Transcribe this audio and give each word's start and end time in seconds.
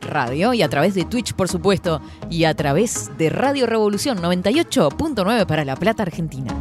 Radio 0.00 0.54
y 0.54 0.62
a 0.62 0.68
través 0.68 0.94
de 0.94 1.04
Twitch, 1.04 1.34
por 1.34 1.48
supuesto, 1.48 2.00
y 2.28 2.44
a 2.44 2.54
través 2.54 3.10
de 3.18 3.30
Radio 3.30 3.66
Revolución 3.66 4.18
98.9 4.18 5.46
para 5.46 5.64
La 5.64 5.76
Plata, 5.76 6.02
Argentina. 6.02 6.54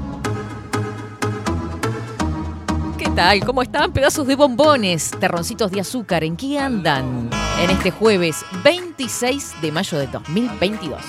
¿Qué 2.98 3.10
tal? 3.10 3.44
¿Cómo 3.46 3.62
están? 3.62 3.94
Pedazos 3.94 4.28
de 4.28 4.36
bombones, 4.36 5.12
terroncitos 5.20 5.72
de 5.72 5.82
azúcar, 5.82 6.24
¿en 6.24 6.36
qué 6.36 6.60
andan? 6.60 7.30
En 7.62 7.70
este 7.70 7.92
jueves 7.92 8.46
26 8.64 9.62
de 9.62 9.72
mayo 9.72 9.98
de 9.98 10.08
2022. 10.08 11.02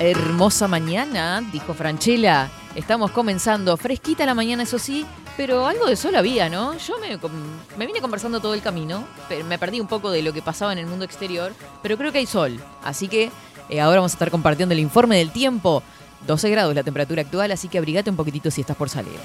Hermosa 0.00 0.66
mañana, 0.66 1.42
dijo 1.52 1.74
Franchella. 1.74 2.48
Estamos 2.74 3.10
comenzando. 3.10 3.76
Fresquita 3.76 4.24
la 4.24 4.34
mañana, 4.34 4.62
eso 4.62 4.78
sí, 4.78 5.04
pero 5.40 5.66
algo 5.66 5.86
de 5.86 5.96
sol 5.96 6.14
había, 6.16 6.50
¿no? 6.50 6.76
Yo 6.76 6.96
me, 6.98 7.86
vine 7.86 8.02
conversando 8.02 8.40
todo 8.40 8.52
el 8.52 8.60
camino, 8.60 9.06
me 9.48 9.58
perdí 9.58 9.80
un 9.80 9.86
poco 9.86 10.10
de 10.10 10.20
lo 10.20 10.34
que 10.34 10.42
pasaba 10.42 10.70
en 10.74 10.78
el 10.78 10.84
mundo 10.84 11.06
exterior, 11.06 11.54
pero 11.82 11.96
creo 11.96 12.12
que 12.12 12.18
hay 12.18 12.26
sol. 12.26 12.60
Así 12.84 13.08
que 13.08 13.30
eh, 13.70 13.80
ahora 13.80 14.00
vamos 14.00 14.12
a 14.12 14.16
estar 14.16 14.30
compartiendo 14.30 14.74
el 14.74 14.80
informe 14.80 15.16
del 15.16 15.30
tiempo. 15.30 15.82
12 16.26 16.50
grados 16.50 16.74
la 16.74 16.82
temperatura 16.82 17.22
actual, 17.22 17.52
así 17.52 17.68
que 17.68 17.78
abrigate 17.78 18.10
un 18.10 18.16
poquitito 18.16 18.50
si 18.50 18.60
estás 18.60 18.76
por 18.76 18.90
salir. 18.90 19.18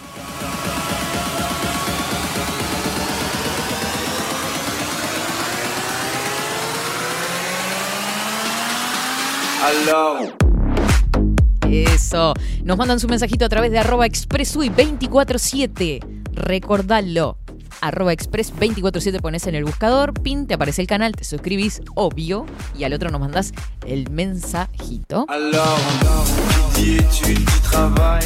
Eso. 11.70 12.34
Nos 12.64 12.78
mandan 12.78 13.00
su 13.00 13.08
mensajito 13.08 13.46
a 13.46 13.50
través 13.50 13.72
de 13.72 13.80
arroba 13.80 14.06
expressui247. 14.06 16.00
Recordalo. 16.34 17.38
Arroba 17.82 18.14
express247 18.14 19.20
pones 19.22 19.48
en 19.48 19.56
el 19.56 19.66
buscador, 19.66 20.14
pin, 20.14 20.48
te 20.48 20.54
aparece 20.54 20.82
el 20.82 20.88
canal, 20.88 21.14
te 21.14 21.24
suscribís, 21.24 21.82
obvio, 21.94 22.46
y 22.78 22.84
al 22.84 22.94
otro 22.94 23.10
nos 23.10 23.20
mandas 23.20 23.52
el 23.86 24.10
mensajito. 24.10 25.26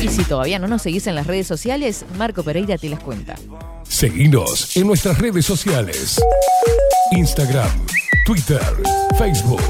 Y 0.01 0.07
si 0.07 0.23
todavía 0.23 0.59
no 0.59 0.67
nos 0.67 0.83
seguís 0.83 1.07
en 1.07 1.15
las 1.15 1.27
redes 1.27 1.47
sociales, 1.47 2.05
Marco 2.17 2.43
Pereira 2.43 2.77
te 2.77 2.89
las 2.89 2.99
cuenta. 2.99 3.35
Seguinos 3.87 4.77
en 4.77 4.87
nuestras 4.87 5.17
redes 5.17 5.45
sociales. 5.45 6.21
Instagram, 7.11 7.85
Twitter, 8.25 8.61
Facebook, 9.17 9.61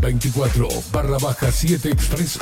24 0.00 0.68
barra 0.92 1.18
baja 1.18 1.52
7 1.52 1.90
Express 1.90 2.38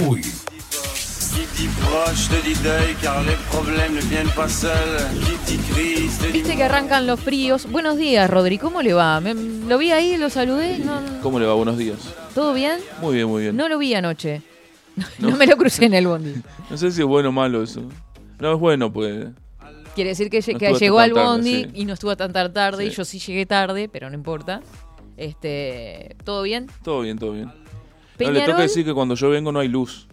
UI. 5.76 6.08
Viste 6.32 6.56
que 6.56 6.62
arrancan 6.64 7.06
los 7.06 7.20
fríos. 7.20 7.70
Buenos 7.70 7.96
días, 7.96 8.28
Rodri. 8.30 8.58
¿Cómo 8.58 8.82
le 8.82 8.92
va? 8.94 9.20
Me- 9.20 9.34
lo 9.34 9.78
vi 9.78 9.90
ahí, 9.92 10.16
lo 10.16 10.30
saludé. 10.30 10.78
No, 10.78 11.00
no. 11.00 11.20
¿Cómo 11.22 11.38
le 11.38 11.46
va? 11.46 11.54
Buenos 11.54 11.76
días. 11.78 11.98
¿Todo 12.34 12.54
bien? 12.54 12.78
Muy 13.00 13.14
bien, 13.16 13.28
muy 13.28 13.42
bien. 13.42 13.56
No 13.56 13.68
lo 13.68 13.78
vi 13.78 13.94
anoche. 13.94 14.42
No, 15.18 15.36
me 15.36 15.46
lo 15.46 15.56
crucé 15.58 15.84
en 15.86 15.94
el 15.94 16.06
bondi. 16.06 16.34
No 16.70 16.76
sé 16.78 16.90
si 16.90 17.00
es 17.02 17.06
bueno 17.06 17.28
o 17.28 17.32
malo 17.32 17.62
eso. 17.62 17.82
No, 18.40 18.54
es 18.54 18.58
bueno, 18.60 18.92
pues. 18.92 19.26
Quiere 19.94 20.10
decir 20.10 20.28
que, 20.30 20.38
lle- 20.40 20.52
No 20.54 20.58
que 20.58 20.66
estuvo 20.66 20.78
llegó 20.80 20.96
tan 20.98 21.04
al 21.04 21.14
tarde, 21.14 21.26
bondi 21.28 21.64
sí. 21.64 21.70
y 21.74 21.84
no 21.84 21.92
estuvo 21.94 22.16
tan 22.16 22.32
tar- 22.32 22.52
tarde. 22.52 22.84
Y 22.86 22.90
Sí. 22.90 22.96
yo 22.96 23.04
sí 23.04 23.18
llegué 23.18 23.46
tarde, 23.46 23.88
pero 23.90 24.08
no 24.10 24.14
importa. 24.14 24.60
Este, 25.16 26.16
¿Todo 26.24 26.42
bien? 26.42 26.66
Todo 26.82 27.00
bien, 27.02 27.18
todo 27.18 27.32
bien. 27.32 27.46
No, 27.46 27.52
le 27.52 28.16
Peñarol, 28.18 28.46
toca 28.46 28.62
decir 28.62 28.84
que 28.84 28.92
cuando 28.94 29.14
yo 29.14 29.28
vengo 29.30 29.52
no 29.52 29.60
hay 29.60 29.68
luz. 29.68 30.06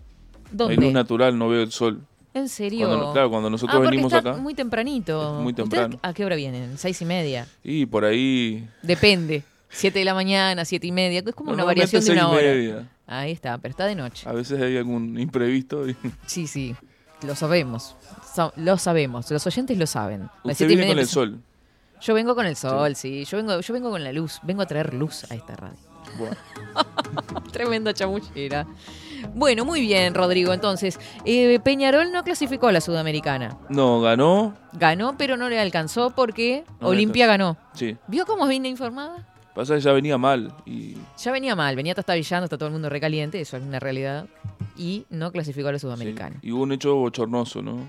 ¿Dónde? 0.53 0.75
Hay 0.75 0.79
luz 0.81 0.93
natural, 0.93 1.37
no 1.37 1.49
veo 1.49 1.63
el 1.63 1.71
sol. 1.71 2.01
¿En 2.33 2.49
serio? 2.49 2.87
Cuando- 2.87 3.13
claro, 3.13 3.29
cuando 3.29 3.49
nosotros 3.49 3.77
ah, 3.77 3.89
venimos 3.89 4.11
está 4.11 4.31
acá. 4.31 4.39
muy 4.41 4.53
tempranito. 4.55 5.39
Muy 5.41 5.51
¿Ustedes 5.51 5.69
temprano. 5.69 5.99
¿A 6.01 6.13
qué 6.13 6.25
hora 6.25 6.35
vienen? 6.35 6.77
¿Seis 6.77 6.99
y 7.01 7.05
media? 7.05 7.47
Y 7.63 7.85
por 7.85 8.05
ahí. 8.05 8.67
Depende. 8.81 9.43
Siete 9.69 9.99
de 9.99 10.05
la 10.05 10.13
mañana, 10.13 10.65
siete 10.65 10.87
y 10.87 10.91
media. 10.91 11.21
Es 11.25 11.35
como 11.35 11.49
una 11.51 11.57
normalmente 11.57 11.97
variación 11.97 12.15
de 12.15 12.21
una 12.23 12.31
y 12.31 12.35
hora. 12.35 12.53
media. 12.55 12.89
Ahí 13.05 13.31
está, 13.31 13.57
pero 13.59 13.71
está 13.71 13.85
de 13.85 13.95
noche. 13.95 14.27
A 14.27 14.33
veces 14.33 14.59
hay 14.61 14.77
algún 14.77 15.19
imprevisto. 15.19 15.87
y- 15.87 15.95
Sí, 16.25 16.47
sí. 16.47 16.75
Lo 17.23 17.35
sabemos. 17.35 17.95
Sa- 18.33 18.51
lo 18.55 18.77
sabemos. 18.77 19.29
Los 19.29 19.45
oyentes 19.45 19.77
lo 19.77 19.85
saben. 19.87 20.29
Usted 20.43 20.67
viene 20.67 20.87
con 20.87 20.97
el 20.99 21.07
sol. 21.07 21.39
Yo 22.01 22.13
vengo 22.15 22.33
con 22.35 22.45
el 22.45 22.55
sol, 22.55 22.95
sí. 22.95 23.23
Yo 23.25 23.37
vengo, 23.37 23.59
yo 23.61 23.73
vengo 23.73 23.89
con 23.91 24.03
la 24.03 24.11
luz. 24.11 24.39
Vengo 24.43 24.61
a 24.63 24.65
traer 24.65 24.93
luz 24.93 25.23
a 25.31 25.35
esta 25.35 25.55
radio. 25.55 25.77
Bueno, 26.17 26.35
Tremenda 27.51 27.93
chamullera. 27.93 28.67
Bueno, 29.33 29.65
muy 29.65 29.81
bien, 29.81 30.13
Rodrigo. 30.13 30.53
Entonces, 30.53 30.99
eh, 31.25 31.59
Peñarol 31.63 32.11
no 32.11 32.23
clasificó 32.23 32.67
a 32.67 32.71
la 32.71 32.81
Sudamericana. 32.81 33.57
no, 33.69 34.01
ganó. 34.01 34.55
Ganó, 34.73 35.15
pero 35.17 35.37
no 35.37 35.49
le 35.49 35.59
alcanzó 35.59 36.09
porque 36.11 36.63
No 36.81 36.87
Olimpia 36.89 37.27
ganó. 37.27 37.57
Sí. 37.73 37.95
¿Vio 38.07 38.25
cómo 38.25 38.47
vine 38.47 38.69
informada? 38.69 39.27
Pasa 39.53 39.75
que 39.75 39.81
ya 39.81 39.91
venía 39.91 40.17
mal. 40.17 40.51
Y 40.65 40.97
Ya 41.21 41.31
venía 41.31 41.55
mal, 41.55 41.75
venía 41.75 41.93
trastabillando, 41.93 42.45
está 42.45 42.57
todo 42.57 42.67
el 42.67 42.73
mundo 42.73 42.89
recaliente, 42.89 43.39
eso 43.39 43.57
es 43.57 43.63
una 43.63 43.79
realidad. 43.79 44.25
Y 44.75 45.05
no 45.11 45.31
clasificó 45.31 45.67
a 45.67 45.73
la 45.73 45.77
sí. 45.77 45.83
Sudamericana. 45.83 46.37
Y 46.41 46.51
hubo 46.51 46.63
un 46.63 46.71
hecho 46.71 46.95
bochornoso, 46.95 47.61
¿no? 47.61 47.85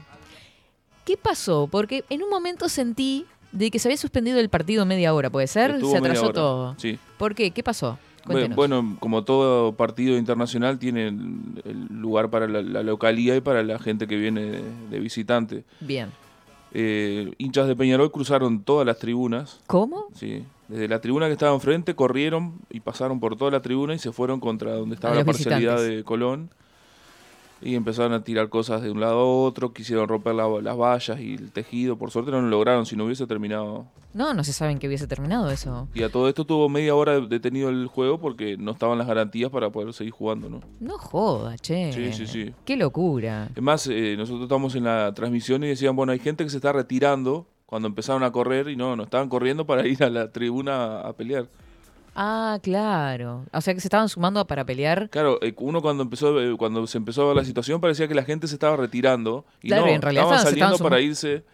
¿Qué 1.07 1.17
pasó? 1.17 1.69
Porque 1.71 2.05
en 2.11 2.23
un 2.23 2.29
momento 2.31 2.69
sentí 2.69 3.25
de 3.53 3.71
que 3.71 3.79
se 3.79 3.89
había 3.89 3.97
suspendido 3.97 4.39
el 4.41 4.49
partido 4.51 4.85
media 4.85 5.15
hora, 5.15 5.31
¿puede 5.31 5.47
ser? 5.47 5.71
Estuvo 5.71 5.93
se 5.93 5.99
atrasó 5.99 6.33
todo. 6.33 6.75
Sí. 6.79 6.99
¿Por 7.17 7.35
qué? 7.35 7.51
¿Qué 7.51 7.63
pasó? 7.63 7.99
Cuéntenos. 8.25 8.57
Bueno, 8.57 8.97
como 9.01 9.25
todo 9.25 9.75
partido 9.75 10.17
internacional 10.17 10.79
tiene 10.79 11.09
el, 11.09 11.87
lugar 11.91 12.31
para 12.31 12.49
la, 12.49 12.63
la 12.63 12.83
localidad 12.83 13.35
y 13.35 13.41
para 13.41 13.63
la 13.63 13.79
gente 13.79 14.07
que 14.07 14.17
viene 14.17 14.43
de, 14.43 14.63
de 14.91 15.01
visitante. 15.01 15.65
Bien. 15.81 16.11
Eh, 16.77 17.33
hinchas 17.39 17.69
de 17.69 17.77
Peñarol 17.77 18.11
cruzaron 18.11 18.65
todas 18.65 18.85
las 18.85 18.99
tribunas. 18.99 19.61
¿Cómo? 19.69 20.07
Sí. 20.15 20.45
Desde 20.67 20.89
la 20.89 21.01
tribuna 21.01 21.27
que 21.27 21.33
estaba 21.33 21.55
enfrente 21.55 21.95
corrieron 21.95 22.55
y 22.69 22.81
pasaron 22.81 23.21
por 23.21 23.37
toda 23.37 23.53
la 23.53 23.63
tribuna 23.63 23.95
y 23.95 23.99
se 24.01 24.11
fueron 24.11 24.41
contra 24.41 24.75
donde 24.75 24.97
estaba 24.97 25.15
la 25.15 25.25
parcialidad 25.25 25.81
de 25.81 26.03
Colón. 26.03 26.51
Y 27.63 27.77
empezaron 27.77 28.13
a 28.13 28.23
tirar 28.23 28.49
cosas 28.51 28.83
de 28.83 28.91
un 28.91 29.01
lado 29.01 29.21
a 29.21 29.25
otro, 29.47 29.73
quisieron 29.73 30.07
romper 30.09 30.35
la- 30.35 30.61
las 30.61 30.77
vallas 30.77 31.19
y 31.21 31.35
el 31.35 31.51
tejido. 31.51 31.97
Por 31.97 32.11
suerte 32.11 32.31
no 32.31 32.41
lo 32.43 32.49
lograron, 32.49 32.85
si 32.85 32.95
no 32.97 33.05
hubiese 33.07 33.27
terminado. 33.27 33.87
No, 34.13 34.33
no 34.35 34.45
se 34.45 34.53
sabe 34.53 34.73
en 34.73 34.79
qué 34.79 34.87
hubiese 34.87 35.07
terminado 35.07 35.51
eso. 35.51 35.89
Y 35.95 36.03
a 36.03 36.09
todo 36.11 36.29
esto 36.29 36.45
tuvo 36.45 36.69
media 36.69 36.95
hora 36.95 37.19
detenido 37.21 37.69
el 37.71 37.87
juego 37.87 38.21
porque 38.21 38.57
no 38.57 38.73
estaban 38.73 38.99
las 38.99 39.07
garantías 39.07 39.51
para 39.51 39.71
poder 39.71 39.93
seguir 39.93 40.13
jugando, 40.13 40.49
¿no? 40.51 40.61
No 40.79 40.99
joda, 40.99 41.57
che. 41.59 41.93
Sí, 41.93 42.13
sí, 42.13 42.27
sí. 42.27 42.53
Qué 42.65 42.77
locura. 42.77 43.49
Es 43.57 43.63
más, 43.63 43.87
eh, 43.89 44.15
nosotros 44.17 44.43
estamos 44.45 44.75
en 44.77 44.85
la 44.85 45.13
transmisión 45.15 45.65
y 45.65 45.69
decían, 45.69 45.97
bueno, 45.97 46.13
hay 46.13 46.19
gente 46.21 46.45
que 46.45 46.51
se 46.51 46.57
está 46.59 46.73
retirando 46.73 47.47
cuando 47.67 47.89
empezaron 47.89 48.23
a 48.23 48.31
correr 48.31 48.69
y 48.69 48.77
no, 48.77 48.95
no 48.95 49.03
estaban 49.05 49.29
corriendo 49.29 49.65
para 49.67 49.85
ir 49.89 50.05
a 50.05 50.11
la 50.11 50.31
tribuna 50.31 51.01
a 51.01 51.13
pelear. 51.15 51.49
Ah, 52.15 52.59
claro. 52.63 53.45
O 53.53 53.61
sea 53.61 53.75
que 53.75 53.81
se 53.81 53.89
estaban 53.89 54.09
sumando 54.09 54.45
para 54.47 54.65
pelear. 54.65 55.09
Claro, 55.11 55.39
eh, 55.43 55.53
uno 55.59 55.83
cuando 55.83 56.03
empezó, 56.03 56.41
eh, 56.41 56.57
cuando 56.57 56.87
se 56.87 56.99
empezó 56.99 57.23
a 57.23 57.27
ver 57.29 57.37
la 57.37 57.45
situación 57.45 57.81
parecía 57.81 58.07
que 58.09 58.15
la 58.15 58.23
gente 58.25 58.47
se 58.47 58.55
estaba 58.55 58.77
retirando 58.77 59.45
y 59.63 59.69
Claro, 59.69 59.87
no, 59.87 59.93
en 59.93 60.03
realidad 60.03 60.25
estaban 60.25 60.45
saliendo 60.45 60.73
estaban 60.75 60.91
para 60.91 61.01
irse, 61.01 61.45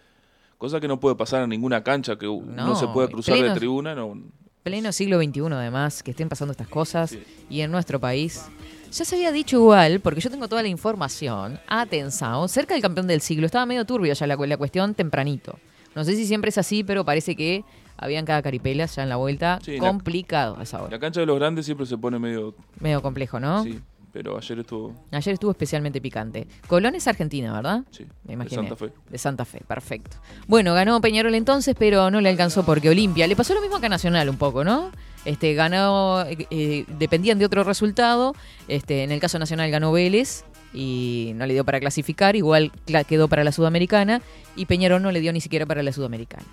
cosa 0.58 0.78
que 0.80 0.88
no 0.88 1.00
puede 1.00 1.16
pasar 1.16 1.42
en 1.44 1.50
ninguna 1.50 1.82
cancha, 1.82 2.16
que 2.16 2.26
No, 2.26 2.42
no 2.44 2.76
se 2.76 2.86
puede 2.88 3.08
cruzar 3.08 3.36
plenos- 3.36 3.54
de 3.54 3.58
tribuna, 3.58 3.94
no. 3.94 4.18
Pleno 4.62 4.92
siglo 4.92 5.18
XXI, 5.18 5.40
además, 5.54 6.02
que 6.02 6.10
estén 6.10 6.28
pasando 6.28 6.52
estas 6.52 6.68
cosas. 6.68 7.10
Sí. 7.10 7.22
Y 7.48 7.60
en 7.62 7.70
nuestro 7.70 7.98
país. 7.98 8.44
Ya 8.92 9.04
se 9.06 9.14
había 9.16 9.32
dicho 9.32 9.56
igual, 9.56 10.00
porque 10.00 10.20
yo 10.20 10.28
tengo 10.30 10.48
toda 10.48 10.60
la 10.60 10.68
información. 10.68 11.58
Atención, 11.66 12.46
cerca 12.50 12.74
del 12.74 12.82
campeón 12.82 13.06
del 13.06 13.22
siglo. 13.22 13.46
Estaba 13.46 13.64
medio 13.64 13.86
turbio 13.86 14.12
ya 14.12 14.26
la, 14.26 14.36
la 14.36 14.56
cuestión 14.58 14.94
tempranito. 14.94 15.58
No 15.94 16.04
sé 16.04 16.14
si 16.14 16.26
siempre 16.26 16.50
es 16.50 16.58
así, 16.58 16.84
pero 16.84 17.06
parece 17.06 17.34
que 17.36 17.64
habían 18.00 18.24
cada 18.24 18.42
caripela 18.42 18.86
ya 18.86 19.02
en 19.02 19.08
la 19.08 19.16
vuelta. 19.16 19.58
Sí, 19.62 19.72
la- 19.78 19.88
Complicado 19.88 20.56
a 20.58 20.62
esa 20.64 20.80
hora. 20.82 20.90
La 20.90 20.98
cancha 20.98 21.20
de 21.20 21.26
los 21.26 21.38
grandes 21.38 21.64
siempre 21.66 21.86
se 21.86 21.96
pone 21.98 22.18
medio, 22.18 22.54
Medio 22.80 23.00
complejo, 23.02 23.38
¿no? 23.38 23.62
sí, 23.62 23.78
pero 24.12 24.36
ayer 24.36 24.58
estuvo. 24.58 24.92
Ayer 25.12 25.34
estuvo 25.34 25.52
especialmente 25.52 26.00
picante. 26.00 26.48
Colón 26.66 26.96
es 26.96 27.06
Argentina, 27.06 27.52
¿verdad? 27.52 27.84
Sí, 27.92 28.04
Me 28.24 28.28
de 28.28 28.32
imaginé. 28.32 28.56
Santa 28.62 28.74
Fe. 28.76 28.92
De 29.08 29.18
Santa 29.18 29.44
Fe, 29.44 29.62
perfecto. 29.68 30.16
Bueno, 30.48 30.74
ganó 30.74 31.00
Peñarol 31.00 31.34
entonces, 31.36 31.76
pero 31.78 32.10
no 32.10 32.20
le 32.20 32.28
alcanzó 32.28 32.64
porque 32.64 32.88
Olimpia. 32.90 33.28
Le 33.28 33.36
pasó 33.36 33.54
lo 33.54 33.60
mismo 33.60 33.76
acá 33.76 33.86
a 33.86 33.90
Nacional 33.90 34.28
un 34.28 34.36
poco, 34.36 34.64
¿no? 34.64 34.90
Este, 35.24 35.54
ganó, 35.54 36.22
eh, 36.22 36.46
eh, 36.50 36.84
dependían 36.98 37.38
de 37.38 37.44
otro 37.44 37.62
resultado. 37.62 38.34
Este, 38.66 39.04
en 39.04 39.12
el 39.12 39.20
caso 39.20 39.38
nacional 39.38 39.70
ganó 39.70 39.92
Vélez 39.92 40.44
y 40.72 41.32
no 41.36 41.46
le 41.46 41.52
dio 41.54 41.64
para 41.64 41.78
clasificar. 41.78 42.34
Igual 42.36 42.72
quedó 43.06 43.28
para 43.28 43.44
la 43.44 43.52
Sudamericana 43.52 44.22
y 44.56 44.64
Peñarol 44.66 45.02
no 45.02 45.12
le 45.12 45.20
dio 45.20 45.32
ni 45.32 45.40
siquiera 45.40 45.66
para 45.66 45.82
la 45.82 45.92
Sudamericana. 45.92 46.44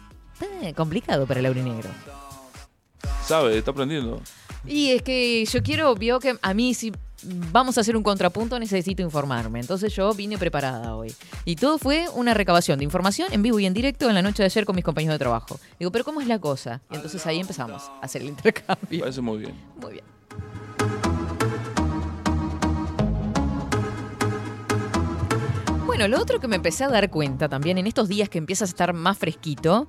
Eh, 0.41 0.73
complicado 0.73 1.25
para 1.25 1.39
el 1.39 1.45
Aurinegro. 1.47 1.89
Sabe, 3.25 3.57
está 3.57 3.71
aprendiendo. 3.71 4.21
Y 4.65 4.91
es 4.91 5.01
que 5.01 5.45
yo 5.45 5.63
quiero, 5.63 5.93
vio 5.95 6.19
que 6.19 6.37
a 6.41 6.53
mí 6.53 6.73
si 6.73 6.91
vamos 7.51 7.77
a 7.77 7.81
hacer 7.81 7.97
un 7.97 8.03
contrapunto 8.03 8.59
necesito 8.59 9.01
informarme. 9.01 9.59
Entonces 9.59 9.93
yo 9.93 10.13
vine 10.13 10.37
preparada 10.37 10.95
hoy. 10.95 11.13
Y 11.45 11.55
todo 11.55 11.77
fue 11.77 12.07
una 12.13 12.33
recabación 12.33 12.77
de 12.79 12.85
información 12.85 13.31
en 13.31 13.41
vivo 13.41 13.59
y 13.59 13.65
en 13.65 13.73
directo 13.73 14.07
en 14.09 14.15
la 14.15 14.21
noche 14.21 14.43
de 14.43 14.45
ayer 14.45 14.65
con 14.65 14.75
mis 14.75 14.85
compañeros 14.85 15.15
de 15.15 15.19
trabajo. 15.19 15.59
Digo, 15.79 15.91
pero 15.91 16.03
¿cómo 16.03 16.21
es 16.21 16.27
la 16.27 16.39
cosa? 16.39 16.81
Y 16.91 16.95
entonces 16.95 17.25
ahí 17.25 17.39
empezamos 17.39 17.83
a 17.83 17.99
hacer 18.01 18.21
el 18.21 18.29
intercambio. 18.29 18.99
Parece 18.99 19.21
muy 19.21 19.39
bien. 19.39 19.53
Muy 19.81 19.93
bien. 19.93 20.05
Bueno, 25.85 26.15
lo 26.15 26.21
otro 26.21 26.39
que 26.39 26.47
me 26.47 26.57
empecé 26.57 26.83
a 26.83 26.89
dar 26.89 27.09
cuenta 27.09 27.49
también 27.49 27.79
en 27.79 27.87
estos 27.87 28.07
días 28.07 28.29
que 28.29 28.37
empiezas 28.37 28.69
a 28.69 28.71
estar 28.71 28.93
más 28.93 29.17
fresquito 29.17 29.87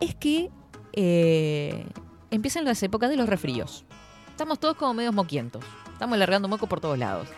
es 0.00 0.14
que 0.14 0.50
eh, 0.92 1.86
empiezan 2.30 2.64
las 2.64 2.82
épocas 2.82 3.10
de 3.10 3.16
los 3.16 3.28
resfríos. 3.28 3.84
Estamos 4.30 4.58
todos 4.58 4.76
como 4.76 4.94
medios 4.94 5.14
moquientos. 5.14 5.64
Estamos 5.92 6.18
largando 6.18 6.48
moco 6.48 6.66
por 6.66 6.80
todos 6.80 6.98
lados. 6.98 7.28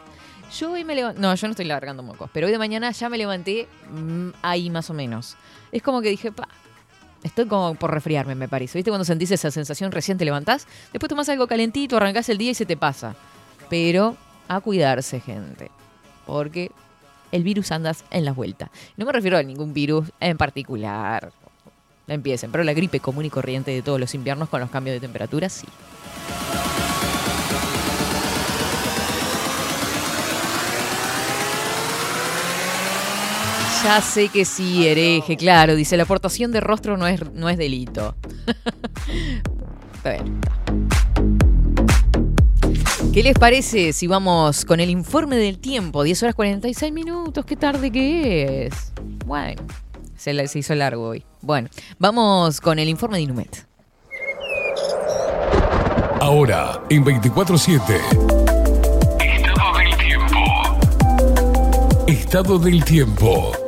Yo 0.58 0.72
hoy 0.72 0.84
me 0.84 0.94
levanté. 0.94 1.20
No, 1.20 1.34
yo 1.34 1.46
no 1.46 1.52
estoy 1.52 1.66
largando 1.66 2.02
mocos, 2.02 2.28
pero 2.32 2.46
hoy 2.46 2.52
de 2.52 2.58
mañana 2.58 2.90
ya 2.90 3.08
me 3.08 3.16
levanté 3.16 3.68
mm, 3.90 4.30
ahí 4.42 4.68
más 4.68 4.90
o 4.90 4.94
menos. 4.94 5.36
Es 5.72 5.82
como 5.82 6.02
que 6.02 6.10
dije, 6.10 6.32
pa, 6.32 6.48
Estoy 7.22 7.46
como 7.46 7.74
por 7.74 7.92
resfriarme, 7.92 8.34
me 8.34 8.48
parece. 8.48 8.78
¿Viste 8.78 8.90
cuando 8.90 9.04
sentís 9.04 9.30
esa 9.30 9.50
sensación 9.50 9.92
recién 9.92 10.16
te 10.16 10.24
levantás? 10.24 10.66
Después 10.92 11.08
tomás 11.08 11.28
algo 11.28 11.46
calentito, 11.46 11.96
arrancás 11.96 12.28
el 12.30 12.38
día 12.38 12.52
y 12.52 12.54
se 12.54 12.64
te 12.64 12.76
pasa. 12.76 13.14
Pero 13.68 14.16
a 14.48 14.60
cuidarse, 14.60 15.20
gente. 15.20 15.70
Porque 16.26 16.70
el 17.30 17.42
virus 17.42 17.72
andas 17.72 18.04
en 18.10 18.24
las 18.24 18.34
vueltas. 18.34 18.70
No 18.96 19.04
me 19.04 19.12
refiero 19.12 19.36
a 19.36 19.42
ningún 19.42 19.74
virus 19.74 20.10
en 20.18 20.38
particular. 20.38 21.32
Empiecen, 22.10 22.50
pero 22.50 22.64
la 22.64 22.72
gripe 22.74 22.98
común 23.00 23.24
y 23.24 23.30
corriente 23.30 23.70
de 23.70 23.82
todos 23.82 24.00
los 24.00 24.14
inviernos 24.16 24.48
con 24.48 24.60
los 24.60 24.68
cambios 24.68 24.94
de 24.94 25.00
temperatura, 25.00 25.48
sí. 25.48 25.66
Ya 33.84 34.00
sé 34.02 34.28
que 34.28 34.44
sí, 34.44 34.86
hereje, 34.86 35.36
claro. 35.38 35.74
Dice, 35.74 35.96
la 35.96 36.02
aportación 36.02 36.52
de 36.52 36.60
rostro 36.60 36.98
no 36.98 37.06
es, 37.06 37.32
no 37.32 37.48
es 37.48 37.56
delito. 37.56 38.14
Bueno, 40.02 40.24
está. 40.44 40.60
¿Qué 43.14 43.22
les 43.22 43.36
parece 43.38 43.92
si 43.94 44.06
vamos 44.06 44.64
con 44.66 44.80
el 44.80 44.90
informe 44.90 45.36
del 45.36 45.58
tiempo? 45.58 46.02
10 46.02 46.22
horas 46.24 46.34
46 46.34 46.92
minutos, 46.92 47.44
qué 47.46 47.56
tarde 47.56 47.90
que 47.90 48.66
es. 48.66 48.92
Bueno, 49.24 49.62
se, 50.16 50.34
la- 50.34 50.46
se 50.46 50.58
hizo 50.58 50.74
largo 50.74 51.08
hoy. 51.08 51.24
Bueno, 51.42 51.68
vamos 51.98 52.60
con 52.60 52.78
el 52.78 52.88
informe 52.88 53.16
de 53.16 53.22
Inumet. 53.22 53.66
Ahora, 56.20 56.82
en 56.90 57.02
24-7. 57.02 57.80
Estado 59.20 59.78
del 59.78 59.96
tiempo. 59.96 60.36
Estado 62.06 62.58
del 62.58 62.84
tiempo. 62.84 63.59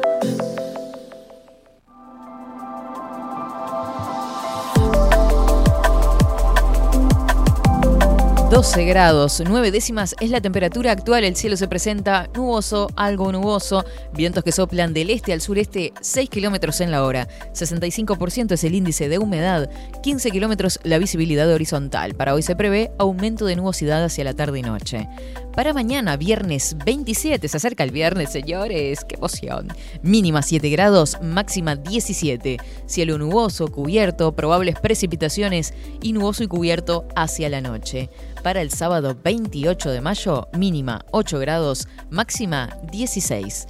12 8.52 8.84
grados, 8.84 9.42
9 9.42 9.70
décimas 9.70 10.14
es 10.20 10.28
la 10.28 10.42
temperatura 10.42 10.92
actual. 10.92 11.24
El 11.24 11.36
cielo 11.36 11.56
se 11.56 11.68
presenta 11.68 12.28
nuboso, 12.34 12.86
algo 12.96 13.32
nuboso. 13.32 13.82
Vientos 14.12 14.44
que 14.44 14.52
soplan 14.52 14.92
del 14.92 15.08
este 15.08 15.32
al 15.32 15.40
sureste, 15.40 15.94
6 16.02 16.28
kilómetros 16.28 16.82
en 16.82 16.90
la 16.90 17.02
hora. 17.02 17.28
65% 17.54 18.52
es 18.52 18.64
el 18.64 18.74
índice 18.74 19.08
de 19.08 19.16
humedad, 19.16 19.70
15 20.02 20.30
kilómetros 20.30 20.80
la 20.82 20.98
visibilidad 20.98 21.50
horizontal. 21.50 22.14
Para 22.14 22.34
hoy 22.34 22.42
se 22.42 22.54
prevé 22.54 22.90
aumento 22.98 23.46
de 23.46 23.56
nubosidad 23.56 24.04
hacia 24.04 24.22
la 24.22 24.34
tarde 24.34 24.58
y 24.58 24.62
noche. 24.62 25.08
Para 25.54 25.72
mañana, 25.72 26.18
viernes 26.18 26.76
27, 26.84 27.48
se 27.48 27.56
acerca 27.56 27.84
el 27.84 27.90
viernes, 27.90 28.32
señores, 28.32 29.04
qué 29.06 29.16
emoción. 29.16 29.68
Mínima 30.02 30.42
7 30.42 30.68
grados, 30.68 31.16
máxima 31.22 31.76
17. 31.76 32.58
Cielo 32.84 33.16
nuboso, 33.16 33.68
cubierto, 33.68 34.32
probables 34.32 34.78
precipitaciones 34.78 35.72
y 36.02 36.12
nuboso 36.12 36.42
y 36.42 36.48
cubierto 36.48 37.06
hacia 37.16 37.48
la 37.48 37.62
noche. 37.62 38.10
Para 38.42 38.60
el 38.60 38.70
sábado 38.70 39.16
28 39.22 39.90
de 39.90 40.00
mayo, 40.00 40.48
mínima 40.52 41.04
8 41.12 41.38
grados, 41.38 41.88
máxima 42.10 42.76
16 42.90 43.66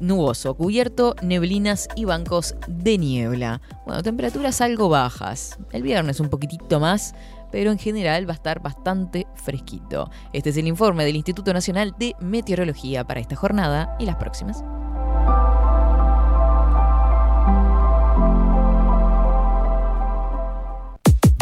nuboso, 0.00 0.54
cubierto, 0.54 1.14
neblinas 1.22 1.88
y 1.94 2.06
bancos 2.06 2.54
de 2.66 2.98
niebla. 2.98 3.60
Bueno, 3.86 4.02
temperaturas 4.02 4.60
algo 4.60 4.88
bajas. 4.88 5.58
El 5.72 5.82
viernes 5.82 6.20
un 6.20 6.30
poquitito 6.30 6.80
más, 6.80 7.14
pero 7.52 7.70
en 7.70 7.78
general 7.78 8.28
va 8.28 8.32
a 8.32 8.36
estar 8.36 8.60
bastante 8.62 9.26
fresquito. 9.34 10.10
Este 10.32 10.50
es 10.50 10.56
el 10.56 10.66
informe 10.66 11.04
del 11.04 11.16
Instituto 11.16 11.52
Nacional 11.52 11.94
de 11.98 12.14
Meteorología 12.20 13.04
para 13.04 13.20
esta 13.20 13.36
jornada 13.36 13.94
y 13.98 14.06
las 14.06 14.16
próximas. 14.16 14.64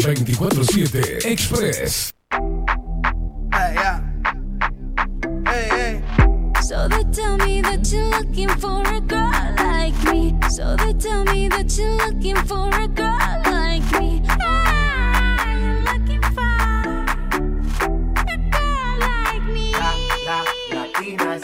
Hey, 0.00 0.14
24-7 0.16 1.26
Express. 1.26 2.18
So 6.69 6.87
they 6.87 7.03
tell 7.05 7.38
me 7.38 7.62
that 7.62 7.91
you're 7.91 8.11
looking 8.11 8.50
for 8.61 8.82
a 8.82 9.00
girl 9.00 9.32
like 9.56 9.97
me. 10.12 10.37
So 10.50 10.76
they 10.76 10.93
tell 10.93 11.25
me 11.25 11.49
that 11.49 11.75
you're 11.79 11.97
looking 11.97 12.37
for 12.44 12.69
a 12.69 12.87
girl 12.87 13.41
like 13.47 13.88
me. 13.99 14.20
Ah, 14.29 15.47
I'm 15.47 15.82
looking 15.87 16.20
for 16.20 16.44
a 18.20 18.37
girl 18.53 18.99
like 19.00 19.44
me. 19.44 19.73
La, 19.73 19.94
la, 20.26 20.44
latinas. 20.75 21.43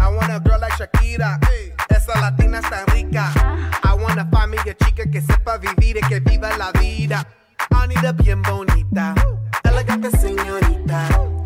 I 0.00 0.08
want 0.08 0.32
a 0.32 0.40
girl 0.40 0.58
like 0.58 0.72
Shakira. 0.72 1.38
Hey. 1.44 1.72
Esa 1.88 2.18
latina 2.18 2.58
está 2.58 2.84
rica. 2.92 3.30
Ah. 3.36 3.80
I 3.84 3.94
wanna 3.94 4.28
find 4.32 4.50
me 4.50 4.58
a 4.58 4.74
chica 4.74 5.08
que 5.08 5.20
sepa 5.20 5.58
vivir 5.58 5.98
y 5.98 6.00
que 6.08 6.18
viva 6.18 6.56
la 6.56 6.72
vida. 6.72 7.24
Anita 7.70 8.10
bien 8.10 8.42
bonita. 8.42 9.14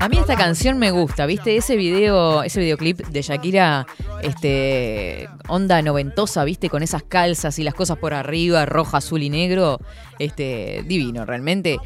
A 0.04 0.08
mí 0.11 0.18
esta 0.18 0.37
canción 0.37 0.78
me 0.78 0.90
gusta, 0.90 1.25
¿viste? 1.25 1.56
Ese 1.56 1.76
video, 1.76 2.42
ese 2.42 2.61
videoclip 2.61 3.00
de 3.06 3.23
Shakira, 3.23 3.87
este, 4.23 5.30
onda 5.49 5.80
noventosa, 5.80 6.44
¿viste? 6.44 6.68
Con 6.68 6.82
esas 6.82 7.02
calzas 7.04 7.58
y 7.58 7.64
las 7.64 7.73
cosas 7.73 7.96
por 7.96 8.12
arriba, 8.12 8.66
rojo, 8.66 8.99
azul 8.99 9.23
y 9.23 9.30
negro. 9.30 9.80
Este, 10.18 10.84
divino, 10.87 11.25
realmente. 11.25 11.78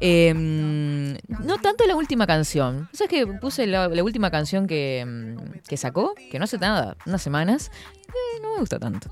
Em, 0.00 1.12
no 1.44 1.58
tanto 1.60 1.84
la 1.84 1.94
última 1.94 2.26
canción. 2.26 2.88
¿Sabes 2.94 3.10
que 3.10 3.26
puse 3.26 3.66
la, 3.66 3.86
última 4.02 4.30
canción 4.30 4.66
que, 4.66 5.36
que 5.68 5.76
sacó? 5.76 6.14
Que 6.30 6.38
no 6.38 6.44
hace 6.44 6.56
nada, 6.56 6.96
unas 7.04 7.20
semanas. 7.20 7.70
Eh, 8.08 8.40
no 8.40 8.54
me 8.54 8.60
gusta 8.60 8.78
tanto. 8.78 9.10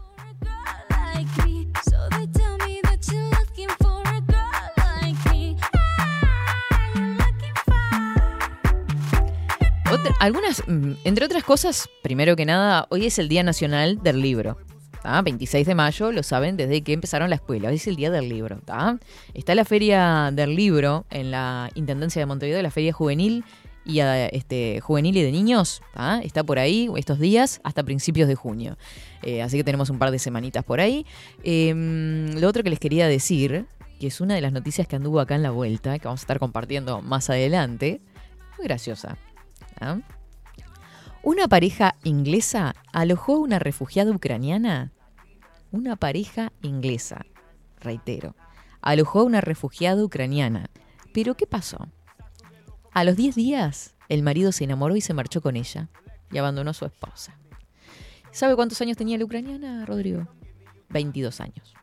Algunas, 10.20 10.62
mm, 10.66 10.92
entre 11.04 11.26
otras 11.26 11.44
cosas, 11.44 11.88
primero 12.02 12.36
que 12.36 12.44
nada, 12.44 12.86
hoy 12.90 13.06
es 13.06 13.18
el 13.18 13.28
Día 13.28 13.42
Nacional 13.42 14.02
del 14.02 14.20
Libro. 14.20 14.58
¿tá? 15.02 15.22
26 15.22 15.66
de 15.66 15.74
mayo, 15.74 16.12
lo 16.12 16.22
saben 16.22 16.56
desde 16.56 16.82
que 16.82 16.92
empezaron 16.92 17.30
la 17.30 17.36
escuela. 17.36 17.68
Hoy 17.68 17.76
es 17.76 17.86
el 17.86 17.96
Día 17.96 18.10
del 18.10 18.28
Libro. 18.28 18.58
¿tá? 18.64 18.98
Está 19.34 19.54
la 19.54 19.64
Feria 19.64 20.30
del 20.32 20.56
Libro 20.56 21.06
en 21.10 21.30
la 21.30 21.70
Intendencia 21.74 22.20
de 22.20 22.26
Montevideo, 22.26 22.62
la 22.62 22.70
Feria 22.70 22.92
Juvenil 22.92 23.44
y 23.84 24.00
ah, 24.00 24.26
este, 24.26 24.80
Juvenil 24.80 25.16
y 25.16 25.22
de 25.22 25.32
Niños. 25.32 25.82
¿tá? 25.94 26.20
Está 26.22 26.42
por 26.42 26.58
ahí 26.58 26.88
estos 26.96 27.18
días 27.18 27.60
hasta 27.62 27.82
principios 27.82 28.28
de 28.28 28.34
junio. 28.34 28.76
Eh, 29.22 29.42
así 29.42 29.56
que 29.56 29.64
tenemos 29.64 29.90
un 29.90 29.98
par 29.98 30.10
de 30.10 30.18
semanitas 30.18 30.64
por 30.64 30.80
ahí. 30.80 31.06
Em, 31.44 32.32
lo 32.40 32.48
otro 32.48 32.62
que 32.62 32.70
les 32.70 32.80
quería 32.80 33.06
decir, 33.06 33.66
que 34.00 34.08
es 34.08 34.20
una 34.20 34.34
de 34.34 34.40
las 34.40 34.52
noticias 34.52 34.88
que 34.88 34.96
anduvo 34.96 35.20
acá 35.20 35.36
en 35.36 35.42
la 35.42 35.50
vuelta, 35.50 35.98
que 35.98 36.08
vamos 36.08 36.20
a 36.20 36.24
estar 36.24 36.38
compartiendo 36.38 37.00
más 37.02 37.30
adelante. 37.30 38.00
Muy 38.58 38.66
graciosa. 38.66 39.16
¿Ah? 39.80 39.98
Una 41.22 41.48
pareja 41.48 41.96
inglesa 42.04 42.74
alojó 42.92 43.34
a 43.34 43.40
una 43.40 43.58
refugiada 43.58 44.12
ucraniana. 44.12 44.92
Una 45.72 45.96
pareja 45.96 46.52
inglesa, 46.62 47.26
reitero, 47.80 48.36
alojó 48.80 49.20
a 49.20 49.24
una 49.24 49.40
refugiada 49.40 50.04
ucraniana. 50.04 50.70
Pero 51.12 51.34
¿qué 51.36 51.46
pasó? 51.46 51.88
A 52.92 53.04
los 53.04 53.16
10 53.16 53.34
días 53.34 53.96
el 54.08 54.22
marido 54.22 54.52
se 54.52 54.64
enamoró 54.64 54.96
y 54.96 55.00
se 55.00 55.14
marchó 55.14 55.42
con 55.42 55.56
ella 55.56 55.88
y 56.30 56.38
abandonó 56.38 56.70
a 56.70 56.74
su 56.74 56.84
esposa. 56.84 57.36
¿Sabe 58.30 58.54
cuántos 58.54 58.80
años 58.80 58.96
tenía 58.96 59.18
la 59.18 59.24
ucraniana, 59.24 59.84
Rodrigo? 59.86 60.28
22 60.90 61.40
años. 61.40 61.75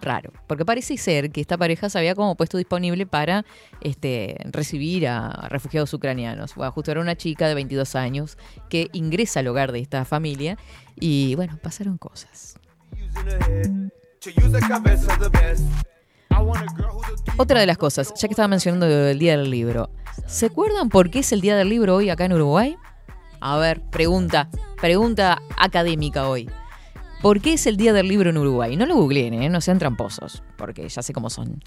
Raro, 0.00 0.32
porque 0.46 0.64
parece 0.64 0.96
ser 0.96 1.30
que 1.30 1.40
esta 1.40 1.56
pareja 1.56 1.90
se 1.90 1.98
había 1.98 2.14
como 2.14 2.36
puesto 2.36 2.58
disponible 2.58 3.06
para 3.06 3.44
este, 3.80 4.36
recibir 4.50 5.08
a 5.08 5.48
refugiados 5.48 5.92
ucranianos. 5.94 6.54
Bueno, 6.54 6.72
justo 6.72 6.90
era 6.90 7.00
una 7.00 7.16
chica 7.16 7.48
de 7.48 7.54
22 7.54 7.94
años 7.94 8.38
que 8.68 8.88
ingresa 8.92 9.40
al 9.40 9.48
hogar 9.48 9.72
de 9.72 9.80
esta 9.80 10.04
familia 10.04 10.58
y 10.98 11.34
bueno, 11.34 11.58
pasaron 11.62 11.98
cosas. 11.98 12.58
Otra 17.36 17.60
de 17.60 17.66
las 17.66 17.78
cosas, 17.78 18.12
ya 18.14 18.28
que 18.28 18.32
estaba 18.32 18.48
mencionando 18.48 18.86
el 18.86 19.18
Día 19.18 19.36
del 19.36 19.50
Libro, 19.50 19.90
¿se 20.26 20.46
acuerdan 20.46 20.88
por 20.88 21.10
qué 21.10 21.20
es 21.20 21.32
el 21.32 21.40
Día 21.40 21.56
del 21.56 21.68
Libro 21.68 21.96
hoy 21.96 22.10
acá 22.10 22.24
en 22.24 22.32
Uruguay? 22.32 22.76
A 23.40 23.56
ver, 23.58 23.80
pregunta, 23.90 24.48
pregunta 24.80 25.40
académica 25.56 26.28
hoy. 26.28 26.48
¿Por 27.22 27.40
qué 27.40 27.54
es 27.54 27.66
el 27.66 27.76
Día 27.76 27.92
del 27.92 28.06
Libro 28.08 28.30
en 28.30 28.38
Uruguay? 28.38 28.76
No 28.76 28.86
lo 28.86 28.94
googleen, 28.94 29.34
¿eh? 29.34 29.48
no 29.48 29.60
sean 29.60 29.78
tramposos, 29.78 30.42
porque 30.56 30.88
ya 30.88 31.02
sé 31.02 31.12
cómo 31.12 31.30
son. 31.30 31.60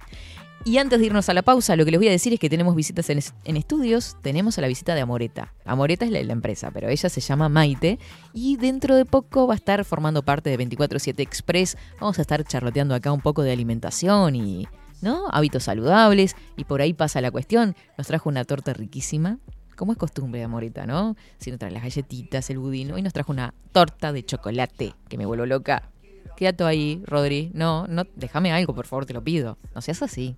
Y 0.63 0.77
antes 0.77 0.99
de 0.99 1.07
irnos 1.07 1.27
a 1.27 1.33
la 1.33 1.41
pausa, 1.41 1.75
lo 1.75 1.83
que 1.83 1.91
les 1.91 1.99
voy 1.99 2.07
a 2.07 2.11
decir 2.11 2.31
es 2.33 2.39
que 2.39 2.49
tenemos 2.49 2.75
visitas 2.75 3.09
en, 3.09 3.17
es- 3.17 3.33
en 3.43 3.57
estudios. 3.57 4.15
Tenemos 4.21 4.57
a 4.57 4.61
la 4.61 4.67
visita 4.67 4.93
de 4.95 5.01
Amoreta. 5.01 5.53
Amoreta 5.65 6.05
es 6.05 6.11
la, 6.11 6.21
la 6.23 6.33
empresa, 6.33 6.69
pero 6.71 6.87
ella 6.87 7.09
se 7.09 7.19
llama 7.19 7.49
Maite. 7.49 7.97
Y 8.31 8.57
dentro 8.57 8.95
de 8.95 9.03
poco 9.05 9.47
va 9.47 9.55
a 9.55 9.57
estar 9.57 9.83
formando 9.83 10.23
parte 10.23 10.55
de 10.55 10.59
24-7 10.69 11.19
Express. 11.19 11.77
Vamos 11.99 12.17
a 12.19 12.21
estar 12.21 12.43
charloteando 12.45 12.93
acá 12.95 13.11
un 13.11 13.21
poco 13.21 13.41
de 13.41 13.51
alimentación 13.51 14.35
y 14.35 14.67
¿no? 15.01 15.25
hábitos 15.31 15.63
saludables. 15.63 16.35
Y 16.55 16.63
por 16.65 16.81
ahí 16.81 16.93
pasa 16.93 17.19
la 17.21 17.31
cuestión. 17.31 17.75
Nos 17.97 18.05
trajo 18.07 18.29
una 18.29 18.45
torta 18.45 18.73
riquísima. 18.73 19.39
Como 19.81 19.93
es 19.93 19.97
costumbre 19.97 20.37
de 20.37 20.45
Amoreta, 20.45 20.85
¿no? 20.85 21.15
Si 21.39 21.49
nos 21.49 21.57
trae 21.57 21.71
las 21.71 21.81
galletitas, 21.81 22.51
el 22.51 22.59
budín. 22.59 22.91
Hoy 22.91 23.01
nos 23.01 23.13
trajo 23.13 23.31
una 23.31 23.55
torta 23.71 24.13
de 24.13 24.23
chocolate 24.23 24.93
que 25.09 25.17
me 25.17 25.25
vuelvo 25.25 25.47
loca. 25.47 25.89
Quédate 26.37 26.63
ahí, 26.65 27.01
Rodri. 27.07 27.49
No, 27.55 27.87
no, 27.87 28.03
déjame 28.15 28.51
algo, 28.51 28.75
por 28.75 28.85
favor, 28.85 29.07
te 29.07 29.13
lo 29.15 29.23
pido. 29.23 29.57
No 29.73 29.81
seas 29.81 30.03
así. 30.03 30.35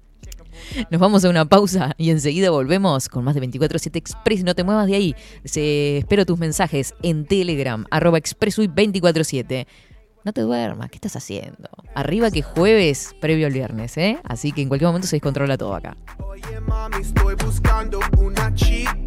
Nos 0.89 1.01
vamos 1.01 1.25
a 1.25 1.29
una 1.29 1.43
pausa 1.43 1.93
y 1.97 2.11
enseguida 2.11 2.51
volvemos 2.51 3.09
con 3.09 3.25
más 3.25 3.35
de 3.35 3.41
24-7 3.41 3.97
Express. 3.97 4.45
No 4.45 4.55
te 4.55 4.63
muevas 4.63 4.87
de 4.87 4.95
ahí. 4.95 5.15
Espero 5.43 6.25
tus 6.25 6.39
mensajes 6.39 6.95
en 7.03 7.25
Telegram, 7.25 7.83
arroba 7.91 8.19
expressui247. 8.19 9.67
No 10.25 10.31
te 10.31 10.39
duermas, 10.39 10.89
¿qué 10.89 10.95
estás 10.95 11.17
haciendo? 11.17 11.69
Arriba 11.95 12.31
que 12.31 12.41
jueves 12.41 13.13
previo 13.19 13.45
al 13.45 13.51
viernes, 13.51 13.97
¿eh? 13.97 14.19
Así 14.23 14.53
que 14.53 14.61
en 14.61 14.69
cualquier 14.69 14.87
momento 14.87 15.05
se 15.05 15.17
descontrola 15.17 15.57
todo 15.57 15.75
acá. 15.75 15.97
Oye, 16.25 16.61
mami, 16.61 17.01
estoy 17.01 17.35
buscando 17.35 17.99
una 18.17 18.55
chica, 18.55 18.97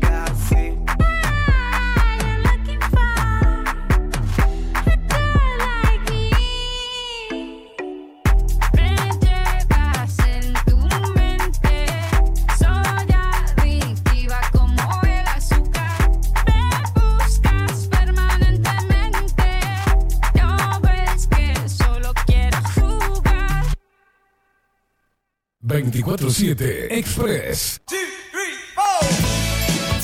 24-7 26.02 26.90
Express. 26.90 27.80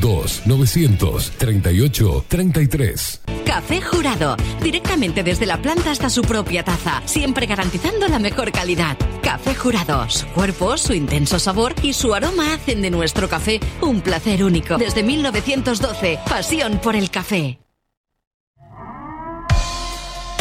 2900 0.00 1.32
3833. 1.38 3.20
Café 3.44 3.80
Jurado, 3.82 4.36
directamente 4.62 5.22
desde 5.22 5.46
la 5.46 5.60
planta 5.60 5.90
hasta 5.90 6.08
su 6.08 6.22
propia 6.22 6.64
taza, 6.64 7.02
siempre 7.04 7.46
garantizando 7.46 8.06
la 8.08 8.18
mejor 8.18 8.52
calidad. 8.52 8.96
Café 9.22 9.54
Jurado, 9.54 10.08
su 10.08 10.26
cuerpo, 10.28 10.76
su 10.76 10.94
intenso 10.94 11.38
sabor 11.38 11.74
y 11.82 11.92
su 11.92 12.14
aroma 12.14 12.54
hacen 12.54 12.82
de 12.82 12.90
nuestro 12.90 13.28
café 13.28 13.60
un 13.80 14.00
placer 14.00 14.44
único. 14.44 14.78
Desde 14.78 15.02
1912, 15.02 16.20
pasión 16.28 16.78
por 16.78 16.94
el 16.94 17.10
café. 17.10 17.58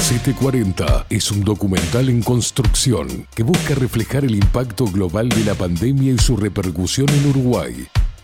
740 0.09 1.05
es 1.11 1.29
un 1.29 1.43
documental 1.43 2.09
en 2.09 2.23
construcción 2.23 3.27
que 3.35 3.43
busca 3.43 3.75
reflejar 3.75 4.25
el 4.25 4.33
impacto 4.33 4.85
global 4.85 5.29
de 5.29 5.43
la 5.45 5.53
pandemia 5.53 6.13
y 6.13 6.17
su 6.17 6.35
repercusión 6.35 7.07
en 7.09 7.29
Uruguay. 7.29 7.87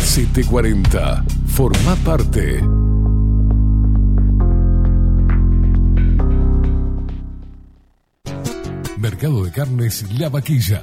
740. 0.00 1.24
Forma 1.46 1.96
parte. 1.96 2.62
Mercado 8.98 9.44
de 9.44 9.50
Carnes 9.50 10.04
La 10.18 10.28
Vaquilla. 10.28 10.82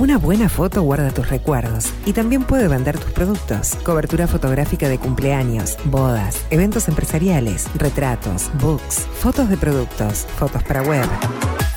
Una 0.00 0.18
buena 0.18 0.48
foto 0.48 0.82
guarda 0.82 1.10
tus 1.12 1.28
recuerdos 1.28 1.86
y 2.04 2.12
también 2.12 2.42
puede 2.42 2.66
vender 2.66 2.98
tus 2.98 3.12
productos. 3.12 3.76
Cobertura 3.84 4.26
fotográfica 4.26 4.88
de 4.88 4.98
cumpleaños, 4.98 5.76
bodas, 5.84 6.44
eventos 6.50 6.88
empresariales, 6.88 7.66
retratos, 7.76 8.50
books, 8.60 9.06
fotos 9.20 9.48
de 9.48 9.56
productos, 9.56 10.26
fotos 10.36 10.64
para 10.64 10.82
web. 10.82 11.06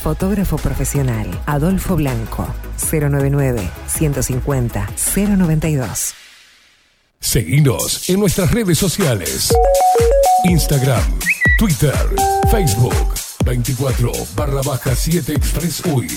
Fotógrafo 0.02 0.58
profesional, 0.58 1.30
Adolfo 1.46 1.96
Blanco, 1.96 2.48
099 2.92 3.70
150 3.88 4.90
092. 5.16 6.14
Seguinos 7.20 8.10
en 8.10 8.20
nuestras 8.20 8.52
redes 8.52 8.80
sociales. 8.80 9.54
Instagram, 10.46 11.04
Twitter, 11.60 11.94
Facebook, 12.50 12.96
24 13.46 14.12
barra 14.36 14.62
baja 14.64 14.96
7 14.96 15.34
Express 15.34 15.86
UI. 15.86 16.08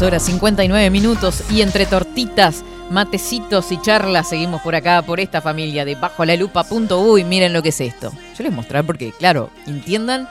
10 0.00 0.08
horas 0.08 0.22
59 0.22 0.88
minutos 0.88 1.44
y 1.50 1.60
entre 1.60 1.84
tortitas, 1.84 2.64
matecitos 2.88 3.70
y 3.70 3.78
charlas 3.82 4.30
seguimos 4.30 4.62
por 4.62 4.74
acá, 4.74 5.02
por 5.02 5.20
esta 5.20 5.42
familia 5.42 5.84
de 5.84 5.94
bajo 5.94 6.24
la 6.24 6.36
lupa.uy. 6.36 7.22
Miren 7.24 7.52
lo 7.52 7.62
que 7.62 7.68
es 7.68 7.82
esto. 7.82 8.10
Yo 8.34 8.44
les 8.44 8.50
mostrar 8.50 8.86
porque, 8.86 9.12
claro, 9.12 9.50
entiendan 9.66 10.26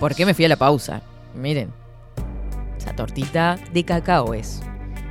por 0.00 0.16
qué 0.16 0.26
me 0.26 0.34
fui 0.34 0.44
a 0.44 0.48
la 0.48 0.56
pausa. 0.56 1.02
Miren, 1.36 1.72
esa 2.76 2.96
tortita 2.96 3.56
de 3.72 3.84
cacao 3.84 4.34
es. 4.34 4.60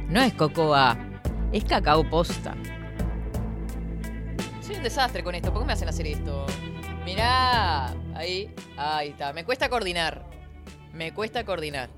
No 0.10 0.22
es 0.22 0.34
cocoa, 0.34 0.98
es 1.54 1.64
cacao 1.64 2.04
posta. 2.10 2.54
Soy 4.60 4.76
un 4.76 4.84
desastre 4.84 5.24
con 5.24 5.36
esto. 5.36 5.54
¿Por 5.54 5.62
qué 5.62 5.68
me 5.68 5.74
hacen 5.74 5.88
hacer 5.88 6.08
esto? 6.08 6.46
Mirá, 7.06 7.94
ahí, 8.14 8.54
ahí 8.76 9.12
está. 9.12 9.32
Me 9.32 9.46
cuesta 9.46 9.70
coordinar. 9.70 10.26
Me 10.92 11.14
cuesta 11.14 11.46
coordinar. 11.46 11.90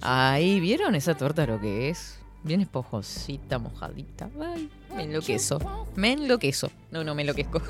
Ahí, 0.00 0.60
¿vieron 0.60 0.94
esa 0.94 1.14
torta 1.14 1.46
lo 1.46 1.60
que 1.60 1.88
es? 1.88 2.18
Bien 2.42 2.60
esponjosita, 2.60 3.58
mojadita. 3.58 4.28
Ay, 4.40 4.70
me 4.94 5.02
enloquezo. 5.04 5.58
Me 5.96 6.12
enloquezo. 6.12 6.70
No, 6.90 7.02
no 7.02 7.14
me 7.14 7.22
enloquezco. 7.22 7.60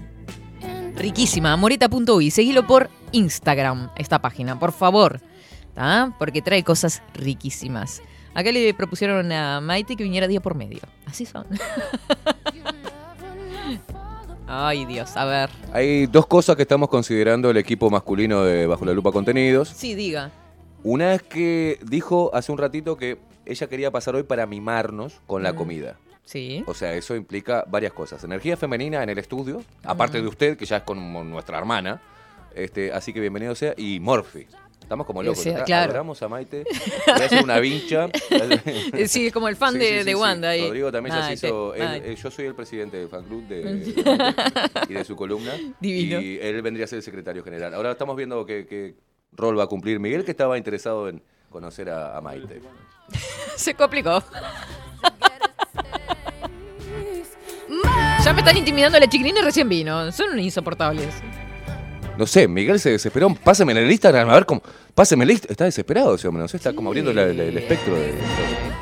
Riquísima, 0.96 1.56
moreta.uy. 1.56 2.30
Seguilo 2.30 2.66
por 2.66 2.90
Instagram, 3.12 3.90
esta 3.96 4.20
página, 4.20 4.58
por 4.58 4.72
favor. 4.72 5.20
¿tá? 5.74 6.14
Porque 6.18 6.42
trae 6.42 6.62
cosas 6.62 7.02
riquísimas. 7.14 8.02
Acá 8.34 8.52
le 8.52 8.74
propusieron 8.74 9.32
a 9.32 9.60
Maite 9.60 9.96
que 9.96 10.04
viniera 10.04 10.28
día 10.28 10.40
por 10.40 10.54
medio. 10.54 10.80
Así 11.06 11.26
son. 11.26 11.46
Ay, 14.46 14.84
Dios, 14.84 15.16
a 15.16 15.24
ver. 15.24 15.50
Hay 15.72 16.06
dos 16.06 16.26
cosas 16.26 16.56
que 16.56 16.62
estamos 16.62 16.88
considerando 16.88 17.50
el 17.50 17.56
equipo 17.56 17.88
masculino 17.88 18.42
de 18.42 18.66
Bajo 18.66 18.84
la 18.84 18.92
Lupa 18.92 19.12
Contenidos. 19.12 19.68
Sí, 19.68 19.94
diga. 19.94 20.32
Una 20.82 21.14
es 21.14 21.22
que 21.22 21.78
dijo 21.82 22.30
hace 22.34 22.52
un 22.52 22.58
ratito 22.58 22.96
que 22.96 23.18
ella 23.46 23.66
quería 23.68 23.90
pasar 23.90 24.14
hoy 24.14 24.22
para 24.22 24.46
mimarnos 24.46 25.20
con 25.26 25.42
la 25.42 25.52
Mm. 25.52 25.56
comida. 25.56 25.98
Sí. 26.24 26.62
O 26.66 26.74
sea, 26.74 26.94
eso 26.94 27.16
implica 27.16 27.64
varias 27.68 27.92
cosas. 27.92 28.22
Energía 28.24 28.56
femenina 28.56 29.02
en 29.02 29.08
el 29.08 29.18
estudio, 29.18 29.62
aparte 29.82 30.22
de 30.22 30.28
usted, 30.28 30.56
que 30.56 30.64
ya 30.64 30.78
es 30.78 30.82
como 30.84 31.24
nuestra 31.24 31.58
hermana. 31.58 32.00
Este, 32.54 32.92
así 32.92 33.12
que 33.12 33.20
bienvenido 33.20 33.54
sea. 33.54 33.74
Y 33.76 33.98
Morphy. 34.00 34.46
Estamos 34.80 35.06
como 35.06 35.20
O 35.20 35.22
locos. 35.22 35.40
sea, 35.42 35.56
acá. 35.56 35.64
claro. 35.64 35.90
Adoramos 35.90 36.20
a 36.22 36.28
Maite. 36.28 36.64
A 37.06 37.14
hacer 37.14 37.44
una 37.44 37.58
vincha. 37.60 38.08
Sí, 39.06 39.26
es 39.26 39.32
como 39.32 39.48
el 39.48 39.54
fan 39.56 39.72
Sí, 39.74 39.78
de, 39.78 39.86
sí, 39.92 39.98
sí, 40.00 40.04
de. 40.04 40.14
Wanda. 40.16 40.48
ahí. 40.50 40.62
Rodrigo 40.66 40.90
también 40.92 41.14
ya 41.16 41.26
se 41.28 41.32
hizo. 41.34 41.74
él- 41.74 42.02
eh, 42.04 42.16
yo 42.20 42.30
soy 42.30 42.46
el 42.46 42.54
presidente 42.54 42.96
del 42.96 43.08
fan 43.08 43.24
club 43.24 43.46
de, 43.46 43.60
y 44.88 44.92
de 44.94 45.04
su 45.04 45.14
columna. 45.16 45.52
Divino. 45.80 46.20
Y 46.20 46.38
él 46.40 46.60
vendría 46.62 46.84
a 46.84 46.88
ser 46.88 46.96
el 46.98 47.02
secretario 47.04 47.42
general. 47.44 47.74
Ahora 47.74 47.92
estamos 47.92 48.16
viendo 48.16 48.44
qué 48.46 48.94
rol 49.32 49.58
va 49.58 49.64
a 49.64 49.66
cumplir 49.66 50.00
Miguel, 50.00 50.24
que 50.24 50.30
estaba 50.30 50.58
interesado 50.58 51.08
en 51.08 51.22
conocer 51.50 51.90
a, 51.90 52.20
Maite. 52.20 52.62
Se 53.56 53.74
complicó. 53.74 54.22
Ya 58.24 58.32
me 58.32 58.40
están 58.40 58.56
intimidando 58.56 58.98
la 58.98 59.08
chiquilina 59.08 59.40
y 59.40 59.42
recién 59.42 59.68
vino. 59.68 60.12
Son 60.12 60.38
insoportables. 60.38 61.14
No 62.20 62.26
sé, 62.26 62.46
Miguel 62.46 62.78
se 62.78 62.90
desesperó. 62.90 63.34
Pásame 63.34 63.72
en 63.72 63.78
el 63.78 63.90
Instagram, 63.90 64.28
a 64.28 64.34
ver 64.34 64.44
cómo. 64.44 64.60
Pásame 64.94 65.24
el 65.24 65.30
Instagram. 65.30 65.52
Está 65.52 65.64
desesperado 65.64 66.14
ese 66.16 66.28
hombre, 66.28 66.42
no 66.42 66.48
sé, 66.48 66.58
está 66.58 66.74
como 66.74 66.90
abriendo 66.90 67.14
la- 67.14 67.24
la- 67.28 67.44
el 67.44 67.56
espectro 67.56 67.94
de. 67.94 68.12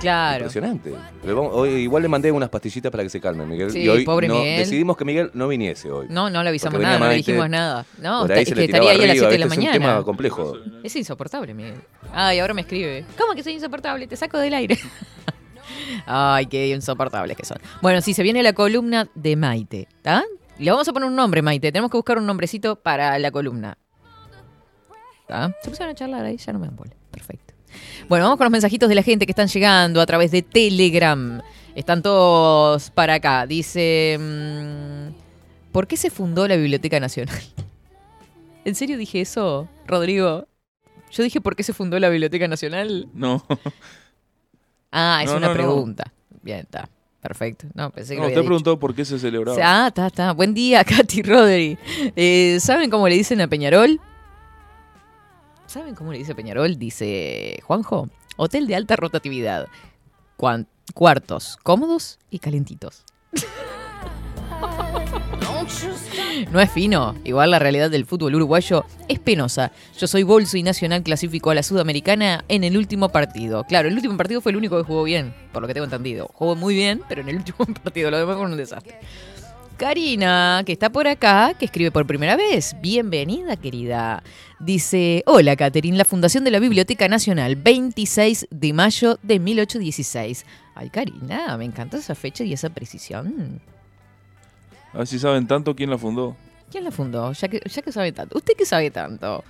Claro. 0.01 0.39
Impresionante. 0.47 0.93
Vamos- 1.25 1.51
hoy 1.55 1.71
igual 1.71 2.03
le 2.03 2.09
mandé 2.09 2.33
unas 2.33 2.49
pastillitas 2.49 2.91
para 2.91 3.05
que 3.05 3.11
se 3.11 3.21
calme, 3.21 3.47
Miguel. 3.47 3.71
Sí, 3.71 3.79
y 3.83 3.89
hoy 3.89 4.05
pobre 4.05 4.27
no- 4.27 4.41
Miguel. 4.41 4.59
decidimos 4.59 4.97
que 4.97 5.05
Miguel 5.05 5.31
no 5.35 5.47
viniese 5.47 5.89
hoy. 5.89 6.07
No, 6.11 6.29
no 6.31 6.43
le 6.43 6.49
avisamos 6.49 6.73
Porque 6.75 6.85
nada, 6.87 6.99
no 6.99 7.05
le 7.05 7.11
Maite, 7.13 7.31
dijimos 7.31 7.49
nada. 7.49 7.87
No, 7.99 8.23
por 8.23 8.31
está- 8.33 8.35
ahí 8.35 8.43
es 8.43 8.49
se 8.49 8.55
que 8.55 8.61
le 8.61 8.65
estaría 8.67 8.81
tiraba 8.81 8.91
ahí 8.91 8.97
a 8.97 8.99
las 8.99 9.11
arriba, 9.11 9.15
7 9.29 9.33
de 9.33 9.39
la 9.39 9.45
¿viste? 9.47 9.55
Es 9.55 9.59
un 9.59 9.65
mañana. 9.79 9.93
tema 9.95 10.05
complejo. 10.05 10.53
Es 10.83 10.97
insoportable, 10.97 11.55
Miguel. 11.55 11.75
Ay, 12.13 12.41
ahora 12.41 12.55
me 12.55 12.63
escribe. 12.63 13.05
¿Cómo 13.17 13.35
que 13.35 13.45
soy 13.45 13.53
insoportable? 13.53 14.09
Te 14.09 14.17
saco 14.17 14.39
del 14.39 14.55
aire. 14.55 14.77
Ay, 16.07 16.47
qué 16.47 16.67
insoportables 16.69 17.37
que 17.37 17.45
son. 17.45 17.59
Bueno, 17.83 18.01
sí, 18.01 18.15
se 18.15 18.25
viene 18.25 18.43
la 18.43 18.53
columna 18.53 19.09
de 19.15 19.37
Maite, 19.37 19.87
¿está? 19.97 20.25
Le 20.59 20.71
vamos 20.71 20.89
a 20.89 20.93
poner 20.93 21.09
un 21.09 21.15
nombre, 21.17 21.41
Maite. 21.43 21.71
Tenemos 21.73 21.91
que 21.91 21.97
buscar 21.97 22.19
un 22.19 22.27
nombrecito 22.27 22.77
para 22.77 23.19
la 23.19 23.31
columna. 23.31 23.79
Se 25.63 25.69
pusieron 25.69 25.91
a 25.93 25.95
charlar 25.95 26.25
ahí, 26.25 26.37
ya 26.39 26.53
no 26.53 26.59
me 26.59 26.67
dan 26.67 26.77
bola. 26.77 26.93
Perfecto. 27.11 27.55
Bueno, 28.09 28.25
vamos 28.25 28.39
con 28.39 28.47
los 28.47 28.51
mensajitos 28.53 28.89
de 28.89 28.95
la 28.95 29.03
gente 29.03 29.27
que 29.27 29.33
están 29.33 29.49
llegando 29.49 30.01
a 30.01 30.07
través 30.07 30.31
de 30.31 30.43
Telegram. 30.43 31.43
Están 31.75 32.03
todos 32.03 32.91
para 32.91 33.15
acá. 33.15 33.47
Dice, 33.47 34.17
mm, 34.19 35.71
¿por 35.73 35.87
qué 35.87 35.97
se 35.97 36.11
fundó 36.11 36.49
la 36.49 36.57
Biblioteca 36.57 36.99
Nacional? 36.99 37.37
¿En 38.65 38.75
serio 38.75 38.97
dije 38.97 39.21
eso, 39.21 39.69
Rodrigo? 39.87 40.49
Yo 41.13 41.23
dije, 41.23 41.41
¿por 41.41 41.57
qué 41.57 41.63
se 41.63 41.73
fundó 41.73 41.99
la 41.99 42.09
Biblioteca 42.09 42.49
Nacional? 42.49 43.09
No. 43.15 43.45
Ah, 44.91 45.21
es 45.23 45.31
No, 45.31 45.37
una 45.37 45.49
no, 45.49 45.53
no. 45.53 45.57
pregunta. 45.59 46.13
Bien, 46.43 46.61
está. 46.61 46.89
Perfecto. 47.21 47.67
No, 47.75 47.91
pensé 47.91 48.15
que 48.15 48.17
No, 48.17 48.23
lo 48.23 48.29
usted 48.29 48.39
había 48.39 48.49
preguntó 48.49 48.79
por 48.79 48.95
qué 48.95 49.05
se 49.05 49.19
celebraba. 49.19 49.59
Ah, 49.63 49.89
está, 49.89 50.07
está. 50.07 50.33
Buen 50.33 50.55
día, 50.55 50.85
Katy 50.85 51.23
Rodri. 51.23 51.77
Eh, 52.17 52.59
¿Saben 52.61 52.91
cómo 52.91 53.09
le 53.09 53.15
dicen 53.17 53.41
a 53.41 53.49
Peñarol? 53.49 54.01
¿Saben 55.67 55.95
cómo 55.95 56.13
le 56.13 56.19
dice 56.19 56.35
Peñarol? 56.35 56.79
Dice 56.79 57.59
Juanjo. 57.65 58.09
Hotel 58.37 58.67
de 58.69 58.77
alta 58.77 58.97
rotatividad. 58.97 59.67
Cuan- 60.37 60.67
cuartos 60.95 61.59
cómodos 61.63 62.19
y 62.31 62.39
calentitos. 62.39 63.05
No 66.53 66.61
es 66.61 66.71
fino. 66.71 67.15
Igual 67.25 67.51
la 67.51 67.59
realidad 67.59 67.91
del 67.91 68.07
fútbol 68.07 68.35
uruguayo 68.35 68.85
es 69.09 69.19
penosa. 69.19 69.73
Yo 69.99 70.07
soy 70.07 70.23
bolso 70.23 70.57
y 70.57 70.63
Nacional 70.63 71.03
clasificó 71.03 71.51
a 71.51 71.55
la 71.55 71.63
Sudamericana 71.63 72.45
en 72.49 72.65
el 72.65 72.77
último 72.77 73.09
partido. 73.11 73.65
Claro, 73.65 73.89
el 73.89 73.95
último 73.95 74.17
partido 74.17 74.41
fue 74.41 74.53
el 74.53 74.57
único 74.57 74.77
que 74.77 74.85
jugó 74.85 75.05
bien, 75.05 75.35
por 75.53 75.63
lo 75.63 75.69
que 75.69 75.75
tengo 75.75 75.85
entendido. 75.85 76.31
Jugó 76.35 76.57
muy 76.57 76.75
bien, 76.75 77.03
pero 77.09 77.21
en 77.21 77.29
el 77.29 77.37
último 77.37 77.59
partido 77.83 78.11
lo 78.11 78.19
demás 78.19 78.37
fue 78.37 78.47
un 78.47 78.57
desastre. 78.57 78.99
Karina, 79.77 80.65
que 80.67 80.73
está 80.73 80.91
por 80.91 81.07
acá, 81.07 81.55
que 81.57 81.65
escribe 81.65 81.93
por 81.93 82.05
primera 82.05 82.37
vez. 82.37 82.75
Bienvenida, 82.81 83.57
querida. 83.57 84.25
Dice, 84.59 85.23
hola, 85.27 85.55
Catherine, 85.55 85.97
la 85.97 86.05
Fundación 86.05 86.43
de 86.43 86.51
la 86.51 86.59
Biblioteca 86.59 87.07
Nacional, 87.07 87.55
26 87.55 88.49
de 88.51 88.73
mayo 88.73 89.21
de 89.23 89.39
1816. 89.39 90.45
Ay, 90.75 90.91
Karina, 90.91 91.57
me 91.57 91.65
encanta 91.65 91.97
esa 91.97 92.17
fecha 92.17 92.43
y 92.43 92.53
esa 92.53 92.71
precisión. 92.71 93.61
A 94.99 95.03
ver 95.03 95.07
si 95.07 95.21
saben 95.21 95.47
tanto 95.47 95.77
quién 95.77 95.91
la 95.91 95.97
fundó. 95.97 96.35
¿Quién 96.73 96.83
la 96.83 96.91
fundó? 96.91 97.31
Ya 97.31 97.47
que, 97.47 97.63
ya 97.65 97.83
que 97.83 97.93
sabe 97.93 98.11
tanto. 98.11 98.37
¿Usted 98.37 98.55
qué 98.59 98.67
sabe 98.67 98.91
tanto? 98.91 99.45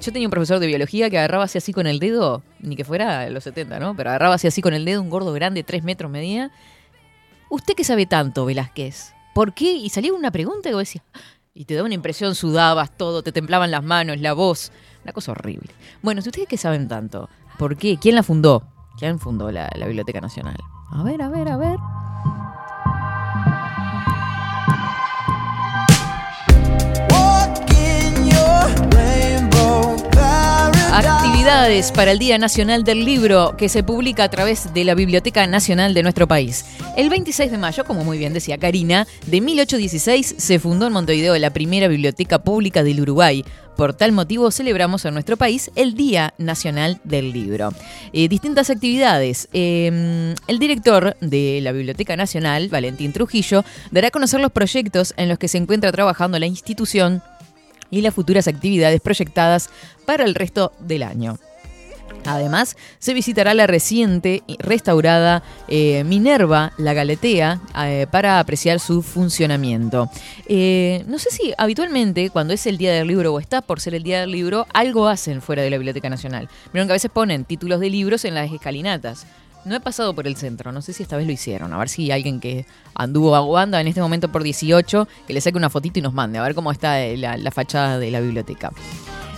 Yo 0.00 0.12
tenía 0.12 0.28
un 0.28 0.30
profesor 0.30 0.60
de 0.60 0.68
biología 0.68 1.10
que 1.10 1.18
agarraba 1.18 1.42
así 1.42 1.58
así 1.58 1.72
con 1.72 1.88
el 1.88 1.98
dedo, 1.98 2.44
ni 2.60 2.76
que 2.76 2.84
fuera 2.84 3.28
los 3.28 3.42
70, 3.42 3.80
¿no? 3.80 3.96
Pero 3.96 4.10
agarraba 4.10 4.36
así 4.36 4.46
así 4.46 4.62
con 4.62 4.74
el 4.74 4.84
dedo, 4.84 5.02
un 5.02 5.10
gordo 5.10 5.32
grande, 5.32 5.64
3 5.64 5.82
metros 5.82 6.08
medía. 6.08 6.52
¿Usted 7.50 7.74
qué 7.74 7.82
sabe 7.82 8.06
tanto, 8.06 8.44
Velázquez? 8.44 9.12
¿Por 9.34 9.54
qué? 9.54 9.72
Y 9.72 9.88
salía 9.88 10.12
una 10.12 10.30
pregunta 10.30 10.70
y 10.70 10.72
vos 10.72 10.82
decías, 10.82 11.04
y 11.52 11.64
te 11.64 11.74
daba 11.74 11.86
una 11.86 11.96
impresión, 11.96 12.36
sudabas 12.36 12.96
todo, 12.96 13.24
te 13.24 13.32
temblaban 13.32 13.72
las 13.72 13.82
manos, 13.82 14.20
la 14.20 14.34
voz. 14.34 14.70
Una 15.02 15.12
cosa 15.12 15.32
horrible. 15.32 15.70
Bueno, 16.00 16.22
si 16.22 16.28
ustedes 16.28 16.46
qué 16.46 16.56
saben 16.56 16.86
tanto, 16.86 17.28
¿por 17.58 17.76
qué? 17.76 17.98
¿Quién 18.00 18.14
la 18.14 18.22
fundó? 18.22 18.68
¿Quién 19.00 19.18
fundó 19.18 19.50
la, 19.50 19.68
la 19.74 19.86
Biblioteca 19.86 20.20
Nacional? 20.20 20.58
A 20.92 21.02
ver, 21.02 21.22
a 21.22 21.28
ver, 21.28 21.48
a 21.48 21.56
ver. 21.56 21.78
Actividades 31.24 31.92
para 31.92 32.10
el 32.10 32.18
Día 32.18 32.36
Nacional 32.36 32.82
del 32.82 33.04
Libro 33.04 33.56
que 33.56 33.68
se 33.68 33.84
publica 33.84 34.24
a 34.24 34.28
través 34.28 34.74
de 34.74 34.82
la 34.82 34.96
Biblioteca 34.96 35.46
Nacional 35.46 35.94
de 35.94 36.02
nuestro 36.02 36.26
país. 36.26 36.64
El 36.96 37.10
26 37.10 37.52
de 37.52 37.58
mayo, 37.58 37.84
como 37.84 38.02
muy 38.02 38.18
bien 38.18 38.32
decía 38.32 38.58
Karina, 38.58 39.06
de 39.28 39.40
1816 39.40 40.34
se 40.36 40.58
fundó 40.58 40.88
en 40.88 40.92
Montevideo 40.92 41.38
la 41.38 41.50
primera 41.50 41.86
biblioteca 41.86 42.40
pública 42.40 42.82
del 42.82 43.02
Uruguay. 43.02 43.44
Por 43.76 43.94
tal 43.94 44.10
motivo 44.10 44.50
celebramos 44.50 45.04
en 45.04 45.14
nuestro 45.14 45.36
país 45.36 45.70
el 45.76 45.94
Día 45.94 46.34
Nacional 46.38 47.00
del 47.04 47.32
Libro. 47.32 47.70
Eh, 48.12 48.28
distintas 48.28 48.68
actividades. 48.68 49.48
Eh, 49.52 50.34
el 50.48 50.58
director 50.58 51.16
de 51.20 51.60
la 51.62 51.70
Biblioteca 51.70 52.16
Nacional, 52.16 52.68
Valentín 52.68 53.12
Trujillo, 53.12 53.64
dará 53.92 54.08
a 54.08 54.10
conocer 54.10 54.40
los 54.40 54.50
proyectos 54.50 55.14
en 55.16 55.28
los 55.28 55.38
que 55.38 55.46
se 55.46 55.58
encuentra 55.58 55.92
trabajando 55.92 56.38
la 56.40 56.46
institución 56.46 57.22
y 57.92 58.00
las 58.00 58.14
futuras 58.14 58.48
actividades 58.48 59.00
proyectadas 59.00 59.70
para 60.04 60.24
el 60.24 60.34
resto 60.34 60.72
del 60.80 61.04
año. 61.04 61.38
Además, 62.24 62.76
se 62.98 63.14
visitará 63.14 63.54
la 63.54 63.66
reciente 63.66 64.42
restaurada 64.58 65.42
eh, 65.68 66.04
Minerva, 66.04 66.72
la 66.78 66.94
Galetea, 66.94 67.60
eh, 67.84 68.06
para 68.10 68.38
apreciar 68.38 68.80
su 68.80 69.02
funcionamiento. 69.02 70.08
Eh, 70.46 71.04
no 71.06 71.18
sé 71.18 71.30
si 71.30 71.52
habitualmente, 71.58 72.30
cuando 72.30 72.54
es 72.54 72.66
el 72.66 72.78
Día 72.78 72.92
del 72.92 73.08
Libro 73.08 73.34
o 73.34 73.40
está 73.40 73.60
por 73.60 73.80
ser 73.80 73.94
el 73.94 74.02
Día 74.02 74.20
del 74.20 74.30
Libro, 74.30 74.66
algo 74.72 75.08
hacen 75.08 75.42
fuera 75.42 75.62
de 75.62 75.70
la 75.70 75.78
Biblioteca 75.78 76.08
Nacional. 76.08 76.48
Vieron 76.72 76.86
que 76.86 76.92
a 76.92 76.94
veces 76.94 77.10
ponen 77.10 77.44
títulos 77.44 77.80
de 77.80 77.90
libros 77.90 78.24
en 78.24 78.34
las 78.34 78.52
escalinatas. 78.52 79.26
No 79.64 79.76
he 79.76 79.80
pasado 79.80 80.14
por 80.14 80.26
el 80.26 80.36
centro, 80.36 80.72
no 80.72 80.82
sé 80.82 80.92
si 80.92 81.02
esta 81.02 81.16
vez 81.16 81.26
lo 81.26 81.32
hicieron. 81.32 81.72
A 81.72 81.78
ver 81.78 81.88
si 81.88 82.10
alguien 82.10 82.40
que 82.40 82.66
anduvo 82.94 83.36
aguanda 83.36 83.80
en 83.80 83.86
este 83.86 84.00
momento 84.00 84.30
por 84.30 84.42
18, 84.42 85.08
que 85.26 85.32
le 85.32 85.40
saque 85.40 85.56
una 85.56 85.70
fotito 85.70 85.98
y 85.98 86.02
nos 86.02 86.14
mande, 86.14 86.38
a 86.38 86.42
ver 86.42 86.54
cómo 86.54 86.72
está 86.72 87.00
eh, 87.02 87.16
la, 87.16 87.36
la 87.36 87.50
fachada 87.50 87.98
de 87.98 88.10
la 88.10 88.20
biblioteca. 88.20 88.72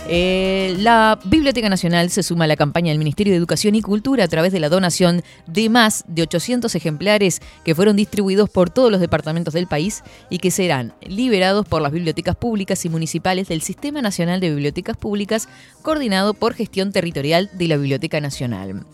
Eh, 0.07 0.77
la 0.81 1.19
Biblioteca 1.25 1.71
Nacional 1.71 2.11
se 2.11 2.23
suma 2.23 2.45
a 2.45 2.47
la 2.49 2.57
campaña 2.57 2.91
del 2.91 2.99
Ministerio 2.99 3.33
de 3.33 3.39
Educación 3.39 3.75
y 3.75 3.81
Cultura 3.81 4.25
a 4.25 4.29
través 4.29 4.53
de 4.53 4.61
la 4.61 4.69
donación 4.69 5.23
de 5.47 5.71
más 5.71 6.05
de 6.07 6.23
800 6.23 6.75
ejemplares 6.75 7.41
que 7.65 7.75
fueron 7.75 7.97
distribuidos 7.97 8.51
por 8.51 8.69
todos 8.69 8.91
los 8.91 9.01
departamentos 9.01 9.55
del 9.55 9.67
país 9.67 10.03
y 10.29 10.39
que 10.39 10.51
serán 10.51 10.93
liberados 11.01 11.67
por 11.67 11.81
las 11.81 11.93
bibliotecas 11.93 12.37
públicas 12.37 12.85
y 12.85 12.91
municipales 12.91 13.49
del 13.49 13.63
Sistema 13.63 14.03
Nacional 14.03 14.41
de 14.41 14.51
Bibliotecas 14.51 14.97
Públicas, 14.97 15.49
coordinado 15.81 16.35
por 16.35 16.53
Gestión 16.53 16.93
Territorial 16.93 17.49
de 17.55 17.69
la 17.69 17.79
Biblioteca 17.79 18.21
Nacional. 18.21 18.85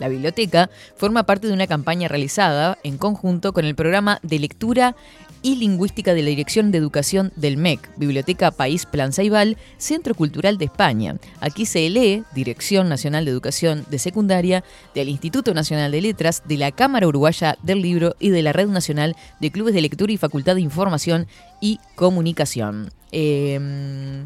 La 0.00 0.08
biblioteca 0.08 0.70
forma 0.96 1.24
parte 1.24 1.46
de 1.46 1.52
una 1.52 1.66
campaña 1.66 2.08
realizada 2.08 2.78
en 2.82 2.98
conjunto 2.98 3.52
con 3.52 3.64
el 3.64 3.74
programa 3.74 4.18
de 4.22 4.38
lectura 4.38 4.96
y 5.44 5.56
lingüística 5.56 6.14
de 6.14 6.22
la 6.22 6.30
Dirección 6.30 6.70
de 6.70 6.78
Educación 6.78 7.30
del 7.36 7.58
MEC, 7.58 7.90
Biblioteca 7.98 8.50
País 8.50 8.86
Plan 8.86 9.12
Ceibal, 9.12 9.58
Centro 9.76 10.14
Cultural 10.14 10.56
de 10.56 10.64
España. 10.64 11.16
Aquí 11.40 11.66
se 11.66 11.88
lee 11.90 12.24
Dirección 12.34 12.88
Nacional 12.88 13.26
de 13.26 13.30
Educación 13.30 13.84
de 13.90 13.98
Secundaria, 13.98 14.64
del 14.94 15.10
Instituto 15.10 15.52
Nacional 15.52 15.92
de 15.92 16.00
Letras, 16.00 16.42
de 16.46 16.56
la 16.56 16.72
Cámara 16.72 17.06
Uruguaya 17.06 17.58
del 17.62 17.82
Libro 17.82 18.16
y 18.18 18.30
de 18.30 18.42
la 18.42 18.54
Red 18.54 18.68
Nacional 18.68 19.16
de 19.38 19.50
Clubes 19.50 19.74
de 19.74 19.82
Lectura 19.82 20.12
y 20.12 20.16
Facultad 20.16 20.54
de 20.54 20.62
Información 20.62 21.26
y 21.60 21.78
Comunicación. 21.94 22.90
Eh, 23.12 24.24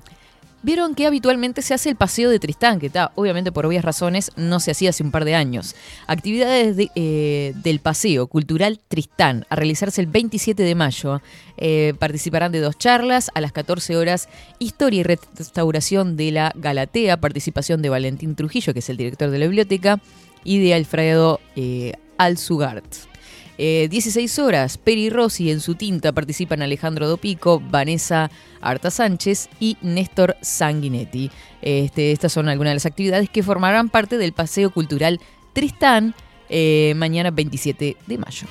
Vieron 0.60 0.96
que 0.96 1.06
habitualmente 1.06 1.62
se 1.62 1.72
hace 1.72 1.88
el 1.88 1.94
paseo 1.94 2.30
de 2.30 2.40
Tristán, 2.40 2.80
que 2.80 2.86
está, 2.86 3.12
obviamente 3.14 3.52
por 3.52 3.64
obvias 3.64 3.84
razones, 3.84 4.32
no 4.34 4.58
se 4.58 4.72
hacía 4.72 4.90
hace 4.90 5.04
un 5.04 5.12
par 5.12 5.24
de 5.24 5.36
años. 5.36 5.76
Actividades 6.08 6.76
de, 6.76 6.90
eh, 6.96 7.52
del 7.62 7.78
paseo 7.78 8.26
cultural 8.26 8.80
Tristán, 8.88 9.46
a 9.50 9.56
realizarse 9.56 10.00
el 10.00 10.08
27 10.08 10.64
de 10.64 10.74
mayo. 10.74 11.22
Eh, 11.58 11.94
participarán 12.00 12.50
de 12.50 12.58
dos 12.58 12.76
charlas, 12.76 13.30
a 13.34 13.40
las 13.40 13.52
14 13.52 13.96
horas, 13.96 14.28
Historia 14.58 15.00
y 15.00 15.02
Restauración 15.04 16.16
de 16.16 16.32
la 16.32 16.52
Galatea, 16.56 17.20
participación 17.20 17.80
de 17.80 17.90
Valentín 17.90 18.34
Trujillo, 18.34 18.72
que 18.72 18.80
es 18.80 18.88
el 18.88 18.96
director 18.96 19.30
de 19.30 19.38
la 19.38 19.46
biblioteca, 19.46 20.00
y 20.42 20.58
de 20.58 20.74
Alfredo 20.74 21.40
eh, 21.54 21.92
Alzugart. 22.16 22.84
Eh, 23.58 23.88
16 23.90 24.38
horas, 24.38 24.78
Peri 24.78 25.10
Rossi 25.10 25.50
en 25.50 25.60
su 25.60 25.74
tinta 25.74 26.12
participan 26.12 26.62
Alejandro 26.62 27.08
Dopico, 27.08 27.60
Vanessa 27.60 28.30
Arta 28.60 28.90
Sánchez 28.90 29.48
y 29.58 29.76
Néstor 29.82 30.36
Sanguinetti. 30.40 31.30
Este, 31.60 32.12
estas 32.12 32.32
son 32.32 32.48
algunas 32.48 32.70
de 32.70 32.76
las 32.76 32.86
actividades 32.86 33.28
que 33.28 33.42
formarán 33.42 33.88
parte 33.88 34.16
del 34.16 34.32
Paseo 34.32 34.70
Cultural 34.70 35.20
Tristán 35.52 36.14
eh, 36.48 36.94
mañana 36.96 37.32
27 37.32 37.96
de 38.06 38.18
mayo. 38.18 38.46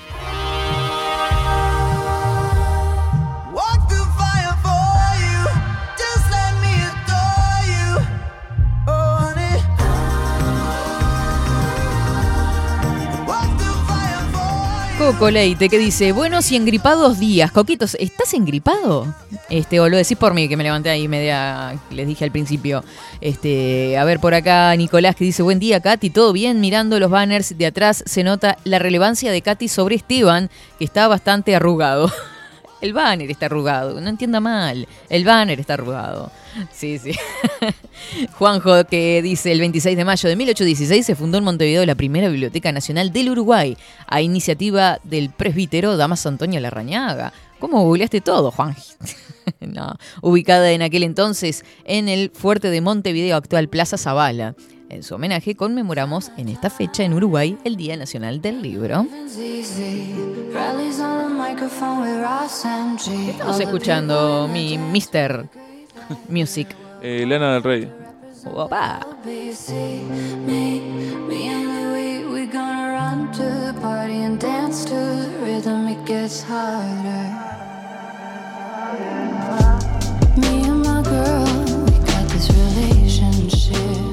For 15.08 15.13
you. 15.13 15.17
Coco 15.17 15.32
Leite 15.32 15.70
que 15.70 15.78
dice, 15.78 16.12
buenos 16.12 16.52
y 16.52 16.58
engripados 16.58 17.17
días. 17.17 17.54
Coquitos, 17.54 17.96
¿estás 17.98 18.34
engripado? 18.34 19.15
Este, 19.50 19.80
o 19.80 19.88
lo 19.88 19.96
decís 19.96 20.17
por 20.17 20.34
mí, 20.34 20.50
que 20.50 20.58
me 20.58 20.65
levanté 20.65 20.89
ahí 20.89 21.08
media, 21.08 21.80
les 21.91 22.06
dije 22.06 22.26
al 22.26 22.32
principio. 22.32 22.84
Este, 23.22 23.98
a 23.98 24.04
ver 24.04 24.20
por 24.20 24.34
acá, 24.34 24.76
Nicolás 24.76 25.15
que 25.15 25.24
dice, 25.24 25.43
buen 25.43 25.60
día, 25.60 25.80
Katy, 25.80 26.10
¿todo 26.10 26.34
bien? 26.34 26.60
Mirando 26.60 27.00
los 27.00 27.10
banners 27.10 27.58
de 27.58 27.67
atrás 27.67 28.04
se 28.06 28.24
nota 28.26 28.58
la 28.65 28.80
relevancia 28.80 29.32
de 29.32 29.41
Katy 29.41 29.70
sobre 29.70 29.96
Esteban, 29.96 30.50
que 30.78 30.84
está 30.84 31.08
bastante 31.08 31.56
arrugado. 31.56 32.12
El 32.79 32.93
banner 32.93 33.29
está 33.31 33.47
arrugado, 33.47 33.99
no 33.99 34.09
entienda 34.09 34.39
mal. 34.39 34.87
El 35.09 35.25
banner 35.25 35.59
está 35.59 35.73
arrugado. 35.73 36.31
Sí, 36.71 36.99
sí. 36.99 37.11
Juanjo 38.37 38.85
que 38.85 39.21
dice 39.21 39.51
el 39.51 39.59
26 39.59 39.97
de 39.97 40.05
mayo 40.05 40.29
de 40.29 40.35
1816 40.35 41.05
se 41.05 41.15
fundó 41.15 41.37
en 41.39 41.43
Montevideo 41.43 41.85
la 41.85 41.95
primera 41.95 42.29
Biblioteca 42.29 42.71
Nacional 42.71 43.11
del 43.11 43.29
Uruguay 43.31 43.77
a 44.07 44.21
iniciativa 44.21 44.99
del 45.03 45.29
presbítero 45.31 45.97
Damas 45.97 46.25
Antonio 46.25 46.59
Larrañaga. 46.59 47.33
¿Cómo 47.59 47.83
googleaste 47.83 48.21
todo, 48.21 48.51
Juan? 48.51 48.75
no. 49.59 49.95
Ubicada 50.21 50.71
en 50.71 50.83
aquel 50.83 51.03
entonces 51.03 51.65
en 51.85 52.09
el 52.09 52.31
fuerte 52.31 52.69
de 52.69 52.81
Montevideo, 52.81 53.35
actual 53.35 53.69
Plaza 53.69 53.97
Zavala. 53.97 54.55
En 54.89 55.04
su 55.04 55.15
homenaje 55.15 55.56
conmemoramos 55.56 56.32
en 56.38 56.50
esta 56.50 56.69
fecha 56.69 57.04
en 57.04 57.13
Uruguay 57.13 57.58
el 57.63 57.76
Día 57.76 57.97
Nacional 57.97 58.41
del 58.41 58.62
Libro. 58.62 59.06
¿Qué 63.06 63.30
estamos 63.32 63.60
escuchando, 63.60 64.47
mi 64.47 64.78
Mr. 64.78 65.47
Music? 66.30 66.69
Eh, 67.02 67.26
Lana 67.28 67.54
del 67.54 67.63
Rey. 67.63 67.91
Opa. 68.45 69.06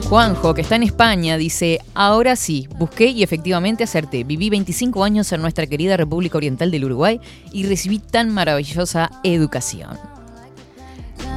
Juanjo, 0.09 0.55
que 0.55 0.61
está 0.61 0.77
en 0.77 0.83
España, 0.83 1.38
dice, 1.38 1.81
ahora 1.95 2.37
sí, 2.37 2.69
busqué 2.79 3.07
y 3.07 3.23
efectivamente 3.23 3.85
acerté. 3.85 4.23
Viví 4.23 4.51
25 4.51 5.03
años 5.03 5.33
en 5.33 5.40
nuestra 5.40 5.67
querida 5.67 5.97
República 5.97 6.37
Oriental 6.37 6.71
del 6.71 6.85
Uruguay 6.85 7.21
y 7.53 7.64
recibí 7.64 7.99
tan 7.99 8.31
maravillosa 8.31 9.11
educación. 9.25 9.99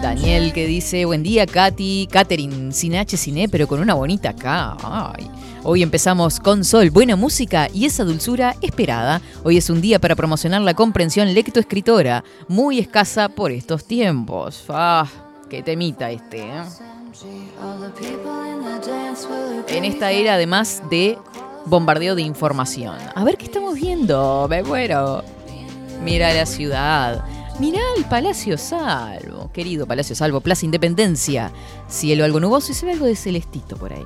Daniel 0.02 0.54
que 0.54 0.68
dice, 0.68 1.06
buen 1.06 1.24
día 1.24 1.48
Katy, 1.48 2.08
Catherine, 2.12 2.72
sin 2.72 2.96
H, 2.96 3.18
sin 3.18 3.38
E, 3.38 3.50
pero 3.50 3.68
con 3.68 3.80
una 3.80 3.94
bonita 3.94 4.36
K. 4.36 4.78
Ay. 4.84 5.28
Hoy 5.64 5.82
empezamos 5.82 6.40
con 6.40 6.64
sol, 6.64 6.92
buena 6.92 7.16
música 7.16 7.70
y 7.74 7.86
esa 7.86 8.04
dulzura 8.04 8.56
esperada. 8.62 9.22
Hoy 9.44 9.58
es 9.58 9.70
un 9.70 9.82
día 9.82 10.00
para 10.00 10.16
promocionar 10.16 10.62
la 10.62 10.76
comprensión 10.76 11.34
lectoescritora, 11.34 12.24
muy 12.48 12.80
escasa 12.80 13.30
por 13.30 13.52
estos 13.52 13.86
tiempos. 13.86 14.66
Ah, 14.70 15.08
qué 15.50 15.64
temita 15.64 16.12
este. 16.12 16.42
¿eh? 16.42 16.97
En 19.68 19.86
esta 19.86 20.12
era 20.12 20.36
además 20.36 20.82
de 20.90 21.18
bombardeo 21.66 22.16
de 22.16 22.22
información. 22.22 22.96
A 23.16 23.24
ver 23.24 23.38
qué 23.38 23.46
estamos 23.46 23.76
viendo, 23.76 24.48
me 24.50 24.64
muero. 24.64 25.24
Mira 26.04 26.34
la 26.34 26.46
ciudad. 26.46 27.24
Mirá 27.60 27.82
el 27.98 28.06
Palacio 28.06 28.58
Salvo, 28.58 29.52
querido 29.52 29.88
Palacio 29.88 30.16
Salvo, 30.16 30.42
Plaza 30.42 30.66
Independencia. 30.66 31.52
Cielo 31.88 32.24
algo 32.24 32.40
nuboso 32.40 32.72
y 32.72 32.76
se 32.76 32.86
ve 32.86 32.92
algo 32.94 33.06
de 33.06 33.16
celestito 33.16 33.76
por 33.78 33.94
ahí. 33.94 34.06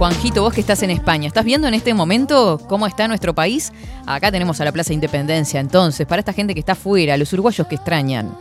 Juanjito, 0.00 0.40
vos 0.40 0.54
que 0.54 0.62
estás 0.62 0.82
en 0.82 0.88
España, 0.88 1.28
¿estás 1.28 1.44
viendo 1.44 1.68
en 1.68 1.74
este 1.74 1.92
momento 1.92 2.58
cómo 2.70 2.86
está 2.86 3.06
nuestro 3.06 3.34
país? 3.34 3.70
Acá 4.06 4.32
tenemos 4.32 4.58
a 4.58 4.64
la 4.64 4.72
Plaza 4.72 4.94
Independencia, 4.94 5.60
entonces, 5.60 6.06
para 6.06 6.20
esta 6.20 6.32
gente 6.32 6.54
que 6.54 6.60
está 6.60 6.72
afuera, 6.72 7.18
los 7.18 7.30
uruguayos 7.34 7.66
que 7.66 7.74
extrañan. 7.74 8.34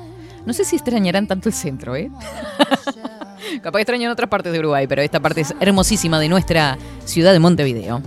No 0.46 0.54
sé 0.54 0.64
si 0.64 0.78
extrañarán 0.78 1.28
tanto 1.28 1.50
el 1.50 1.54
centro, 1.54 1.98
¿eh? 1.98 2.10
Capaz 3.62 3.80
extrañan 3.80 4.10
otras 4.10 4.30
partes 4.30 4.54
de 4.54 4.60
Uruguay, 4.60 4.88
pero 4.88 5.02
esta 5.02 5.20
parte 5.20 5.42
es 5.42 5.54
hermosísima 5.60 6.18
de 6.18 6.30
nuestra 6.30 6.78
ciudad 7.04 7.34
de 7.34 7.40
Montevideo. 7.40 8.02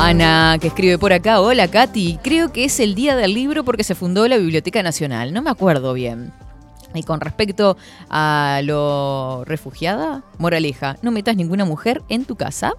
Ana, 0.00 0.58
que 0.60 0.68
escribe 0.68 0.96
por 0.96 1.12
acá, 1.12 1.40
hola 1.40 1.66
Katy, 1.68 2.20
creo 2.22 2.52
que 2.52 2.64
es 2.64 2.78
el 2.78 2.94
día 2.94 3.16
del 3.16 3.34
libro 3.34 3.64
porque 3.64 3.82
se 3.82 3.96
fundó 3.96 4.28
la 4.28 4.36
Biblioteca 4.36 4.80
Nacional, 4.82 5.32
no 5.34 5.42
me 5.42 5.50
acuerdo 5.50 5.92
bien. 5.92 6.32
Y 6.94 7.02
con 7.02 7.20
respecto 7.20 7.76
a 8.08 8.60
lo 8.62 9.42
refugiada, 9.44 10.22
moraleja, 10.38 10.96
no 11.02 11.10
metas 11.10 11.36
ninguna 11.36 11.64
mujer 11.64 12.02
en 12.08 12.24
tu 12.24 12.36
casa. 12.36 12.74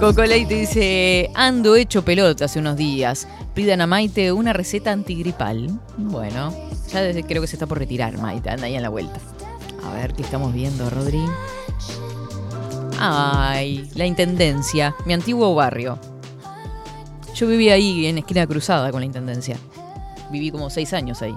Coco 0.00 0.22
Leite 0.24 0.54
dice, 0.54 1.30
ando 1.34 1.74
hecho 1.74 2.04
pelota 2.04 2.44
hace 2.44 2.58
unos 2.58 2.76
días. 2.76 3.26
Pidan 3.54 3.80
a 3.80 3.86
Maite 3.86 4.30
una 4.30 4.52
receta 4.52 4.92
antigripal. 4.92 5.70
Bueno, 5.96 6.52
ya 6.92 7.00
desde- 7.00 7.24
creo 7.24 7.40
que 7.40 7.48
se 7.48 7.56
está 7.56 7.66
por 7.66 7.78
retirar 7.78 8.18
Maite, 8.18 8.50
anda 8.50 8.66
ahí 8.66 8.74
en 8.76 8.82
la 8.82 8.90
vuelta. 8.90 9.18
A 9.86 9.92
ver 9.94 10.12
qué 10.14 10.22
estamos 10.22 10.52
viendo, 10.52 10.90
Rodri. 10.90 11.24
Ay, 12.98 13.88
la 13.94 14.06
Intendencia, 14.06 14.94
mi 15.04 15.12
antiguo 15.12 15.54
barrio. 15.54 15.98
Yo 17.34 17.46
vivía 17.46 17.74
ahí 17.74 18.06
en 18.06 18.18
esquina 18.18 18.46
cruzada 18.46 18.90
con 18.90 19.00
la 19.00 19.06
Intendencia. 19.06 19.56
Viví 20.30 20.50
como 20.50 20.70
seis 20.70 20.92
años 20.92 21.22
ahí. 21.22 21.36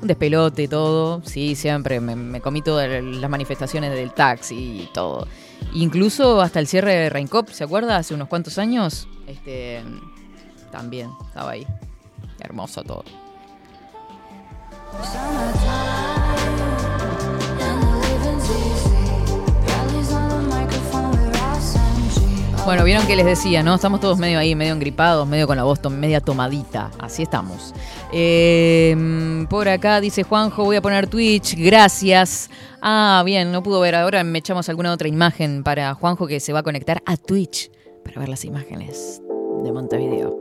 Un 0.00 0.08
despelote, 0.08 0.68
todo. 0.68 1.22
Sí, 1.24 1.54
siempre. 1.54 2.00
Me, 2.00 2.40
comí 2.40 2.62
todas 2.62 3.02
las 3.02 3.30
manifestaciones 3.30 3.92
del 3.92 4.12
taxi 4.12 4.54
y 4.54 4.90
todo. 4.92 5.26
Incluso 5.74 6.40
hasta 6.40 6.58
el 6.58 6.66
cierre 6.66 6.94
de 6.94 7.10
Reincop, 7.10 7.48
¿se 7.50 7.64
acuerda? 7.64 7.96
Hace 7.96 8.14
unos 8.14 8.28
cuantos 8.28 8.58
años. 8.58 9.08
Este. 9.26 9.82
También 10.72 11.10
estaba 11.28 11.52
ahí. 11.52 11.66
Hermoso 12.40 12.82
todo. 12.82 13.04
Bueno, 22.66 22.82
vieron 22.82 23.06
que 23.06 23.14
les 23.14 23.24
decía, 23.24 23.62
¿no? 23.62 23.76
Estamos 23.76 24.00
todos 24.00 24.18
medio 24.18 24.40
ahí, 24.40 24.56
medio 24.56 24.72
engripados, 24.72 25.24
medio 25.28 25.46
con 25.46 25.56
la 25.56 25.62
voz 25.62 25.78
media 25.88 26.20
tomadita. 26.20 26.90
Así 26.98 27.22
estamos. 27.22 27.72
Eh, 28.12 29.46
por 29.48 29.68
acá 29.68 30.00
dice 30.00 30.24
Juanjo, 30.24 30.64
voy 30.64 30.74
a 30.74 30.82
poner 30.82 31.06
Twitch, 31.06 31.54
gracias. 31.56 32.50
Ah, 32.82 33.22
bien, 33.24 33.52
no 33.52 33.62
pudo 33.62 33.78
ver. 33.78 33.94
Ahora 33.94 34.24
me 34.24 34.40
echamos 34.40 34.68
alguna 34.68 34.92
otra 34.92 35.06
imagen 35.06 35.62
para 35.62 35.94
Juanjo 35.94 36.26
que 36.26 36.40
se 36.40 36.52
va 36.52 36.58
a 36.58 36.62
conectar 36.64 37.04
a 37.06 37.16
Twitch 37.16 37.70
para 38.04 38.18
ver 38.18 38.28
las 38.28 38.44
imágenes 38.44 39.22
de 39.62 39.70
Montevideo. 39.70 40.36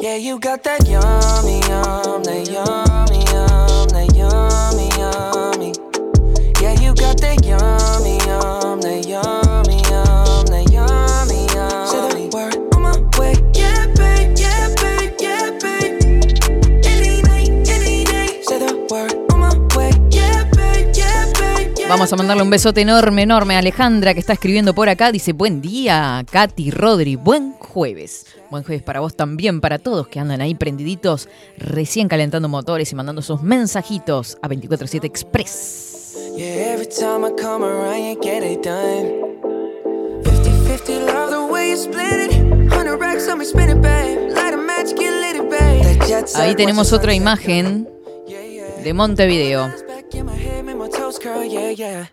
Yeah, 0.00 0.16
you 0.16 0.40
got 0.40 0.62
that 0.62 0.88
yummy, 0.88 1.60
yum, 1.68 2.22
yummy, 2.48 3.26
yummy, 4.16 4.88
yummy. 4.96 5.72
Yeah, 6.62 6.80
you 6.80 6.94
got 6.94 7.20
that 7.20 7.44
yummy, 7.44 8.16
yum, 8.24 8.80
yummy, 9.06 9.47
Vamos 21.88 22.12
a 22.12 22.16
mandarle 22.16 22.42
un 22.42 22.50
besote 22.50 22.82
enorme, 22.82 23.22
enorme 23.22 23.56
a 23.56 23.60
Alejandra 23.60 24.12
que 24.12 24.20
está 24.20 24.34
escribiendo 24.34 24.74
por 24.74 24.90
acá. 24.90 25.10
Dice, 25.10 25.32
buen 25.32 25.62
día, 25.62 26.22
Katy, 26.30 26.70
Rodri, 26.70 27.16
buen 27.16 27.54
jueves. 27.54 28.26
Buen 28.50 28.62
jueves 28.62 28.82
para 28.82 29.00
vos 29.00 29.16
también, 29.16 29.62
para 29.62 29.78
todos 29.78 30.06
que 30.06 30.20
andan 30.20 30.42
ahí 30.42 30.54
prendiditos, 30.54 31.30
recién 31.56 32.08
calentando 32.08 32.48
motores 32.48 32.92
y 32.92 32.94
mandando 32.94 33.22
sus 33.22 33.42
mensajitos 33.42 34.36
a 34.42 34.48
247 34.48 35.06
Express. 35.06 36.34
Yeah, 36.36 36.74
every 36.74 36.86
time 36.86 37.24
I 37.24 37.30
come 37.30 37.64
around, 37.64 38.04
you 38.04 38.20
get 38.20 38.42
it 38.42 38.62
done. 38.62 39.38
50-50, 40.24 41.06
love 41.06 41.30
the 41.30 41.52
way 41.52 41.70
you 41.70 41.76
split 41.76 42.30
it. 42.30 42.70
100 42.70 43.00
racks 43.00 43.28
on 43.28 43.38
me, 43.38 43.46
spin 43.46 43.70
it, 43.70 43.80
babe. 43.80 44.30
Light 44.34 44.52
a 44.52 44.58
match, 44.58 44.94
get 44.94 45.10
lit, 45.10 45.36
it, 45.36 45.50
babe. 45.50 45.82
That 45.84 46.06
jet 46.06 46.28
set, 46.28 46.40
Ahí 46.40 46.54
tenemos 46.54 46.92
otra 46.92 47.14
imagen 47.14 47.88
de 48.84 48.92
Montevideo. 48.92 49.72
Toes 51.08 51.18
curl, 51.18 51.44
yeah, 51.44 51.70
yeah. 51.70 52.06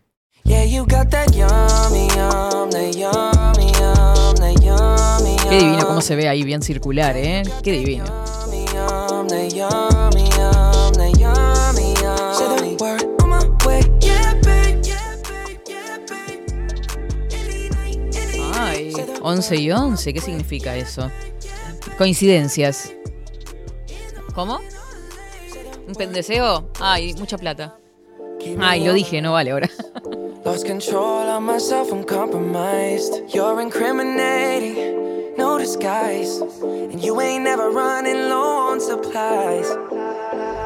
Yeah, 0.46 0.64
you 0.64 0.86
got 0.86 1.10
that 1.12 1.34
yummy, 1.36 2.08
yum, 2.16 2.70
that 2.72 2.96
yummy, 2.96 3.72
yum, 3.80 4.36
that 4.38 4.56
yummy, 4.64 5.36
Qué 5.50 5.58
divino 5.58 5.88
cómo 5.88 6.02
se 6.02 6.16
ve 6.16 6.30
ahí, 6.30 6.44
bien 6.44 6.62
circular, 6.62 7.18
¿eh? 7.18 7.44
Qué 7.64 7.72
divino. 7.72 8.06
yum, 8.06 9.28
that 9.28 9.54
yummy, 9.54 10.30
yum, 10.38 10.94
that 10.94 11.14
yummy, 11.18 11.94
yum. 12.02 12.34
Say 12.36 12.48
the 12.48 12.78
word 12.80 13.04
on 13.22 13.30
my 13.30 13.66
way. 13.66 13.82
Yeah, 14.02 14.34
babe, 14.44 14.82
yeah, 14.84 15.18
babe, 15.28 15.60
yeah, 15.68 15.98
babe. 16.08 16.46
Any 17.34 17.70
night, 17.70 18.16
any 18.16 18.52
Ay, 18.54 18.94
11 19.22 19.56
y 19.58 19.72
11, 19.72 20.14
¿qué 20.14 20.22
significa 20.22 20.76
eso? 20.76 21.12
Coincidencias. 21.98 22.94
¿Cómo? 24.34 24.60
¿Un 25.88 25.96
pendeseo? 25.96 26.70
Ay, 26.80 27.14
mucha 27.16 27.38
plata. 27.38 27.78
Ay, 28.60 28.84
lo 28.84 28.94
dije, 28.94 29.22
no 29.22 29.34
vale 29.34 29.52
ahora. 29.52 29.70
Lost 30.44 30.66
control 30.68 31.28
of 31.30 31.42
myself, 31.42 31.92
I'm 31.92 32.04
compromised. 32.04 33.14
You're 33.34 33.60
incriminating, 33.62 35.34
no 35.38 35.58
disguise. 35.58 36.40
And 36.62 37.02
you 37.04 37.20
ain't 37.20 37.44
never 37.44 37.70
running 37.72 38.30
low 38.30 38.72
on 38.72 38.80
supplies. 38.80 39.68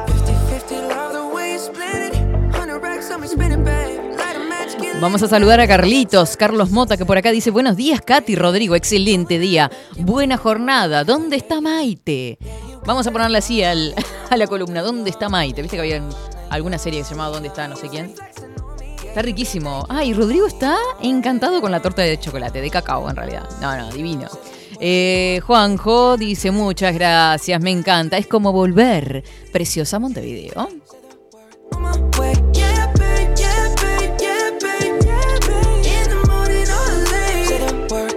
50-50, 0.06 0.88
love 0.88 1.12
the 1.14 1.34
way 1.34 1.52
you 1.54 1.58
split 1.58 2.12
it. 2.12 2.20
100 2.52 2.82
racks 2.82 3.10
on 3.10 3.20
me, 3.22 3.26
spinning, 3.28 3.64
babe. 3.64 4.00
Light 4.18 4.36
a 4.36 4.48
match, 4.48 4.72
get 4.78 4.92
lit. 4.94 5.00
Vamos 5.00 5.22
a 5.22 5.28
saludar 5.28 5.60
a 5.60 5.66
Carlitos, 5.66 6.36
Carlos 6.36 6.70
Mota, 6.70 6.96
que 6.98 7.06
por 7.06 7.16
acá 7.16 7.30
dice, 7.30 7.50
buenos 7.50 7.76
días, 7.76 8.00
Katy 8.02 8.36
Rodrigo, 8.36 8.74
excelente 8.76 9.38
día, 9.38 9.70
buena 9.98 10.36
jornada, 10.36 11.04
¿dónde 11.04 11.36
está 11.36 11.60
Maite? 11.62 12.38
Vamos 12.84 13.06
a 13.06 13.10
ponerle 13.12 13.38
así 13.38 13.62
al- 13.62 13.94
a 14.30 14.36
la 14.36 14.46
columna, 14.46 14.82
¿dónde 14.82 15.08
está 15.10 15.28
Maite? 15.30 15.62
¿Viste 15.62 15.76
que 15.78 15.80
había 15.82 16.02
alguna 16.50 16.78
serie 16.78 17.00
que 17.00 17.04
se 17.04 17.14
llamaba 17.14 17.34
¿Dónde 17.34 17.48
está 17.48 17.66
no 17.68 17.76
sé 17.76 17.88
quién? 17.88 18.12
Está 19.04 19.22
riquísimo. 19.22 19.86
Ay, 19.88 20.12
Rodrigo 20.14 20.46
está 20.46 20.76
encantado 21.02 21.60
con 21.60 21.72
la 21.72 21.80
torta 21.80 22.02
de 22.02 22.18
chocolate, 22.20 22.60
de 22.60 22.70
cacao 22.70 23.10
en 23.10 23.16
realidad. 23.16 23.48
No, 23.60 23.76
no, 23.76 23.90
divino. 23.90 24.28
Eh, 24.78 25.40
Juanjo 25.46 26.16
dice, 26.16 26.50
muchas 26.50 26.94
gracias, 26.94 27.60
me 27.60 27.70
encanta, 27.70 28.18
es 28.18 28.26
como 28.26 28.52
volver. 28.52 29.24
Preciosa 29.52 29.98
Montevideo. 29.98 30.68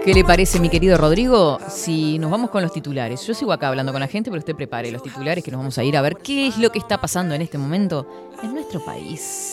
¿Qué 0.03 0.13
le 0.13 0.25
parece, 0.25 0.59
mi 0.59 0.67
querido 0.67 0.97
Rodrigo? 0.97 1.59
Si 1.69 2.19
nos 2.19 2.29
vamos 2.29 2.49
con 2.49 2.61
los 2.61 2.73
titulares. 2.73 3.25
Yo 3.25 3.33
sigo 3.33 3.53
acá 3.53 3.69
hablando 3.69 3.93
con 3.93 4.01
la 4.01 4.07
gente, 4.09 4.29
pero 4.29 4.39
usted 4.39 4.53
prepare 4.53 4.91
los 4.91 5.01
titulares 5.01 5.41
que 5.41 5.49
nos 5.49 5.59
vamos 5.59 5.77
a 5.77 5.83
ir 5.85 5.95
a 5.95 6.01
ver 6.01 6.17
qué 6.17 6.47
es 6.47 6.57
lo 6.57 6.73
que 6.73 6.79
está 6.79 6.99
pasando 6.99 7.33
en 7.35 7.41
este 7.41 7.57
momento 7.57 8.05
en 8.43 8.53
nuestro 8.53 8.83
país. 8.83 9.52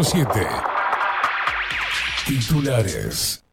24-7. 0.00 0.46
Titulares. 2.26 3.44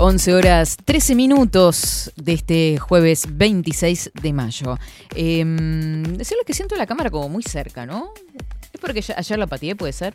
Once 0.00 0.34
horas 0.34 0.76
13 0.84 1.14
minutos 1.14 2.12
de 2.16 2.32
este 2.32 2.78
jueves 2.78 3.26
26 3.30 4.10
de 4.20 4.32
mayo. 4.32 4.78
Eh, 5.14 5.44
decirle 5.44 6.42
que 6.44 6.54
siento 6.54 6.74
la 6.74 6.86
cámara 6.86 7.10
como 7.10 7.28
muy 7.28 7.44
cerca, 7.44 7.86
¿no? 7.86 8.12
Es 8.72 8.80
porque 8.80 9.04
ayer 9.16 9.38
la 9.38 9.46
pateé, 9.46 9.76
puede 9.76 9.92
ser. 9.92 10.14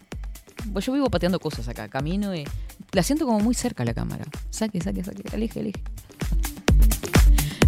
Pues 0.74 0.86
yo 0.86 0.92
vivo 0.92 1.10
pateando 1.10 1.40
cosas 1.40 1.70
acá, 1.70 1.88
camino 1.88 2.36
y 2.36 2.46
la 2.92 3.04
siento 3.04 3.26
como 3.26 3.40
muy 3.40 3.56
cerca 3.56 3.86
la 3.86 3.94
cámara. 3.94 4.26
Saque, 4.50 4.82
saque, 4.82 5.06
saque, 5.06 5.24
aleje, 5.34 5.62
aleje. 5.62 5.82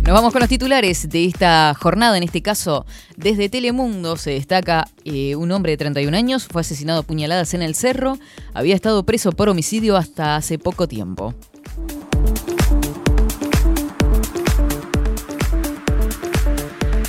Nos 0.06 0.14
vamos 0.14 0.34
con 0.34 0.40
los 0.42 0.50
titulares 0.50 1.10
de 1.10 1.26
esta 1.26 1.74
jornada. 1.74 2.16
En 2.16 2.22
este 2.22 2.44
caso, 2.44 2.86
desde 3.18 3.50
Telemundo 3.50 4.18
se 4.18 4.30
destaca 4.32 4.88
eh, 5.04 5.36
un 5.36 5.52
hombre 5.52 5.72
de 5.72 5.78
31 5.78 6.16
años, 6.16 6.48
fue 6.48 6.62
asesinado 6.62 7.00
a 7.00 7.04
puñaladas 7.04 7.56
en 7.56 7.64
el 7.64 7.74
cerro, 7.74 8.20
había 8.54 8.76
estado 8.76 9.04
preso 9.04 9.32
por 9.32 9.50
homicidio 9.50 9.98
hasta 9.98 10.36
hace 10.36 10.60
poco 10.60 10.88
tiempo. 10.88 11.34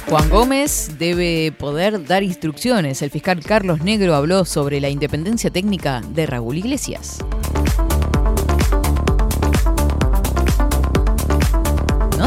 Juan 0.09 0.31
Gómez 0.31 0.93
debe 0.99 1.53
poder 1.53 2.07
dar 2.07 2.23
instrucciones. 2.23 3.03
El 3.03 3.11
fiscal 3.11 3.41
Carlos 3.45 3.83
Negro 3.83 4.15
habló 4.15 4.47
sobre 4.47 4.81
la 4.81 4.89
independencia 4.89 5.51
técnica 5.51 6.01
de 6.01 6.25
Raúl 6.25 6.57
Iglesias. 6.57 7.19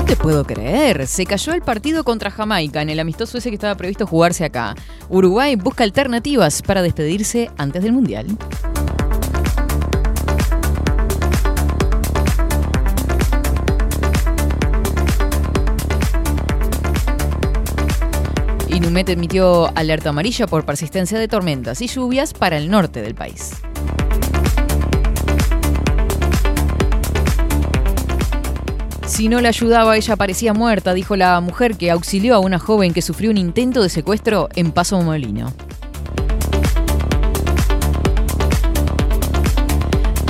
Te 0.09 0.15
puedo 0.15 0.43
creer, 0.43 1.05
se 1.05 1.23
cayó 1.23 1.53
el 1.53 1.61
partido 1.61 2.03
contra 2.03 2.31
Jamaica 2.31 2.81
en 2.81 2.89
el 2.89 2.99
amistoso 2.99 3.37
ese 3.37 3.49
que 3.49 3.55
estaba 3.55 3.75
previsto 3.75 4.07
jugarse 4.07 4.43
acá. 4.43 4.73
Uruguay 5.07 5.55
busca 5.55 5.83
alternativas 5.83 6.63
para 6.63 6.81
despedirse 6.81 7.51
antes 7.57 7.83
del 7.83 7.93
Mundial. 7.93 8.25
Inumet 18.67 19.09
emitió 19.09 19.69
alerta 19.77 20.09
amarilla 20.09 20.47
por 20.47 20.65
persistencia 20.65 21.19
de 21.19 21.27
tormentas 21.27 21.83
y 21.83 21.87
lluvias 21.87 22.33
para 22.33 22.57
el 22.57 22.71
norte 22.71 23.03
del 23.03 23.13
país. 23.13 23.51
Si 29.09 29.27
no 29.27 29.41
la 29.41 29.49
ayudaba, 29.49 29.97
ella 29.97 30.15
parecía 30.15 30.53
muerta, 30.53 30.93
dijo 30.93 31.15
la 31.15 31.41
mujer 31.41 31.75
que 31.75 31.89
auxilió 31.89 32.35
a 32.35 32.39
una 32.39 32.59
joven 32.59 32.93
que 32.93 33.01
sufrió 33.01 33.31
un 33.31 33.37
intento 33.37 33.81
de 33.81 33.89
secuestro 33.89 34.47
en 34.55 34.71
Paso 34.71 35.01
Molino. 35.01 35.51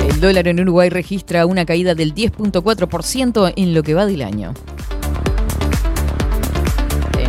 El 0.08 0.20
dólar 0.20 0.48
en 0.48 0.60
Uruguay 0.60 0.88
registra 0.88 1.44
una 1.44 1.66
caída 1.66 1.94
del 1.94 2.14
10.4% 2.14 3.52
en 3.54 3.74
lo 3.74 3.82
que 3.82 3.94
va 3.94 4.06
del 4.06 4.22
año. 4.22 4.54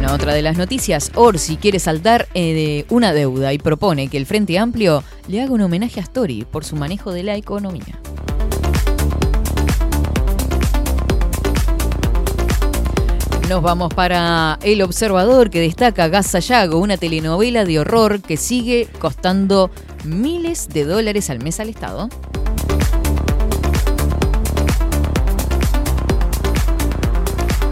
No, 0.02 0.14
otra 0.16 0.34
de 0.34 0.42
las 0.42 0.58
noticias, 0.58 1.12
Orsi 1.14 1.58
quiere 1.58 1.78
saltar 1.78 2.28
eh, 2.34 2.56
de 2.56 2.86
una 2.90 3.14
deuda 3.14 3.54
y 3.54 3.60
propone 3.60 4.08
que 4.08 4.18
el 4.18 4.26
Frente 4.26 4.58
Amplio 4.58 5.04
le 5.28 5.44
haga 5.44 5.52
un 5.52 5.62
homenaje 5.62 6.00
a 6.00 6.04
Story 6.04 6.44
por 6.50 6.66
su 6.66 6.76
manejo 6.76 7.12
de 7.12 7.22
la 7.22 7.36
economía. 7.36 8.00
Nos 13.52 13.62
vamos 13.62 13.94
para 13.94 14.58
El 14.64 14.82
Observador 14.82 15.50
que 15.50 15.60
destaca 15.60 16.08
Gas 16.08 16.28
Sayago, 16.28 16.78
una 16.80 16.96
telenovela 16.96 17.66
de 17.66 17.80
horror 17.80 18.22
que 18.22 18.38
sigue 18.38 18.88
costando 18.98 19.70
miles 20.06 20.70
de 20.70 20.86
dólares 20.86 21.30
al 21.30 21.44
mes 21.44 21.60
al 21.60 21.68
Estado. 21.68 22.08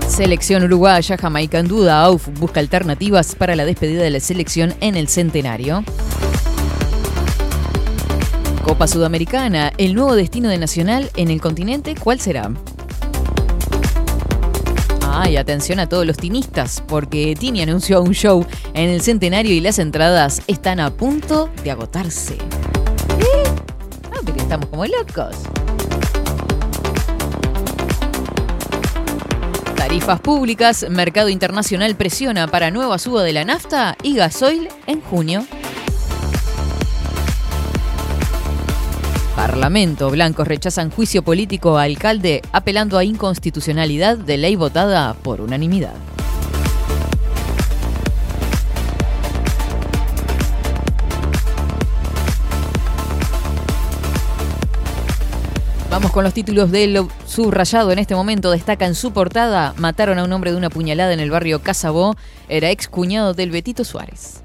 Selección 0.09 0.63
uruguaya, 0.63 1.15
Jamaica 1.15 1.59
en 1.59 1.69
duda, 1.69 2.03
AUF 2.03 2.27
busca 2.37 2.59
alternativas 2.59 3.35
para 3.35 3.55
la 3.55 3.63
despedida 3.63 4.03
de 4.03 4.09
la 4.09 4.19
selección 4.19 4.73
en 4.81 4.97
el 4.97 5.07
centenario. 5.07 5.85
Copa 8.65 8.85
Sudamericana, 8.85 9.71
el 9.77 9.95
nuevo 9.95 10.13
destino 10.15 10.49
de 10.49 10.57
Nacional 10.57 11.09
en 11.15 11.29
el 11.29 11.39
continente, 11.39 11.95
¿cuál 11.95 12.19
será? 12.19 12.51
Ah, 15.21 15.29
y 15.29 15.35
atención 15.35 15.79
a 15.79 15.89
todos 15.89 16.05
los 16.05 16.15
tinistas, 16.15 16.81
porque 16.87 17.35
Tini 17.37 17.61
anunció 17.61 18.01
un 18.01 18.13
show 18.13 18.45
en 18.73 18.89
el 18.89 19.01
centenario 19.01 19.51
y 19.51 19.59
las 19.59 19.77
entradas 19.77 20.41
están 20.47 20.79
a 20.79 20.91
punto 20.91 21.49
de 21.61 21.71
agotarse. 21.71 22.35
¿Eh? 22.35 23.43
Ah, 24.13 24.31
estamos 24.37 24.67
como 24.67 24.85
locos. 24.85 25.35
Tarifas 29.75 30.21
públicas, 30.21 30.85
mercado 30.89 31.27
internacional 31.27 31.97
presiona 31.97 32.47
para 32.47 32.71
nueva 32.71 32.97
suba 32.97 33.21
de 33.23 33.33
la 33.33 33.43
nafta 33.43 33.97
y 34.01 34.15
gasoil 34.15 34.69
en 34.87 35.01
junio. 35.01 35.45
Parlamento, 39.49 40.11
blancos 40.11 40.47
rechazan 40.47 40.91
juicio 40.91 41.23
político 41.23 41.79
a 41.79 41.81
alcalde 41.81 42.43
apelando 42.51 42.99
a 42.99 43.03
inconstitucionalidad 43.03 44.15
de 44.15 44.37
ley 44.37 44.55
votada 44.55 45.15
por 45.15 45.41
unanimidad. 45.41 45.95
Vamos 55.89 56.11
con 56.11 56.23
los 56.23 56.35
títulos 56.35 56.69
de 56.69 56.85
lo 56.85 57.09
subrayado 57.25 57.91
en 57.91 57.97
este 57.97 58.13
momento. 58.13 58.51
Destaca 58.51 58.85
en 58.85 58.93
su 58.93 59.13
portada, 59.13 59.73
mataron 59.77 60.19
a 60.19 60.25
un 60.25 60.31
hombre 60.31 60.51
de 60.51 60.57
una 60.57 60.69
puñalada 60.69 61.11
en 61.11 61.19
el 61.19 61.31
barrio 61.31 61.63
Casabó. 61.63 62.15
Era 62.49 62.69
ex 62.69 62.87
cuñado 62.87 63.33
del 63.33 63.49
Betito 63.49 63.83
Suárez. 63.83 64.43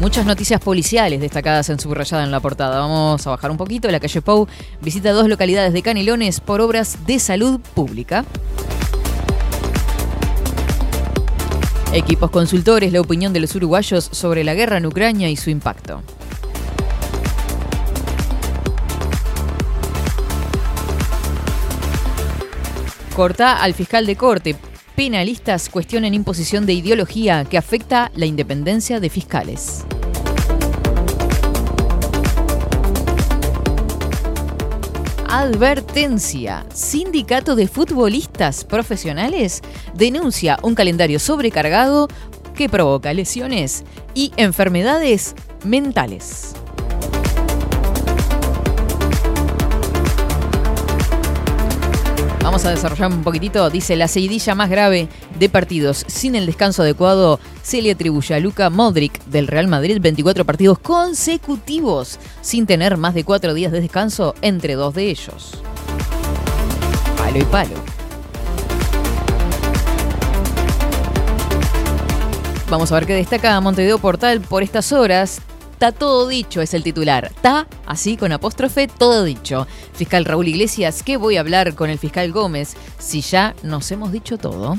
Muchas 0.00 0.24
noticias 0.24 0.60
policiales 0.60 1.20
destacadas 1.20 1.68
en 1.70 1.80
subrayada 1.80 2.22
en 2.22 2.30
la 2.30 2.38
portada. 2.38 2.78
Vamos 2.78 3.26
a 3.26 3.30
bajar 3.30 3.50
un 3.50 3.56
poquito. 3.56 3.90
La 3.90 3.98
calle 3.98 4.22
Pou 4.22 4.46
visita 4.80 5.10
dos 5.10 5.26
localidades 5.28 5.72
de 5.72 5.82
Canelones 5.82 6.38
por 6.38 6.60
obras 6.60 7.04
de 7.04 7.18
salud 7.18 7.58
pública. 7.74 8.24
Equipos 11.92 12.30
consultores, 12.30 12.92
la 12.92 13.00
opinión 13.00 13.32
de 13.32 13.40
los 13.40 13.56
uruguayos 13.56 14.08
sobre 14.12 14.44
la 14.44 14.54
guerra 14.54 14.76
en 14.76 14.86
Ucrania 14.86 15.30
y 15.30 15.36
su 15.36 15.50
impacto. 15.50 16.00
Corta 23.16 23.60
al 23.60 23.74
fiscal 23.74 24.06
de 24.06 24.14
corte. 24.14 24.67
Penalistas 24.98 25.68
cuestionan 25.68 26.12
imposición 26.12 26.66
de 26.66 26.72
ideología 26.72 27.44
que 27.44 27.56
afecta 27.56 28.10
la 28.16 28.26
independencia 28.26 28.98
de 28.98 29.08
fiscales. 29.08 29.84
Advertencia. 35.28 36.66
Sindicato 36.74 37.54
de 37.54 37.68
futbolistas 37.68 38.64
profesionales 38.64 39.62
denuncia 39.94 40.58
un 40.64 40.74
calendario 40.74 41.20
sobrecargado 41.20 42.08
que 42.56 42.68
provoca 42.68 43.14
lesiones 43.14 43.84
y 44.14 44.32
enfermedades 44.36 45.36
mentales. 45.64 46.57
Vamos 52.48 52.64
a 52.64 52.70
desarrollar 52.70 53.12
un 53.12 53.22
poquitito. 53.22 53.68
Dice, 53.68 53.94
la 53.94 54.08
seguidilla 54.08 54.54
más 54.54 54.70
grave 54.70 55.10
de 55.38 55.50
partidos 55.50 56.06
sin 56.06 56.34
el 56.34 56.46
descanso 56.46 56.80
adecuado 56.80 57.40
se 57.62 57.82
le 57.82 57.90
atribuye 57.90 58.34
a 58.34 58.40
Luka 58.40 58.70
Modric 58.70 59.22
del 59.26 59.48
Real 59.48 59.68
Madrid 59.68 59.98
24 60.00 60.46
partidos 60.46 60.78
consecutivos 60.78 62.18
sin 62.40 62.64
tener 62.64 62.96
más 62.96 63.12
de 63.12 63.24
cuatro 63.24 63.52
días 63.52 63.70
de 63.70 63.82
descanso 63.82 64.34
entre 64.40 64.76
dos 64.76 64.94
de 64.94 65.10
ellos. 65.10 65.62
Palo 67.18 67.38
y 67.38 67.44
palo. 67.44 67.76
Vamos 72.70 72.90
a 72.90 72.94
ver 72.94 73.04
qué 73.04 73.12
destaca 73.12 73.60
Montevideo 73.60 73.98
Portal 73.98 74.40
por 74.40 74.62
estas 74.62 74.90
horas. 74.92 75.42
Está 75.78 75.92
todo 75.92 76.26
dicho, 76.26 76.60
es 76.60 76.74
el 76.74 76.82
titular. 76.82 77.26
Está, 77.26 77.68
así 77.86 78.16
con 78.16 78.32
apóstrofe, 78.32 78.88
todo 78.88 79.22
dicho. 79.22 79.68
Fiscal 79.92 80.24
Raúl 80.24 80.48
Iglesias, 80.48 81.04
¿qué 81.04 81.16
voy 81.16 81.36
a 81.36 81.40
hablar 81.40 81.76
con 81.76 81.88
el 81.88 82.00
fiscal 82.00 82.32
Gómez 82.32 82.74
si 82.98 83.20
ya 83.20 83.54
nos 83.62 83.88
hemos 83.92 84.10
dicho 84.10 84.38
todo? 84.38 84.76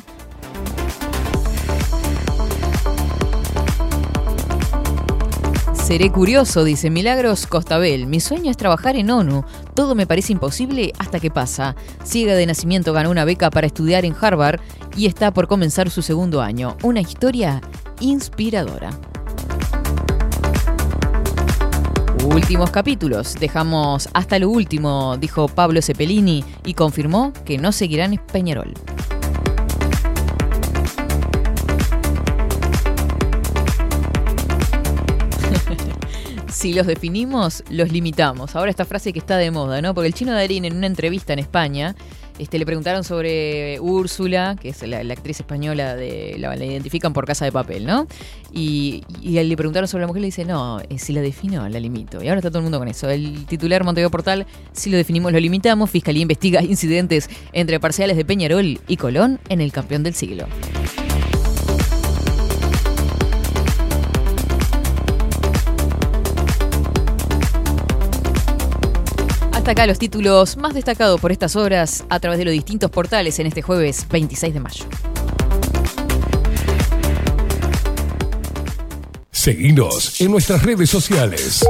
Seré 5.72 6.12
curioso, 6.12 6.66
dice 6.66 6.90
Milagros 6.90 7.48
Costabel. 7.48 8.06
Mi 8.06 8.20
sueño 8.20 8.52
es 8.52 8.58
trabajar 8.58 8.98
en 8.98 9.10
ONU. 9.10 9.46
Todo 9.76 9.96
me 9.96 10.06
parece 10.06 10.34
imposible 10.34 10.92
hasta 11.00 11.22
que 11.22 11.32
pasa. 11.32 11.78
Ciega 12.04 12.36
de 12.36 12.46
nacimiento 12.46 12.92
ganó 12.92 13.10
una 13.10 13.24
beca 13.24 13.50
para 13.50 13.68
estudiar 13.68 14.04
en 14.04 14.18
Harvard 14.20 14.60
y 14.98 15.06
está 15.06 15.32
por 15.34 15.48
comenzar 15.48 15.90
su 15.90 16.02
segundo 16.02 16.42
año. 16.42 16.76
Una 16.84 17.00
historia 17.00 17.62
inspiradora. 18.02 19.00
Últimos 22.26 22.70
capítulos. 22.70 23.36
Dejamos 23.36 24.10
hasta 24.14 24.38
lo 24.40 24.50
último, 24.50 25.16
dijo 25.18 25.48
Pablo 25.48 25.82
Cepelini 25.82 26.44
y 26.66 26.74
confirmó 26.74 27.32
que 27.46 27.58
no 27.58 27.72
seguirán 27.72 28.14
en 28.14 28.20
Peñarol. 28.20 28.74
si 36.50 36.74
los 36.74 36.88
definimos, 36.88 37.64
los 37.70 37.90
limitamos. 37.92 38.56
Ahora 38.56 38.70
esta 38.70 38.84
frase 38.84 39.14
que 39.14 39.20
está 39.20 39.38
de 39.38 39.52
moda, 39.52 39.82
¿no? 39.82 39.94
Porque 39.94 40.08
el 40.08 40.14
chino 40.14 40.34
Darín 40.34 40.66
en 40.66 40.76
una 40.76 40.88
entrevista 40.88 41.32
en 41.32 41.40
España 41.40 41.96
este, 42.40 42.58
le 42.58 42.66
preguntaron 42.66 43.04
sobre 43.04 43.80
Úrsula, 43.80 44.56
que 44.60 44.70
es 44.70 44.82
la, 44.88 45.00
actriz 45.14 45.40
española, 45.40 45.96
de, 45.96 46.36
la, 46.40 46.56
la 46.56 46.66
identifican 46.66 47.14
por 47.14 47.26
Casa 47.26 47.46
de 47.46 47.52
Papel, 47.52 47.86
¿no? 47.86 48.08
Y, 48.52 49.04
le 49.22 49.58
preguntaron 49.58 49.88
sobre 49.88 50.02
la 50.02 50.08
mujer 50.08 50.20
y 50.20 50.22
le 50.22 50.28
dice, 50.28 50.46
no, 50.46 50.80
eh, 50.80 50.98
si 50.98 51.14
la 51.14 51.22
defino, 51.22 51.68
la 51.68 51.80
limito. 51.80 52.24
Y 52.24 52.28
ahora 52.28 52.40
está 52.40 52.50
todo 52.50 52.60
el 52.60 52.64
mundo 52.64 52.80
con 52.80 52.88
eso. 52.88 53.10
El 53.10 53.46
titular 53.46 53.84
Montevideo 53.84 54.10
Portal, 54.10 54.46
si 54.72 54.90
lo 54.90 54.98
definimos, 54.98 55.32
lo 55.32 55.40
limitamos. 55.40 55.90
Fiscalía 55.90 56.22
investiga 56.22 56.64
incidentes 56.64 57.30
entre 57.54 57.80
parciales 57.80 58.18
de 58.18 58.26
Peñarol 58.26 58.80
y 58.88 58.98
Colón 58.98 59.40
en 59.50 59.62
el 59.62 59.72
campeón 59.72 60.04
del 60.04 60.14
siglo. 60.14 60.48
Acá 69.70 69.86
los 69.86 70.00
títulos 70.00 70.58
más 70.58 70.74
destacados 70.74 71.22
por 71.22 71.32
estas 71.32 71.56
horas 71.56 72.04
a 72.10 72.20
través 72.20 72.40
de 72.40 72.46
los 72.46 72.54
distintos 72.54 72.90
portales 72.90 73.38
en 73.38 73.46
este 73.46 73.62
jueves 73.62 74.08
26 74.10 74.54
de 74.56 74.60
mayo. 74.60 74.86
Seguinos 79.30 80.20
en 80.22 80.32
nuestras 80.32 80.64
redes 80.64 80.90
sociales. 80.90 81.64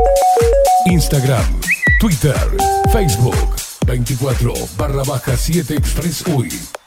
Instagram, 0.86 1.44
Twitter, 2.00 2.38
Facebook, 2.94 3.36
24 3.86 4.54
barra 4.78 5.04
baja 5.04 5.36
7 5.36 5.76
Express 5.76 6.26
UI. 6.26 6.79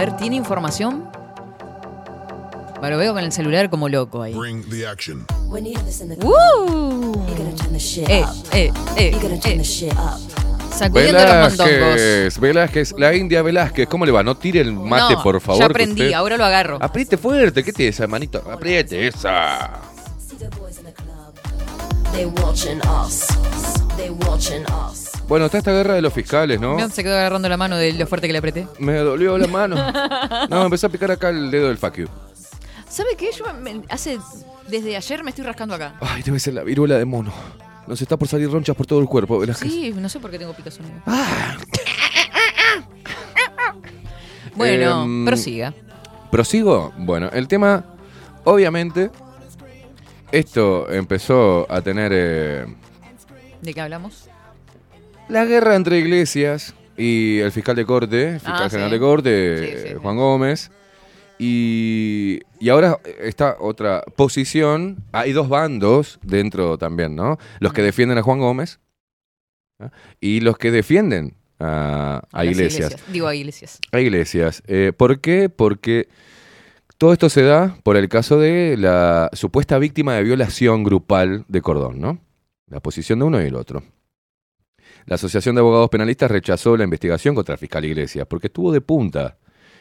Ver, 0.00 0.16
¿tiene 0.16 0.36
información? 0.36 1.08
Bueno, 2.80 2.98
veo 2.98 3.14
con 3.14 3.24
el 3.24 3.32
celular 3.32 3.70
como 3.70 3.88
loco 3.88 4.22
ahí. 4.22 4.34
Bring 4.34 4.68
the 4.68 4.86
action. 4.86 5.26
¡Uh! 6.22 7.14
Eh, 8.08 8.24
eh, 8.52 8.72
eh, 8.96 9.38
eh. 9.44 9.92
Sacudiendo 10.76 11.18
los. 11.18 11.56
Velázquez, 11.56 12.38
Velázquez, 12.38 12.94
la 12.98 13.14
India 13.14 13.40
Velázquez, 13.40 13.88
¿cómo 13.88 14.04
le 14.04 14.12
va? 14.12 14.22
No 14.22 14.36
tire 14.36 14.60
el 14.60 14.72
mate, 14.74 15.14
No, 15.14 15.22
por 15.22 15.40
favor. 15.40 15.60
Ya 15.60 15.66
que 15.68 15.72
aprendí, 15.72 16.02
usted- 16.02 16.12
ahora 16.12 16.36
lo 16.36 16.44
agarro. 16.44 16.78
Apriete 16.80 17.16
fuerte, 17.16 17.64
¿qué 17.64 17.72
tiene 17.72 17.90
esa 17.90 18.06
manito? 18.06 18.42
Apriete 18.50 19.06
esa. 19.06 19.80
They 22.12 22.26
watching 22.26 22.80
us. 22.86 23.26
They 23.96 24.10
watching 24.10 24.64
us. 24.66 25.15
Bueno, 25.28 25.46
está 25.46 25.58
esta 25.58 25.72
guerra 25.72 25.94
de 25.94 26.02
los 26.02 26.12
fiscales, 26.12 26.60
¿no? 26.60 26.88
Se 26.88 27.02
quedó 27.02 27.16
agarrando 27.16 27.48
la 27.48 27.56
mano 27.56 27.76
de 27.76 27.92
lo 27.92 28.06
fuerte 28.06 28.28
que 28.28 28.32
le 28.32 28.38
apreté. 28.38 28.68
Me 28.78 28.94
dolió 28.98 29.36
la 29.38 29.46
mano. 29.48 29.76
No, 30.50 30.58
me 30.60 30.64
empezó 30.66 30.86
a 30.86 30.90
picar 30.90 31.10
acá 31.10 31.30
el 31.30 31.50
dedo 31.50 31.68
del 31.68 31.78
you. 31.96 32.06
¿Sabe 32.88 33.10
qué? 33.18 33.30
Yo 33.36 33.44
me- 33.54 33.82
hace. 33.88 34.18
Desde 34.68 34.96
ayer 34.96 35.24
me 35.24 35.30
estoy 35.30 35.44
rascando 35.44 35.74
acá. 35.74 35.94
Ay, 36.00 36.22
debe 36.22 36.38
ser 36.38 36.54
la 36.54 36.62
viruela 36.62 36.96
de 36.96 37.04
mono. 37.04 37.32
Nos 37.88 38.00
está 38.00 38.16
por 38.16 38.28
salir 38.28 38.50
ronchas 38.50 38.76
por 38.76 38.86
todo 38.86 39.00
el 39.00 39.06
cuerpo, 39.06 39.38
Velázquez. 39.38 39.70
Sí, 39.70 39.92
no 39.96 40.08
sé 40.08 40.18
por 40.20 40.30
qué 40.30 40.38
tengo 40.38 40.52
picazón. 40.54 40.86
Ah. 41.06 41.56
Bueno, 44.54 45.02
Em, 45.04 45.24
prosiga. 45.24 45.74
¿Prosigo? 46.30 46.92
Bueno, 46.98 47.28
el 47.32 47.46
tema, 47.48 47.84
obviamente, 48.44 49.10
esto 50.32 50.90
empezó 50.90 51.70
a 51.70 51.80
tener 51.82 52.12
eh, 52.14 52.66
¿De 53.62 53.74
qué 53.74 53.80
hablamos? 53.80 54.28
La 55.28 55.44
guerra 55.44 55.76
entre 55.76 55.98
iglesias 55.98 56.74
y 56.96 57.38
el 57.38 57.52
fiscal 57.52 57.76
de 57.76 57.84
corte, 57.84 58.28
el 58.34 58.40
fiscal 58.40 58.62
Ah, 58.64 58.70
general 58.70 58.90
sí. 58.90 58.94
de 58.94 59.00
corte, 59.00 59.58
Sí, 59.58 59.76
sí, 59.82 59.88
sí. 59.90 59.94
Juan 60.00 60.16
Gómez. 60.16 60.70
Y, 61.38 62.40
y 62.60 62.68
ahora 62.70 62.98
está 63.20 63.56
otra 63.60 64.02
posición. 64.16 65.04
Hay 65.12 65.32
dos 65.32 65.48
bandos 65.48 66.18
dentro 66.22 66.78
también, 66.78 67.14
¿no? 67.14 67.38
Los 67.60 67.72
que 67.74 67.82
defienden 67.82 68.16
a 68.18 68.22
Juan 68.22 68.38
Gómez 68.38 68.80
¿ah? 69.78 69.90
y 70.20 70.40
los 70.40 70.56
que 70.56 70.70
defienden 70.70 71.34
a, 71.60 72.22
iglesias. 72.44 72.96
Digo 73.12 73.26
a 73.28 73.34
iglesias. 73.34 73.80
A 73.92 74.00
iglesias. 74.00 74.62
Eh, 74.66 74.92
¿Por 74.96 75.20
qué? 75.20 75.50
Porque 75.50 76.08
todo 76.96 77.12
esto 77.12 77.28
se 77.28 77.42
da 77.42 77.76
por 77.82 77.98
el 77.98 78.08
caso 78.08 78.38
de 78.38 78.76
la 78.78 79.28
supuesta 79.34 79.78
víctima 79.78 80.14
de 80.14 80.22
violación 80.22 80.84
grupal 80.84 81.44
de 81.48 81.60
Cordón, 81.60 82.00
¿no? 82.00 82.18
La 82.68 82.80
posición 82.80 83.18
de 83.18 83.24
uno 83.26 83.42
y 83.42 83.46
el 83.46 83.56
otro. 83.56 83.82
La 85.06 85.14
Asociación 85.14 85.54
de 85.54 85.60
Abogados 85.60 85.88
Penalistas 85.88 86.30
rechazó 86.30 86.76
la 86.76 86.84
investigación 86.84 87.34
contra 87.34 87.54
el 87.54 87.58
fiscal 87.58 87.84
Iglesias 87.84 88.26
porque 88.28 88.48
estuvo 88.48 88.72
de 88.72 88.80
punta 88.80 89.38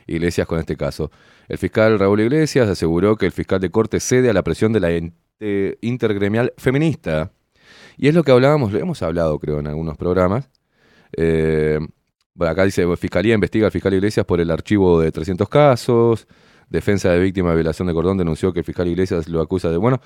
Iglesias 0.08 0.46
con 0.48 0.60
este 0.60 0.76
caso. 0.78 1.10
El 1.48 1.58
fiscal 1.58 1.98
Raúl 1.98 2.22
Iglesias 2.22 2.70
aseguró 2.70 3.16
que 3.16 3.26
el 3.26 3.32
fiscal 3.32 3.60
de 3.60 3.72
corte 3.72 4.00
cede 4.00 4.30
a 4.30 4.34
la 4.34 4.44
presión 4.44 4.72
de 4.72 4.80
la 4.80 4.92
in- 4.96 5.16
intergremial 5.82 6.54
feminista. 6.58 7.32
Y 7.98 8.08
es 8.08 8.14
lo 8.16 8.24
que 8.24 8.32
hablábamos, 8.32 8.72
lo 8.72 8.80
hemos 8.80 9.02
hablado 9.02 9.40
creo 9.40 9.60
en 9.60 9.68
algunos 9.68 9.98
programas. 9.98 10.50
Eh, 11.18 11.80
acá 12.40 12.66
dice, 12.66 12.86
Fiscalía 12.98 13.34
investiga 13.34 13.66
al 13.68 13.72
fiscal 13.72 13.94
Iglesias 13.94 14.26
por 14.26 14.40
el 14.42 14.52
archivo 14.52 15.00
de 15.02 15.12
300 15.12 15.50
casos. 15.50 16.28
Defensa 16.70 17.12
de 17.12 17.20
víctima 17.20 17.50
de 17.52 17.56
violación 17.56 17.88
de 17.88 17.94
cordón 17.94 18.18
denunció 18.18 18.52
que 18.52 18.60
el 18.60 18.66
fiscal 18.66 18.88
Iglesias 18.88 19.28
lo 19.30 19.42
acusa 19.42 19.70
de... 19.70 19.78
Bueno, 19.78 20.02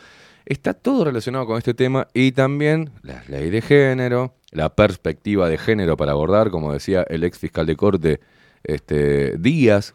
está 0.45 0.73
todo 0.73 1.05
relacionado 1.05 1.45
con 1.45 1.57
este 1.57 1.73
tema 1.73 2.07
y 2.13 2.31
también 2.31 2.91
la 3.01 3.23
ley 3.27 3.49
de 3.49 3.61
género, 3.61 4.35
la 4.51 4.75
perspectiva 4.75 5.49
de 5.49 5.57
género 5.57 5.97
para 5.97 6.13
abordar, 6.13 6.49
como 6.49 6.73
decía 6.73 7.05
el 7.09 7.23
ex 7.23 7.37
fiscal 7.37 7.65
de 7.65 7.75
corte 7.75 8.19
este, 8.63 9.37
Díaz. 9.37 9.93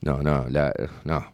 No, 0.00 0.22
no, 0.22 0.46
la, 0.48 0.72
no. 1.04 1.32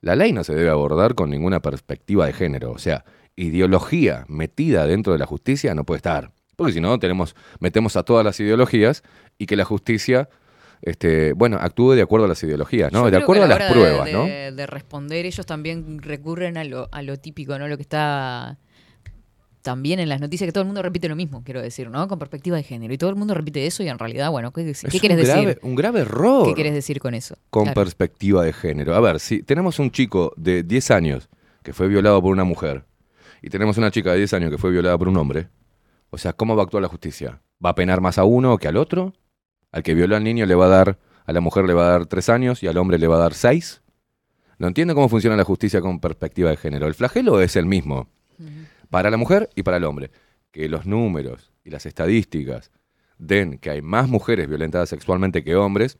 La 0.00 0.16
ley 0.16 0.32
no 0.32 0.42
se 0.42 0.54
debe 0.54 0.70
abordar 0.70 1.14
con 1.14 1.30
ninguna 1.30 1.60
perspectiva 1.60 2.26
de 2.26 2.32
género. 2.32 2.72
O 2.72 2.78
sea, 2.78 3.04
ideología 3.36 4.24
metida 4.28 4.86
dentro 4.86 5.12
de 5.12 5.18
la 5.18 5.26
justicia 5.26 5.74
no 5.74 5.84
puede 5.84 5.98
estar. 5.98 6.32
Porque 6.56 6.72
si 6.72 6.80
no, 6.80 6.98
tenemos, 6.98 7.34
metemos 7.60 7.96
a 7.96 8.02
todas 8.02 8.24
las 8.24 8.38
ideologías 8.40 9.02
y 9.38 9.46
que 9.46 9.56
la 9.56 9.64
justicia, 9.64 10.28
este, 10.82 11.32
bueno, 11.32 11.56
actúe 11.60 11.92
de 11.92 12.02
acuerdo 12.02 12.26
a 12.26 12.28
las 12.28 12.42
ideologías, 12.42 12.92
¿no? 12.92 13.04
Yo 13.04 13.10
De 13.12 13.16
acuerdo 13.18 13.44
a 13.44 13.46
la 13.48 13.58
las 13.58 13.72
pruebas, 13.72 14.04
de, 14.06 14.12
¿no? 14.12 14.24
De 14.56 14.66
responder, 14.66 15.24
ellos 15.24 15.46
también 15.46 16.02
recurren 16.02 16.56
a 16.58 16.64
lo, 16.64 16.88
a 16.92 17.02
lo 17.02 17.16
típico, 17.18 17.58
¿no? 17.58 17.68
Lo 17.68 17.76
que 17.76 17.82
está 17.82 18.58
también 19.62 20.00
en 20.00 20.08
las 20.08 20.20
noticias, 20.20 20.48
que 20.48 20.52
todo 20.52 20.62
el 20.62 20.66
mundo 20.66 20.82
repite 20.82 21.08
lo 21.08 21.14
mismo, 21.14 21.44
quiero 21.44 21.62
decir, 21.62 21.88
¿no? 21.88 22.08
Con 22.08 22.18
perspectiva 22.18 22.56
de 22.56 22.64
género. 22.64 22.92
Y 22.92 22.98
todo 22.98 23.10
el 23.10 23.16
mundo 23.16 23.32
repite 23.32 23.64
eso 23.64 23.84
y 23.84 23.88
en 23.88 23.98
realidad, 23.98 24.30
bueno, 24.30 24.52
¿qué, 24.52 24.64
qué 24.64 24.70
Es 24.72 24.80
querés 25.00 25.18
un 25.18 25.24
grave, 25.24 25.46
decir? 25.46 25.58
un 25.62 25.74
grave 25.76 26.00
error. 26.00 26.48
¿Qué 26.48 26.54
querés 26.54 26.74
decir 26.74 26.98
con 26.98 27.14
eso? 27.14 27.36
con 27.48 27.64
Claro. 27.64 27.80
perspectiva 27.80 28.42
de 28.44 28.52
género. 28.52 28.94
A 28.96 29.00
ver, 29.00 29.20
si 29.20 29.42
tenemos 29.44 29.78
un 29.78 29.92
chico 29.92 30.32
de 30.36 30.64
10 30.64 30.90
años 30.90 31.28
que 31.62 31.72
fue 31.72 31.86
violado 31.86 32.20
por 32.20 32.32
una 32.32 32.42
mujer 32.42 32.84
y 33.40 33.50
tenemos 33.50 33.78
una 33.78 33.92
chica 33.92 34.10
de 34.10 34.18
10 34.18 34.32
años 34.34 34.50
que 34.50 34.58
fue 34.58 34.72
violada 34.72 34.98
por 34.98 35.06
un 35.06 35.16
hombre, 35.16 35.48
o 36.10 36.18
sea, 36.18 36.32
¿cómo 36.32 36.56
va 36.56 36.62
a 36.62 36.64
actuar 36.64 36.82
la 36.82 36.88
justicia? 36.88 37.40
¿Va 37.64 37.70
a 37.70 37.74
penar 37.76 38.00
más 38.00 38.18
a 38.18 38.24
uno 38.24 38.58
que 38.58 38.66
al 38.66 38.76
otro? 38.76 39.12
Al 39.72 39.82
que 39.82 39.94
violó 39.94 40.16
al 40.16 40.22
niño 40.22 40.46
le 40.46 40.54
va 40.54 40.66
a 40.66 40.68
dar, 40.68 40.98
a 41.24 41.32
la 41.32 41.40
mujer 41.40 41.64
le 41.64 41.74
va 41.74 41.86
a 41.86 41.90
dar 41.90 42.06
3 42.06 42.28
años 42.28 42.62
y 42.62 42.68
al 42.68 42.76
hombre 42.76 42.98
le 42.98 43.08
va 43.08 43.16
a 43.16 43.20
dar 43.20 43.34
6. 43.34 43.82
No 44.58 44.68
entiendo 44.68 44.94
cómo 44.94 45.08
funciona 45.08 45.34
la 45.34 45.44
justicia 45.44 45.80
con 45.80 45.98
perspectiva 45.98 46.50
de 46.50 46.56
género. 46.56 46.86
El 46.86 46.94
flagelo 46.94 47.40
es 47.40 47.56
el 47.56 47.66
mismo 47.66 48.08
para 48.90 49.10
la 49.10 49.16
mujer 49.16 49.50
y 49.56 49.62
para 49.62 49.78
el 49.78 49.84
hombre. 49.84 50.10
Que 50.50 50.68
los 50.68 50.86
números 50.86 51.52
y 51.64 51.70
las 51.70 51.86
estadísticas 51.86 52.70
den 53.18 53.58
que 53.58 53.70
hay 53.70 53.82
más 53.82 54.08
mujeres 54.08 54.48
violentadas 54.48 54.88
sexualmente 54.88 55.42
que 55.42 55.56
hombres, 55.56 55.98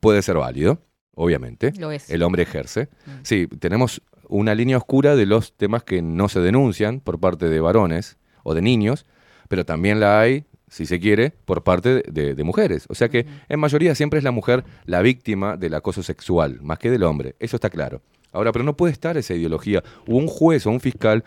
puede 0.00 0.22
ser 0.22 0.36
válido, 0.36 0.82
obviamente. 1.14 1.72
Lo 1.78 1.92
es. 1.92 2.10
El 2.10 2.22
hombre 2.22 2.42
ejerce. 2.42 2.88
Sí, 3.22 3.46
tenemos 3.46 4.02
una 4.28 4.54
línea 4.54 4.78
oscura 4.78 5.14
de 5.14 5.26
los 5.26 5.56
temas 5.56 5.84
que 5.84 6.02
no 6.02 6.28
se 6.28 6.40
denuncian 6.40 7.00
por 7.00 7.20
parte 7.20 7.48
de 7.48 7.60
varones 7.60 8.18
o 8.42 8.54
de 8.54 8.62
niños, 8.62 9.06
pero 9.48 9.64
también 9.64 10.00
la 10.00 10.20
hay, 10.20 10.46
si 10.74 10.86
se 10.86 10.98
quiere, 10.98 11.30
por 11.30 11.62
parte 11.62 12.02
de, 12.10 12.34
de- 12.34 12.42
mujeres. 12.42 12.86
O 12.88 12.96
sea 12.96 13.08
que 13.08 13.26
en 13.48 13.60
mayoría 13.60 13.94
siempre 13.94 14.18
es 14.18 14.24
la 14.24 14.32
mujer 14.32 14.64
la 14.86 15.02
víctima 15.02 15.56
del 15.56 15.74
acoso 15.74 16.02
sexual, 16.02 16.58
más 16.62 16.80
que 16.80 16.90
del 16.90 17.04
hombre. 17.04 17.36
Eso 17.38 17.54
está 17.56 17.70
claro. 17.70 18.02
Ahora, 18.32 18.50
pero 18.50 18.64
no 18.64 18.76
puede 18.76 18.92
estar 18.92 19.16
esa 19.16 19.34
ideología. 19.34 19.84
Un 20.08 20.26
juez 20.26 20.66
o 20.66 20.70
un 20.70 20.80
fiscal 20.80 21.22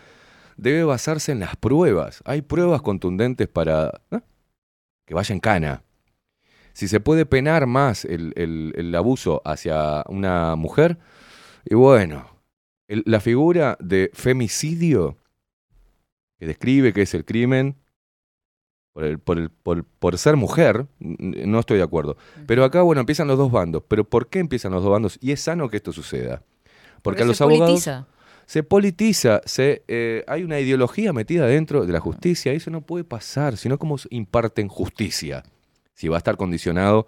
debe 0.58 0.84
basarse 0.84 1.32
en 1.32 1.40
las 1.40 1.56
pruebas. 1.56 2.20
Hay 2.26 2.42
pruebas 2.42 2.82
contundentes 2.82 3.48
para 3.48 4.02
que 5.06 5.14
vaya 5.14 5.32
en 5.32 5.40
cana. 5.40 5.82
Si 6.74 6.86
se 6.86 7.00
puede 7.00 7.24
penar 7.24 7.66
más 7.66 8.04
el, 8.04 8.34
el- 8.36 8.74
el 8.76 8.94
abuso 8.94 9.40
hacia 9.46 10.04
una 10.08 10.56
mujer, 10.56 10.98
y 11.64 11.74
bueno, 11.74 12.26
el- 12.86 13.02
la 13.06 13.20
figura 13.20 13.78
de 13.80 14.10
femicidio 14.12 15.16
que 16.38 16.46
describe 16.46 16.92
que 16.92 17.00
es 17.02 17.14
el 17.14 17.24
crimen 17.24 17.76
por, 18.92 19.04
el- 19.04 19.18
por, 19.18 19.38
el- 19.38 19.50
por- 19.50 19.84
por 19.84 20.18
ser 20.18 20.36
mujer, 20.36 20.86
no 20.98 21.58
estoy 21.60 21.78
de 21.78 21.84
acuerdo. 21.84 22.16
Pero 22.46 22.64
acá, 22.64 22.82
bueno, 22.82 23.00
empiezan 23.00 23.28
los 23.28 23.38
dos 23.38 23.50
bandos. 23.50 23.82
¿Pero 23.88 24.04
por 24.04 24.28
qué 24.28 24.38
empiezan 24.40 24.72
los 24.72 24.82
dos 24.82 24.92
bandos? 24.92 25.18
Y 25.20 25.32
es 25.32 25.40
sano 25.40 25.68
que 25.68 25.76
esto 25.76 25.92
suceda. 25.92 26.42
Porque, 27.02 27.22
a 27.22 27.26
los 27.26 27.36
se 27.36 27.44
abogados 27.44 27.84
politiza. 27.84 28.06
se 28.46 28.62
politiza, 28.64 29.40
se, 29.44 29.82
eh, 29.88 30.24
hay 30.26 30.42
una 30.42 30.58
ideología 30.58 31.12
metida 31.12 31.46
dentro 31.46 31.86
de 31.86 31.92
la 31.92 32.00
justicia 32.00 32.52
y 32.52 32.56
eso 32.56 32.70
no 32.70 32.80
puede 32.80 33.04
pasar, 33.04 33.56
sino 33.56 33.78
como 33.78 33.96
imparten 34.10 34.66
justicia. 34.68 35.44
Si 35.94 36.08
va 36.08 36.16
a 36.16 36.18
estar 36.18 36.36
condicionado 36.36 37.06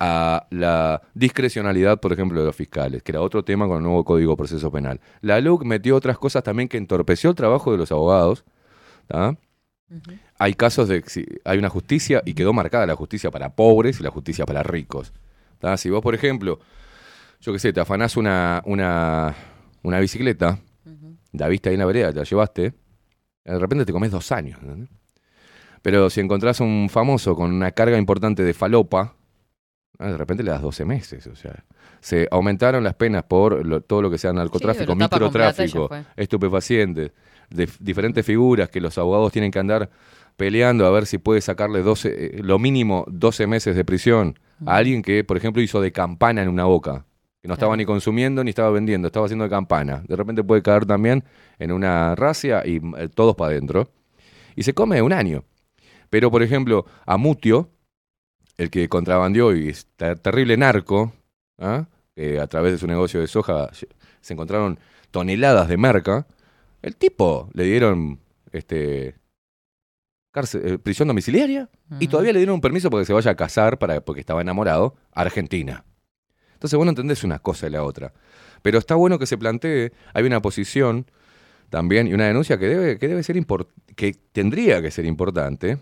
a 0.00 0.46
la 0.50 1.02
discrecionalidad, 1.14 2.00
por 2.00 2.12
ejemplo, 2.12 2.40
de 2.40 2.46
los 2.46 2.56
fiscales, 2.56 3.02
que 3.02 3.12
era 3.12 3.20
otro 3.20 3.44
tema 3.44 3.66
con 3.68 3.76
el 3.78 3.82
nuevo 3.82 4.02
Código 4.04 4.32
de 4.32 4.36
Proceso 4.38 4.72
Penal. 4.72 4.98
La 5.20 5.40
LUC 5.40 5.64
metió 5.64 5.94
otras 5.94 6.18
cosas 6.18 6.42
también 6.42 6.68
que 6.68 6.78
entorpeció 6.78 7.30
el 7.30 7.36
trabajo 7.36 7.70
de 7.70 7.78
los 7.78 7.92
abogados. 7.92 8.44
¿tá? 9.06 9.36
Hay 10.38 10.54
casos 10.54 10.88
de 10.88 11.02
que 11.02 11.10
si 11.10 11.26
hay 11.44 11.58
una 11.58 11.68
justicia 11.68 12.22
y 12.24 12.34
quedó 12.34 12.52
marcada 12.52 12.86
la 12.86 12.94
justicia 12.96 13.30
para 13.30 13.50
pobres 13.54 14.00
y 14.00 14.02
la 14.02 14.10
justicia 14.10 14.46
para 14.46 14.62
ricos. 14.62 15.12
¿tá? 15.58 15.76
Si 15.76 15.90
vos, 15.90 16.00
por 16.02 16.14
ejemplo, 16.14 16.58
yo 17.40 17.52
qué 17.52 17.58
sé, 17.58 17.72
te 17.72 17.80
afanás 17.80 18.16
una, 18.16 18.62
una, 18.66 19.34
una 19.82 19.98
bicicleta, 20.00 20.58
la 21.32 21.48
viste 21.48 21.68
ahí 21.68 21.74
en 21.74 21.80
la 21.80 21.86
vereda, 21.86 22.12
te 22.12 22.18
la 22.18 22.24
llevaste, 22.24 22.72
de 23.44 23.58
repente 23.58 23.84
te 23.84 23.92
comes 23.92 24.10
dos 24.10 24.30
años. 24.32 24.58
¿entendés? 24.62 24.88
Pero 25.82 26.10
si 26.10 26.20
encontrás 26.20 26.60
un 26.60 26.88
famoso 26.90 27.34
con 27.34 27.52
una 27.52 27.72
carga 27.72 27.96
importante 27.98 28.42
de 28.44 28.52
falopa, 28.54 29.14
de 29.98 30.16
repente 30.16 30.42
le 30.42 30.50
das 30.50 30.62
12 30.62 30.84
meses. 30.84 31.26
O 31.26 31.34
sea, 31.36 31.64
se 32.00 32.26
aumentaron 32.30 32.84
las 32.84 32.94
penas 32.94 33.22
por 33.24 33.64
lo- 33.66 33.80
todo 33.82 34.02
lo 34.02 34.10
que 34.10 34.18
sea 34.18 34.32
narcotráfico, 34.32 34.92
microtráfico, 35.30 35.88
estupefacientes, 36.16 37.12
de 37.50 37.68
diferentes 37.80 38.24
figuras 38.24 38.68
que 38.68 38.80
los 38.80 38.96
abogados 38.98 39.32
tienen 39.32 39.50
que 39.50 39.58
andar 39.58 39.90
peleando 40.36 40.86
a 40.86 40.90
ver 40.90 41.06
si 41.06 41.18
puede 41.18 41.40
sacarle 41.40 41.82
12, 41.82 42.08
eh, 42.38 42.40
lo 42.42 42.58
mínimo 42.58 43.04
12 43.08 43.46
meses 43.46 43.76
de 43.76 43.84
prisión 43.84 44.38
a 44.66 44.76
alguien 44.76 45.02
que, 45.02 45.24
por 45.24 45.36
ejemplo, 45.36 45.60
hizo 45.62 45.80
de 45.80 45.92
campana 45.92 46.42
en 46.42 46.48
una 46.48 46.64
boca, 46.64 47.04
que 47.42 47.48
no 47.48 47.54
estaba 47.54 47.76
ni 47.76 47.84
consumiendo 47.84 48.44
ni 48.44 48.50
estaba 48.50 48.70
vendiendo, 48.70 49.06
estaba 49.08 49.26
haciendo 49.26 49.44
de 49.44 49.50
campana. 49.50 50.02
De 50.06 50.16
repente 50.16 50.44
puede 50.44 50.62
caer 50.62 50.84
también 50.86 51.24
en 51.58 51.72
una 51.72 52.14
racia 52.14 52.62
y 52.66 52.76
eh, 52.98 53.08
todos 53.14 53.34
para 53.36 53.52
adentro. 53.52 53.90
Y 54.56 54.62
se 54.62 54.74
come 54.74 55.00
un 55.02 55.12
año. 55.12 55.44
Pero, 56.10 56.30
por 56.30 56.42
ejemplo, 56.42 56.84
a 57.06 57.16
Mutio, 57.16 57.70
el 58.58 58.68
que 58.70 58.88
contrabandeó 58.88 59.54
y 59.56 59.68
es 59.68 59.86
ter- 59.96 60.18
terrible 60.18 60.56
narco, 60.56 61.12
¿ah? 61.58 61.86
que 62.14 62.38
a 62.40 62.46
través 62.46 62.72
de 62.72 62.78
su 62.78 62.86
negocio 62.86 63.20
de 63.20 63.26
soja 63.26 63.70
se 63.72 64.32
encontraron 64.34 64.78
toneladas 65.10 65.68
de 65.68 65.76
merca, 65.78 66.26
el 66.82 66.96
tipo 66.96 67.50
le 67.52 67.64
dieron 67.64 68.20
este 68.52 69.14
cárcel- 70.32 70.62
eh, 70.64 70.78
prisión 70.78 71.08
domiciliaria 71.08 71.68
y 71.98 72.08
todavía 72.08 72.32
le 72.32 72.38
dieron 72.38 72.54
un 72.54 72.60
permiso 72.60 72.90
para 72.90 73.02
que 73.02 73.06
se 73.06 73.12
vaya 73.12 73.32
a 73.32 73.36
casar 73.36 73.78
para, 73.78 74.00
porque 74.00 74.20
estaba 74.20 74.40
enamorado 74.40 74.94
a 75.12 75.22
Argentina. 75.22 75.84
Entonces 76.54 76.76
vos 76.76 76.84
no 76.84 76.90
entendés 76.90 77.24
una 77.24 77.38
cosa 77.38 77.66
y 77.66 77.70
la 77.70 77.82
otra. 77.82 78.12
Pero 78.62 78.78
está 78.78 78.94
bueno 78.94 79.18
que 79.18 79.26
se 79.26 79.38
plantee, 79.38 79.92
hay 80.12 80.24
una 80.24 80.40
posición 80.42 81.06
también 81.70 82.06
y 82.06 82.14
una 82.14 82.26
denuncia 82.26 82.58
que 82.58 82.66
debe, 82.68 82.98
que 82.98 83.08
debe 83.08 83.22
ser 83.22 83.36
que 83.96 84.14
tendría 84.32 84.82
que 84.82 84.90
ser 84.90 85.06
importante, 85.06 85.78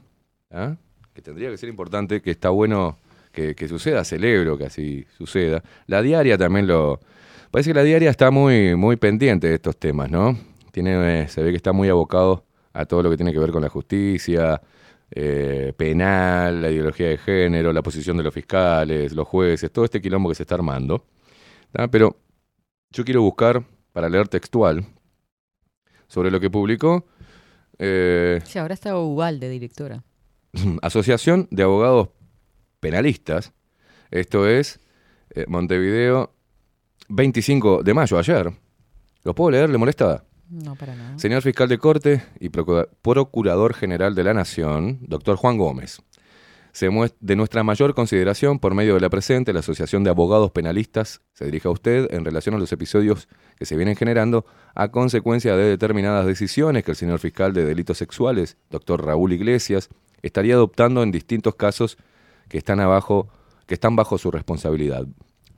¿ah? 0.51 0.77
que 1.13 1.23
tendría 1.23 1.51
que 1.51 1.57
ser 1.57 1.69
importante, 1.69 2.23
que 2.23 2.31
está 2.31 2.51
bueno 2.51 2.99
que, 3.33 3.55
que 3.55 3.69
suceda, 3.69 4.05
celebro 4.05 4.57
que 4.57 4.67
así 4.67 5.07
suceda. 5.17 5.63
La 5.87 6.03
diaria 6.03 6.39
también 6.39 6.67
lo... 6.67 7.01
Parece 7.51 7.71
que 7.71 7.75
la 7.75 7.83
diaria 7.83 8.11
está 8.11 8.31
muy, 8.31 8.77
muy 8.77 8.97
pendiente 8.97 9.49
de 9.49 9.55
estos 9.55 9.77
temas, 9.77 10.11
¿no? 10.11 10.39
Tiene, 10.73 11.23
eh, 11.23 11.29
se 11.29 11.43
ve 11.43 11.51
que 11.51 11.57
está 11.57 11.73
muy 11.73 11.89
abocado 11.89 12.45
a 12.73 12.85
todo 12.85 13.03
lo 13.03 13.11
que 13.11 13.17
tiene 13.17 13.33
que 13.33 13.39
ver 13.39 13.51
con 13.51 13.63
la 13.63 13.69
justicia, 13.69 14.61
eh, 15.11 15.73
penal, 15.77 16.63
la 16.63 16.71
ideología 16.71 17.09
de 17.09 17.19
género, 17.19 17.73
la 17.73 17.83
posición 17.83 18.17
de 18.17 18.23
los 18.23 18.35
fiscales, 18.35 19.13
los 19.13 19.27
jueces, 19.27 19.73
todo 19.73 19.85
este 19.85 20.01
quilombo 20.01 20.29
que 20.29 20.35
se 20.35 20.43
está 20.43 20.55
armando. 20.55 21.07
¿tá? 21.73 21.89
Pero 21.89 22.17
yo 22.91 23.05
quiero 23.05 23.23
buscar, 23.23 23.65
para 23.93 24.09
leer 24.09 24.29
textual, 24.29 24.85
sobre 26.07 26.31
lo 26.31 26.41
que 26.41 26.51
publicó 26.51 27.05
eh, 27.79 28.41
Sí, 28.45 28.59
ahora 28.59 28.75
está 28.75 28.97
Ubalde, 28.99 29.49
directora. 29.49 30.03
Asociación 30.83 31.49
de 31.51 31.63
Abogados 31.63 32.09
Penalistas. 32.81 33.53
Esto 34.11 34.49
es 34.49 34.81
eh, 35.31 35.45
Montevideo, 35.49 36.35
25 37.09 37.83
de 37.83 37.95
mayo, 37.95 38.19
ayer. 38.19 38.53
¿Lo 39.25 39.35
puedo 39.35 39.51
leer? 39.51 39.71
¿Le 39.71 39.79
molesta? 39.79 40.25
No, 40.51 40.77
para 40.77 40.95
nada. 40.95 41.19
Señor 41.19 41.43
fiscal 41.43 41.69
de 41.69 41.79
corte 41.79 42.23
y 42.41 42.49
procura- 42.49 42.89
procurador 43.03 43.75
general 43.75 44.15
de 44.15 44.25
la 44.25 44.35
Nación, 44.35 44.99
doctor 45.03 45.37
Juan 45.37 45.59
Gómez. 45.59 46.01
Se 46.73 46.89
de 47.21 47.35
nuestra 47.37 47.65
mayor 47.65 47.95
consideración 47.95 48.59
por 48.61 48.75
medio 48.75 48.95
de 48.95 49.01
la 49.01 49.11
presente, 49.11 49.53
la 49.53 49.61
Asociación 49.61 50.05
de 50.05 50.11
Abogados 50.11 50.53
Penalistas 50.53 51.23
se 51.33 51.45
dirige 51.47 51.67
a 51.67 51.73
usted 51.73 52.07
en 52.15 52.25
relación 52.25 52.55
a 52.55 52.59
los 52.59 52.71
episodios 52.73 53.27
que 53.57 53.67
se 53.67 53.77
vienen 53.77 53.97
generando 53.97 54.47
a 54.75 54.89
consecuencia 54.89 55.57
de 55.57 55.65
determinadas 55.65 56.25
decisiones 56.27 56.85
que 56.85 56.93
el 56.93 56.97
señor 56.97 57.19
fiscal 57.19 57.53
de 57.53 57.65
delitos 57.65 57.99
sexuales, 57.99 58.57
doctor 58.71 59.05
Raúl 59.05 59.33
Iglesias, 59.33 59.89
estaría 60.23 60.55
adoptando 60.55 61.03
en 61.03 61.11
distintos 61.11 61.57
casos 61.57 61.97
que 62.49 62.59
están 62.59 62.79
abajo, 62.81 63.29
que 63.67 63.75
están 63.75 63.97
bajo 63.97 64.17
su 64.17 64.31
responsabilidad. 64.31 65.05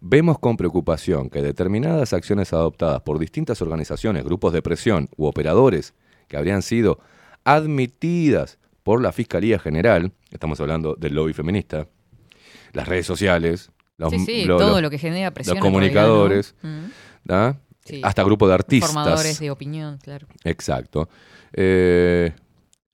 Vemos 0.00 0.38
con 0.38 0.56
preocupación 0.56 1.28
que 1.28 1.42
determinadas 1.42 2.12
acciones 2.14 2.52
adoptadas 2.54 3.02
por 3.02 3.18
distintas 3.18 3.60
organizaciones, 3.60 4.24
grupos 4.24 4.52
de 4.52 4.62
presión 4.62 5.08
u 5.16 5.26
operadores 5.26 5.92
que 6.26 6.36
habrían 6.38 6.62
sido 6.62 7.00
admitidas 7.44 8.58
por 8.82 9.02
la 9.02 9.12
Fiscalía 9.12 9.58
General, 9.58 10.12
estamos 10.30 10.58
hablando 10.60 10.94
del 10.94 11.14
lobby 11.14 11.34
feminista, 11.34 11.86
las 12.72 12.88
redes 12.88 13.04
sociales, 13.04 13.70
los, 13.98 14.10
Sí, 14.10 14.18
sí, 14.20 14.44
lo- 14.44 14.56
todo 14.56 14.70
los- 14.72 14.82
lo 14.82 14.90
que 14.90 14.96
genera 14.98 15.30
presión. 15.32 15.56
los 15.56 15.62
realidad, 15.62 15.80
comunicadores, 16.02 16.54
¿no? 17.24 17.50
Mm. 17.52 18.04
hasta 18.04 18.22
grupos 18.24 18.48
de 18.48 18.54
artistas. 18.54 18.92
Formadores 18.92 19.38
de 19.38 19.50
opinión, 19.50 19.98
claro. 19.98 20.26
Exacto. 20.44 21.08
Eh, 21.52 22.32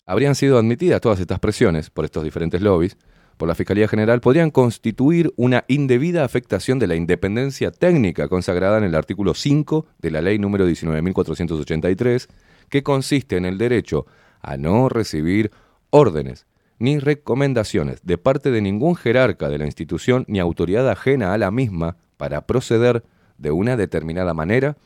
habrían 0.06 0.34
sido 0.34 0.58
admitidas 0.58 1.00
todas 1.00 1.20
estas 1.20 1.38
presiones 1.38 1.90
por 1.90 2.04
estos 2.04 2.24
diferentes 2.24 2.60
lobbies 2.60 2.96
por 3.36 3.48
la 3.48 3.54
Fiscalía 3.54 3.88
General, 3.88 4.20
podrían 4.20 4.50
constituir 4.50 5.32
una 5.36 5.64
indebida 5.68 6.24
afectación 6.24 6.78
de 6.78 6.86
la 6.86 6.96
independencia 6.96 7.70
técnica 7.70 8.28
consagrada 8.28 8.78
en 8.78 8.84
el 8.84 8.94
artículo 8.94 9.34
5 9.34 9.86
de 9.98 10.10
la 10.10 10.22
ley 10.22 10.38
número 10.38 10.68
19.483, 10.68 12.28
que 12.68 12.82
consiste 12.82 13.36
en 13.36 13.44
el 13.44 13.58
derecho 13.58 14.06
a 14.40 14.56
no 14.56 14.88
recibir 14.88 15.50
órdenes 15.90 16.46
ni 16.78 16.98
recomendaciones 16.98 18.00
de 18.02 18.18
parte 18.18 18.50
de 18.50 18.60
ningún 18.60 18.96
jerarca 18.96 19.48
de 19.48 19.58
la 19.58 19.66
institución 19.66 20.24
ni 20.28 20.40
autoridad 20.40 20.88
ajena 20.90 21.32
a 21.32 21.38
la 21.38 21.50
misma 21.50 21.96
para 22.16 22.46
proceder 22.46 23.04
de 23.38 23.50
una 23.50 23.76
determinada 23.76 24.34
manera 24.34 24.76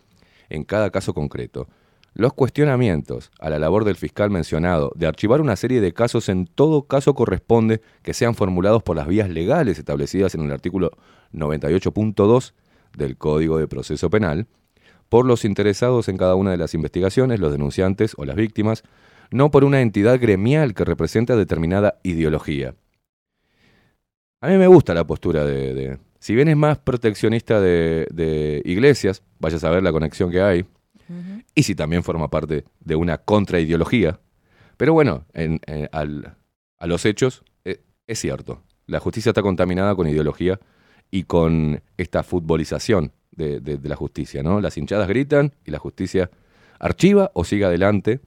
en 0.49 0.65
cada 0.65 0.91
caso 0.91 1.15
concreto. 1.15 1.69
Los 2.13 2.33
cuestionamientos 2.33 3.31
a 3.39 3.51
la 3.51 3.59
labor 3.59 3.85
del 3.85 3.95
fiscal 3.95 4.31
mencionado 4.31 4.93
de 4.97 5.07
archivar 5.07 5.41
una 5.41 5.55
serie 5.55 5.81
de 5.81 5.93
casos 5.93 6.29
en 6.29 6.47
todo 6.47 6.83
caso 6.83 7.15
corresponde 7.15 7.81
que 8.03 8.15
sean 8.15 8.35
formulados 8.35 8.83
por 8.83 8.97
las 8.97 9.07
vías 9.07 9.29
legales 9.29 9.79
establecidas 9.79 10.35
en 10.35 10.43
el 10.43 10.51
artículo 10.51 10.91
98.2 11.33 12.53
del 12.97 13.17
Código 13.17 13.59
de 13.59 13.69
Proceso 13.69 14.11
Penal, 14.11 14.49
por 15.09 15.25
los 15.25 15.45
interesados 15.45 16.09
en 16.09 16.17
cada 16.17 16.35
una 16.35 16.51
de 16.51 16.57
las 16.57 16.75
investigaciones, 16.75 17.39
los 17.39 17.53
denunciantes 17.53 18.15
o 18.17 18.25
las 18.25 18.37
víctimas, 18.37 18.83
no 19.31 19.53
por 19.53 19.63
una 19.63 19.81
entidad 19.81 20.21
gremial 20.21 20.75
que 20.75 20.85
representa 20.85 21.37
determinada 21.37 22.01
ideología. 22.03 22.75
A 24.41 24.49
mí 24.49 24.57
me 24.57 24.67
gusta 24.67 24.95
la 24.95 25.07
postura 25.07 25.45
de... 25.45 25.99
si 26.19 26.35
bien 26.35 26.49
es 26.49 26.57
más 26.57 26.79
proteccionista 26.79 27.61
de, 27.61 28.09
de 28.11 28.63
iglesias, 28.65 29.23
vaya 29.39 29.57
a 29.57 29.61
saber 29.61 29.85
la 29.85 29.93
conexión 29.93 30.31
que 30.31 30.41
hay, 30.41 30.65
y 31.55 31.63
si 31.65 31.75
también 31.75 32.03
forma 32.03 32.29
parte 32.31 32.65
de 32.81 32.95
una 32.97 33.19
contraideología. 33.19 34.21
Pero 34.77 34.93
bueno, 34.93 35.27
en- 35.35 35.61
en- 35.67 35.89
al- 35.93 36.37
a 36.79 36.87
los 36.87 37.05
hechos 37.05 37.43
eh, 37.65 37.83
es 38.07 38.19
cierto. 38.21 38.63
La 38.87 39.01
justicia 39.01 39.31
está 39.31 39.43
contaminada 39.43 39.95
con 39.95 40.09
ideología 40.09 40.59
y 41.11 41.25
con 41.25 41.83
esta 41.97 42.23
futbolización 42.23 43.13
de, 43.33 43.61
de- 43.61 43.77
de 43.79 43.89
la 43.89 43.97
justicia. 43.97 44.43
¿no? 44.43 44.61
Las 44.61 44.77
hinchadas 44.79 45.09
gritan 45.09 45.55
y 45.65 45.71
la 45.71 45.79
justicia 45.79 46.31
archiva 46.79 47.31
o 47.35 47.45
sigue 47.45 47.65
adelante. 47.65 48.21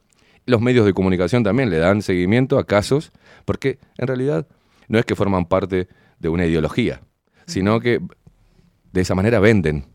Los 0.45 0.61
medios 0.61 0.85
de 0.85 0.93
comunicación 0.93 1.43
también 1.43 1.69
le 1.69 1.77
dan 1.77 2.01
seguimiento 2.01 2.57
a 2.59 2.65
casos 2.65 3.11
porque 3.45 3.79
en 3.97 4.07
realidad 4.07 4.47
no 4.89 4.99
es 4.99 5.05
que 5.05 5.15
forman 5.15 5.45
parte 5.45 5.87
de 6.19 6.29
una 6.29 6.45
ideología, 6.45 7.01
sino 7.47 7.79
que 7.79 7.99
de 8.91 9.01
esa 9.01 9.15
manera 9.15 9.39
venden 9.39 9.85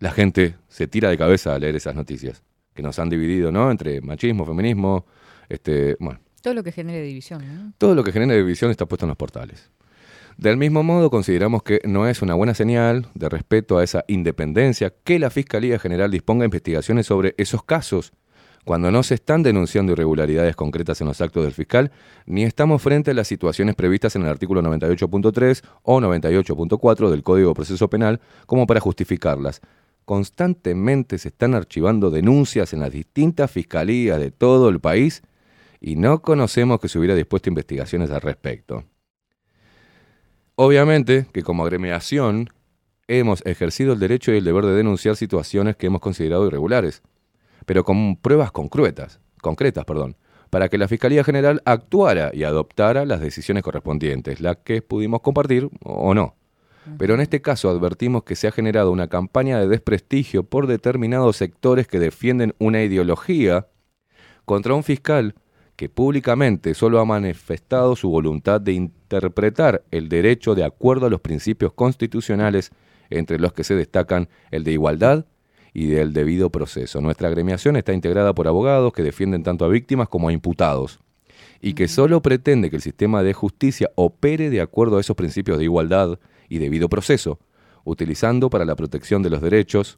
la 0.00 0.10
gente 0.10 0.56
se 0.68 0.88
tira 0.88 1.08
de 1.10 1.16
cabeza 1.16 1.54
a 1.54 1.58
leer 1.58 1.76
esas 1.76 1.94
noticias 1.94 2.42
que 2.74 2.82
nos 2.82 2.98
han 2.98 3.08
dividido, 3.08 3.52
¿no? 3.52 3.70
Entre 3.70 4.00
machismo, 4.00 4.44
feminismo, 4.44 5.06
este, 5.48 5.96
bueno, 6.00 6.20
Todo 6.42 6.54
lo 6.54 6.64
que 6.64 6.72
genere 6.72 7.02
división, 7.02 7.42
¿no? 7.46 7.72
todo 7.78 7.94
lo 7.94 8.02
que 8.02 8.12
genera 8.12 8.34
división 8.34 8.70
está 8.70 8.86
puesto 8.86 9.04
en 9.04 9.08
los 9.08 9.16
portales. 9.16 9.70
Del 10.38 10.56
mismo 10.56 10.82
modo, 10.82 11.10
consideramos 11.10 11.62
que 11.62 11.80
no 11.84 12.08
es 12.08 12.22
una 12.22 12.34
buena 12.34 12.54
señal 12.54 13.08
de 13.14 13.28
respeto 13.28 13.76
a 13.76 13.84
esa 13.84 14.04
independencia 14.08 14.94
que 15.04 15.18
la 15.18 15.28
Fiscalía 15.28 15.78
General 15.78 16.10
disponga 16.10 16.46
investigaciones 16.46 17.06
sobre 17.06 17.34
esos 17.36 17.62
casos, 17.62 18.12
cuando 18.64 18.90
no 18.90 19.02
se 19.02 19.14
están 19.14 19.42
denunciando 19.42 19.92
irregularidades 19.92 20.56
concretas 20.56 21.00
en 21.00 21.08
los 21.08 21.20
actos 21.20 21.44
del 21.44 21.52
fiscal, 21.52 21.90
ni 22.24 22.44
estamos 22.44 22.80
frente 22.80 23.10
a 23.10 23.14
las 23.14 23.28
situaciones 23.28 23.74
previstas 23.74 24.16
en 24.16 24.22
el 24.22 24.28
artículo 24.28 24.62
98.3 24.62 25.62
o 25.82 26.00
98.4 26.00 27.10
del 27.10 27.22
Código 27.22 27.48
de 27.50 27.54
Proceso 27.54 27.90
Penal 27.90 28.20
como 28.46 28.66
para 28.66 28.80
justificarlas. 28.80 29.60
Constantemente 30.10 31.18
se 31.18 31.28
están 31.28 31.54
archivando 31.54 32.10
denuncias 32.10 32.72
en 32.72 32.80
las 32.80 32.90
distintas 32.90 33.48
fiscalías 33.48 34.18
de 34.18 34.32
todo 34.32 34.68
el 34.68 34.80
país 34.80 35.22
y 35.80 35.94
no 35.94 36.20
conocemos 36.20 36.80
que 36.80 36.88
se 36.88 36.98
hubiera 36.98 37.14
dispuesto 37.14 37.48
investigaciones 37.48 38.10
al 38.10 38.20
respecto. 38.20 38.82
Obviamente 40.56 41.28
que 41.32 41.44
como 41.44 41.62
agremiación 41.62 42.50
hemos 43.06 43.46
ejercido 43.46 43.92
el 43.92 44.00
derecho 44.00 44.32
y 44.32 44.38
el 44.38 44.44
deber 44.44 44.64
de 44.64 44.74
denunciar 44.74 45.14
situaciones 45.14 45.76
que 45.76 45.86
hemos 45.86 46.00
considerado 46.00 46.44
irregulares, 46.44 47.02
pero 47.64 47.84
con 47.84 48.16
pruebas 48.16 48.50
concretas, 48.50 49.20
concretas, 49.40 49.84
perdón, 49.84 50.16
para 50.50 50.68
que 50.68 50.78
la 50.78 50.88
Fiscalía 50.88 51.22
General 51.22 51.62
actuara 51.64 52.32
y 52.34 52.42
adoptara 52.42 53.04
las 53.04 53.20
decisiones 53.20 53.62
correspondientes, 53.62 54.40
las 54.40 54.56
que 54.56 54.82
pudimos 54.82 55.20
compartir 55.20 55.70
o 55.84 56.14
no. 56.14 56.34
Pero 56.98 57.14
en 57.14 57.20
este 57.20 57.42
caso 57.42 57.68
advertimos 57.68 58.24
que 58.24 58.36
se 58.36 58.48
ha 58.48 58.52
generado 58.52 58.90
una 58.90 59.08
campaña 59.08 59.58
de 59.60 59.68
desprestigio 59.68 60.44
por 60.44 60.66
determinados 60.66 61.36
sectores 61.36 61.86
que 61.86 61.98
defienden 61.98 62.54
una 62.58 62.82
ideología 62.82 63.68
contra 64.44 64.74
un 64.74 64.82
fiscal 64.82 65.34
que 65.76 65.88
públicamente 65.88 66.74
solo 66.74 67.00
ha 67.00 67.04
manifestado 67.04 67.96
su 67.96 68.10
voluntad 68.10 68.60
de 68.60 68.72
interpretar 68.72 69.82
el 69.90 70.08
derecho 70.08 70.54
de 70.54 70.64
acuerdo 70.64 71.06
a 71.06 71.10
los 71.10 71.20
principios 71.20 71.72
constitucionales 71.72 72.70
entre 73.08 73.38
los 73.38 73.52
que 73.52 73.64
se 73.64 73.74
destacan 73.74 74.28
el 74.50 74.64
de 74.64 74.72
igualdad 74.72 75.24
y 75.72 75.86
del 75.86 76.12
debido 76.12 76.50
proceso. 76.50 77.00
Nuestra 77.00 77.28
agremiación 77.28 77.76
está 77.76 77.92
integrada 77.92 78.34
por 78.34 78.48
abogados 78.48 78.92
que 78.92 79.02
defienden 79.02 79.42
tanto 79.42 79.64
a 79.64 79.68
víctimas 79.68 80.08
como 80.08 80.28
a 80.28 80.32
imputados 80.32 81.00
y 81.60 81.74
que 81.74 81.88
solo 81.88 82.22
pretende 82.22 82.70
que 82.70 82.76
el 82.76 82.82
sistema 82.82 83.22
de 83.22 83.32
justicia 83.32 83.90
opere 83.94 84.50
de 84.50 84.60
acuerdo 84.60 84.96
a 84.96 85.00
esos 85.00 85.16
principios 85.16 85.58
de 85.58 85.64
igualdad 85.64 86.18
y 86.50 86.58
debido 86.58 86.90
proceso, 86.90 87.38
utilizando 87.84 88.50
para 88.50 88.66
la 88.66 88.76
protección 88.76 89.22
de 89.22 89.30
los 89.30 89.40
derechos 89.40 89.96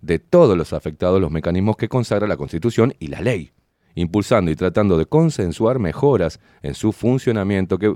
de 0.00 0.18
todos 0.18 0.56
los 0.56 0.72
afectados 0.72 1.20
los 1.20 1.30
mecanismos 1.30 1.76
que 1.76 1.88
consagra 1.88 2.26
la 2.26 2.36
Constitución 2.36 2.94
y 2.98 3.08
la 3.08 3.20
ley, 3.20 3.52
impulsando 3.94 4.50
y 4.50 4.56
tratando 4.56 4.98
de 4.98 5.06
consensuar 5.06 5.78
mejoras 5.78 6.40
en 6.62 6.74
su 6.74 6.92
funcionamiento 6.92 7.78
que 7.78 7.94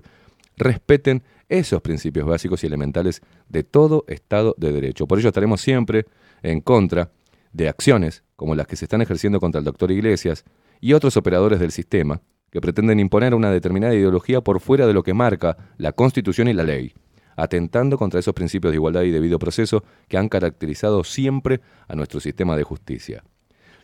respeten 0.56 1.24
esos 1.48 1.80
principios 1.80 2.26
básicos 2.26 2.62
y 2.62 2.66
elementales 2.66 3.22
de 3.48 3.64
todo 3.64 4.04
Estado 4.06 4.54
de 4.58 4.72
Derecho. 4.72 5.06
Por 5.06 5.18
ello 5.18 5.28
estaremos 5.28 5.60
siempre 5.60 6.06
en 6.42 6.60
contra 6.60 7.10
de 7.52 7.68
acciones 7.68 8.22
como 8.36 8.54
las 8.54 8.66
que 8.66 8.76
se 8.76 8.84
están 8.84 9.02
ejerciendo 9.02 9.40
contra 9.40 9.60
el 9.60 9.64
doctor 9.64 9.90
Iglesias 9.90 10.44
y 10.80 10.92
otros 10.92 11.16
operadores 11.16 11.60
del 11.60 11.70
sistema 11.70 12.20
que 12.50 12.60
pretenden 12.60 13.00
imponer 13.00 13.34
una 13.34 13.50
determinada 13.50 13.94
ideología 13.94 14.40
por 14.40 14.60
fuera 14.60 14.86
de 14.86 14.92
lo 14.92 15.02
que 15.02 15.14
marca 15.14 15.56
la 15.76 15.92
Constitución 15.92 16.48
y 16.48 16.52
la 16.52 16.62
ley, 16.62 16.92
atentando 17.36 17.98
contra 17.98 18.20
esos 18.20 18.34
principios 18.34 18.72
de 18.72 18.76
igualdad 18.76 19.02
y 19.02 19.10
debido 19.10 19.38
proceso 19.38 19.84
que 20.08 20.16
han 20.16 20.28
caracterizado 20.28 21.04
siempre 21.04 21.60
a 21.88 21.94
nuestro 21.94 22.20
sistema 22.20 22.56
de 22.56 22.64
justicia. 22.64 23.24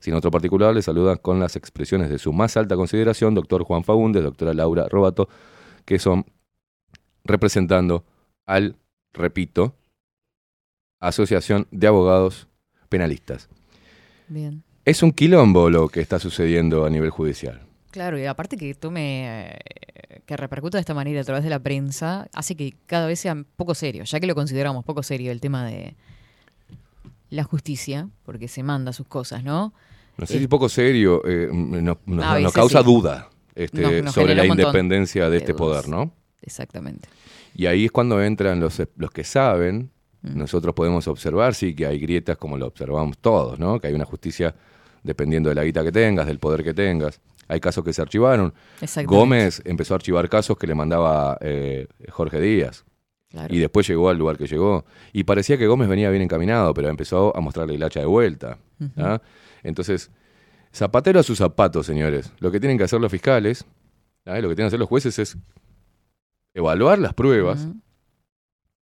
Sin 0.00 0.14
otro 0.14 0.30
particular, 0.30 0.74
le 0.74 0.82
saludan 0.82 1.18
con 1.18 1.40
las 1.40 1.56
expresiones 1.56 2.08
de 2.08 2.18
su 2.18 2.32
más 2.32 2.56
alta 2.56 2.76
consideración, 2.76 3.34
doctor 3.34 3.64
Juan 3.64 3.84
Faúndez, 3.84 4.22
doctora 4.22 4.54
Laura 4.54 4.88
Robato, 4.88 5.28
que 5.84 5.98
son 5.98 6.24
representando 7.24 8.04
al, 8.46 8.76
repito, 9.12 9.74
Asociación 11.00 11.66
de 11.70 11.86
Abogados 11.86 12.48
Penalistas. 12.88 13.48
Bien. 14.28 14.62
Es 14.84 15.02
un 15.02 15.12
quilombo 15.12 15.70
lo 15.70 15.88
que 15.88 16.00
está 16.00 16.18
sucediendo 16.18 16.84
a 16.84 16.90
nivel 16.90 17.10
judicial. 17.10 17.69
Claro, 17.90 18.18
y 18.18 18.24
aparte 18.26 18.56
que 18.56 18.74
tome, 18.74 19.50
eh, 19.52 19.58
que 20.26 20.36
repercuta 20.36 20.78
de 20.78 20.80
esta 20.80 20.94
manera 20.94 21.20
a 21.20 21.24
través 21.24 21.42
de 21.42 21.50
la 21.50 21.58
prensa, 21.58 22.28
hace 22.32 22.54
que 22.54 22.74
cada 22.86 23.06
vez 23.06 23.18
sea 23.20 23.36
poco 23.56 23.74
serio, 23.74 24.04
ya 24.04 24.20
que 24.20 24.26
lo 24.26 24.34
consideramos 24.34 24.84
poco 24.84 25.02
serio 25.02 25.32
el 25.32 25.40
tema 25.40 25.66
de 25.66 25.96
la 27.30 27.44
justicia, 27.44 28.08
porque 28.24 28.48
se 28.48 28.62
manda 28.62 28.92
sus 28.92 29.06
cosas, 29.06 29.42
¿no? 29.44 29.72
No 30.16 30.26
sé 30.26 30.38
si 30.38 30.46
poco 30.46 30.68
serio, 30.68 31.22
eh, 31.26 31.48
nos, 31.52 31.96
nos- 32.06 32.52
causa 32.52 32.80
sí. 32.80 32.84
duda 32.84 33.30
este, 33.54 34.06
sobre 34.08 34.34
la 34.34 34.44
independencia 34.46 35.24
de, 35.24 35.30
de 35.30 35.36
este 35.38 35.52
dudas. 35.52 35.84
poder, 35.84 35.88
¿no? 35.88 36.12
Exactamente. 36.42 37.08
Y 37.54 37.66
ahí 37.66 37.86
es 37.86 37.90
cuando 37.90 38.22
entran 38.22 38.60
los, 38.60 38.82
los 38.96 39.10
que 39.10 39.24
saben. 39.24 39.90
Mm. 40.22 40.38
Nosotros 40.38 40.74
podemos 40.74 41.08
observar, 41.08 41.54
sí, 41.54 41.74
que 41.74 41.86
hay 41.86 41.98
grietas 41.98 42.36
como 42.36 42.58
lo 42.58 42.66
observamos 42.66 43.18
todos, 43.18 43.58
¿no? 43.58 43.80
Que 43.80 43.86
hay 43.88 43.94
una 43.94 44.04
justicia 44.04 44.54
dependiendo 45.02 45.48
de 45.48 45.54
la 45.54 45.64
guita 45.64 45.82
que 45.82 45.92
tengas, 45.92 46.26
del 46.26 46.38
poder 46.38 46.62
que 46.62 46.74
tengas. 46.74 47.20
Hay 47.50 47.58
casos 47.58 47.84
que 47.84 47.92
se 47.92 48.00
archivaron. 48.00 48.54
Gómez 49.06 49.60
empezó 49.64 49.94
a 49.94 49.96
archivar 49.96 50.28
casos 50.28 50.56
que 50.56 50.68
le 50.68 50.76
mandaba 50.76 51.36
eh, 51.40 51.88
Jorge 52.08 52.40
Díaz. 52.40 52.84
Claro. 53.28 53.52
Y 53.52 53.58
después 53.58 53.88
llegó 53.88 54.08
al 54.08 54.16
lugar 54.16 54.38
que 54.38 54.46
llegó. 54.46 54.84
Y 55.12 55.24
parecía 55.24 55.58
que 55.58 55.66
Gómez 55.66 55.88
venía 55.88 56.10
bien 56.10 56.22
encaminado, 56.22 56.72
pero 56.74 56.88
empezó 56.88 57.36
a 57.36 57.40
mostrarle 57.40 57.74
el 57.74 57.82
hacha 57.82 57.98
de 57.98 58.06
vuelta. 58.06 58.58
¿ah? 58.96 59.20
Entonces, 59.64 60.12
zapatero 60.72 61.18
a 61.18 61.24
sus 61.24 61.38
zapatos, 61.38 61.86
señores. 61.86 62.32
Lo 62.38 62.52
que 62.52 62.60
tienen 62.60 62.78
que 62.78 62.84
hacer 62.84 63.00
los 63.00 63.10
fiscales, 63.10 63.64
¿ah? 64.26 64.38
lo 64.38 64.48
que 64.48 64.54
tienen 64.54 64.66
que 64.66 64.68
hacer 64.68 64.80
los 64.80 64.88
jueces 64.88 65.18
es 65.18 65.36
evaluar 66.54 67.00
las 67.00 67.14
pruebas 67.14 67.66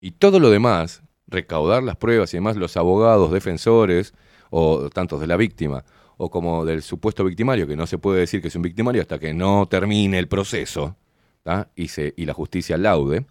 y 0.01 0.11
todo 0.11 0.39
lo 0.39 0.49
demás, 0.49 1.03
recaudar 1.28 1.84
las 1.84 1.97
pruebas 1.97 2.34
y 2.34 2.38
demás, 2.38 2.57
los 2.57 2.78
abogados, 2.78 3.32
defensores, 3.32 4.16
o 4.49 4.89
tantos 4.89 5.20
de 5.20 5.28
la 5.28 5.38
víctima, 5.38 5.84
o 6.18 6.30
como 6.30 6.66
del 6.66 6.82
supuesto 6.82 7.24
victimario, 7.24 7.68
que 7.68 7.76
no 7.76 7.88
se 7.88 7.97
puede 7.97 8.20
decir 8.20 8.41
que 8.41 8.47
es 8.49 8.55
un 8.55 8.61
victimario 8.61 9.01
hasta 9.01 9.20
que 9.20 9.34
no 9.34 9.68
termine 9.68 10.18
el 10.20 10.28
proceso 10.28 10.95
¿tá? 11.43 11.70
y, 11.76 11.88
se, 11.89 12.13
y 12.18 12.26
la 12.26 12.34
justicia 12.34 12.78
laude. 12.78 13.26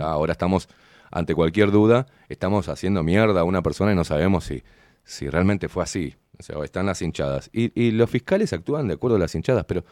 Ahora 0.00 0.32
estamos, 0.32 0.68
ante 1.10 1.34
cualquier 1.34 1.70
duda, 1.70 2.06
estamos 2.28 2.68
haciendo 2.68 3.02
mierda 3.02 3.40
a 3.40 3.44
una 3.44 3.62
persona 3.62 3.92
y 3.92 3.94
no 3.96 4.04
sabemos 4.04 4.44
si, 4.44 4.62
si 5.04 5.28
realmente 5.28 5.68
fue 5.68 5.82
así. 5.82 6.14
O 6.38 6.42
sea, 6.42 6.62
están 6.64 6.86
las 6.86 7.02
hinchadas. 7.02 7.50
Y, 7.52 7.72
y 7.80 7.90
los 7.90 8.08
fiscales 8.08 8.52
actúan 8.52 8.88
de 8.88 8.94
acuerdo 8.94 9.16
a 9.16 9.18
las 9.18 9.34
hinchadas, 9.34 9.64
pero 9.66 9.84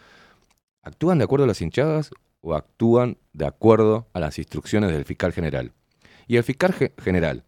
¿actúan 0.82 1.18
de 1.18 1.24
acuerdo 1.24 1.44
a 1.44 1.48
las 1.48 1.60
hinchadas 1.60 2.10
o 2.40 2.54
actúan 2.54 3.18
de 3.32 3.46
acuerdo 3.46 4.08
a 4.12 4.20
las 4.20 4.38
instrucciones 4.38 4.90
del 4.90 5.04
fiscal 5.04 5.32
general? 5.32 5.72
Y 6.26 6.36
el 6.36 6.44
fiscal 6.44 6.72
ge- 6.72 6.92
general, 7.02 7.44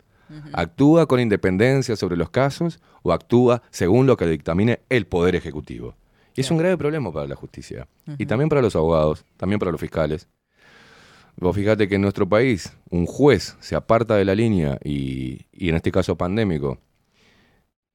¿actúa 0.52 1.06
con 1.06 1.20
independencia 1.20 1.96
sobre 1.96 2.16
los 2.16 2.30
casos 2.30 2.80
o 3.02 3.12
actúa 3.12 3.62
según 3.70 4.06
lo 4.06 4.16
que 4.16 4.26
dictamine 4.26 4.80
el 4.88 5.06
Poder 5.06 5.34
Ejecutivo? 5.34 5.94
Y 6.34 6.40
es 6.40 6.50
un 6.50 6.58
grave 6.58 6.78
problema 6.78 7.12
para 7.12 7.26
la 7.26 7.36
justicia. 7.36 7.86
Y 8.18 8.26
también 8.26 8.48
para 8.48 8.62
los 8.62 8.74
abogados, 8.74 9.24
también 9.36 9.58
para 9.58 9.70
los 9.70 9.80
fiscales. 9.80 10.28
Vos 11.36 11.54
fíjate 11.56 11.88
que 11.88 11.96
en 11.96 12.02
nuestro 12.02 12.28
país 12.28 12.76
un 12.90 13.06
juez 13.06 13.56
se 13.60 13.74
aparta 13.74 14.16
de 14.16 14.24
la 14.24 14.34
línea 14.34 14.78
y, 14.84 15.46
y 15.52 15.70
en 15.70 15.76
este 15.76 15.90
caso 15.90 16.16
pandémico, 16.16 16.78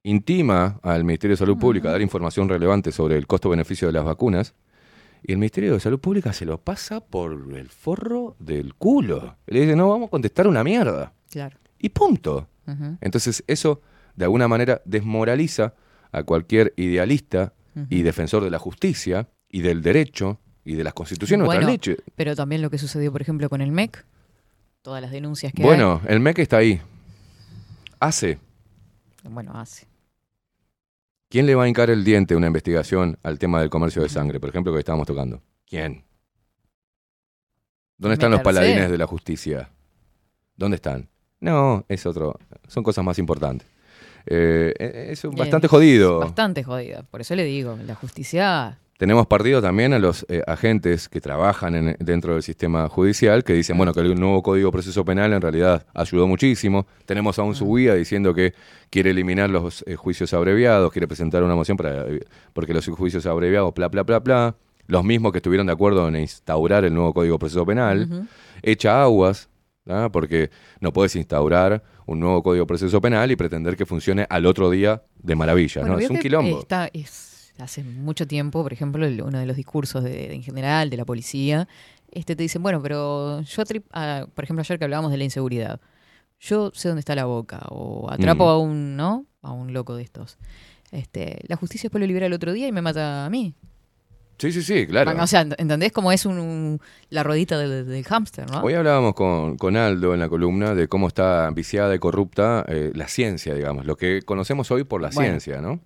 intima 0.02 0.80
al 0.82 1.04
Ministerio 1.04 1.34
de 1.34 1.38
Salud 1.38 1.58
Pública 1.58 1.88
a 1.88 1.92
dar 1.92 2.02
información 2.02 2.48
relevante 2.48 2.92
sobre 2.92 3.16
el 3.16 3.26
costo-beneficio 3.26 3.88
de 3.88 3.92
las 3.92 4.04
vacunas 4.04 4.54
y 5.22 5.32
el 5.32 5.38
Ministerio 5.38 5.72
de 5.72 5.80
Salud 5.80 6.00
Pública 6.00 6.32
se 6.32 6.44
lo 6.44 6.58
pasa 6.58 7.00
por 7.00 7.32
el 7.54 7.68
forro 7.68 8.36
del 8.38 8.74
culo. 8.74 9.36
Le 9.46 9.60
dice, 9.60 9.76
no, 9.76 9.88
vamos 9.88 10.08
a 10.08 10.10
contestar 10.10 10.46
una 10.46 10.64
mierda. 10.64 11.12
Claro. 11.30 11.57
Y 11.78 11.90
punto. 11.90 12.48
Entonces 13.00 13.42
eso 13.46 13.80
de 14.14 14.24
alguna 14.24 14.46
manera 14.46 14.82
desmoraliza 14.84 15.74
a 16.12 16.22
cualquier 16.22 16.74
idealista 16.76 17.54
y 17.88 18.02
defensor 18.02 18.44
de 18.44 18.50
la 18.50 18.58
justicia 18.58 19.28
y 19.48 19.62
del 19.62 19.82
derecho 19.82 20.40
y 20.64 20.74
de 20.74 20.84
las 20.84 20.92
constituciones 20.92 21.46
Bueno. 21.46 21.66
Pero 22.14 22.36
también 22.36 22.60
lo 22.60 22.68
que 22.70 22.78
sucedió, 22.78 23.10
por 23.10 23.22
ejemplo, 23.22 23.48
con 23.48 23.60
el 23.60 23.72
MEC, 23.72 24.04
todas 24.82 25.00
las 25.00 25.10
denuncias 25.10 25.52
que 25.52 25.62
Bueno, 25.62 26.02
el 26.06 26.20
MEC 26.20 26.40
está 26.40 26.58
ahí. 26.58 26.80
Hace. 28.00 28.38
Bueno, 29.24 29.52
hace. 29.54 29.86
¿Quién 31.30 31.46
le 31.46 31.54
va 31.54 31.64
a 31.64 31.68
hincar 31.68 31.90
el 31.90 32.04
diente 32.04 32.34
una 32.34 32.46
investigación 32.46 33.18
al 33.22 33.38
tema 33.38 33.60
del 33.60 33.70
comercio 33.70 34.02
de 34.02 34.08
sangre, 34.08 34.40
por 34.40 34.48
ejemplo, 34.48 34.72
que 34.72 34.78
estábamos 34.78 35.06
tocando? 35.06 35.42
¿Quién? 35.66 36.04
¿Dónde 37.98 38.14
están 38.14 38.30
los 38.30 38.40
paladines 38.40 38.90
de 38.90 38.98
la 38.98 39.06
justicia? 39.06 39.70
¿Dónde 40.56 40.76
están? 40.76 41.08
No, 41.40 41.84
es 41.88 42.04
otro. 42.06 42.38
Son 42.66 42.82
cosas 42.82 43.04
más 43.04 43.18
importantes. 43.18 43.66
Eh, 44.26 45.08
es 45.10 45.22
bastante 45.24 45.68
jodido. 45.68 46.20
Bastante 46.20 46.62
jodido. 46.64 47.02
Por 47.10 47.20
eso 47.20 47.34
le 47.34 47.44
digo, 47.44 47.78
la 47.86 47.94
justicia. 47.94 48.78
Tenemos 48.98 49.28
partido 49.28 49.62
también 49.62 49.92
a 49.92 50.00
los 50.00 50.26
eh, 50.28 50.42
agentes 50.48 51.08
que 51.08 51.20
trabajan 51.20 51.76
en- 51.76 51.96
dentro 52.00 52.32
del 52.34 52.42
sistema 52.42 52.88
judicial 52.88 53.44
que 53.44 53.52
dicen, 53.52 53.76
bueno, 53.76 53.94
que 53.94 54.00
el 54.00 54.18
nuevo 54.18 54.42
Código 54.42 54.68
de 54.68 54.72
Proceso 54.72 55.04
Penal 55.04 55.32
en 55.32 55.40
realidad 55.40 55.86
ayudó 55.94 56.26
muchísimo. 56.26 56.84
Tenemos 57.06 57.38
a 57.38 57.44
un 57.44 57.54
subía 57.54 57.94
diciendo 57.94 58.34
que 58.34 58.54
quiere 58.90 59.10
eliminar 59.10 59.50
los 59.50 59.84
eh, 59.86 59.94
juicios 59.94 60.34
abreviados, 60.34 60.90
quiere 60.90 61.06
presentar 61.06 61.44
una 61.44 61.54
moción 61.54 61.76
para 61.76 62.04
porque 62.52 62.74
los 62.74 62.84
juicios 62.88 63.24
abreviados, 63.26 63.72
bla, 63.72 63.86
bla, 63.88 64.02
bla, 64.02 64.18
bla. 64.18 64.54
Los 64.88 65.04
mismos 65.04 65.30
que 65.30 65.38
estuvieron 65.38 65.68
de 65.68 65.72
acuerdo 65.74 66.08
en 66.08 66.16
instaurar 66.16 66.84
el 66.84 66.92
nuevo 66.92 67.14
Código 67.14 67.34
de 67.36 67.38
Proceso 67.38 67.64
Penal. 67.64 68.26
Echa 68.62 69.00
aguas, 69.02 69.48
porque 70.12 70.50
no 70.80 70.92
puedes 70.92 71.16
instaurar 71.16 71.82
un 72.06 72.20
nuevo 72.20 72.42
Código 72.42 72.64
de 72.64 72.66
Proceso 72.68 73.00
Penal 73.00 73.30
y 73.30 73.36
pretender 73.36 73.76
que 73.76 73.86
funcione 73.86 74.26
al 74.28 74.46
otro 74.46 74.70
día 74.70 75.02
de 75.22 75.34
maravilla. 75.36 75.80
Bueno, 75.82 75.96
¿no? 75.96 76.00
Es 76.00 76.10
un 76.10 76.18
quilombo. 76.18 76.60
Está, 76.60 76.88
es, 76.92 77.52
hace 77.58 77.82
mucho 77.82 78.26
tiempo, 78.26 78.62
por 78.62 78.72
ejemplo, 78.72 79.04
el- 79.06 79.20
uno 79.22 79.38
de 79.38 79.46
los 79.46 79.56
discursos 79.56 80.04
de, 80.04 80.32
en 80.34 80.42
general 80.42 80.90
de 80.90 80.96
la 80.96 81.04
policía, 81.04 81.66
este 82.10 82.36
te 82.36 82.42
dicen, 82.42 82.62
bueno, 82.62 82.80
pero 82.82 83.40
yo, 83.42 83.62
ah, 83.92 84.26
por 84.34 84.44
ejemplo, 84.44 84.60
ayer 84.62 84.78
que 84.78 84.84
hablábamos 84.84 85.10
de 85.10 85.18
la 85.18 85.24
inseguridad, 85.24 85.80
yo 86.40 86.70
sé 86.74 86.88
dónde 86.88 87.00
está 87.00 87.14
la 87.14 87.24
boca, 87.24 87.60
o 87.70 88.10
atrapo 88.10 88.44
Mm. 88.44 88.48
a 88.48 88.58
un, 88.58 88.96
¿no? 88.96 89.26
A 89.42 89.52
un 89.52 89.72
loco 89.72 89.96
de 89.96 90.02
estos. 90.04 90.38
Este, 90.92 91.40
la 91.48 91.56
justicia 91.56 91.88
después 91.88 92.00
lo 92.00 92.06
libera 92.06 92.26
el 92.26 92.32
otro 92.32 92.52
día 92.52 92.66
y 92.68 92.72
me 92.72 92.80
mata 92.80 93.26
a 93.26 93.30
mí. 93.30 93.54
Sí, 94.38 94.52
sí, 94.52 94.62
sí, 94.62 94.86
claro. 94.86 95.20
O 95.20 95.26
sea, 95.26 95.40
¿entendés 95.58 95.90
cómo 95.92 96.12
es 96.12 96.24
un, 96.24 96.38
un- 96.38 96.80
la 97.10 97.22
ruedita 97.24 97.58
del, 97.58 97.86
del 97.86 98.04
hámster, 98.04 98.48
no? 98.50 98.60
Hoy 98.62 98.74
hablábamos 98.74 99.14
con, 99.14 99.56
con 99.56 99.76
Aldo 99.76 100.14
en 100.14 100.20
la 100.20 100.28
columna 100.28 100.74
de 100.74 100.86
cómo 100.86 101.08
está 101.08 101.50
viciada 101.50 101.94
y 101.94 101.98
corrupta 101.98 102.64
eh, 102.68 102.92
la 102.94 103.08
ciencia, 103.08 103.54
digamos, 103.54 103.84
lo 103.84 103.96
que 103.96 104.22
conocemos 104.22 104.70
hoy 104.70 104.84
por 104.84 105.00
la 105.02 105.08
Bueno. 105.08 105.28
ciencia, 105.30 105.60
¿no? 105.60 105.80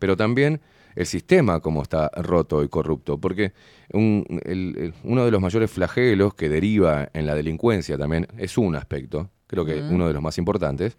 Pero 0.00 0.16
también 0.16 0.60
el 0.96 1.06
sistema 1.06 1.60
cómo 1.60 1.80
está 1.82 2.10
roto 2.16 2.62
y 2.64 2.68
corrupto, 2.68 3.18
porque 3.18 3.52
un- 3.92 4.26
el- 4.44 4.74
el- 4.78 4.94
uno 5.04 5.24
de 5.24 5.30
los 5.30 5.40
mayores 5.40 5.70
flagelos 5.70 6.34
que 6.34 6.48
deriva 6.48 7.08
en 7.14 7.24
la 7.26 7.34
delincuencia 7.36 7.96
también 7.96 8.26
es 8.36 8.58
un 8.58 8.74
aspecto, 8.74 9.30
creo 9.46 9.64
que 9.64 9.80
uno 9.80 10.08
de 10.08 10.12
los 10.12 10.22
más 10.22 10.38
importantes, 10.38 10.96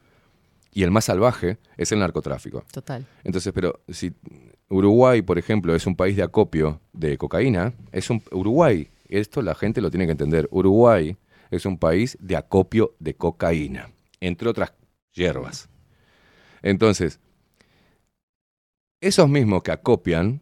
y 0.76 0.82
el 0.84 0.90
más 0.90 1.06
salvaje 1.06 1.58
es 1.78 1.92
el 1.92 2.00
narcotráfico. 2.00 2.64
Total. 2.72 3.06
Entonces, 3.24 3.52
pero 3.54 3.82
si 3.90 4.14
Uruguay, 4.74 5.22
por 5.22 5.38
ejemplo, 5.38 5.76
es 5.76 5.86
un 5.86 5.96
país 5.96 6.16
de 6.16 6.24
acopio 6.24 6.82
de 6.94 7.18
cocaína, 7.18 7.74
es 7.92 8.10
un 8.10 8.22
Uruguay, 8.32 8.90
esto 9.08 9.42
la 9.42 9.56
gente 9.56 9.82
lo 9.82 9.92
tiene 9.92 10.06
que 10.06 10.14
entender. 10.14 10.48
Uruguay 10.52 11.16
es 11.52 11.66
un 11.66 11.78
país 11.78 12.18
de 12.20 12.36
acopio 12.36 12.96
de 13.00 13.14
cocaína, 13.14 13.92
entre 14.20 14.50
otras 14.50 14.74
hierbas. 15.14 15.70
Entonces, 16.64 17.20
esos 19.00 19.30
mismos 19.30 19.62
que 19.62 19.72
acopian 19.72 20.42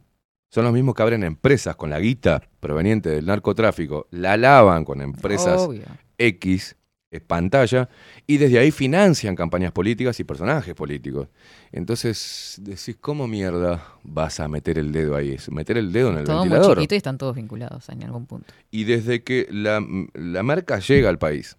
son 0.50 0.64
los 0.66 0.74
mismos 0.74 0.96
que 0.96 1.02
abren 1.02 1.24
empresas 1.24 1.76
con 1.76 1.90
la 1.90 2.00
guita 2.00 2.42
proveniente 2.60 3.10
del 3.10 3.26
narcotráfico, 3.26 4.08
la 4.12 4.38
lavan 4.38 4.86
con 4.86 5.02
empresas 5.02 5.62
Obvio. 5.62 5.84
X 6.18 6.78
pantalla 7.20 7.90
y 8.26 8.38
desde 8.38 8.58
ahí 8.60 8.72
financian 8.72 9.36
campañas 9.36 9.74
políticas 9.74 10.18
y 10.20 10.24
personajes 10.24 10.74
políticos. 10.74 11.28
Entonces 11.74 12.56
decís, 12.64 12.96
¿cómo 13.02 13.28
mierda 13.28 13.84
vas 14.04 14.40
a 14.40 14.48
meter 14.48 14.80
el 14.80 14.94
dedo 14.94 15.16
ahí? 15.18 15.32
Es 15.34 15.52
meter 15.52 15.78
el 15.78 15.92
dedo 15.92 16.12
en 16.12 16.20
el 16.20 16.24
Todo 16.24 16.38
muy 16.38 16.50
ventilador. 16.50 16.78
chiquito 16.78 16.96
y 16.96 16.98
están 16.98 17.18
todos 17.18 17.36
vinculados 17.36 17.90
en 17.90 18.04
algún 18.04 18.26
punto. 18.28 18.54
Y 18.70 18.86
desde 18.86 19.24
que 19.24 19.48
la, 19.52 19.86
la 20.14 20.44
marca 20.44 20.80
llega 20.80 21.10
al 21.10 21.18
país 21.18 21.58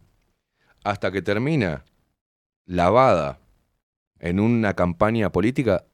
hasta 0.84 1.12
que 1.12 1.20
termina 1.20 1.84
lavada 2.64 3.38
en 4.20 4.40
una 4.40 4.72
campaña 4.74 5.30
política, 5.32 5.84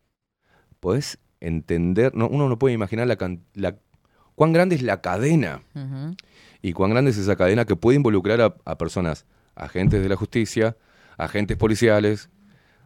podés 0.79 1.19
entender, 1.41 2.15
no, 2.15 2.29
uno 2.29 2.49
no 2.49 2.59
puede 2.59 2.75
imaginar 2.75 3.09
la, 3.09 3.77
cuán 4.35 4.53
grande 4.53 4.77
es 4.77 4.83
la 4.83 5.01
cadena 5.01 5.63
y 6.63 6.73
cuán 6.73 6.91
grande 6.91 7.11
es 7.11 7.19
esa 7.19 7.37
cadena 7.37 7.65
que 7.65 7.75
puede 7.75 7.97
involucrar 7.97 8.41
a, 8.41 8.55
a 8.65 8.79
personas, 8.79 9.27
agentes 9.59 10.03
de 10.03 10.09
la 10.09 10.17
justicia, 10.17 10.77
agentes 11.17 11.57
policiales, 11.57 12.31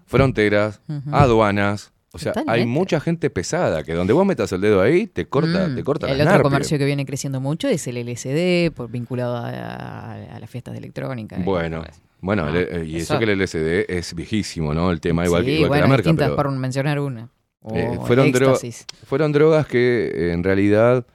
fronteras, 0.06 0.80
aduanas. 1.10 1.92
O 2.14 2.18
sea, 2.18 2.34
hay 2.46 2.66
mucha 2.66 3.00
gente 3.00 3.30
pesada 3.30 3.84
que 3.84 3.94
donde 3.94 4.12
vos 4.12 4.26
metas 4.26 4.52
el 4.52 4.60
dedo 4.60 4.82
ahí 4.82 5.06
te 5.06 5.26
corta, 5.26 5.68
Mm. 5.68 5.74
te 5.76 5.82
corta 5.84 6.10
El 6.10 6.20
otro 6.20 6.42
comercio 6.42 6.76
que 6.76 6.84
viene 6.84 7.06
creciendo 7.06 7.40
mucho 7.40 7.68
es 7.68 7.86
el 7.86 7.96
LSD, 7.96 8.70
por, 8.70 8.90
vinculado 8.90 9.34
a, 9.36 9.48
a- 9.48 10.36
a 10.36 10.38
las 10.38 10.50
fiestas 10.50 10.72
de 10.74 10.78
electrónica. 10.78 11.38
y 11.38 11.42
Bueno, 11.42 11.82
eso. 11.88 12.00
bueno, 12.20 12.48
el- 12.48 12.56
eh, 12.56 12.84
y 12.86 12.96
eso, 12.96 13.14
eso. 13.14 13.18
que 13.18 13.24
el 13.24 13.30
LSD 13.40 13.86
es 13.88 14.14
viejísimo, 14.14 14.74
¿no? 14.74 14.90
El 14.92 15.00
tema 15.00 15.24
igual, 15.24 15.42
que, 15.42 15.50
Sí, 15.52 15.54
igual 15.56 15.68
que 15.68 15.68
bueno, 15.70 15.84
la 15.84 15.88
marca. 15.88 16.14
pero- 16.14 16.36
por 16.36 16.50
mencionar 16.50 17.00
una. 17.00 17.30
O 17.62 17.74
Eh, 17.76 17.98
fueron, 18.04 18.30
dro- 18.32 18.58
fueron 19.06 19.32
drogas 19.32 19.66
que 19.66 20.32
en 20.32 20.42
realidad 20.44 21.06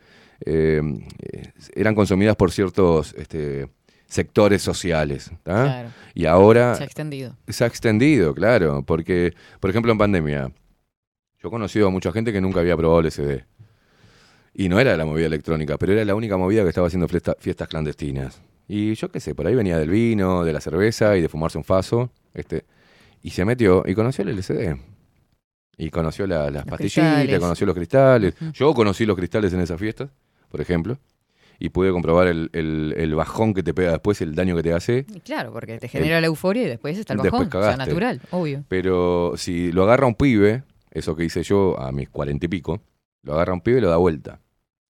eh, 0.46 0.82
eh, 1.20 1.52
eran 1.76 1.94
consumidas 1.94 2.36
por 2.36 2.52
ciertos 2.52 3.14
este, 3.18 3.68
sectores 4.08 4.62
sociales. 4.62 5.32
Claro. 5.44 5.90
Y 6.16 6.26
ahora 6.26 6.76
Se 6.76 6.84
ha 6.84 6.86
extendido. 6.86 7.36
se 7.48 7.64
ha 7.64 7.68
extendido, 7.68 8.34
claro, 8.34 8.84
porque, 8.84 9.34
por 9.60 9.70
ejemplo, 9.70 9.92
en 9.92 9.98
pandemia, 9.98 10.52
yo 11.40 11.48
he 11.48 11.52
conocido 11.52 11.88
a 11.88 11.92
mucha 11.92 12.12
gente 12.12 12.34
que 12.34 12.42
nunca 12.42 12.60
había 12.62 12.76
probado 12.76 13.02
LSD. 13.02 13.44
Y 14.54 14.70
no 14.70 14.80
era 14.80 14.98
la 14.98 15.06
movida 15.06 15.28
electrónica, 15.28 15.78
pero 15.78 15.94
era 15.94 16.04
la 16.04 16.16
única 16.16 16.36
movida 16.38 16.64
que 16.64 16.70
estaba 16.70 16.88
haciendo 16.88 17.08
fiesta- 17.08 17.36
fiestas 17.40 17.68
clandestinas. 17.68 18.42
Y 18.68 18.96
yo 18.96 19.10
qué 19.12 19.20
sé, 19.20 19.36
por 19.36 19.46
ahí 19.48 19.54
venía 19.56 19.78
del 19.78 19.90
vino, 19.90 20.44
de 20.44 20.52
la 20.52 20.60
cerveza 20.62 21.16
y 21.16 21.22
de 21.22 21.30
fumarse 21.30 21.58
un 21.60 21.64
faso. 21.64 22.10
Este, 22.34 22.66
y 23.22 23.30
se 23.30 23.46
metió 23.46 23.84
y 23.86 23.94
conoció 23.94 24.24
el 24.24 24.30
LSD. 24.30 24.78
Y 25.78 25.90
conoció 25.92 26.26
la- 26.26 26.50
las 26.50 26.66
pastillitas, 26.66 27.14
cristales. 27.18 27.40
conoció 27.40 27.66
los 27.68 27.76
cristales. 27.76 28.34
Yo 28.54 28.74
conocí 28.74 29.06
los 29.06 29.16
cristales 29.16 29.54
en 29.54 29.60
esas 29.62 29.80
fiestas, 29.80 30.10
por 30.50 30.60
ejemplo. 30.60 30.98
Y 31.60 31.70
pude 31.70 31.92
comprobar 31.92 32.28
el, 32.28 32.50
el- 32.54 32.94
el 32.98 33.16
bajón 33.16 33.54
que 33.54 33.64
te 33.64 33.74
pega 33.74 33.92
después, 33.92 34.22
el 34.22 34.36
daño 34.36 34.56
que 34.56 34.64
te 34.64 34.74
hace. 34.74 35.06
Y 35.14 35.20
Claro, 35.22 35.52
porque 35.52 35.80
te 35.80 35.88
genera 35.88 36.22
la 36.22 36.28
euforia 36.28 36.64
y 36.64 36.68
después 36.68 36.98
está 36.98 37.14
el 37.14 37.20
bajón. 37.20 37.48
O 37.54 37.64
sea, 37.64 37.76
natural, 37.78 38.22
obvio. 38.32 38.64
Pero 38.68 39.34
si 39.38 39.72
lo 39.72 39.84
agarra 39.84 40.06
un 40.08 40.16
pibe, 40.16 40.64
eso 40.92 41.16
que 41.16 41.24
hice 41.26 41.44
yo 41.44 41.80
a 41.80 41.92
mis 41.92 42.10
cuarenta 42.10 42.46
y 42.46 42.50
pico, 42.50 42.82
lo 43.24 43.34
agarra 43.34 43.54
un 43.54 43.62
pibe 43.62 43.80
y 43.80 43.82
lo 43.82 43.90
da 43.90 43.98
vuelta. 43.98 44.40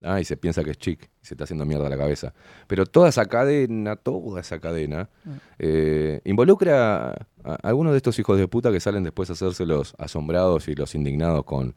Ah, 0.03 0.21
y 0.21 0.25
se 0.25 0.37
piensa 0.37 0.63
que 0.63 0.69
es 0.71 0.77
chic, 0.77 1.09
y 1.23 1.25
se 1.25 1.33
está 1.33 1.45
haciendo 1.45 1.65
mierda 1.65 1.89
la 1.89 1.97
cabeza. 1.97 2.31
Pero 2.67 2.85
toda 2.85 3.09
esa 3.09 3.25
cadena, 3.25 3.95
toda 3.95 4.41
esa 4.41 4.59
cadena, 4.59 5.09
Mm. 5.25 5.29
eh, 5.57 6.21
involucra 6.25 7.09
a, 7.09 7.27
a 7.43 7.55
algunos 7.63 7.93
de 7.93 7.97
estos 7.97 8.17
hijos 8.19 8.37
de 8.37 8.47
puta 8.47 8.71
que 8.71 8.79
salen 8.79 9.03
después 9.03 9.29
a 9.31 9.33
hacerse 9.33 9.65
los 9.65 9.95
asombrados 9.97 10.67
y 10.67 10.75
los 10.75 10.93
indignados 10.95 11.43
con. 11.45 11.73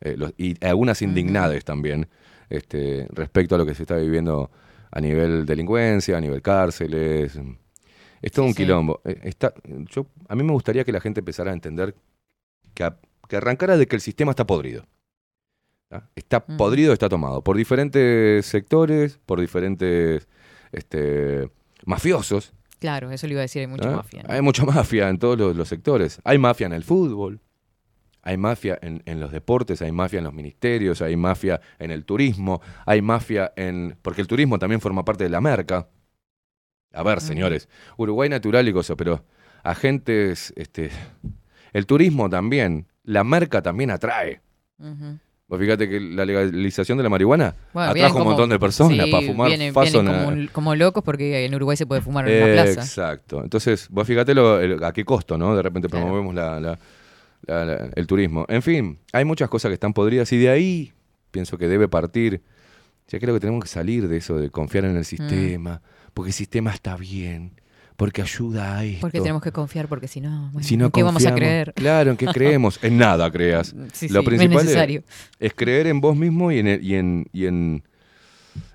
eh, 0.00 0.14
los- 0.16 0.32
y 0.38 0.56
algunas 0.66 1.00
indignades 1.02 1.64
también, 1.64 2.08
este, 2.50 3.06
respecto 3.12 3.54
a 3.54 3.58
lo 3.58 3.64
que 3.64 3.74
se 3.74 3.82
está 3.84 3.96
viviendo 3.96 4.50
a 4.90 5.00
nivel 5.00 5.46
delincuencia, 5.46 6.16
a 6.18 6.20
nivel 6.20 6.42
cárceles. 6.42 7.38
Es 8.20 8.32
todo 8.32 8.44
Sí, 8.44 8.50
un 8.50 8.54
quilombo. 8.54 9.00
Eh, 9.04 9.18
Está, 9.22 9.54
yo, 9.64 10.06
a 10.28 10.34
mí 10.34 10.42
me 10.42 10.52
gustaría 10.52 10.84
que 10.84 10.92
la 10.92 11.00
gente 11.00 11.20
empezara 11.20 11.52
a 11.52 11.54
entender 11.54 11.94
que, 12.74 12.84
a- 12.84 12.98
que 13.28 13.36
arrancara 13.36 13.76
de 13.78 13.86
que 13.86 13.96
el 13.96 14.02
sistema 14.02 14.32
está 14.32 14.46
podrido. 14.46 14.84
¿tá? 15.88 16.08
Está 16.14 16.44
Ujú. 16.46 16.56
podrido, 16.56 16.92
está 16.92 17.08
tomado 17.08 17.42
por 17.42 17.56
diferentes 17.56 18.44
sectores, 18.46 19.18
por 19.26 19.40
diferentes 19.40 20.28
este, 20.72 21.50
mafiosos. 21.86 22.52
Claro, 22.78 23.10
eso 23.10 23.26
le 23.26 23.32
iba 23.34 23.40
a 23.40 23.42
decir, 23.42 23.60
hay 23.60 23.66
mucha 23.68 23.88
¿tá? 23.90 23.96
mafia. 23.96 24.22
¿no? 24.22 24.32
Hay 24.34 24.42
mucha 24.42 24.64
mafia 24.66 25.08
en 25.08 25.18
todos 25.18 25.38
los, 25.38 25.56
los 25.56 25.68
sectores. 25.68 26.20
Hay 26.24 26.38
mafia 26.38 26.66
en 26.66 26.72
el 26.72 26.82
fútbol, 26.84 27.40
hay 28.22 28.36
mafia 28.36 28.78
en, 28.82 29.02
en 29.06 29.20
los 29.20 29.32
deportes, 29.32 29.80
hay 29.82 29.92
mafia 29.92 30.18
en 30.18 30.24
los 30.24 30.34
ministerios, 30.34 31.00
hay 31.02 31.16
mafia 31.16 31.60
en 31.78 31.90
el 31.90 32.04
turismo, 32.04 32.60
hay 32.86 33.00
mafia 33.02 33.52
en... 33.56 33.96
Porque 34.02 34.20
el 34.20 34.26
turismo 34.26 34.58
también 34.58 34.80
forma 34.80 35.04
parte 35.04 35.24
de 35.24 35.30
la 35.30 35.40
merca. 35.40 35.88
A 36.92 37.02
ver, 37.02 37.20
señores, 37.20 37.68
Uruguay 37.96 38.28
natural 38.28 38.68
y 38.68 38.72
cosas, 38.72 38.96
pero 38.96 39.24
agentes, 39.62 40.52
este, 40.56 40.90
el 41.72 41.86
turismo 41.86 42.28
también, 42.28 42.86
la 43.04 43.22
merca 43.24 43.62
también 43.62 43.90
atrae. 43.90 44.40
Ujú. 44.78 45.18
Vos 45.48 45.58
fíjate 45.58 45.88
que 45.88 45.98
la 45.98 46.24
legalización 46.24 46.96
de 46.98 47.02
la 47.04 47.10
marihuana 47.10 47.56
Bueno, 47.72 47.90
atrajo 47.90 48.18
un 48.18 48.24
montón 48.24 48.50
de 48.50 48.58
personas 48.60 49.04
sí, 49.06 49.10
para 49.10 49.26
fumar 49.26 49.48
vienen, 49.48 49.74
como, 49.74 50.28
un- 50.28 50.46
como 50.52 50.74
locos 50.76 51.02
porque 51.02 51.44
en 51.44 51.52
Uruguay 51.54 51.76
se 51.76 51.86
puede 51.86 52.00
fumar 52.02 52.28
en 52.28 52.42
una 52.44 52.52
plaza. 52.52 52.80
Exacto. 52.82 53.42
Entonces, 53.42 53.88
vos 53.90 54.06
fíjate 54.06 54.32
lo- 54.32 54.60
el- 54.60 54.82
a 54.84 54.92
qué 54.92 55.04
costo, 55.04 55.36
¿no? 55.36 55.56
De 55.56 55.62
repente 55.62 55.88
Claro. 55.88 56.06
promovemos 56.06 56.34
la- 56.36 56.60
la- 56.60 56.78
la- 57.46 57.64
la- 57.64 57.90
el 57.94 58.06
turismo. 58.06 58.44
En 58.48 58.62
fin, 58.62 58.98
hay 59.12 59.24
muchas 59.24 59.48
cosas 59.48 59.70
que 59.70 59.74
están 59.74 59.92
podridas 59.92 60.32
y 60.32 60.38
de 60.38 60.50
ahí 60.50 60.92
pienso 61.30 61.58
que 61.58 61.68
debe 61.68 61.88
partir. 61.88 62.42
Ya 63.08 63.18
creo 63.18 63.34
que 63.34 63.40
tenemos 63.40 63.62
que 63.64 63.68
salir 63.68 64.06
de 64.08 64.16
eso, 64.18 64.36
de 64.38 64.50
confiar 64.50 64.84
Mm. 64.84 64.90
en 64.90 64.96
el 64.96 65.04
sistema, 65.04 65.82
porque 66.14 66.28
el 66.30 66.34
sistema 66.34 66.72
está 66.72 66.96
bien, 66.96 67.60
porque 67.96 68.22
ayuda 68.22 68.78
a 68.78 68.84
esto. 68.84 69.00
Porque 69.00 69.20
tenemos 69.20 69.42
que 69.42 69.50
confiar, 69.52 69.88
porque 69.88 70.06
si 70.08 70.20
no, 70.20 70.50
bueno, 70.52 70.66
Si 70.66 70.76
no 70.76 70.86
¿en 70.86 70.90
¿qué 70.92 71.02
vamos 71.02 71.26
a 71.26 71.34
creer? 71.34 71.72
Claro, 71.74 72.10
¿en 72.12 72.16
qué 72.16 72.26
creemos? 72.26 72.78
En 72.82 72.98
nada 72.98 73.30
creas. 73.30 73.74
Sí, 73.92 74.08
Lo 74.08 74.20
sí, 74.20 74.26
principal 74.26 74.56
es 74.58 74.60
es- 74.62 74.66
necesario. 74.68 75.02
es 75.40 75.54
creer 75.54 75.86
en 75.88 76.00
vos 76.00 76.16
mismo 76.16 76.52
y 76.52 76.58
en, 76.60 76.66
el- 76.68 76.84
y, 76.84 76.94
en, 76.94 77.26
y 77.32 77.46
en 77.46 77.82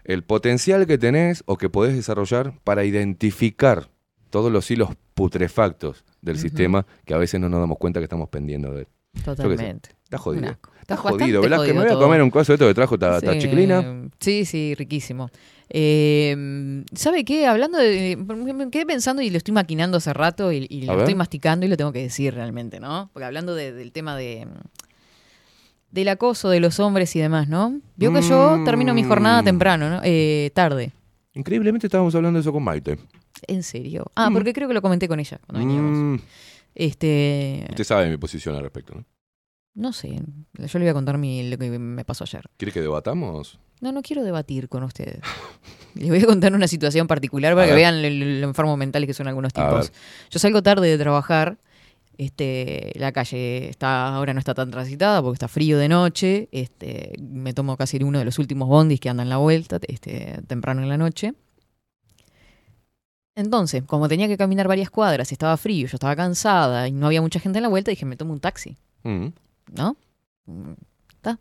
el 0.03 0.24
potencial 0.24 0.86
que 0.86 0.97
tenés 0.97 1.43
o 1.45 1.57
que 1.57 1.70
podés 1.70 1.95
desarrollar 1.95 2.53
para 2.63 2.84
identificar 2.86 3.89
todos 4.30 4.51
los 4.51 4.70
hilos 4.70 4.89
putrefactos 5.13 6.03
del 6.26 6.38
sistema 6.40 6.86
que 7.06 7.14
a 7.14 7.18
veces 7.18 7.40
no 7.40 7.48
nos 7.48 7.60
damos 7.62 7.78
cuenta 7.78 8.00
que 8.00 8.06
estamos 8.06 8.28
pendiendo 8.30 8.74
de 8.74 8.82
él. 8.82 8.88
Totalmente. 9.24 9.90
Está 10.04 10.18
jodido. 10.18 10.58
Está, 10.82 10.98
jodido, 10.98 11.42
¿verdad? 11.42 11.64
Que 11.66 11.74
me 11.74 11.82
voy 11.84 11.90
a 11.92 11.96
comer 11.96 12.22
un 12.22 12.30
coso 12.30 12.52
de 12.52 12.56
esto 12.56 12.68
que 12.68 12.74
trajo 12.74 12.96
esta, 12.96 13.20
Sí, 13.22 13.40
chiclina. 13.40 14.10
Sí, 14.20 14.44
sí, 14.46 14.76
riquísimo. 14.76 15.30
Eh, 15.70 16.84
¿Sabe 16.94 17.24
qué? 17.26 17.48
Hablando 17.48 17.78
de. 17.78 18.18
Me 18.18 18.70
quedé 18.70 18.86
pensando 18.86 19.22
y 19.22 19.30
lo 19.32 19.38
estoy 19.38 19.54
maquinando 19.54 19.98
hace 19.98 20.14
rato 20.14 20.52
y, 20.52 20.68
lo 20.86 20.92
ver. 20.94 21.00
estoy 21.00 21.16
masticando 21.16 21.66
y 21.66 21.70
lo 21.70 21.78
tengo 21.78 21.92
que 21.92 22.02
decir 22.04 22.34
realmente, 22.36 22.80
¿no? 22.80 23.10
Porque 23.14 23.26
hablando 23.26 23.56
de- 23.56 23.72
del 23.72 23.92
tema 23.92 24.16
de. 24.16 24.48
del 25.92 26.08
acoso 26.10 26.50
de 26.50 26.60
los 26.60 26.80
hombres 26.80 27.16
y 27.16 27.20
demás, 27.20 27.48
¿no? 27.48 27.80
Vio 27.96 28.14
que 28.14 28.22
yo 28.22 28.62
termino 28.66 28.94
mi 28.94 29.04
jornada 29.04 29.42
Mm. 29.42 29.46
temprano, 29.46 29.90
¿no? 29.90 30.02
Eh, 30.04 30.52
tarde. 30.54 30.92
Increíblemente 31.36 31.88
estábamos 31.88 32.16
hablando 32.16 32.38
de 32.38 32.42
eso 32.42 32.52
con 32.52 32.64
Maite. 32.64 32.98
¿En 33.48 33.62
serio? 33.64 34.06
Ah, 34.16 34.30
Mm. 34.30 34.34
porque 34.34 34.54
creo 34.54 34.68
que 34.68 34.74
lo 34.74 34.82
comenté 34.82 35.08
con 35.08 35.20
ella 35.20 35.40
cuando 35.46 35.60
veníamos. 35.66 35.98
Mm, 35.98 36.16
Este. 36.74 37.66
usted 37.70 37.84
sabe 37.84 38.10
mi 38.10 38.18
posición 38.18 38.56
al 38.56 38.62
respecto, 38.64 38.96
¿no? 38.96 39.06
No 39.76 39.92
sé. 39.92 40.10
Yo 40.54 40.80
le 40.80 40.86
voy 40.86 40.88
a 40.90 40.94
contar 40.94 41.18
mi, 41.18 41.50
lo 41.50 41.58
que 41.58 41.70
me 41.78 42.06
pasó 42.06 42.24
ayer. 42.24 42.46
¿Quiere 42.58 42.72
que 42.72 42.80
debatamos? 42.82 43.60
No, 43.82 43.92
no 43.92 44.02
quiero 44.02 44.24
debatir 44.24 44.70
con 44.70 44.84
ustedes. 44.84 45.20
Les 45.96 46.10
voy 46.10 46.22
a 46.22 46.26
contar 46.26 46.54
una 46.54 46.68
situación 46.68 47.08
particular 47.08 47.54
para 47.54 47.64
A 47.64 47.68
que 47.68 47.74
ver. 47.74 47.82
vean 47.82 48.02
lo, 48.02 48.40
lo 48.42 48.48
enfermos 48.48 48.78
mentales 48.78 49.08
que 49.08 49.14
son 49.14 49.28
algunos 49.28 49.52
tipos. 49.54 49.92
Yo 50.30 50.40
salgo 50.40 50.64
tarde 50.64 50.88
de 50.88 50.98
trabajar. 50.98 51.58
Este, 52.18 52.91
la 52.95 53.11
calle 53.11 53.70
está 53.70 54.16
ahora 54.16 54.34
no 54.34 54.39
está 54.39 54.53
tan 54.53 54.72
transitada 54.72 55.22
porque 55.22 55.36
está 55.36 55.47
frío 55.47 55.78
de 55.78 55.89
noche. 55.89 56.49
Este, 56.51 57.13
me 57.20 57.53
tomo 57.53 57.78
casi 57.78 58.01
uno 58.03 58.20
de 58.20 58.26
los 58.26 58.39
últimos 58.39 58.68
bondis 58.68 58.99
que 58.99 59.09
andan 59.09 59.30
la 59.30 59.38
vuelta, 59.38 59.80
este, 59.88 60.41
temprano 60.47 60.82
en 60.82 60.89
la 60.89 60.97
noche. 60.97 61.34
Entonces, 63.36 63.84
como 63.84 64.07
tenía 64.07 64.28
que 64.28 64.38
caminar 64.38 64.68
varias 64.68 64.89
cuadras, 64.89 65.32
estaba 65.32 65.57
frío, 65.57 65.88
yo 65.88 65.95
estaba 65.97 66.16
cansada 66.16 66.88
y 66.88 66.93
no 66.93 67.07
había 67.07 67.22
mucha 67.22 67.39
gente 67.39 67.59
en 67.59 67.63
la 67.63 67.70
vuelta, 67.70 67.91
dije, 67.91 68.05
me 68.05 68.16
tomo 68.16 68.32
un 68.32 68.39
taxi. 68.39 68.78
Mm. 69.03 69.28
¿no? 69.74 69.97
Está. 71.09 71.39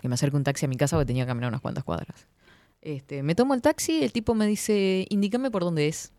Que 0.00 0.08
me 0.08 0.14
acerque 0.14 0.36
un 0.36 0.44
taxi 0.44 0.66
a 0.66 0.68
mi 0.68 0.76
casa 0.76 0.96
porque 0.96 1.06
tenía 1.06 1.24
que 1.24 1.28
caminar 1.28 1.48
unas 1.48 1.60
cuantas 1.60 1.84
cuadras. 1.84 2.26
Este, 2.80 3.22
me 3.22 3.34
tomo 3.34 3.54
el 3.54 3.62
taxi, 3.62 4.02
el 4.02 4.12
tipo 4.12 4.34
me 4.34 4.46
dice, 4.46 5.06
indícame 5.08 5.50
por 5.50 5.62
dónde 5.62 5.88
es. 5.88 6.12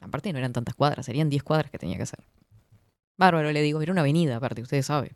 Aparte 0.00 0.32
no 0.32 0.38
eran 0.38 0.52
tantas 0.52 0.74
cuadras, 0.74 1.06
serían 1.06 1.28
10 1.28 1.42
cuadras 1.42 1.70
que 1.70 1.78
tenía 1.78 1.96
que 1.96 2.02
hacer. 2.02 2.24
Bárbaro, 3.16 3.52
le 3.52 3.62
digo, 3.62 3.80
era 3.80 3.92
una 3.92 4.00
avenida, 4.02 4.36
aparte, 4.36 4.62
ustedes 4.62 4.86
saben. 4.86 5.12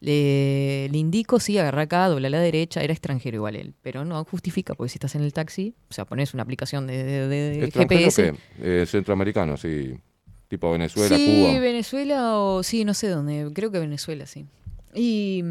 Le, 0.00 0.88
le 0.90 0.98
indico, 0.98 1.40
sí, 1.40 1.58
agarra 1.58 1.82
acá, 1.82 2.06
dobla 2.08 2.28
a 2.28 2.30
la 2.30 2.38
derecha, 2.40 2.82
era 2.82 2.92
extranjero 2.92 3.36
igual 3.36 3.56
él, 3.56 3.74
pero 3.82 4.04
no 4.04 4.24
justifica, 4.24 4.74
porque 4.74 4.90
si 4.90 4.96
estás 4.96 5.14
en 5.16 5.22
el 5.22 5.32
taxi, 5.32 5.74
o 5.90 5.92
sea, 5.94 6.04
pones 6.04 6.34
una 6.34 6.44
aplicación 6.44 6.86
de, 6.86 7.02
de- 7.02 7.28
de 7.28 7.64
¿Extranjero 7.64 8.00
GPS. 8.10 8.34
Eh, 8.60 8.86
centroamericano, 8.86 9.56
sí. 9.56 9.98
Tipo 10.46 10.70
Venezuela, 10.70 11.16
sí, 11.16 11.24
Cuba. 11.26 11.60
Venezuela 11.60 12.38
o 12.38 12.62
sí, 12.62 12.84
no 12.84 12.94
sé 12.94 13.08
dónde, 13.08 13.50
creo 13.52 13.70
que 13.72 13.80
Venezuela, 13.80 14.24
sí. 14.26 14.46
Y 14.94 15.42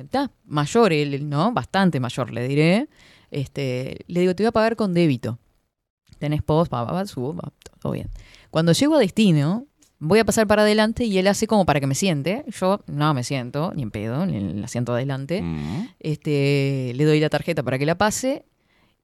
está, 0.00 0.30
mayor 0.44 0.92
él, 0.92 1.28
¿no? 1.28 1.52
Bastante 1.52 1.98
mayor, 2.00 2.30
le 2.32 2.46
diré. 2.46 2.88
Este, 3.30 3.98
le 4.08 4.20
digo, 4.20 4.34
te 4.34 4.42
voy 4.42 4.48
a 4.48 4.52
pagar 4.52 4.76
con 4.76 4.92
débito. 4.92 5.38
Tenés 6.18 6.42
post, 6.42 6.70
pa, 6.70 6.84
pa, 6.86 6.92
pa, 6.92 7.06
subo, 7.06 7.36
todo 7.80 7.92
bien. 7.92 8.08
Cuando 8.50 8.72
llego 8.72 8.96
a 8.96 8.98
destino, 8.98 9.66
voy 9.98 10.18
a 10.18 10.24
pasar 10.24 10.46
para 10.46 10.62
adelante 10.62 11.04
y 11.04 11.18
él 11.18 11.26
hace 11.26 11.46
como 11.46 11.64
para 11.64 11.80
que 11.80 11.86
me 11.86 11.94
siente. 11.94 12.44
Yo 12.48 12.80
no 12.86 13.14
me 13.14 13.24
siento, 13.24 13.72
ni 13.74 13.82
en 13.82 13.90
pedo, 13.90 14.26
ni 14.26 14.36
en 14.36 14.50
el 14.58 14.64
asiento 14.64 14.92
adelante. 14.92 15.42
Mm. 15.42 15.88
Este, 16.00 16.92
le 16.94 17.04
doy 17.04 17.20
la 17.20 17.28
tarjeta 17.28 17.62
para 17.62 17.78
que 17.78 17.86
la 17.86 17.96
pase. 17.96 18.44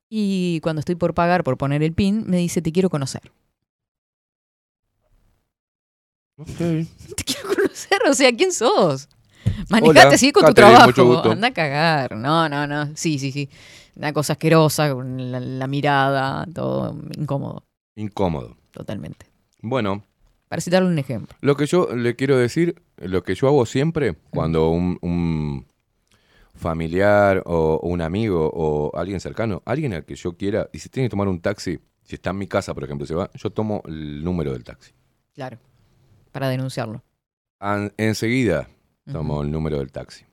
Y 0.09 0.61
cuando 0.61 0.81
estoy 0.81 0.95
por 0.95 1.15
pagar, 1.15 1.43
por 1.43 1.57
poner 1.57 1.83
el 1.83 1.95
PIN, 1.95 2.25
me 2.27 2.37
dice, 2.37 2.61
te 2.61 2.73
quiero 2.73 2.91
conocer. 2.91 3.33
Ok. 6.37 6.47
te 7.17 7.25
quiero 7.25 7.49
conocer, 7.55 7.99
o 8.09 8.15
sea, 8.15 8.33
¿quién 8.35 8.53
sos? 8.53 9.09
Manejate 9.71 10.01
Hola, 10.01 10.15
así 10.15 10.33
con 10.33 10.43
tu 10.43 10.55
Catherine, 10.55 10.93
trabajo. 10.93 11.31
Anda 11.31 11.49
a 11.49 11.53
cagar. 11.53 12.17
No, 12.17 12.49
no, 12.49 12.67
no. 12.67 12.91
Sí, 12.95 13.19
sí, 13.19 13.33
sí. 13.33 13.49
Una 13.97 14.13
cosa 14.13 14.35
asquerosa, 14.35 14.93
con 14.93 15.31
la, 15.33 15.41
la 15.41 15.67
mirada, 15.67 16.47
todo 16.55 16.97
incómodo, 17.19 17.65
Incómodo. 17.97 18.57
totalmente. 18.71 19.27
Bueno, 19.61 20.03
Para 20.53 20.61
citarle 20.61 20.87
un 20.91 20.99
ejemplo. 20.99 21.35
lo 21.41 21.57
que 21.57 21.65
yo 21.65 21.97
le 21.97 22.15
quiero 22.15 22.37
decir, 22.37 22.83
lo 22.99 23.23
que 23.23 23.35
yo 23.35 23.47
hago 23.49 23.65
siempre 23.65 24.17
cuando 24.29 24.69
un, 24.69 24.99
un 25.01 25.67
familiar 26.55 27.43
o 27.47 27.81
un 27.83 28.03
amigo 28.03 28.51
o 28.53 28.95
alguien 28.95 29.19
cercano, 29.19 29.63
alguien 29.65 29.95
al 29.95 30.05
que 30.05 30.15
yo 30.15 30.37
quiera, 30.37 30.69
y 30.71 30.79
si 30.81 30.91
tiene 30.91 31.07
que 31.07 31.11
tomar 31.13 31.29
un 31.29 31.41
taxi, 31.41 31.81
si 32.03 32.17
está 32.17 32.31
en 32.31 32.37
mi 32.37 32.47
casa, 32.49 32.75
por 32.75 32.85
ejemplo, 32.85 33.07
se 33.07 33.15
va, 33.15 33.31
yo 33.33 33.49
tomo 33.49 33.83
el 33.87 34.23
número 34.23 34.53
del 34.53 34.63
taxi. 34.63 34.93
Claro. 35.33 35.57
Para 36.33 36.51
denunciarlo. 36.51 37.03
An- 37.59 37.95
enseguida 37.97 38.69
tomo 39.11 39.41
el 39.41 39.51
número 39.51 39.79
del 39.79 39.91
taxi. 39.91 40.27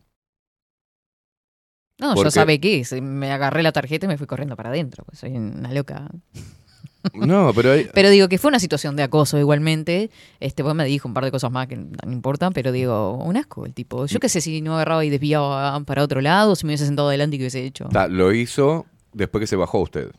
No, 1.98 2.14
Porque- 2.14 2.26
yo 2.28 2.32
sabe 2.32 2.60
qué. 2.60 2.84
Me 3.02 3.32
agarré 3.32 3.64
la 3.64 3.72
tarjeta 3.72 4.06
y 4.06 4.10
me 4.10 4.18
fui 4.18 4.28
corriendo 4.28 4.58
para 4.58 4.68
adentro. 4.68 5.06
pues 5.06 5.20
soy 5.20 5.32
una 5.38 5.72
loca. 5.72 6.10
No, 7.14 7.54
pero 7.54 7.72
hay, 7.72 7.90
Pero 7.94 8.10
digo 8.10 8.28
que 8.28 8.38
fue 8.38 8.50
una 8.50 8.60
situación 8.60 8.96
de 8.96 9.04
acoso 9.04 9.38
igualmente. 9.40 10.10
Este, 10.40 10.64
pues 10.64 10.76
me 10.76 10.84
dijo 10.86 11.08
un 11.08 11.14
par 11.14 11.24
de 11.26 11.32
cosas 11.32 11.52
más 11.52 11.68
que 11.68 11.78
no 11.78 12.12
importan, 12.12 12.52
pero 12.54 12.72
digo, 12.72 13.14
un 13.14 13.38
asco 13.38 13.66
el 13.66 13.74
tipo. 13.74 14.06
Yo 14.06 14.20
qué 14.20 14.28
sé 14.30 14.42
si 14.42 14.62
no 14.62 14.76
agarraba 14.76 15.06
y 15.06 15.10
desviaba 15.10 15.80
para 15.82 16.04
otro 16.04 16.20
lado, 16.22 16.56
si 16.56 16.66
me 16.66 16.72
hubiese 16.72 16.86
sentado 16.86 17.08
adelante 17.10 17.36
y 17.36 17.40
qué 17.40 17.44
hubiese 17.44 17.66
hecho. 17.66 17.86
ta, 17.90 18.08
lo 18.08 18.34
hizo 18.34 18.86
después 19.14 19.42
que 19.42 19.48
se 19.48 19.56
bajó 19.56 19.80
usted. 19.80 20.12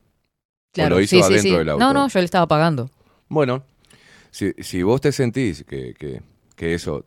Claro, 0.73 0.97
lo 0.97 1.01
hizo 1.03 1.17
sí, 1.17 1.23
adentro 1.23 1.43
sí. 1.43 1.51
del 1.57 1.69
auto. 1.69 1.85
No, 1.85 1.93
no, 1.93 2.09
yo 2.09 2.19
le 2.19 2.25
estaba 2.25 2.47
pagando. 2.47 2.91
Bueno, 3.29 3.63
si, 4.31 4.53
si 4.59 4.83
vos 4.83 5.01
te 5.01 5.13
sentís 5.13 5.65
que, 5.65 5.95
que- 5.95 6.23
que 6.57 6.75
eso 6.75 7.05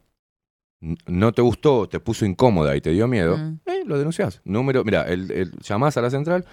no 1.08 1.32
te 1.32 1.42
gustó, 1.42 1.88
te 1.88 2.00
puso 2.02 2.26
incómoda 2.26 2.76
y 2.76 2.82
te 2.82 2.90
dio 2.92 3.08
miedo, 3.08 3.38
Mm. 3.38 3.60
eh, 3.66 3.84
lo 3.86 3.98
denunciás. 3.98 4.42
Número, 4.44 4.84
mira, 4.84 5.04
el, 5.04 5.32
el- 5.32 5.52
llamás 5.62 5.96
a 5.98 6.02
la 6.02 6.10
central, 6.10 6.46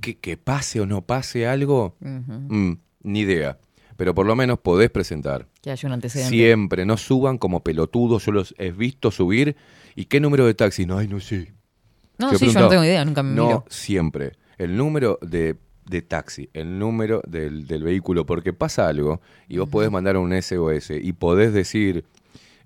que, 0.00 0.18
que 0.18 0.36
pase 0.36 0.80
o 0.80 0.86
no 0.86 1.02
pase 1.02 1.46
algo, 1.46 1.96
mm, 2.00 2.72
ni 3.02 3.20
idea. 3.20 3.58
Pero 3.96 4.14
por 4.14 4.24
lo 4.26 4.34
menos 4.34 4.58
podés 4.58 4.88
presentar. 4.90 5.46
Que 5.60 5.70
haya 5.70 5.86
un 5.86 5.92
antecedente. 5.92 6.30
Siempre, 6.34 6.86
no 6.86 6.96
suban 6.96 7.36
como 7.36 7.62
pelotudos, 7.62 8.24
yo 8.24 8.32
los 8.32 8.54
he 8.58 8.70
visto 8.70 9.10
subir. 9.10 9.56
¿Y 9.94 10.06
qué 10.06 10.20
número 10.20 10.46
de 10.46 10.54
taxi? 10.54 10.86
No, 10.86 10.96
ay, 10.96 11.06
no 11.08 11.20
sé. 11.20 11.52
No, 12.18 12.32
Yo 12.32 12.38
sí, 12.38 12.48
yo 12.50 12.60
no 12.60 12.68
tengo 12.68 12.84
idea, 12.84 13.04
nunca 13.04 13.22
me 13.22 13.34
No, 13.34 13.46
miro. 13.46 13.64
siempre. 13.68 14.32
El 14.56 14.76
número 14.76 15.18
de, 15.22 15.56
de 15.86 16.02
taxi, 16.02 16.48
el 16.54 16.78
número 16.78 17.22
del, 17.26 17.66
del 17.66 17.82
vehículo, 17.82 18.24
porque 18.24 18.52
pasa 18.52 18.88
algo 18.88 19.20
y 19.48 19.58
vos 19.58 19.68
podés 19.68 19.90
mandar 19.90 20.16
un 20.16 20.32
SOS 20.40 20.90
y 21.02 21.12
podés 21.12 21.52
decir 21.52 22.04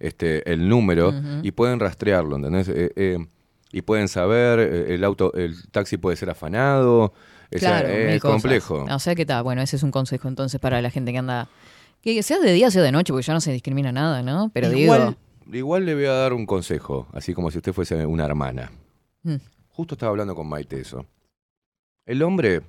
este, 0.01 0.49
el 0.53 0.69
número 0.69 1.13
y 1.43 1.51
pueden 1.53 1.81
rastrearlo, 1.81 2.37
¿entendés? 2.37 2.69
Eh, 2.69 2.93
eh, 2.97 3.19
y 3.75 3.83
pueden 3.83 4.07
saber, 4.07 4.61
eh, 4.61 4.95
el 4.95 5.03
auto, 5.03 5.35
el 5.35 5.69
taxi 5.73 5.97
puede 5.97 6.17
ser 6.17 6.31
afanado, 6.31 7.13
Claro, 7.51 7.89
es 7.89 8.23
complejo. 8.23 8.85
O 8.91 8.99
sea 8.99 9.15
que 9.15 9.23
está, 9.23 9.43
bueno, 9.43 9.63
ese 9.63 9.77
es 9.77 9.83
un 9.83 9.91
consejo 9.91 10.29
entonces 10.29 10.61
para 10.61 10.81
la 10.81 10.91
gente 10.91 11.13
que 11.13 11.19
anda. 11.19 11.49
Que 12.01 12.23
sea 12.23 12.39
de 12.39 12.53
día, 12.53 12.71
sea 12.71 12.83
de 12.83 12.93
noche, 12.93 13.13
porque 13.13 13.27
ya 13.27 13.33
no 13.33 13.41
se 13.41 13.53
discrimina 13.53 13.91
nada, 13.93 14.23
¿no? 14.23 14.51
Pero 14.53 14.73
igual, 14.73 15.17
digo. 15.45 15.57
igual 15.57 15.87
le 15.87 15.95
voy 15.95 16.05
a 16.05 16.13
dar 16.13 16.33
un 16.33 16.47
consejo, 16.47 17.09
así 17.13 17.33
como 17.33 17.51
si 17.51 17.59
usted 17.59 17.73
fuese 17.73 18.07
una 18.07 18.25
hermana. 18.25 18.71
Mm. 19.23 19.37
Justo 19.69 19.95
estaba 19.95 20.11
hablando 20.11 20.35
con 20.35 20.49
Maite 20.49 20.81
eso. 20.81 21.07
El 22.07 22.23
hombre, 22.23 22.63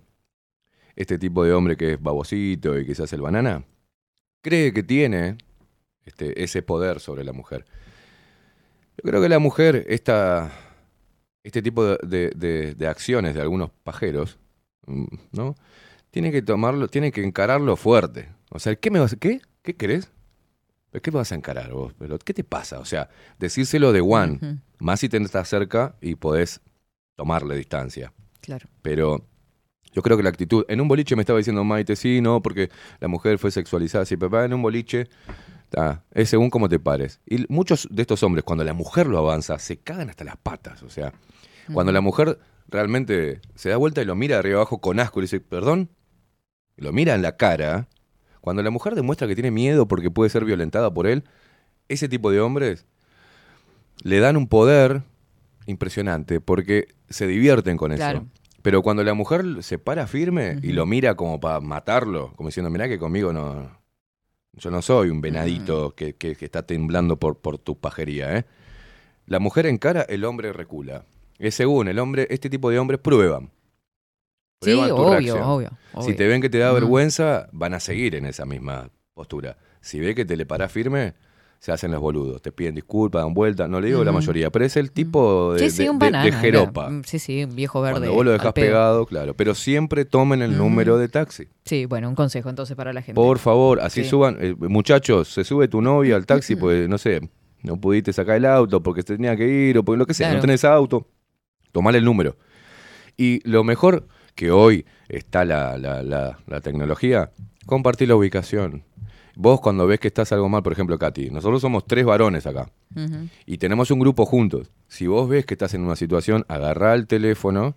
este 0.96 1.18
tipo 1.18 1.44
de 1.44 1.54
hombre 1.54 1.78
que 1.78 1.94
es 1.94 2.02
babosito 2.02 2.80
y 2.80 2.86
que 2.86 2.96
se 2.96 3.04
hace 3.04 3.16
el 3.16 3.22
banana, 3.22 3.64
cree 4.42 4.72
que 4.72 4.84
tiene 4.84 5.38
este, 6.06 6.44
ese 6.44 6.62
poder 6.62 7.00
sobre 7.00 7.24
la 7.24 7.34
mujer. 7.34 7.66
Yo 8.98 9.10
creo 9.10 9.22
que 9.22 9.30
la 9.30 9.40
mujer, 9.40 9.86
esta, 9.90 10.52
este 11.46 11.62
tipo 11.62 11.86
de, 11.86 11.98
de- 12.04 12.32
de- 12.36 12.76
de 12.76 12.88
acciones 12.88 13.34
de 13.36 13.42
algunos 13.42 13.70
pajeros, 13.84 14.38
mm, 14.88 15.06
¿no? 15.32 15.56
Tiene 16.12 16.32
que 16.32 16.42
tomarlo, 16.42 16.88
tiene 16.88 17.12
que 17.12 17.24
encararlo 17.24 17.76
fuerte. 17.76 18.30
O 18.50 18.60
sea, 18.60 18.76
¿qué 18.76 18.90
me 18.90 19.00
vas, 19.00 19.16
qué? 19.20 19.42
¿Qué 19.62 19.76
querés? 19.76 20.10
¿Pero 20.92 21.02
¿Qué 21.02 21.12
vas 21.12 21.32
a 21.32 21.36
encarar 21.36 21.72
vos? 21.72 21.94
Pero, 22.00 22.18
¿Qué 22.18 22.34
te 22.34 22.44
pasa? 22.44 22.80
O 22.80 22.86
sea, 22.86 23.10
decírselo 23.38 23.92
de 23.92 24.02
one, 24.02 24.40
Ujú, 24.42 24.58
más 24.80 25.02
si 25.02 25.10
te 25.10 25.18
estás 25.18 25.48
cerca 25.50 25.96
y 26.02 26.16
podés 26.16 26.62
tomarle 27.16 27.56
distancia. 27.56 28.14
Claro. 28.42 28.68
Pero 28.82 29.26
yo 29.92 30.02
creo 30.02 30.18
que 30.18 30.24
la 30.24 30.30
actitud. 30.30 30.66
En 30.68 30.82
un 30.82 30.88
boliche 30.88 31.16
me 31.16 31.22
estaba 31.22 31.38
diciendo 31.38 31.64
Maite, 31.64 31.96
sí, 31.96 32.22
no, 32.22 32.42
porque 32.42 32.70
la 33.00 33.08
mujer 33.08 33.38
fue 33.40 33.52
sexualizada. 33.52 34.06
Sí, 34.06 34.18
papá, 34.18 34.46
en 34.46 34.54
un 34.54 34.62
boliche. 34.62 35.08
Ah, 35.76 36.02
es 36.12 36.30
según 36.30 36.50
cómo 36.50 36.70
te 36.70 36.80
pares. 36.80 37.20
Y 37.26 37.46
muchos 37.50 37.88
de 37.92 38.02
estos 38.02 38.24
hombres, 38.24 38.44
cuando 38.44 38.64
la 38.64 38.74
mujer 38.74 39.08
lo 39.08 39.18
avanza, 39.18 39.60
se 39.60 39.78
cagan 39.78 40.10
hasta 40.10 40.24
las 40.24 40.38
patas. 40.38 40.84
O 40.84 40.90
sea, 40.90 41.14
cuando 41.74 41.92
la 41.92 42.02
mujer 42.02 42.40
realmente 42.68 43.42
se 43.56 43.70
da 43.70 43.78
vuelta 43.78 44.02
y 44.02 44.06
lo 44.06 44.16
mira 44.16 44.36
de 44.36 44.40
arriba 44.40 44.58
abajo 44.58 44.80
con 44.80 45.00
asco 45.00 45.20
y 45.20 45.22
le 45.22 45.26
dice, 45.26 45.40
perdón, 45.40 45.90
y 46.78 46.84
lo 46.84 46.92
mira 46.92 47.16
en 47.16 47.22
la 47.22 47.38
cara. 47.38 47.88
Cuando 48.42 48.62
la 48.62 48.70
mujer 48.70 48.96
demuestra 48.96 49.28
que 49.28 49.36
tiene 49.36 49.52
miedo 49.52 49.88
porque 49.88 50.12
puede 50.12 50.30
ser 50.30 50.46
violentada 50.46 50.94
por 50.94 51.08
él, 51.08 51.24
ese 51.88 52.08
tipo 52.10 52.32
de 52.32 52.40
hombres 52.42 52.86
le 54.04 54.20
dan 54.20 54.38
un 54.38 54.48
poder 54.48 55.04
impresionante 55.66 56.42
porque 56.42 56.88
se 57.10 57.28
divierten 57.28 57.78
con 57.78 57.94
Claro. 57.96 58.20
eso. 58.20 58.28
Pero 58.62 58.82
cuando 58.82 59.04
la 59.04 59.14
mujer 59.14 59.46
se 59.62 59.78
para 59.78 60.08
firme 60.08 60.58
y 60.64 60.72
lo 60.74 60.86
mira 60.88 61.16
como 61.16 61.40
para 61.40 61.60
matarlo, 61.60 62.34
como 62.36 62.50
diciendo, 62.50 62.70
mirá 62.72 62.88
que 62.88 62.98
conmigo 62.98 63.32
no... 63.32 63.80
Yo 64.58 64.72
no 64.72 64.82
soy 64.82 65.10
un 65.10 65.22
venadito 65.22 65.96
que, 65.96 66.16
que- 66.16 66.36
que 66.36 66.46
está 66.46 66.66
temblando 66.66 67.18
por, 67.18 67.38
por 67.40 67.58
tu 67.58 67.78
pajería, 67.78 68.38
¿eh? 68.38 68.46
La 69.28 69.40
mujer 69.40 69.66
encara, 69.66 70.02
el 70.04 70.24
hombre 70.24 70.54
recula. 70.54 71.06
Es 71.40 71.56
según 71.56 71.88
el 71.88 72.00
hombre, 72.00 72.28
este 72.30 72.50
tipo 72.50 72.70
de 72.70 72.80
hombres 72.80 73.00
prueban. 73.00 73.52
Sí, 74.62 74.72
Prueban 74.72 74.90
tu 74.90 74.96
obvio, 74.98 75.46
obvio, 75.56 75.78
Si 76.02 76.14
te 76.16 76.28
ven 76.28 76.42
que 76.42 76.50
te 76.50 76.58
da 76.60 76.72
Mm. 76.72 76.76
vergüenza, 76.76 77.50
van 77.52 77.74
a 77.74 77.80
seguir 77.80 78.16
en 78.16 78.26
esa 78.26 78.46
misma 78.46 78.90
postura. 79.14 79.58
Si 79.82 80.00
ve 80.00 80.16
que 80.16 80.26
te 80.26 80.38
le 80.38 80.46
parás 80.46 80.72
firme, 80.72 81.14
se 81.66 81.72
hacen 81.72 81.90
los 81.92 82.00
boludos. 82.00 82.44
Te 82.44 82.52
piden 82.52 82.76
disculpas, 82.76 83.24
dan 83.24 83.34
vuelta. 83.34 83.68
No 83.68 83.82
le 83.82 83.88
digo 83.88 84.04
la 84.04 84.12
mayoría, 84.12 84.52
pero 84.52 84.66
es 84.66 84.78
el 84.78 84.92
tipo 84.92 85.54
de, 85.56 85.62
Sí, 85.62 85.72
sí, 85.72 85.84
de- 85.86 85.90
un 85.90 85.98
de- 85.98 86.06
banana. 86.06 86.24
de 86.24 86.30
era. 86.30 86.40
jeropa. 86.40 86.90
Mm, 86.92 87.02
Sí, 87.06 87.18
sí, 87.18 87.44
un 87.44 87.56
viejo 87.56 87.82
verde. 87.82 87.94
Cuando 88.02 88.14
vos 88.14 88.24
lo 88.24 88.32
dejás 88.34 88.54
pegado, 88.54 89.08
claro. 89.08 89.34
Pero 89.34 89.56
siempre 89.56 90.06
tomen 90.06 90.44
el 90.44 90.56
número 90.60 91.00
de 91.00 91.08
taxi. 91.10 91.48
Sí, 91.66 91.86
bueno, 91.88 92.08
un 92.08 92.14
consejo 92.14 92.50
entonces 92.52 92.76
para 92.78 92.94
la 92.94 93.02
gente. 93.02 93.16
Por 93.16 93.40
favor, 93.40 93.80
así 93.82 94.04
Sí. 94.04 94.10
suban. 94.12 94.38
eh, 94.40 94.54
muchachos, 94.60 95.28
se 95.30 95.44
sube 95.44 95.68
tu 95.68 95.82
novia 95.82 96.16
al 96.18 96.28
taxi, 96.28 96.56
pues 96.56 96.88
no 96.88 97.00
sé, 97.00 97.28
no 97.64 97.82
pudiste 97.82 98.14
sacar 98.14 98.36
el 98.36 98.46
auto 98.46 98.84
porque 98.84 99.02
te 99.02 99.16
tenía 99.16 99.36
que 99.36 99.48
ir 99.48 99.80
o 99.80 99.84
porque 99.84 99.98
lo 99.98 100.06
que 100.06 100.14
sea, 100.14 100.28
Claro. 100.28 100.38
no 100.38 100.42
tenés 100.42 100.64
auto. 100.66 101.08
Tomale 101.72 101.98
el 101.98 102.06
número. 102.06 102.38
Y 103.18 103.42
lo 103.50 103.64
mejor 103.64 104.08
que 104.36 104.52
hoy 104.52 104.86
está 105.10 105.46
la, 105.46 105.80
la, 105.80 106.04
la, 106.04 106.38
la 106.46 106.62
tecnología, 106.62 107.32
compartir 107.66 108.08
la 108.10 108.16
ubicación. 108.18 108.84
Vos 109.36 109.60
cuando 109.60 109.86
ves 109.86 110.00
que 110.00 110.08
estás 110.08 110.32
algo 110.32 110.48
mal, 110.48 110.64
por 110.64 110.72
ejemplo, 110.74 110.98
Katy, 110.98 111.30
nosotros 111.30 111.62
somos 111.62 111.86
tres 111.86 112.06
varones 112.06 112.48
acá 112.48 112.70
y 113.46 113.58
tenemos 113.58 113.92
un 113.92 114.00
grupo 114.00 114.26
juntos. 114.26 114.72
Si 114.88 115.08
vos 115.08 115.28
ves 115.28 115.46
que 115.46 115.54
estás 115.56 115.74
en 115.74 115.82
una 115.82 115.96
situación, 115.96 116.46
agarrá 116.48 116.94
el 116.94 117.08
teléfono, 117.08 117.76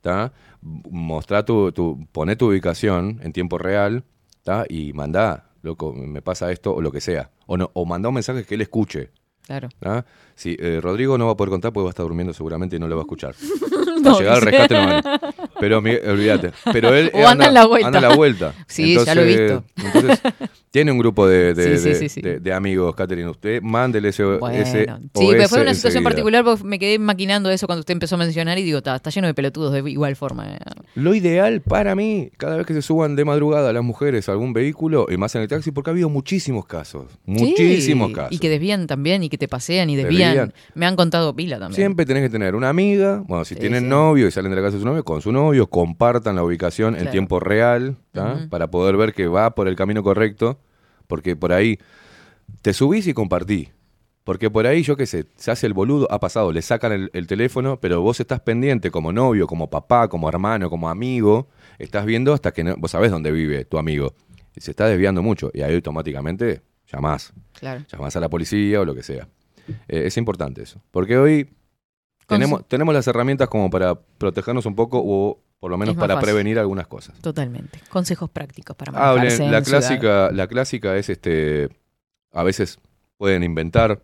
¿tá? 0.00 0.32
mostrá 0.60 1.44
tu, 1.44 1.70
tu, 1.72 2.06
poné 2.10 2.34
tu 2.34 2.48
ubicación 2.48 3.20
en 3.22 3.32
tiempo 3.32 3.58
real, 3.58 4.04
¿tá? 4.42 4.64
y 4.68 4.92
mandá, 4.92 5.50
loco, 5.62 5.92
me 5.92 6.22
pasa 6.22 6.50
esto 6.50 6.74
o 6.74 6.80
lo 6.80 6.90
que 6.90 7.00
sea. 7.00 7.30
O, 7.46 7.56
no, 7.56 7.70
o 7.74 7.84
mandá 7.84 8.08
un 8.08 8.14
mensaje 8.16 8.44
que 8.44 8.54
él 8.56 8.62
escuche. 8.62 9.10
Claro. 9.46 9.68
¿tá? 9.78 10.04
Si 10.34 10.56
eh, 10.58 10.80
Rodrigo 10.82 11.16
no 11.18 11.26
va 11.26 11.32
a 11.32 11.36
poder 11.36 11.50
contar 11.50 11.72
porque 11.72 11.84
va 11.84 11.90
a 11.90 11.90
estar 11.90 12.04
durmiendo 12.04 12.32
seguramente 12.32 12.76
y 12.76 12.78
no 12.80 12.88
lo 12.88 12.96
va 12.96 13.02
a 13.02 13.04
escuchar. 13.04 13.34
No, 13.96 14.18
llegar 14.18 14.34
al 14.34 14.42
rescate 14.42 14.74
no. 14.74 15.00
Pero 15.58 15.78
olvídate. 15.78 16.52
Pero 16.72 16.94
él 16.94 17.10
O 17.14 17.26
anda 17.26 17.46
en 17.46 17.54
la 17.54 17.66
vuelta. 17.66 17.86
anda 17.88 18.00
la 18.00 18.14
vuelta. 18.14 18.54
Sí, 18.68 18.94
ya 19.04 19.14
lo 19.14 19.22
he 19.22 19.24
visto. 19.24 19.64
Entonces, 19.76 20.20
tiene 20.76 20.92
un 20.92 20.98
grupo 20.98 21.26
de, 21.26 21.54
de, 21.54 21.78
Sí, 21.78 21.94
sí, 21.94 22.08
sí, 22.10 22.20
de- 22.20 22.38
de 22.38 22.52
amigos, 22.52 22.94
Catherine. 22.94 23.30
Usted 23.30 23.62
mándele 23.62 24.10
ese, 24.10 24.24
Bueno, 24.24 24.58
ese 24.58 24.84
sí, 25.14 25.26
pero 25.30 25.48
fue 25.48 25.60
OS 25.60 25.62
una 25.62 25.72
situación 25.72 26.04
particular 26.04 26.44
porque 26.44 26.64
me 26.64 26.78
quedé 26.78 26.98
maquinando 26.98 27.48
eso 27.48 27.66
cuando 27.66 27.80
usted 27.80 27.92
empezó 27.92 28.16
a 28.16 28.18
mencionar 28.18 28.58
y 28.58 28.62
digo, 28.62 28.76
está, 28.76 28.94
está 28.94 29.08
lleno 29.08 29.26
de 29.26 29.32
pelotudos 29.32 29.72
de 29.72 29.90
igual 29.90 30.16
forma. 30.16 30.46
Lo 30.94 31.14
ideal 31.14 31.62
para 31.62 31.94
mí, 31.94 32.30
cada 32.36 32.58
vez 32.58 32.66
que 32.66 32.74
se 32.74 32.82
suban 32.82 33.16
de 33.16 33.24
madrugada 33.24 33.72
las 33.72 33.82
mujeres 33.82 34.28
a 34.28 34.32
algún 34.32 34.52
vehículo, 34.52 35.06
y 35.08 35.16
más 35.16 35.34
en 35.34 35.40
el 35.40 35.48
taxi, 35.48 35.70
porque 35.70 35.88
ha 35.88 35.92
habido 35.92 36.10
muchísimos 36.10 36.66
casos. 36.66 37.06
Muchísimos 37.24 38.12
casos. 38.12 38.32
Y 38.32 38.38
que 38.38 38.50
desvían 38.50 38.86
también 38.86 39.22
y 39.22 39.30
que 39.30 39.38
te 39.38 39.48
pasean 39.48 39.88
y 39.88 39.96
desvían. 39.96 40.34
Desvían. 40.36 40.54
Me 40.74 40.84
han 40.84 40.96
contado 40.96 41.34
pila 41.34 41.58
también. 41.58 41.76
Siempre 41.76 42.04
tenés 42.04 42.22
que 42.22 42.28
tener 42.28 42.54
una 42.54 42.68
amiga, 42.68 43.22
bueno, 43.26 43.46
si 43.46 43.54
tienen 43.54 43.88
novio 43.88 44.26
y 44.26 44.30
salen 44.30 44.50
de 44.50 44.56
la 44.56 44.62
casa 44.62 44.74
de 44.76 44.80
su 44.80 44.86
novio, 44.86 45.04
con 45.04 45.22
su 45.22 45.32
novio, 45.32 45.68
compartan 45.68 46.36
la 46.36 46.44
ubicación 46.44 46.96
en 46.96 47.10
tiempo 47.10 47.40
real, 47.40 47.96
para 48.50 48.70
poder 48.70 48.96
ver 48.98 49.14
que 49.14 49.26
va 49.26 49.54
por 49.54 49.68
el 49.68 49.76
camino 49.76 50.02
correcto, 50.02 50.58
porque 51.06 51.36
por 51.36 51.52
ahí 51.52 51.78
te 52.62 52.72
subís 52.72 53.06
y 53.06 53.14
compartí. 53.14 53.70
Porque 54.24 54.50
por 54.50 54.66
ahí, 54.66 54.82
yo 54.82 54.96
qué 54.96 55.06
sé, 55.06 55.26
se 55.36 55.52
hace 55.52 55.66
el 55.68 55.72
boludo, 55.72 56.10
ha 56.10 56.18
pasado, 56.18 56.50
le 56.50 56.60
sacan 56.60 56.90
el, 56.92 57.10
el 57.12 57.28
teléfono, 57.28 57.78
pero 57.80 58.02
vos 58.02 58.18
estás 58.18 58.40
pendiente 58.40 58.90
como 58.90 59.12
novio, 59.12 59.46
como 59.46 59.70
papá, 59.70 60.08
como 60.08 60.28
hermano, 60.28 60.68
como 60.68 60.88
amigo, 60.88 61.46
estás 61.78 62.04
viendo 62.04 62.32
hasta 62.32 62.52
que 62.52 62.64
no- 62.64 62.74
vos 62.76 62.90
sabés 62.90 63.12
dónde 63.12 63.30
vive 63.30 63.64
tu 63.64 63.78
amigo. 63.78 64.14
Y 64.56 64.60
se 64.62 64.72
está 64.72 64.86
desviando 64.88 65.22
mucho, 65.22 65.50
y 65.54 65.60
ahí 65.62 65.76
automáticamente 65.76 66.62
llamás 66.92 67.32
Claro. 67.52 67.84
llamás 67.90 68.16
a 68.16 68.20
la 68.20 68.28
policía 68.28 68.80
o 68.80 68.84
lo 68.84 68.94
que 68.96 69.04
sea. 69.04 69.28
Eh, 69.86 70.02
es 70.06 70.16
importante 70.16 70.62
eso. 70.62 70.80
Porque 70.90 71.16
hoy 71.18 71.48
tenemos, 72.26 72.66
tenemos 72.66 72.92
las 72.94 73.06
herramientas 73.06 73.48
como 73.48 73.70
para 73.70 73.94
protegernos 73.94 74.66
un 74.66 74.74
poco 74.74 75.00
o 75.04 75.40
por 75.60 75.70
lo 75.70 75.78
menos 75.78 75.94
Es 75.94 75.98
para 76.00 76.14
fácil. 76.14 76.26
prevenir 76.26 76.58
algunas 76.58 76.86
cosas. 76.86 77.18
Totalmente. 77.20 77.80
Consejos 77.88 78.30
prácticos 78.30 78.76
para 78.76 78.92
manejarse 78.92 79.18
Hablen, 79.34 79.42
en 79.46 79.52
la 79.52 79.64
ciudad. 79.64 79.80
clásica, 79.80 80.30
la 80.32 80.46
clásica 80.46 80.96
es 80.96 81.08
este, 81.08 81.68
a 82.32 82.42
veces 82.42 82.78
pueden 83.16 83.42
inventar, 83.42 84.02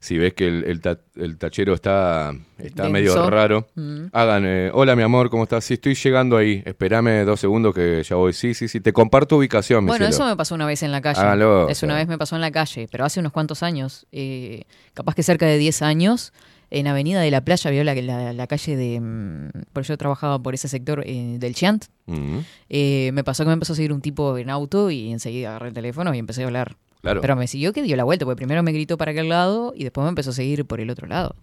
si 0.00 0.16
ves 0.16 0.32
que 0.34 0.46
el, 0.46 0.62
el 0.64 0.80
ta- 0.80 1.00
el 1.16 1.38
tachero 1.38 1.74
está, 1.74 2.30
está 2.56 2.84
Denso. 2.84 2.92
medio 2.92 3.28
raro, 3.30 3.66
Mm. 3.74 4.04
hagan, 4.12 4.44
eh, 4.46 4.70
hola 4.72 4.94
mi 4.94 5.02
amor, 5.02 5.28
¿cómo 5.28 5.42
estás? 5.42 5.64
Sí, 5.64 5.74
estoy 5.74 5.96
llegando 5.96 6.36
ahí, 6.36 6.62
espérame 6.64 7.24
dos 7.24 7.40
segundos 7.40 7.74
que 7.74 8.00
ya 8.04 8.14
voy. 8.14 8.32
Sí, 8.32 8.54
sí, 8.54 8.68
sí, 8.68 8.78
te 8.80 8.92
comparto 8.92 9.36
ubicación, 9.38 9.84
Bueno, 9.86 10.06
eso 10.06 10.24
me 10.24 10.36
pasó 10.36 10.54
una 10.54 10.66
vez 10.66 10.84
en 10.84 10.92
la 10.92 11.00
calle. 11.00 11.20
Háganlo, 11.20 11.64
Eso 11.68 11.72
o 11.72 11.74
sea. 11.74 11.86
una 11.88 11.96
vez 11.96 12.06
me 12.06 12.16
pasó 12.16 12.36
en 12.36 12.42
la 12.42 12.52
calle, 12.52 12.86
pero 12.88 13.04
hace 13.04 13.18
unos 13.18 13.32
cuantos 13.32 13.64
años. 13.64 14.06
eh, 14.12 14.62
capaz 14.94 15.16
que 15.16 15.24
cerca 15.24 15.46
de 15.46 15.58
10 15.58 15.82
años. 15.82 16.32
En 16.70 16.86
Avenida 16.86 17.20
de 17.20 17.30
la 17.30 17.40
Playa, 17.42 17.70
vio 17.70 17.82
la, 17.84 17.94
la- 17.94 18.32
la 18.32 18.46
calle 18.46 18.76
de... 18.76 19.00
mm, 19.00 19.48
Porque 19.72 19.88
yo 19.88 19.96
trabajaba 19.96 20.38
por 20.38 20.54
ese 20.54 20.68
sector 20.68 21.02
eh, 21.06 21.36
del 21.38 21.54
Chiant. 21.54 21.86
Mm, 22.06 22.38
Eh, 22.68 23.10
me 23.14 23.24
pasó 23.24 23.44
que 23.44 23.48
me 23.48 23.54
empezó 23.54 23.72
a 23.72 23.76
seguir 23.76 23.92
un 23.92 24.00
tipo 24.02 24.36
en 24.38 24.50
auto 24.50 24.90
y 24.90 25.10
enseguida 25.10 25.50
agarré 25.50 25.68
el 25.68 25.74
teléfono 25.74 26.14
y 26.14 26.18
empecé 26.18 26.42
a 26.42 26.46
hablar. 26.46 26.76
claro. 27.00 27.20
Pero 27.22 27.36
me 27.36 27.46
siguió 27.46 27.72
que 27.72 27.82
dio 27.82 27.96
la 27.96 28.04
vuelta, 28.04 28.24
porque 28.26 28.36
primero 28.36 28.62
me 28.62 28.72
gritó 28.72 28.98
para 28.98 29.12
aquel 29.12 29.28
lado 29.28 29.72
y 29.76 29.84
después 29.84 30.02
me 30.04 30.10
empezó 30.10 30.30
a 30.30 30.32
seguir 30.34 30.64
por 30.66 30.80
el 30.80 30.90
otro 30.90 31.06
lado. 31.06 31.34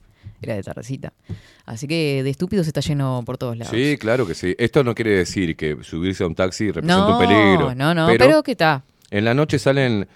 Era 0.42 0.56
de 0.56 0.64
tardecita. 0.64 1.14
Así 1.66 1.88
que 1.88 2.22
de 2.24 2.30
estúpidos 2.30 2.68
está 2.68 2.82
lleno 2.82 3.24
por 3.26 3.38
todos 3.38 3.58
lados. 3.58 3.74
Sí, 3.76 3.98
claro 4.00 4.28
que 4.28 4.36
sí. 4.36 4.54
Esto 4.60 4.84
no 4.84 4.94
quiere 4.94 5.12
decir 5.12 5.56
que 5.56 5.78
subirse 5.82 6.24
a 6.24 6.28
un 6.28 6.36
taxi 6.36 6.68
representa 6.72 6.98
no, 7.08 7.14
un 7.14 7.20
peligro. 7.20 7.74
no, 7.76 7.94
no, 7.94 8.08
pero, 8.18 8.44
¿qué 8.44 8.56
tal? 8.56 8.82
En 9.12 9.24
la 9.26 9.34
noche 9.34 9.58
salen. 9.60 10.08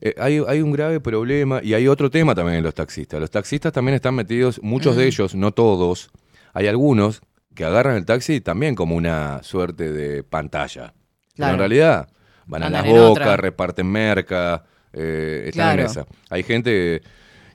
Eh, 0.00 0.14
hay, 0.18 0.42
hay 0.46 0.60
un 0.60 0.72
grave 0.72 1.00
problema 1.00 1.60
y 1.62 1.74
hay 1.74 1.88
otro 1.88 2.10
tema 2.10 2.34
también 2.34 2.58
en 2.58 2.64
los 2.64 2.74
taxistas. 2.74 3.20
Los 3.20 3.30
taxistas 3.30 3.72
también 3.72 3.94
están 3.94 4.14
metidos, 4.14 4.60
muchos 4.62 4.96
de 4.96 5.04
Mm. 5.04 5.08
ellos, 5.08 5.34
no 5.34 5.52
todos. 5.52 6.10
Hay 6.52 6.66
algunos 6.66 7.22
que 7.54 7.64
agarran 7.64 7.96
el 7.96 8.04
taxi 8.04 8.40
también 8.40 8.74
como 8.74 8.96
una 8.96 9.42
suerte 9.42 9.92
de 9.92 10.22
pantalla. 10.24 10.92
Pero 11.36 11.50
en 11.50 11.58
realidad 11.58 12.08
van 12.46 12.62
a 12.64 12.70
las 12.70 12.86
bocas, 12.86 13.38
reparten 13.38 13.86
merca, 13.86 14.64
eh, 14.92 15.44
están 15.48 15.78
en 15.78 15.86
esa. 15.86 16.06
Hay 16.30 16.42
gente 16.42 17.02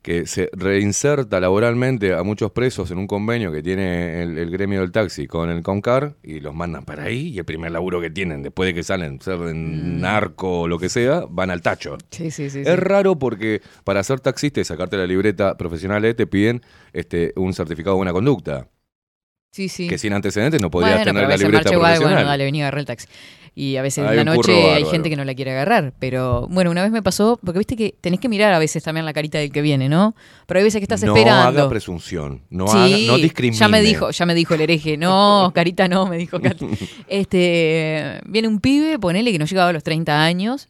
que 0.01 0.25
se 0.25 0.49
reinserta 0.53 1.39
laboralmente 1.39 2.13
a 2.13 2.23
muchos 2.23 2.51
presos 2.51 2.89
en 2.91 2.97
un 2.99 3.07
convenio 3.07 3.51
que 3.51 3.61
tiene 3.61 4.21
el, 4.23 4.37
el 4.37 4.49
gremio 4.49 4.79
del 4.81 4.91
taxi 4.91 5.27
con 5.27 5.49
el 5.49 5.61
CONCAR 5.61 6.15
y 6.23 6.39
los 6.39 6.53
mandan 6.55 6.85
para 6.85 7.03
ahí 7.03 7.29
y 7.29 7.37
el 7.39 7.45
primer 7.45 7.71
laburo 7.71 7.99
que 7.99 8.09
tienen 8.09 8.41
después 8.41 8.67
de 8.67 8.73
que 8.73 8.83
salen, 8.83 9.19
ser 9.21 9.37
Mm. 9.39 9.99
narco 10.01 10.61
o 10.61 10.67
lo 10.67 10.79
que 10.79 10.89
sea, 10.89 11.23
van 11.29 11.51
al 11.51 11.61
tacho. 11.61 11.97
Sí, 12.11 12.31
sí, 12.31 12.49
sí. 12.49 12.63
sí. 12.63 12.69
Es 12.69 12.79
raro 12.79 13.19
porque 13.19 13.61
para 13.83 14.01
ser 14.03 14.19
taxista 14.19 14.61
y 14.61 14.63
sacarte 14.63 14.95
la 14.97 15.05
libreta 15.07 15.57
profesional 15.57 16.03
eh, 16.05 16.13
te 16.13 16.27
piden 16.27 16.61
este, 16.93 17.33
un 17.35 17.53
certificado 17.53 17.95
de 17.95 17.97
buena 17.97 18.13
conducta, 18.13 18.67
Sí, 19.51 19.67
sí. 19.67 19.87
que 19.87 19.97
sin 19.97 20.13
antecedentes 20.13 20.61
no 20.61 20.69
podrías 20.69 20.97
bueno, 20.97 21.11
tener 21.11 21.27
la 21.27 21.35
libreta 21.37 21.71
igual, 21.73 21.81
profesional. 21.93 22.13
bueno, 22.15 22.29
dale, 22.29 22.43
vení 22.43 22.61
a 22.61 22.65
agarrar 22.65 22.79
el 22.81 22.85
taxi. 22.85 23.07
Y 23.61 23.75
a 23.75 23.81
veces 23.81 24.05
Hay 24.05 24.11
en 24.11 24.15
la 24.15 24.23
noche 24.23 24.71
hay 24.71 24.85
gente 24.85 25.09
que 25.09 25.17
no 25.17 25.25
la 25.25 25.35
quiere 25.35 25.51
agarrar. 25.51 25.91
Pero 25.99 26.47
bueno, 26.49 26.71
una 26.71 26.81
vez 26.81 26.93
me 26.93 27.01
pasó, 27.03 27.37
porque 27.43 27.57
viste 27.59 27.75
que 27.75 27.93
tenés 27.99 28.21
que 28.21 28.29
mirar 28.29 28.53
a 28.53 28.59
veces 28.59 28.81
también 28.81 29.05
la 29.05 29.11
carita 29.11 29.37
del 29.37 29.51
que 29.51 29.61
viene, 29.61 29.89
¿no? 29.89 30.15
Pero 30.47 30.59
hay 30.59 30.63
veces 30.63 30.79
que 30.79 30.85
estás 30.85 31.03
no 31.03 31.13
esperando. 31.13 31.59
haga 31.59 31.69
presunción, 31.69 32.41
no, 32.49 32.67
Sí, 32.69 32.77
haga, 32.77 32.97
no 33.07 33.17
discrimine. 33.17 33.57
Ya 33.59 33.67
me 33.67 33.81
dijo, 33.81 34.11
ya 34.11 34.25
me 34.25 34.33
dijo 34.33 34.53
el 34.53 34.61
hereje, 34.61 34.95
no, 34.95 35.51
carita 35.55 35.89
no, 35.89 36.05
me 36.05 36.17
dijo 36.17 36.39
Kat. 36.39 36.55
Este, 37.09 38.21
viene 38.25 38.47
un 38.47 38.61
pibe, 38.61 38.97
ponele 38.97 39.29
que 39.33 39.39
no 39.39 39.45
llegaba 39.45 39.71
a 39.71 39.73
los 39.73 39.83
30 39.83 40.23
años. 40.23 40.69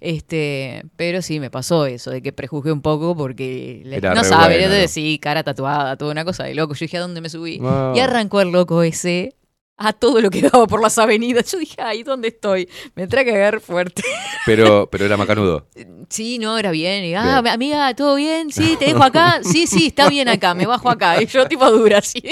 Este, 0.00 0.84
pero 0.94 1.22
sí 1.22 1.40
me 1.40 1.50
pasó 1.50 1.86
eso, 1.86 2.12
de 2.12 2.22
que 2.22 2.32
prejuzgué 2.32 2.70
un 2.70 2.82
poco 2.82 3.16
porque 3.16 3.82
le- 3.84 4.00
no 4.00 4.22
sabe, 4.22 4.58
bueno, 4.60 4.80
¿no? 4.80 4.86
sí, 4.86 5.18
cara 5.20 5.42
tatuada, 5.42 5.96
toda 5.96 6.12
una 6.12 6.24
cosa 6.24 6.44
de 6.44 6.54
loco. 6.54 6.74
Yo 6.74 6.84
dije, 6.84 6.98
¿a 6.98 7.00
dónde 7.00 7.20
me 7.20 7.28
subí? 7.28 7.58
No. 7.58 7.96
Y 7.96 7.98
arrancó 7.98 8.40
el 8.40 8.52
loco 8.52 8.84
ese 8.84 9.34
a 9.78 9.92
todo 9.92 10.20
lo 10.20 10.28
que 10.28 10.42
daba 10.42 10.66
por 10.66 10.82
las 10.82 10.98
avenidas. 10.98 11.50
Yo 11.50 11.58
dije, 11.58 11.76
ay, 11.80 12.02
¿dónde 12.02 12.28
estoy? 12.28 12.68
Me 12.96 13.06
trae 13.06 13.22
a 13.22 13.32
cagar 13.32 13.60
fuerte. 13.60 14.02
Pero, 14.44 14.88
pero 14.90 15.04
era 15.06 15.16
macanudo. 15.16 15.66
Sí, 16.10 16.38
no, 16.38 16.56
era 16.56 16.70
bien. 16.70 17.04
Y, 17.04 17.14
ah, 17.14 17.36
amiga, 17.38 17.92
¿todo 17.94 18.14
bien? 18.14 18.50
Sí, 18.50 18.76
te 18.78 18.86
dejo 18.86 19.02
acá. 19.04 19.40
Sí, 19.42 19.66
sí, 19.66 19.88
está 19.88 20.08
bien 20.08 20.26
acá, 20.28 20.54
me 20.54 20.64
bajo 20.66 20.88
acá. 20.88 21.22
Y 21.22 21.26
yo 21.26 21.46
tipo 21.46 21.70
dura, 21.70 22.00
sí. 22.00 22.22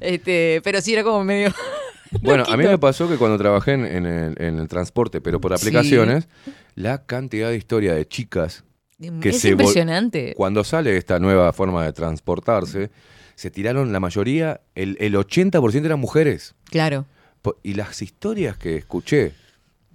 Este, 0.00 0.60
pero 0.64 0.80
sí 0.80 0.92
era 0.92 1.02
como 1.04 1.22
medio... 1.24 1.52
Bueno, 2.22 2.44
a 2.46 2.56
mí 2.56 2.64
me 2.64 2.78
pasó 2.78 3.08
que 3.08 3.16
cuando 3.16 3.36
trabajé 3.38 3.72
en, 3.72 3.84
en 3.84 4.06
el, 4.06 4.34
en 4.40 4.58
el 4.60 4.68
transporte, 4.68 5.20
pero 5.20 5.40
por 5.40 5.56
Sí. 5.58 5.66
aplicaciones, 5.66 6.28
la 6.76 7.04
cantidad 7.06 7.48
de 7.50 7.56
historia 7.56 7.92
de 7.94 8.06
chicas 8.06 8.62
que 9.20 9.30
es 9.30 9.40
se 9.40 9.48
impresionante. 9.50 10.32
cuando 10.36 10.62
sale 10.62 10.96
esta 10.96 11.18
nueva 11.18 11.52
forma 11.52 11.84
de 11.84 11.92
transportarse, 11.92 12.90
se 13.34 13.50
tiraron 13.50 13.92
la 13.92 14.00
mayoría, 14.00 14.60
el, 14.74 14.96
el 15.00 15.14
80% 15.14 15.84
eran 15.84 15.98
mujeres. 16.00 16.54
Claro. 16.70 17.06
Y 17.62 17.74
las 17.74 18.00
historias 18.00 18.56
que 18.56 18.76
escuché 18.76 19.32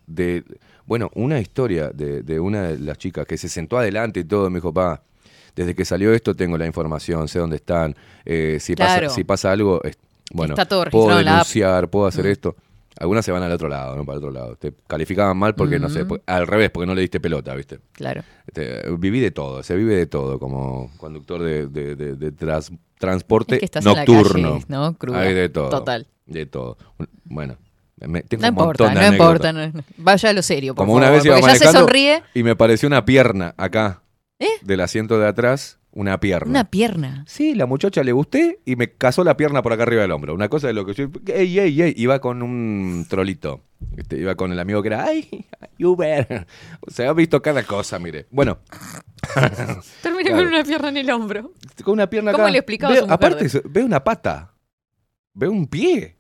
de, 0.08 0.44
bueno, 0.86 1.10
una 1.16 1.40
historia 1.40 1.90
de, 1.90 2.22
de 2.24 2.40
una 2.40 2.64
de 2.70 2.80
las 2.80 2.98
chicas 2.98 3.26
que 3.26 3.38
se 3.38 3.50
sentó 3.50 3.78
adelante 3.78 4.20
y 4.20 4.24
todo, 4.24 4.50
me 4.50 4.58
dijo, 4.58 4.74
pa, 4.74 5.02
desde 5.56 5.74
que 5.76 5.84
salió 5.86 6.14
esto 6.14 6.36
tengo 6.36 6.58
la 6.58 6.66
información, 6.68 7.28
sé 7.28 7.40
dónde 7.40 7.56
están, 7.58 7.96
eh, 8.26 8.58
si, 8.60 8.76
Claro. 8.76 9.04
pasa, 9.08 9.16
si 9.16 9.24
pasa 9.24 9.52
algo, 9.52 9.84
es- 9.84 9.98
bueno, 10.32 10.54
puedo 10.92 11.18
denunciar, 11.18 11.90
puedo 11.90 12.06
hacer 12.06 12.26
Mm. 12.26 12.30
esto. 12.30 12.56
Algunas 12.98 13.24
se 13.24 13.32
van 13.32 13.44
al 13.44 13.52
otro 13.52 13.70
lado, 13.70 13.96
¿no? 13.96 14.06
Para 14.06 14.18
el 14.18 14.24
otro 14.26 14.32
lado. 14.32 14.56
Te 14.56 14.74
calificaban 14.88 15.38
mal 15.38 15.56
porque, 15.56 15.80
no 15.80 15.90
sé, 15.90 16.06
por- 16.06 16.22
al 16.26 16.48
revés, 16.48 16.70
porque 16.70 16.88
no 16.88 16.96
le 16.96 17.02
diste 17.02 17.20
pelota, 17.20 17.56
¿viste? 17.56 17.80
Claro. 17.94 18.24
Este, 18.48 18.82
viví 18.98 19.20
de 19.22 19.32
todo, 19.32 19.64
se 19.64 19.76
vive 19.76 19.96
de 19.96 20.06
todo 20.08 20.40
como 20.40 20.92
conductor 20.98 21.42
de, 21.42 21.68
de- 21.68 21.96
de- 21.96 22.16
de 22.16 22.32
transporte 22.98 23.56
Es 23.56 23.60
que 23.60 23.66
estás 23.66 23.86
en 23.86 23.94
la 23.94 24.06
nocturno. 24.06 24.54
calle, 24.54 24.66
¿no? 24.68 24.94
Cruda. 24.98 25.20
Hay 25.22 25.34
de 25.34 25.50
todo. 25.50 25.70
Total. 25.70 26.08
De 26.26 26.46
todo. 26.46 26.78
Bueno, 27.24 27.58
me- 27.98 28.24
tengo 28.24 28.42
No 28.42 28.48
un 28.50 28.54
importa, 28.54 28.94
no 28.94 29.08
importa. 29.08 29.54
no- 29.54 29.68
no. 29.68 29.84
Vaya 29.98 30.30
a 30.30 30.34
lo 30.34 30.42
serio, 30.42 30.76
por 30.76 30.84
Como 30.86 30.96
una 30.98 31.10
vez 31.10 31.24
iba 31.26 31.40
ya 31.40 31.56
se 31.56 31.72
sonríe. 31.72 32.22
y 32.34 32.44
me 32.44 32.52
apareció 32.52 32.88
una 32.88 33.06
pierna 33.06 33.54
acá, 33.58 34.02
¿Eh? 34.40 34.48
del 34.62 34.82
asiento 34.82 35.18
de 35.20 35.28
atrás, 35.28 35.79
una 35.92 36.20
pierna. 36.20 36.50
Una 36.50 36.70
pierna. 36.70 37.24
Sí, 37.28 37.56
la 37.56 37.66
muchacha 37.66 38.04
le 38.04 38.12
gusté 38.12 38.60
y 38.66 38.76
me 38.76 38.92
casó 38.94 39.24
la 39.24 39.36
pierna 39.38 39.62
por 39.62 39.74
acá 39.74 39.84
arriba 39.84 40.02
del 40.04 40.12
hombro. 40.12 40.34
Una 40.36 40.48
cosa 40.50 40.68
de 40.68 40.74
lo 40.74 40.86
que 40.86 40.94
yo. 40.94 41.08
¡Ey, 41.28 41.58
ey, 41.60 41.82
ey! 41.82 41.94
Iba 41.98 42.20
con 42.20 42.42
un 42.44 43.06
trolito. 43.10 43.62
Este, 43.98 44.18
iba 44.18 44.36
con 44.36 44.52
el 44.52 44.60
amigo 44.60 44.82
que 44.82 44.88
era. 44.90 45.06
¡Ay! 45.06 45.46
Uber. 45.80 46.46
O 46.88 46.92
sea, 46.92 47.10
ha 47.10 47.14
visto 47.14 47.42
cada 47.42 47.64
cosa, 47.64 47.98
mire. 48.00 48.28
Bueno. 48.32 48.60
Terminé 50.02 50.24
Claro. 50.30 50.38
con 50.44 50.48
una 50.48 50.64
pierna 50.64 50.90
en 50.90 50.98
el 50.98 51.10
hombro. 51.12 51.54
Con 51.84 51.94
una 51.94 52.10
pierna 52.10 52.32
acá. 52.32 52.38
¿Cómo 52.44 52.50
le 52.50 52.58
explicaba 52.60 52.92
a 52.94 52.96
Veo- 52.96 53.02
su 53.02 53.08
mujer 53.08 53.14
Aparte, 53.16 53.44
de- 53.44 53.50
se- 53.50 53.62
veo 53.66 53.86
una 53.86 54.04
pata. 54.04 54.54
Veo 55.34 55.52
un 55.52 55.68
pie. 55.68 56.18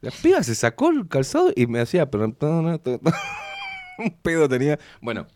La 0.00 0.10
piba 0.10 0.42
se 0.42 0.54
sacó 0.54 0.90
el 0.90 1.08
calzado 1.08 1.52
y 1.54 1.66
me 1.66 1.80
hacía. 1.80 2.08
un 2.12 4.10
pedo 4.22 4.48
tenía. 4.48 4.78
Bueno. 5.00 5.26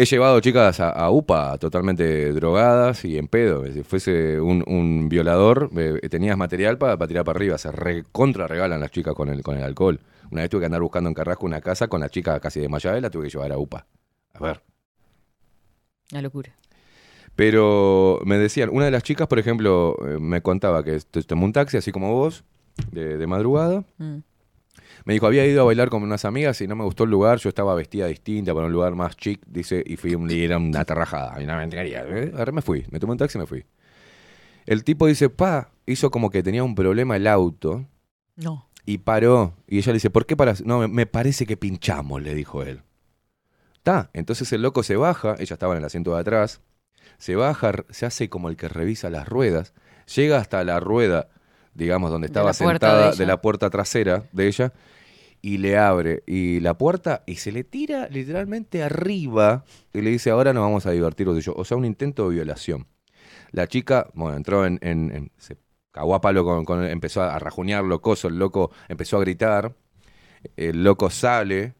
He 0.00 0.04
llevado 0.04 0.38
chicas 0.38 0.78
a, 0.78 0.90
a 0.90 1.10
UPA 1.10 1.58
totalmente 1.58 2.32
drogadas 2.32 3.04
y 3.04 3.18
en 3.18 3.26
pedo. 3.26 3.66
Si 3.66 3.82
fuese 3.82 4.40
un, 4.40 4.62
un 4.68 5.08
violador, 5.08 5.70
eh, 5.76 6.08
tenías 6.08 6.38
material 6.38 6.78
para 6.78 6.96
tirar 7.08 7.24
para 7.24 7.36
arriba. 7.36 7.58
Se 7.58 7.72
recontra 7.72 8.46
regalan 8.46 8.78
las 8.78 8.92
chicas 8.92 9.12
con 9.16 9.28
el, 9.28 9.42
con 9.42 9.56
el 9.56 9.64
alcohol. 9.64 9.98
Una 10.30 10.42
vez 10.42 10.50
tuve 10.50 10.60
que 10.60 10.66
andar 10.66 10.82
buscando 10.82 11.08
en 11.08 11.14
Carrasco 11.14 11.46
una 11.46 11.60
casa 11.60 11.88
con 11.88 12.00
la 12.00 12.08
chica 12.10 12.38
casi 12.38 12.60
desmayada 12.60 12.96
y 12.96 13.00
la 13.00 13.10
tuve 13.10 13.24
que 13.24 13.30
llevar 13.30 13.50
a 13.50 13.58
UPA. 13.58 13.86
A 14.34 14.38
ver. 14.38 14.62
Una 16.12 16.22
locura. 16.22 16.54
Pero 17.34 18.20
me 18.24 18.38
decían, 18.38 18.70
una 18.72 18.84
de 18.84 18.92
las 18.92 19.02
chicas, 19.02 19.26
por 19.26 19.40
ejemplo, 19.40 19.96
eh, 20.06 20.20
me 20.20 20.42
contaba 20.42 20.84
que 20.84 21.00
tomó 21.26 21.44
un 21.44 21.52
taxi, 21.52 21.76
así 21.76 21.90
como 21.90 22.12
vos, 22.12 22.44
de, 22.92 23.18
de 23.18 23.26
madrugada. 23.26 23.82
Mm. 23.96 24.18
Me 25.08 25.14
dijo, 25.14 25.26
había 25.26 25.46
ido 25.46 25.62
a 25.62 25.64
bailar 25.64 25.88
con 25.88 26.02
unas 26.02 26.26
amigas 26.26 26.60
y 26.60 26.66
no 26.68 26.76
me 26.76 26.84
gustó 26.84 27.04
el 27.04 27.10
lugar, 27.10 27.38
yo 27.38 27.48
estaba 27.48 27.74
vestida 27.74 28.06
distinta 28.08 28.52
para 28.52 28.66
un 28.66 28.72
lugar 28.74 28.94
más 28.94 29.16
chic, 29.16 29.40
dice, 29.46 29.82
y 29.86 29.96
fui 29.96 30.14
un, 30.14 30.30
era 30.30 30.58
una 30.58 30.84
terrajada, 30.84 31.40
y 31.40 31.44
una 31.44 31.56
mentira. 31.56 31.82
¿eh? 31.86 32.30
Ahora 32.36 32.52
me 32.52 32.60
fui, 32.60 32.84
me 32.90 33.00
tomé 33.00 33.12
un 33.12 33.16
taxi 33.18 33.38
y 33.38 33.40
me 33.40 33.46
fui. 33.46 33.64
El 34.66 34.84
tipo 34.84 35.06
dice, 35.06 35.30
pa, 35.30 35.70
hizo 35.86 36.10
como 36.10 36.28
que 36.28 36.42
tenía 36.42 36.62
un 36.62 36.74
problema 36.74 37.16
el 37.16 37.26
auto 37.26 37.86
No. 38.36 38.68
y 38.84 38.98
paró. 38.98 39.54
Y 39.66 39.78
ella 39.78 39.92
le 39.92 39.96
dice, 39.96 40.10
¿por 40.10 40.26
qué 40.26 40.36
paras? 40.36 40.62
No, 40.66 40.86
me- 40.86 41.06
parece 41.06 41.46
que 41.46 41.56
pinchamos, 41.56 42.20
le 42.20 42.34
dijo 42.34 42.62
él. 42.62 42.82
Está, 43.76 44.10
entonces 44.12 44.52
el 44.52 44.60
loco 44.60 44.82
se 44.82 44.96
baja, 44.96 45.36
ella 45.38 45.54
estaba 45.54 45.72
en 45.72 45.78
el 45.78 45.86
asiento 45.86 46.12
de 46.14 46.20
atrás, 46.20 46.60
se 47.16 47.34
baja, 47.34 47.72
se 47.88 48.04
hace 48.04 48.28
como 48.28 48.50
el 48.50 48.56
que 48.58 48.68
revisa 48.68 49.08
las 49.08 49.26
ruedas, 49.26 49.72
llega 50.14 50.36
hasta 50.36 50.62
la 50.64 50.80
rueda, 50.80 51.28
digamos, 51.72 52.10
donde 52.10 52.26
De 52.26 52.32
estaba 52.32 52.52
sentada 52.52 53.12
de 53.12 53.24
la 53.24 53.40
puerta 53.40 53.70
trasera 53.70 54.24
de 54.32 54.48
ella, 54.48 54.74
y 55.42 55.58
le 55.58 55.78
abre 55.78 56.22
y 56.26 56.60
la 56.60 56.76
puerta 56.76 57.22
y 57.26 57.36
se 57.36 57.52
le 57.52 57.64
tira 57.64 58.08
literalmente 58.08 58.82
arriba 58.82 59.64
y 59.92 60.00
le 60.02 60.10
dice, 60.10 60.30
ahora 60.30 60.52
nos 60.52 60.62
vamos 60.62 60.86
a 60.86 60.90
divertir 60.90 61.28
y 61.28 61.40
yo. 61.40 61.54
O 61.56 61.64
sea, 61.64 61.76
un 61.76 61.84
intento 61.84 62.28
de 62.28 62.36
violación. 62.36 62.86
La 63.52 63.66
chica, 63.66 64.08
bueno, 64.14 64.36
entró 64.36 64.66
en, 64.66 64.78
en- 64.82 65.10
en- 65.14 65.32
se 65.38 65.56
cagó 65.92 66.14
a 66.14 66.20
palo 66.20 66.44
con, 66.44 66.64
con- 66.64 66.84
empezó 66.84 67.22
a 67.22 67.38
rajuñar 67.38 67.84
locoso, 67.84 68.28
el 68.28 68.38
loco 68.38 68.70
empezó 68.88 69.16
a 69.16 69.20
gritar, 69.20 69.74
el 70.56 70.84
loco 70.84 71.10
sale, 71.10 71.74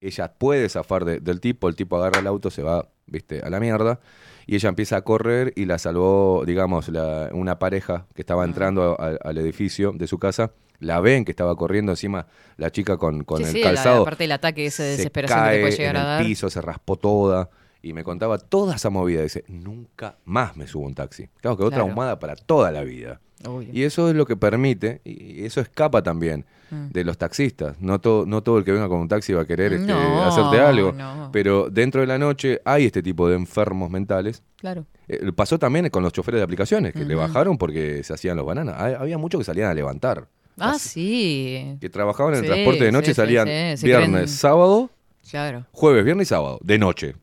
ella 0.00 0.34
puede 0.34 0.68
zafar 0.68 1.04
de- 1.04 1.20
del 1.20 1.40
tipo, 1.40 1.68
el 1.68 1.76
tipo 1.76 1.96
agarra 1.96 2.20
el 2.20 2.26
auto, 2.26 2.50
se 2.50 2.62
va 2.62 2.88
viste, 3.06 3.40
a 3.42 3.50
la 3.50 3.60
mierda. 3.60 4.00
Y 4.46 4.56
ella 4.56 4.68
empieza 4.68 4.96
a 4.96 5.02
correr 5.02 5.52
y 5.56 5.66
la 5.66 5.78
salvó, 5.78 6.44
digamos, 6.46 6.88
la- 6.88 7.30
una 7.32 7.58
pareja 7.58 8.06
que 8.14 8.22
estaba 8.22 8.44
entrando 8.44 8.98
al, 9.00 9.18
al 9.22 9.38
edificio 9.38 9.92
de 9.92 10.06
su 10.06 10.18
casa. 10.18 10.52
La 10.80 11.00
ven 11.00 11.24
que 11.24 11.32
estaba 11.32 11.54
corriendo 11.56 11.92
encima 11.92 12.26
la 12.56 12.70
chica 12.70 12.96
con, 12.96 13.24
con 13.24 13.38
Sí, 13.38 13.44
el 13.44 13.50
sí, 13.50 13.62
calzado. 13.62 14.00
la 14.00 14.04
parte 14.04 14.24
del 14.24 14.32
ataque, 14.32 14.66
esa 14.66 14.82
se 14.82 14.90
desesperación 14.90 15.44
que 15.44 15.50
te 15.50 15.60
puede 15.60 15.76
llegar 15.76 15.96
en 15.96 16.00
a 16.00 16.04
el 16.04 16.06
dar. 16.18 16.22
piso, 16.26 16.50
se 16.50 16.60
raspó 16.60 16.96
toda. 16.96 17.48
Y 17.82 17.92
me 17.92 18.02
contaba 18.02 18.38
toda 18.38 18.76
esa 18.76 18.88
movida. 18.88 19.20
Dice, 19.22 19.44
nunca 19.46 20.16
más 20.24 20.56
me 20.56 20.66
subo 20.66 20.86
un 20.86 20.94
taxi. 20.94 21.28
Claro, 21.42 21.56
quedó 21.58 21.68
Claro. 21.68 21.84
traumada 21.84 22.18
para 22.18 22.34
toda 22.34 22.70
la 22.72 22.82
vida. 22.82 23.20
Obvio. 23.46 23.68
Y 23.72 23.82
eso 23.82 24.08
es 24.08 24.14
lo 24.16 24.24
que 24.24 24.36
permite, 24.36 25.02
y 25.04 25.44
eso 25.44 25.60
escapa 25.60 26.02
también 26.02 26.46
Mm. 26.70 26.88
de 26.92 27.04
los 27.04 27.18
taxistas. 27.18 27.78
No 27.80 28.00
todo, 28.00 28.24
no 28.24 28.42
todo 28.42 28.56
el 28.56 28.64
que 28.64 28.72
venga 28.72 28.88
con 28.88 29.00
un 29.00 29.08
taxi 29.08 29.34
va 29.34 29.42
a 29.42 29.46
querer 29.46 29.74
este, 29.74 29.86
No, 29.92 30.22
hacerte 30.24 30.60
algo. 30.60 30.92
no. 30.92 31.28
Pero 31.30 31.68
dentro 31.68 32.00
de 32.00 32.06
la 32.06 32.16
noche 32.16 32.62
hay 32.64 32.86
este 32.86 33.02
tipo 33.02 33.28
de 33.28 33.36
enfermos 33.36 33.90
mentales. 33.90 34.42
Claro. 34.56 34.86
Eh, 35.06 35.30
pasó 35.36 35.58
también 35.58 35.90
con 35.90 36.02
los 36.02 36.12
choferes 36.14 36.38
de 36.38 36.44
aplicaciones, 36.44 36.94
que 36.94 37.04
le 37.04 37.14
bajaron 37.14 37.58
porque 37.58 38.02
se 38.02 38.14
hacían 38.14 38.38
los 38.38 38.46
bananas. 38.46 38.76
Hay- 38.78 38.94
Había 38.94 39.18
muchos 39.18 39.40
que 39.40 39.44
salían 39.44 39.68
a 39.70 39.74
levantar. 39.74 40.26
Ah, 40.58 40.78
sí. 40.78 41.76
Que 41.80 41.88
trabajaban 41.88 42.34
en 42.34 42.38
el 42.40 42.44
Sí, 42.44 42.50
transporte 42.50 42.84
de 42.84 42.92
noche 42.92 43.10
y 43.10 43.14
sí, 43.14 43.16
salían 43.16 43.44
viernes, 43.46 43.82
creen- 43.82 44.28
sábado, 44.28 44.90
Claro. 45.30 45.66
jueves, 45.72 46.04
viernes 46.04 46.28
y 46.28 46.30
sábado, 46.30 46.58
de 46.62 46.78
noche. 46.78 47.14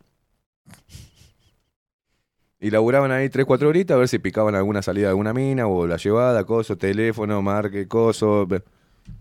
Y 2.60 2.70
laburaban 2.70 3.12
ahí 3.12 3.30
3, 3.30 3.45
4 3.45 3.70
horitas 3.70 3.95
a 3.95 3.98
ver 3.98 4.08
si 4.08 4.20
picaban 4.20 4.53
alguna 4.53 4.82
salida 4.84 5.06
de 5.06 5.10
alguna 5.10 5.34
mina 5.34 5.66
o 5.68 5.88
la 5.88 5.98
llevada, 5.98 6.44
coso, 6.44 6.78
teléfono, 6.78 7.41
marque, 7.41 7.88
coso. 7.88 8.48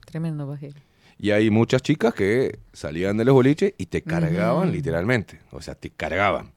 Tremendo 0.04 0.46
pajero. 0.46 0.74
Y 1.18 1.30
hay 1.30 1.48
muchas 1.50 1.80
chicas 1.82 2.12
que 2.14 2.58
salían 2.72 3.16
de 3.16 3.24
los 3.24 3.34
boliches 3.34 3.74
y 3.78 3.86
te 3.86 4.02
cargaban 4.02 4.72
literalmente. 4.72 5.40
O 5.52 5.62
sea, 5.62 5.74
te 5.74 5.90
cargaban. 5.90 6.52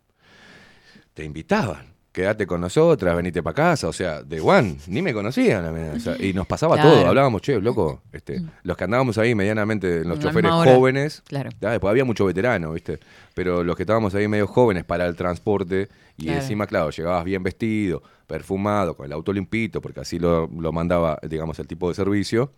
Te 1.14 1.24
invitaban. 1.24 1.93
Quédate 2.14 2.45
con 2.45 2.61
nosotras, 2.61 3.15
venite 3.15 3.41
para 3.44 3.56
casa. 3.56 3.88
O 3.88 3.94
sea, 3.94 4.22
de 4.22 4.40
one, 4.40 4.77
ni 4.88 5.02
me 5.02 5.14
conocían. 5.14 5.65
o 5.95 5.99
sea, 5.99 6.15
y 6.19 6.31
nos 6.31 6.45
pasaba 6.48 6.76
Claro. 6.76 6.91
todo. 6.91 7.07
Hablábamos, 7.07 7.41
che, 7.41 7.60
loco. 7.60 8.03
Este, 8.14 8.40
los 8.61 8.77
que 8.77 8.84
andábamos 8.84 9.18
ahí 9.18 9.34
medianamente, 9.34 10.06
los 10.06 10.19
choferes 10.19 10.52
jóvenes. 10.52 11.23
Claro. 11.27 11.49
ya, 11.60 11.72
después 11.72 11.90
había 11.90 12.06
mucho 12.06 12.26
veterano, 12.26 12.72
¿viste? 12.73 12.99
Pero 13.34 13.64
los 13.64 13.76
que 13.76 13.81
estábamos 13.84 14.14
ahí 14.14 14.27
medio 14.27 14.45
jóvenes 14.48 14.84
para 14.85 15.07
el 15.07 15.15
transporte. 15.15 15.90
Y 16.15 16.26
Claro. 16.26 16.41
encima, 16.41 16.68
claro, 16.68 16.91
llegabas 16.91 17.23
bien 17.26 17.41
vestido, 17.41 18.03
perfumado, 18.27 18.95
con 18.95 19.07
el 19.07 19.11
auto 19.11 19.34
limpito, 19.34 19.81
porque 19.81 20.02
así 20.02 20.19
lo, 20.19 20.48
lo 20.48 20.72
mandaba, 20.72 21.18
digamos, 21.27 21.57
el 21.57 21.65
tipo 21.68 21.90
de 21.90 21.95
servicio. 21.95 22.52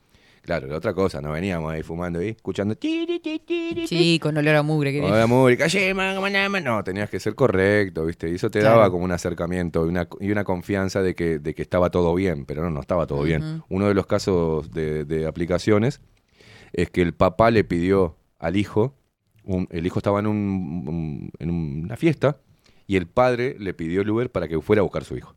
Claro, 0.46 0.68
la 0.68 0.78
otra 0.78 0.94
cosa, 0.94 1.22
no 1.22 1.32
veníamos 1.32 1.74
ahí 1.74 1.82
fumando 1.82 2.20
ahí, 2.20 2.30
escuchando. 2.30 2.76
"Tiri, 2.76 3.20
ti, 3.20 3.40
tiri, 3.44 3.82
ti". 3.82 3.88
Sí, 3.88 4.20
con 4.22 4.38
olor 4.38 4.56
a 4.58 4.62
mugre. 4.62 5.58
calle, 5.58 5.92
man, 5.96 6.22
man, 6.22 6.52
man. 6.52 6.64
No, 6.64 6.84
tenías 6.84 7.10
que 7.10 7.20
ser 7.20 7.34
correcto, 7.34 8.06
¿viste? 8.06 8.30
Y 8.30 8.36
eso 8.36 8.52
te 8.52 8.60
Claro. 8.60 8.76
daba 8.76 8.92
como 8.92 9.06
un 9.06 9.12
acercamiento 9.12 9.84
y 9.88 9.90
una, 9.90 10.08
y 10.20 10.30
una 10.32 10.44
confianza 10.44 11.02
de 11.02 11.16
que, 11.16 11.40
de 11.40 11.56
que 11.56 11.64
estaba 11.64 11.90
todo 11.90 12.14
bien, 12.14 12.46
pero 12.46 12.62
no, 12.62 12.70
no 12.70 12.80
estaba 12.80 13.08
todo 13.08 13.24
bien. 13.24 13.64
Uno 13.70 13.88
de 13.88 13.96
los 13.96 14.06
casos 14.06 14.70
de, 14.70 15.04
de 15.04 15.26
aplicaciones 15.26 16.00
es 16.74 16.92
que 16.92 17.02
el 17.02 17.16
papá 17.16 17.50
le 17.50 17.64
pidió 17.64 18.16
al 18.38 18.56
hijo, 18.56 18.94
un- 19.46 19.68
el 19.72 19.88
hijo 19.88 19.98
estaba 19.98 20.20
en, 20.20 20.28
un, 20.28 20.38
un- 20.88 21.32
en 21.40 21.50
una 21.50 21.98
fiesta 21.98 22.38
y 22.86 22.98
el 22.98 23.08
padre 23.08 23.56
le 23.58 23.74
pidió 23.74 24.02
el 24.02 24.10
Uber 24.12 24.32
para 24.32 24.48
que 24.48 24.62
fuera 24.62 24.82
a 24.82 24.84
buscar 24.84 25.02
a 25.02 25.06
su 25.06 25.18
hijo. 25.18 25.36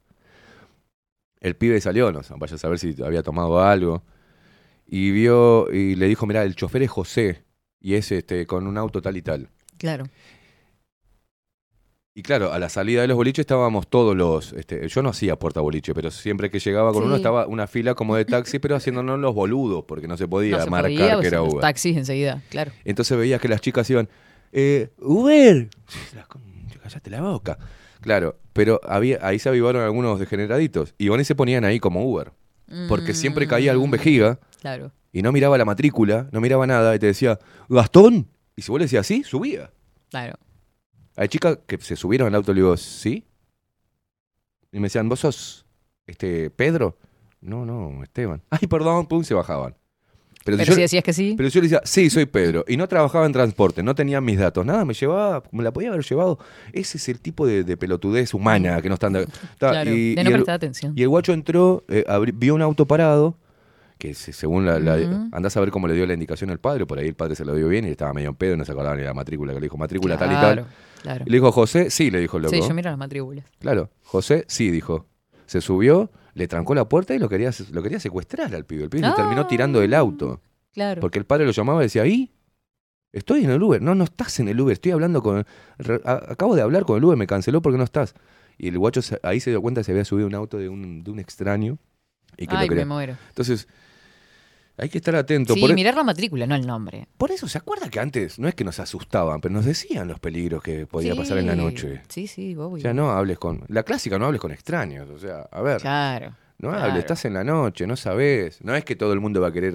El 1.40 1.56
pibe 1.56 1.80
salió, 1.80 2.12
no 2.12 2.20
vaya 2.36 2.56
a 2.56 2.58
saber 2.58 2.78
si 2.78 2.94
había 3.02 3.22
tomado 3.22 3.62
algo. 3.62 4.02
Y 4.90 5.10
vio 5.10 5.70
y 5.70 5.96
le 5.96 6.06
dijo, 6.08 6.26
mira, 6.26 6.42
el 6.44 6.54
chofer 6.56 6.82
es 6.82 6.90
José 6.90 7.44
y 7.80 7.94
es 7.94 8.10
este 8.10 8.46
con 8.46 8.66
un 8.66 8.78
auto 8.78 9.02
tal 9.02 9.16
y 9.18 9.22
tal. 9.22 9.48
Claro. 9.76 10.06
Y 12.14 12.22
claro, 12.22 12.52
a 12.52 12.58
la 12.58 12.68
salida 12.68 13.02
de 13.02 13.06
los 13.06 13.16
boliches 13.16 13.42
estábamos 13.44 13.86
todos 13.86 14.16
los. 14.16 14.52
Este, 14.54 14.88
yo 14.88 15.02
no 15.02 15.10
hacía 15.10 15.38
puerta 15.38 15.60
boliche, 15.60 15.94
pero 15.94 16.10
siempre 16.10 16.50
que 16.50 16.58
llegaba 16.58 16.92
con 16.92 17.02
Sí. 17.02 17.06
uno 17.06 17.16
estaba 17.16 17.46
una 17.46 17.68
fila 17.68 17.94
como 17.94 18.16
de 18.16 18.24
taxi, 18.24 18.58
pero 18.58 18.74
haciéndonos 18.74 19.20
los 19.20 19.34
boludos, 19.34 19.84
porque 19.84 20.08
no 20.08 20.16
se 20.16 20.26
podía 20.26 20.56
no 20.56 20.64
se 20.64 20.70
marcar 20.70 20.90
podía, 20.90 21.20
que 21.20 21.26
era 21.28 21.38
los 21.38 21.52
Uber. 21.52 21.60
taxis 21.60 21.96
enseguida, 21.96 22.42
claro. 22.48 22.72
Entonces 22.84 23.16
veías 23.16 23.40
que 23.40 23.46
las 23.48 23.60
chicas 23.60 23.88
iban, 23.90 24.08
eh, 24.50 24.88
Uber, 25.00 25.68
cállate 26.82 27.10
la 27.10 27.20
boca. 27.22 27.56
Claro, 28.00 28.36
pero 28.52 28.80
había, 28.84 29.18
ahí 29.22 29.38
se 29.38 29.48
avivaron 29.48 29.82
algunos 29.82 30.18
degeneraditos. 30.18 30.94
Y 30.98 31.08
van 31.10 31.20
y 31.20 31.24
se 31.24 31.34
ponían 31.36 31.64
ahí 31.64 31.78
como 31.78 32.04
Uber. 32.04 32.32
Porque 32.88 33.14
siempre 33.14 33.46
caía 33.48 33.70
algún 33.72 33.90
vejiga 33.90 34.38
Claro. 34.60 34.92
y 35.12 35.22
no 35.22 35.32
miraba 35.32 35.56
la 35.56 35.64
matrícula, 35.64 36.28
no 36.32 36.40
miraba 36.40 36.66
nada, 36.66 36.94
y 36.94 36.98
te 36.98 37.06
decía, 37.06 37.38
Gastón. 37.68 38.28
Y 38.56 38.62
si 38.62 38.70
vos 38.70 38.78
le 38.78 38.84
decías 38.84 39.06
sí, 39.06 39.22
subía. 39.24 39.70
Claro. 40.10 40.36
Hay 41.16 41.28
chicas 41.28 41.58
que 41.66 41.78
se 41.78 41.96
subieron 41.96 42.28
al 42.28 42.34
auto 42.34 42.52
y 42.52 42.54
le 42.56 42.60
digo, 42.60 42.76
¿sí? 42.76 43.24
Y 44.72 44.78
me 44.80 44.86
decían, 44.86 45.08
¿vos 45.08 45.20
sos 45.20 45.64
este 46.06 46.50
Pedro? 46.50 46.98
No, 47.40 47.64
no, 47.64 48.02
Esteban. 48.02 48.42
Ay, 48.50 48.66
perdón, 48.68 49.06
pum, 49.06 49.22
se 49.24 49.32
bajaban. 49.34 49.74
Pero, 50.48 50.56
Pero 50.56 50.64
si 50.64 50.70
yo, 50.70 50.74
si 50.76 50.80
decías 50.80 51.04
que 51.04 51.12
sí. 51.12 51.34
pero 51.36 51.48
yo 51.50 51.60
le 51.60 51.64
decía, 51.68 51.82
sí, 51.84 52.08
soy 52.08 52.24
Pedro. 52.24 52.64
Y 52.66 52.76
no 52.78 52.88
trabajaba 52.88 53.26
en 53.26 53.32
transporte, 53.32 53.82
no 53.82 53.94
tenía 53.94 54.20
mis 54.22 54.38
datos. 54.38 54.64
Nada, 54.64 54.84
me 54.86 54.94
llevaba, 54.94 55.42
me 55.52 55.62
la 55.62 55.72
podía 55.72 55.90
haber 55.90 56.02
llevado. 56.02 56.38
Ese 56.72 56.96
es 56.96 57.08
el 57.10 57.20
tipo 57.20 57.46
de, 57.46 57.64
de 57.64 57.76
pelotudez 57.76 58.32
humana 58.32 58.80
que 58.80 58.88
no 58.88 58.94
están... 58.94 59.12
Claro, 59.58 59.90
y, 59.90 60.14
de 60.14 60.24
no 60.24 60.30
y 60.30 60.32
el, 60.32 60.38
prestar 60.38 60.54
atención. 60.54 60.92
y 60.96 61.02
el 61.02 61.08
guacho 61.08 61.32
entró, 61.34 61.84
eh, 61.88 62.04
abri- 62.08 62.32
vio 62.34 62.54
un 62.54 62.62
auto 62.62 62.86
parado, 62.86 63.36
que 63.98 64.14
se- 64.14 64.32
según 64.32 64.64
la... 64.64 64.76
andás 65.32 65.56
a 65.56 65.60
ver 65.60 65.70
cómo 65.70 65.86
le 65.88 65.94
dio 65.94 66.06
la 66.06 66.14
indicación 66.14 66.48
al 66.50 66.58
padre, 66.60 66.86
por 66.86 66.98
ahí 66.98 67.08
el 67.08 67.14
padre 67.14 67.34
se 67.34 67.44
lo 67.44 67.54
dio 67.54 67.68
bien 67.68 67.84
y 67.84 67.88
estaba 67.90 68.12
medio 68.14 68.30
en 68.30 68.34
pedo 68.36 68.54
y 68.54 68.56
no 68.56 68.64
se 68.64 68.72
acordaba 68.72 68.96
ni 68.96 69.02
la 69.02 69.12
matrícula, 69.12 69.52
que 69.52 69.60
le 69.60 69.66
dijo 69.66 69.76
matrícula 69.76 70.16
tal 70.16 70.28
y 70.32 70.34
Claro, 70.36 70.62
tal. 70.62 70.72
claro. 71.02 71.24
Y 71.26 71.30
le 71.30 71.36
dijo, 71.36 71.52
José, 71.52 71.90
sí, 71.90 72.10
le 72.10 72.20
dijo 72.20 72.36
el 72.38 72.44
loco. 72.44 72.54
Sí, 72.54 72.62
yo 72.66 72.74
miro 72.74 72.90
las 72.90 72.98
matrículas. 72.98 73.44
Claro, 73.58 73.90
José 74.04 74.44
sí, 74.48 74.70
dijo. 74.70 75.06
Se 75.46 75.60
subió, 75.60 76.10
le 76.38 76.48
trancó 76.48 76.74
la 76.74 76.88
puerta 76.88 77.14
y 77.14 77.18
lo 77.18 77.28
quería, 77.28 77.50
lo 77.72 77.82
quería 77.82 78.00
secuestrar 78.00 78.54
al 78.54 78.64
pibe. 78.64 78.84
El 78.84 78.90
pibe 78.90 79.06
Ah. 79.06 79.14
terminó 79.14 79.46
tirando 79.46 79.80
del 79.80 79.92
auto. 79.94 80.40
Claro. 80.72 81.00
Porque 81.00 81.18
el 81.18 81.24
padre 81.26 81.44
lo 81.44 81.50
llamaba 81.52 81.80
y 81.82 81.86
decía, 81.86 82.06
¿y? 82.06 82.30
Estoy 83.12 83.44
en 83.44 83.50
el 83.50 83.62
Uber. 83.62 83.80
No, 83.82 83.94
no 83.94 84.04
estás 84.04 84.38
en 84.38 84.48
el 84.48 84.60
Uber. 84.60 84.72
Estoy 84.72 84.92
hablando 84.92 85.22
con... 85.22 85.44
re- 85.78 86.00
a- 86.04 86.22
acabo 86.32 86.54
de 86.54 86.62
hablar 86.62 86.84
con 86.84 86.96
el 86.98 87.04
Uber, 87.04 87.16
me 87.16 87.26
canceló 87.26 87.60
porque 87.62 87.78
no 87.78 87.84
estás. 87.84 88.14
Y 88.58 88.68
el 88.68 88.78
guacho 88.78 89.02
se- 89.02 89.18
ahí 89.22 89.40
se 89.40 89.50
dio 89.50 89.60
cuenta 89.62 89.80
que 89.80 89.84
se 89.84 89.92
había 89.92 90.04
subido 90.04 90.26
un 90.28 90.34
auto 90.34 90.58
de 90.58 90.68
un, 90.68 91.02
de 91.02 91.10
un 91.10 91.18
extraño. 91.18 91.78
Y 92.36 92.46
que 92.46 92.54
lo 92.54 92.60
quería. 92.60 92.76
me 92.76 92.84
muero. 92.94 93.16
Entonces, 93.30 93.66
hay 94.78 94.88
que 94.88 94.98
estar 94.98 95.14
atento. 95.16 95.54
Sí, 95.54 95.60
por, 95.60 95.70
e- 95.70 95.74
mirar 95.74 95.94
la 95.96 96.04
matrícula, 96.04 96.46
no 96.46 96.54
el 96.54 96.66
nombre. 96.66 97.08
por 97.16 97.30
eso, 97.30 97.48
¿se 97.48 97.58
acuerda 97.58 97.88
que 97.90 98.00
antes 98.00 98.38
no 98.38 98.48
es 98.48 98.54
que 98.54 98.64
nos 98.64 98.78
asustaban, 98.80 99.40
pero 99.40 99.52
nos 99.52 99.64
decían 99.64 100.08
los 100.08 100.18
peligros 100.20 100.62
que 100.62 100.86
podía 100.86 101.12
Sí, 101.12 101.18
pasar 101.18 101.38
en 101.38 101.46
la 101.46 101.56
noche? 101.56 102.02
Sí, 102.08 102.26
sí, 102.26 102.54
obvio. 102.56 102.76
O 102.76 102.80
sea, 102.80 102.94
no 102.94 103.10
hables 103.10 103.38
con... 103.38 103.64
La 103.68 103.82
clásica, 103.82 104.18
no 104.18 104.26
hables 104.26 104.40
con 104.40 104.52
extraños. 104.52 105.10
O 105.10 105.18
sea, 105.18 105.48
a 105.50 105.60
ver. 105.62 105.80
Claro. 105.80 106.34
No 106.60 106.70
claro. 106.70 106.84
hables, 106.86 107.00
estás 107.00 107.24
en 107.24 107.34
la 107.34 107.44
noche, 107.44 107.86
no 107.86 107.96
sabes. 107.96 108.60
No 108.64 108.74
es 108.74 108.84
que 108.84 108.96
todo 108.96 109.12
el 109.12 109.20
mundo 109.20 109.40
va 109.40 109.48
a 109.48 109.52
querer 109.52 109.74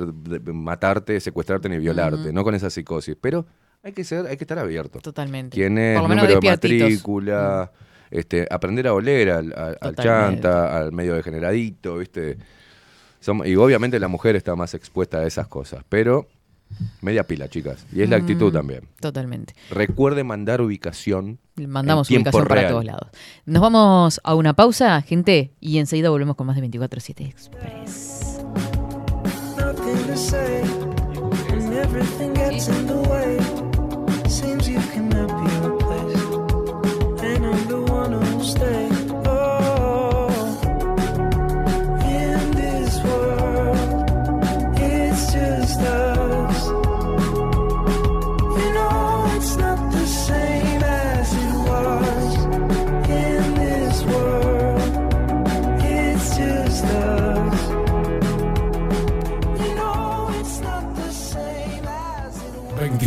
matarte, 0.53 1.19
secuestrarte 1.21 1.69
ni 1.69 1.77
violarte, 1.77 2.33
no 2.33 2.43
con 2.43 2.55
esa 2.55 2.69
psicosis. 2.69 3.15
Pero 3.19 3.45
hay 3.83 3.93
que 3.93 4.03
ser, 4.03 4.25
hay 4.27 4.35
que 4.37 4.43
estar 4.43 4.59
abierto. 4.59 4.99
Totalmente. 4.99 5.55
¿Quién 5.55 5.77
es? 5.77 5.93
Por 5.95 6.03
lo 6.03 6.09
menos 6.09 6.23
Número 6.25 6.39
de 6.41 6.49
matrícula, 6.49 7.71
este, 8.11 8.45
aprender 8.49 8.87
a 8.87 8.93
oler 8.93 9.29
al, 9.29 9.53
al- 9.57 9.77
al 9.79 9.95
chanta, 9.95 10.77
al 10.77 10.91
medio 10.91 11.15
degeneradito, 11.15 11.97
¿viste? 11.97 12.37
Som- 13.23 13.47
y 13.47 13.55
obviamente 13.55 13.99
la 13.99 14.07
mujer 14.07 14.35
está 14.35 14.55
más 14.55 14.73
expuesta 14.73 15.19
a 15.19 15.25
esas 15.27 15.47
cosas, 15.47 15.83
pero 15.87 16.27
media 17.01 17.23
pila, 17.25 17.47
chicas. 17.47 17.85
Y 17.93 18.01
es 18.01 18.09
la 18.09 18.17
actitud 18.17 18.49
Mm, 18.51 18.53
también. 18.53 18.81
Totalmente. 18.99 19.53
Recuerde 19.69 20.23
mandar 20.23 20.59
ubicación. 20.61 21.39
Mandamos 21.55 22.09
en 22.09 22.17
ubicación 22.17 22.47
para 22.47 22.67
todos 22.67 22.83
lados. 22.85 23.09
Nos 23.45 23.61
vamos 23.61 24.19
a 24.23 24.35
una 24.35 24.53
pausa, 24.53 25.01
gente, 25.01 25.53
y 25.59 25.77
enseguida 25.77 26.09
volvemos 26.09 26.35
con 26.35 26.47
más 26.47 26.55
de 26.55 26.61
24-7 26.63 27.25
Express. 27.27 28.39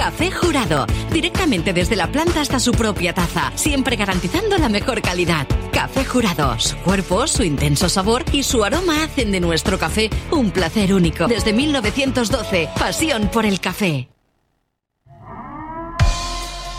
Café 0.00 0.30
Jurado, 0.30 0.86
directamente 1.12 1.74
desde 1.74 1.94
la 1.94 2.10
planta 2.10 2.40
hasta 2.40 2.58
su 2.58 2.72
propia 2.72 3.12
taza, 3.12 3.52
siempre 3.54 3.96
garantizando 3.96 4.56
la 4.56 4.70
mejor 4.70 5.02
calidad. 5.02 5.46
Café 5.74 6.06
Jurado, 6.06 6.58
su 6.58 6.74
cuerpo, 6.78 7.26
su 7.26 7.42
intenso 7.42 7.86
sabor 7.90 8.24
y 8.32 8.42
su 8.42 8.64
aroma 8.64 9.04
hacen 9.04 9.30
de 9.30 9.40
nuestro 9.40 9.78
café 9.78 10.08
un 10.30 10.52
placer 10.52 10.94
único. 10.94 11.28
Desde 11.28 11.52
1912, 11.52 12.70
pasión 12.78 13.28
por 13.30 13.44
el 13.44 13.60
café. 13.60 14.08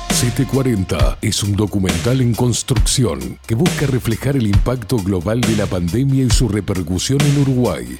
740 0.10 1.20
es 1.22 1.44
un 1.44 1.56
documental 1.56 2.22
en 2.22 2.34
construcción 2.34 3.38
que 3.46 3.54
busca 3.54 3.86
reflejar 3.86 4.36
el 4.36 4.48
impacto 4.48 4.98
global 4.98 5.42
de 5.42 5.58
la 5.58 5.68
pandemia 5.68 6.24
y 6.24 6.30
su 6.32 6.50
repercusión 6.50 7.22
en 7.22 7.42
Uruguay. 7.42 8.00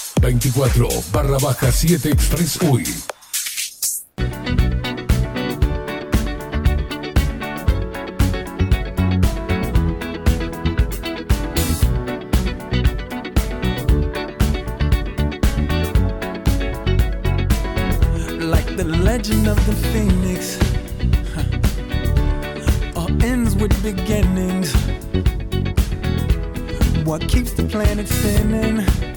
24 0.21 1.03
barra 1.11 1.39
baja 1.39 1.71
7 1.71 2.11
Express 2.11 2.61
UI. 2.61 2.85
like 18.39 18.75
the 18.77 18.83
legend 19.03 19.47
of 19.47 19.57
the 19.65 19.73
phoenix. 19.89 20.59
All 22.95 23.09
ends 23.23 23.55
with 23.55 23.73
beginnings. 23.81 24.71
What 27.05 27.27
keeps 27.27 27.53
the 27.53 27.63
planet 27.63 28.07
spinning? 28.07 29.10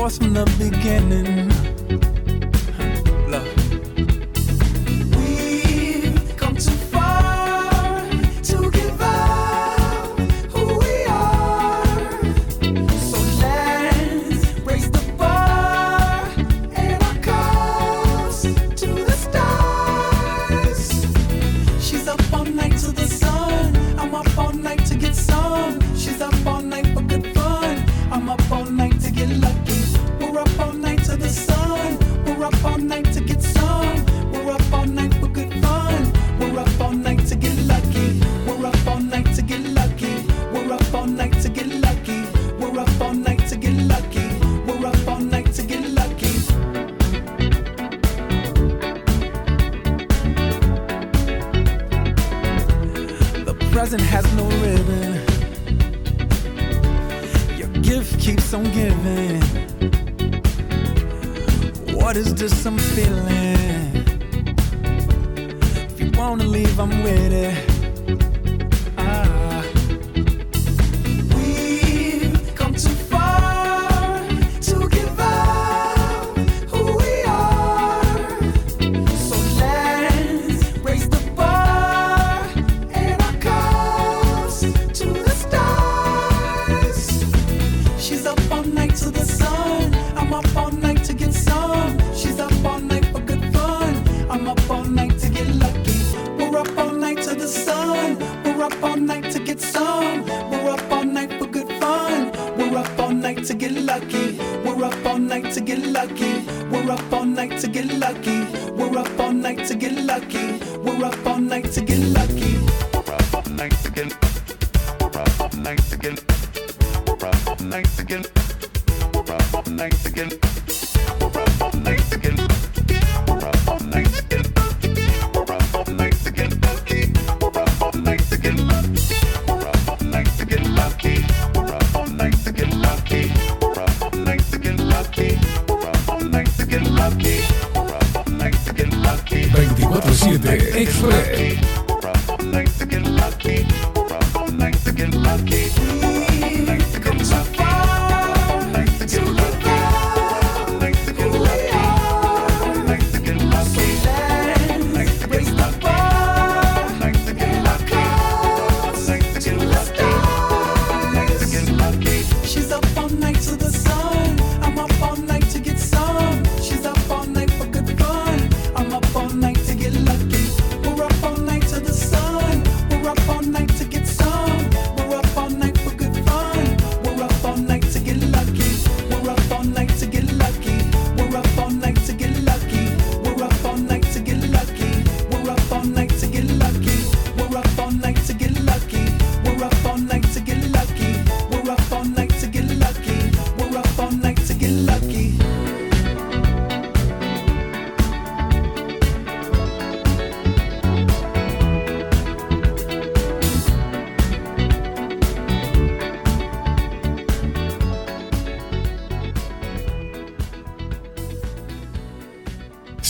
Force 0.00 0.16
from 0.16 0.32
the 0.32 0.46
beginning. 0.58 1.69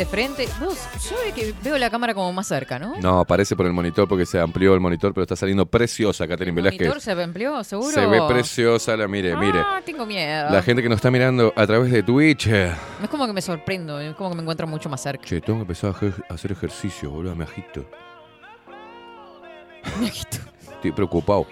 De 0.00 0.06
frente. 0.06 0.48
Vos, 0.58 0.78
yo 1.08 1.16
ve 1.24 1.32
que 1.32 1.54
veo 1.62 1.78
la 1.78 1.90
cámara 1.90 2.14
como 2.14 2.32
más 2.32 2.46
cerca, 2.46 2.78
¿no? 2.78 2.96
No, 3.00 3.24
parece 3.24 3.54
por 3.54 3.66
el 3.66 3.72
monitor 3.72 4.08
porque 4.08 4.24
se 4.26 4.40
amplió 4.40 4.74
el 4.74 4.80
monitor, 4.80 5.12
pero 5.14 5.22
está 5.22 5.36
saliendo 5.36 5.66
preciosa, 5.66 6.26
Catherine 6.26 6.50
¿El 6.58 6.64
Velázquez. 6.64 6.88
monitor 6.88 7.00
se 7.02 7.12
amplió, 7.22 7.62
seguro? 7.64 7.90
Se 7.92 8.06
ve 8.06 8.20
preciosa, 8.28 8.96
la 8.96 9.06
mire, 9.06 9.36
mire. 9.36 9.60
Ah, 9.60 9.80
tengo 9.84 10.06
miedo. 10.06 10.50
La 10.50 10.62
gente 10.62 10.82
que 10.82 10.88
nos 10.88 10.96
está 10.96 11.10
mirando 11.10 11.52
a 11.54 11.66
través 11.66 11.92
de 11.92 12.02
Twitch. 12.02 12.46
eh, 12.48 12.72
Es 13.02 13.08
como 13.08 13.26
que 13.26 13.32
me 13.32 13.42
sorprendo, 13.42 14.00
es 14.00 14.14
como 14.14 14.30
que 14.30 14.36
me 14.36 14.42
encuentro 14.42 14.66
mucho 14.66 14.88
más 14.88 15.02
cerca. 15.02 15.24
Che, 15.24 15.40
tengo 15.40 15.58
que 15.58 15.62
empezar 15.62 15.94
a 16.28 16.34
hacer 16.34 16.52
ejercicio, 16.52 17.10
boludo, 17.10 17.34
me 17.36 17.44
agito. 17.44 17.84
Me 20.00 20.06
agito. 20.08 20.38
Estoy 20.72 20.92
preocupado. 20.92 21.46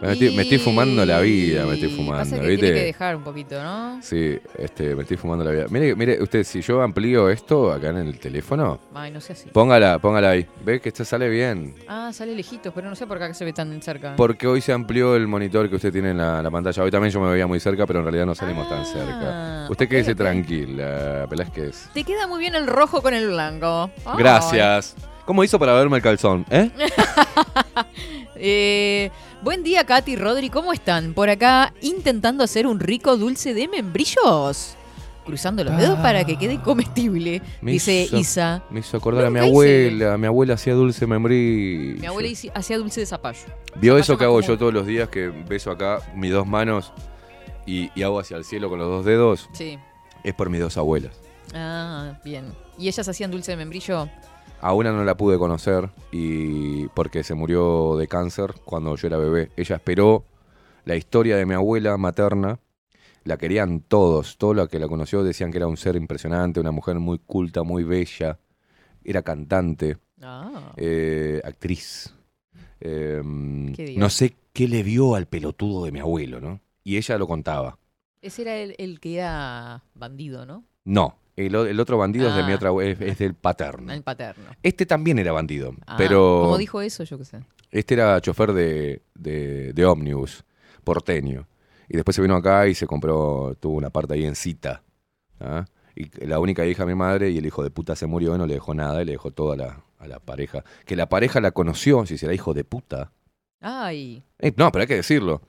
Me 0.00 0.12
estoy, 0.12 0.34
me 0.34 0.42
estoy 0.42 0.58
fumando 0.58 1.04
la 1.04 1.20
vida, 1.20 1.66
me 1.66 1.74
estoy 1.74 1.90
fumando, 1.90 2.24
Pasa 2.24 2.40
que 2.40 2.46
¿viste? 2.48 2.66
tiene 2.66 2.78
que 2.80 2.84
dejar 2.86 3.16
un 3.16 3.22
poquito, 3.22 3.62
¿no? 3.62 4.00
Sí, 4.02 4.38
este, 4.56 4.94
me 4.94 5.02
estoy 5.02 5.18
fumando 5.18 5.44
la 5.44 5.50
vida. 5.50 5.66
Mire, 5.68 5.94
mire, 5.94 6.22
usted, 6.22 6.42
si 6.44 6.62
yo 6.62 6.80
amplío 6.80 7.28
esto 7.28 7.70
acá 7.70 7.90
en 7.90 7.98
el 7.98 8.18
teléfono, 8.18 8.80
Ay, 8.94 9.10
no 9.10 9.20
sé 9.20 9.34
así. 9.34 9.50
póngala, 9.50 9.98
póngala 9.98 10.30
ahí. 10.30 10.46
Ve 10.64 10.80
que 10.80 10.88
esto 10.88 11.04
sale 11.04 11.28
bien. 11.28 11.74
Ah, 11.86 12.10
sale 12.14 12.34
lejitos, 12.34 12.72
pero 12.74 12.88
no 12.88 12.96
sé 12.96 13.06
por 13.06 13.18
qué 13.18 13.24
acá 13.24 13.34
se 13.34 13.44
ve 13.44 13.52
tan 13.52 13.80
cerca. 13.82 14.16
Porque 14.16 14.46
hoy 14.46 14.62
se 14.62 14.72
amplió 14.72 15.16
el 15.16 15.26
monitor 15.28 15.68
que 15.68 15.76
usted 15.76 15.92
tiene 15.92 16.10
en 16.12 16.18
la, 16.18 16.42
la 16.42 16.50
pantalla. 16.50 16.82
Hoy 16.82 16.90
también 16.90 17.12
yo 17.12 17.20
me 17.20 17.30
veía 17.30 17.46
muy 17.46 17.60
cerca, 17.60 17.86
pero 17.86 17.98
en 17.98 18.06
realidad 18.06 18.24
no 18.24 18.34
salimos 18.34 18.68
tan 18.70 18.86
cerca. 18.86 19.66
Usted 19.70 19.84
ok, 19.84 19.90
quédese 19.90 20.12
ok. 20.12 20.16
tranquila, 20.18 21.26
Velázquez. 21.28 21.90
Te 21.92 22.04
queda 22.04 22.26
muy 22.26 22.40
bien 22.40 22.54
el 22.54 22.66
rojo 22.66 23.02
con 23.02 23.12
el 23.12 23.28
blanco. 23.28 23.90
Gracias. 24.16 24.96
¿Cómo 25.26 25.44
hizo 25.44 25.58
para 25.58 25.74
verme 25.74 25.98
el 25.98 26.02
calzón? 26.02 26.46
¿Eh? 26.50 26.70
Eh, 28.42 29.10
buen 29.42 29.62
día, 29.62 29.84
Katy 29.84 30.12
y 30.12 30.16
Rodri, 30.16 30.50
¿cómo 30.50 30.72
están? 30.72 31.14
Por 31.14 31.30
acá 31.30 31.72
intentando 31.80 32.44
hacer 32.44 32.66
un 32.66 32.80
rico 32.80 33.16
dulce 33.16 33.54
de 33.54 33.68
membrillos. 33.68 34.76
Cruzando 35.24 35.62
los 35.62 35.76
dedos 35.76 35.98
para 36.00 36.24
que 36.24 36.36
quede 36.38 36.60
comestible, 36.60 37.42
Me 37.60 37.72
dice 37.72 38.02
hizo- 38.04 38.16
Isa. 38.16 38.62
Me 38.70 38.80
hizo 38.80 38.96
acordar 38.96 39.26
a 39.26 39.30
mi 39.30 39.38
hice- 39.38 39.48
abuela. 39.48 40.18
Mi 40.18 40.26
abuela 40.26 40.54
hacía 40.54 40.74
dulce 40.74 41.06
membrillo. 41.06 42.00
Mi 42.00 42.06
abuela 42.06 42.28
hacía 42.54 42.78
dulce 42.78 43.00
de 43.00 43.06
zapallo. 43.06 43.40
¿Vio 43.76 43.96
eso 43.98 44.16
que 44.18 44.24
hago 44.24 44.40
yo 44.40 44.58
todos 44.58 44.72
los 44.74 44.86
días? 44.86 45.08
Que 45.08 45.28
beso 45.28 45.70
acá 45.70 46.00
mis 46.16 46.32
dos 46.32 46.46
manos 46.46 46.92
y, 47.66 47.90
y 47.94 48.02
hago 48.02 48.18
hacia 48.18 48.38
el 48.38 48.44
cielo 48.44 48.68
con 48.70 48.78
los 48.78 48.88
dos 48.88 49.04
dedos. 49.04 49.48
Sí. 49.52 49.78
Es 50.24 50.34
por 50.34 50.50
mis 50.50 50.60
dos 50.60 50.76
abuelas. 50.76 51.12
Ah, 51.54 52.18
bien. 52.24 52.46
¿Y 52.78 52.88
ellas 52.88 53.06
hacían 53.08 53.30
dulce 53.30 53.52
de 53.52 53.56
membrillo? 53.58 54.08
A 54.62 54.74
una 54.74 54.92
no 54.92 55.04
la 55.04 55.16
pude 55.16 55.38
conocer 55.38 55.90
y 56.12 56.86
porque 56.88 57.22
se 57.24 57.34
murió 57.34 57.96
de 57.96 58.06
cáncer 58.08 58.54
cuando 58.64 58.94
yo 58.96 59.06
era 59.06 59.16
bebé. 59.16 59.50
Ella 59.56 59.76
esperó 59.76 60.24
la 60.84 60.96
historia 60.96 61.36
de 61.36 61.46
mi 61.46 61.54
abuela 61.54 61.96
materna. 61.96 62.58
La 63.24 63.36
querían 63.38 63.80
todos. 63.80 64.36
Todo 64.36 64.54
lo 64.54 64.68
que 64.68 64.78
la 64.78 64.88
conoció 64.88 65.22
decían 65.22 65.50
que 65.50 65.58
era 65.58 65.66
un 65.66 65.76
ser 65.76 65.96
impresionante, 65.96 66.60
una 66.60 66.72
mujer 66.72 66.96
muy 66.98 67.18
culta, 67.18 67.62
muy 67.62 67.84
bella. 67.84 68.38
Era 69.02 69.22
cantante, 69.22 69.96
Ah. 70.22 70.72
eh, 70.76 71.40
actriz. 71.44 72.14
Eh, 72.80 73.22
Dios. 73.24 73.96
no 73.96 74.10
sé 74.10 74.34
qué 74.52 74.68
le 74.68 74.82
vio 74.82 75.14
al 75.14 75.26
pelotudo 75.26 75.84
de 75.84 75.92
mi 75.92 76.00
abuelo, 76.00 76.40
¿no? 76.40 76.60
Y 76.84 76.96
ella 76.98 77.16
lo 77.18 77.26
contaba. 77.26 77.78
Ese 78.22 78.42
era 78.42 78.56
el, 78.56 78.74
el 78.78 79.00
que 79.00 79.16
era 79.16 79.84
bandido, 79.94 80.44
¿no? 80.44 80.64
No, 80.84 81.16
el, 81.36 81.80
otro 81.80 81.96
bandido 81.98 82.28
es 82.28 82.34
de 82.34 82.42
mi 82.42 82.52
Ah. 82.52 82.56
otra 82.56 82.70
es, 82.84 83.00
es 83.00 83.18
del 83.18 83.34
paterno. 83.34 83.92
El 83.92 84.02
paterno. 84.02 84.44
Este 84.62 84.86
también 84.86 85.18
era 85.18 85.32
bandido, 85.32 85.74
Ah, 85.86 85.96
pero 85.96 86.40
¿Cómo 86.44 86.58
dijo 86.58 86.80
eso? 86.80 87.04
Yo 87.04 87.18
qué 87.18 87.24
sé. 87.24 87.40
este 87.70 87.94
era 87.94 88.20
chofer 88.20 88.52
de, 88.52 89.02
de, 89.14 89.72
de 89.72 89.84
ómnibus, 89.86 90.44
porteño. 90.84 91.46
Y 91.88 91.96
después 91.96 92.14
se 92.14 92.22
vino 92.22 92.36
acá 92.36 92.68
y 92.68 92.74
se 92.74 92.86
compró, 92.86 93.56
tuvo 93.58 93.76
una 93.76 93.90
parte 93.90 94.14
ahí 94.14 94.24
en 94.24 94.34
cita. 94.36 94.82
¿ah? 95.40 95.64
Y 95.96 96.08
la 96.26 96.38
única 96.38 96.64
hija 96.66 96.84
de 96.84 96.92
mi 96.92 96.98
madre 96.98 97.30
y 97.30 97.38
el 97.38 97.46
hijo 97.46 97.62
de 97.64 97.70
puta 97.70 97.96
se 97.96 98.06
murió 98.06 98.34
y 98.34 98.38
no 98.38 98.46
le 98.46 98.54
dejó 98.54 98.74
nada 98.74 99.02
y 99.02 99.04
le 99.04 99.12
dejó 99.12 99.32
todo 99.32 99.52
a 99.52 99.56
la, 99.56 99.82
a 99.98 100.06
la 100.06 100.20
pareja. 100.20 100.62
Que 100.86 100.94
la 100.94 101.08
pareja 101.08 101.40
la 101.40 101.50
conoció, 101.50 102.06
si 102.06 102.16
será 102.16 102.32
hijo 102.32 102.54
de 102.54 102.62
puta. 102.64 103.10
Ay. 103.60 104.22
Eh, 104.38 104.52
no, 104.56 104.70
pero 104.70 104.82
hay 104.82 104.86
que 104.88 104.94
decirlo. 104.96 105.42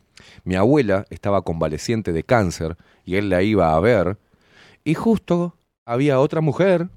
Mi 0.44 0.56
abuela 0.56 1.06
estaba 1.12 1.44
convaleciente 1.44 2.12
de 2.12 2.24
cáncer 2.24 2.76
y 3.06 3.16
él 3.16 3.30
la 3.30 3.44
iba 3.44 3.76
a 3.76 3.80
ver. 3.80 4.18
Y 4.84 4.96
justo 4.96 5.56
había 5.92 6.20
otra 6.20 6.42
mujer 6.42 6.88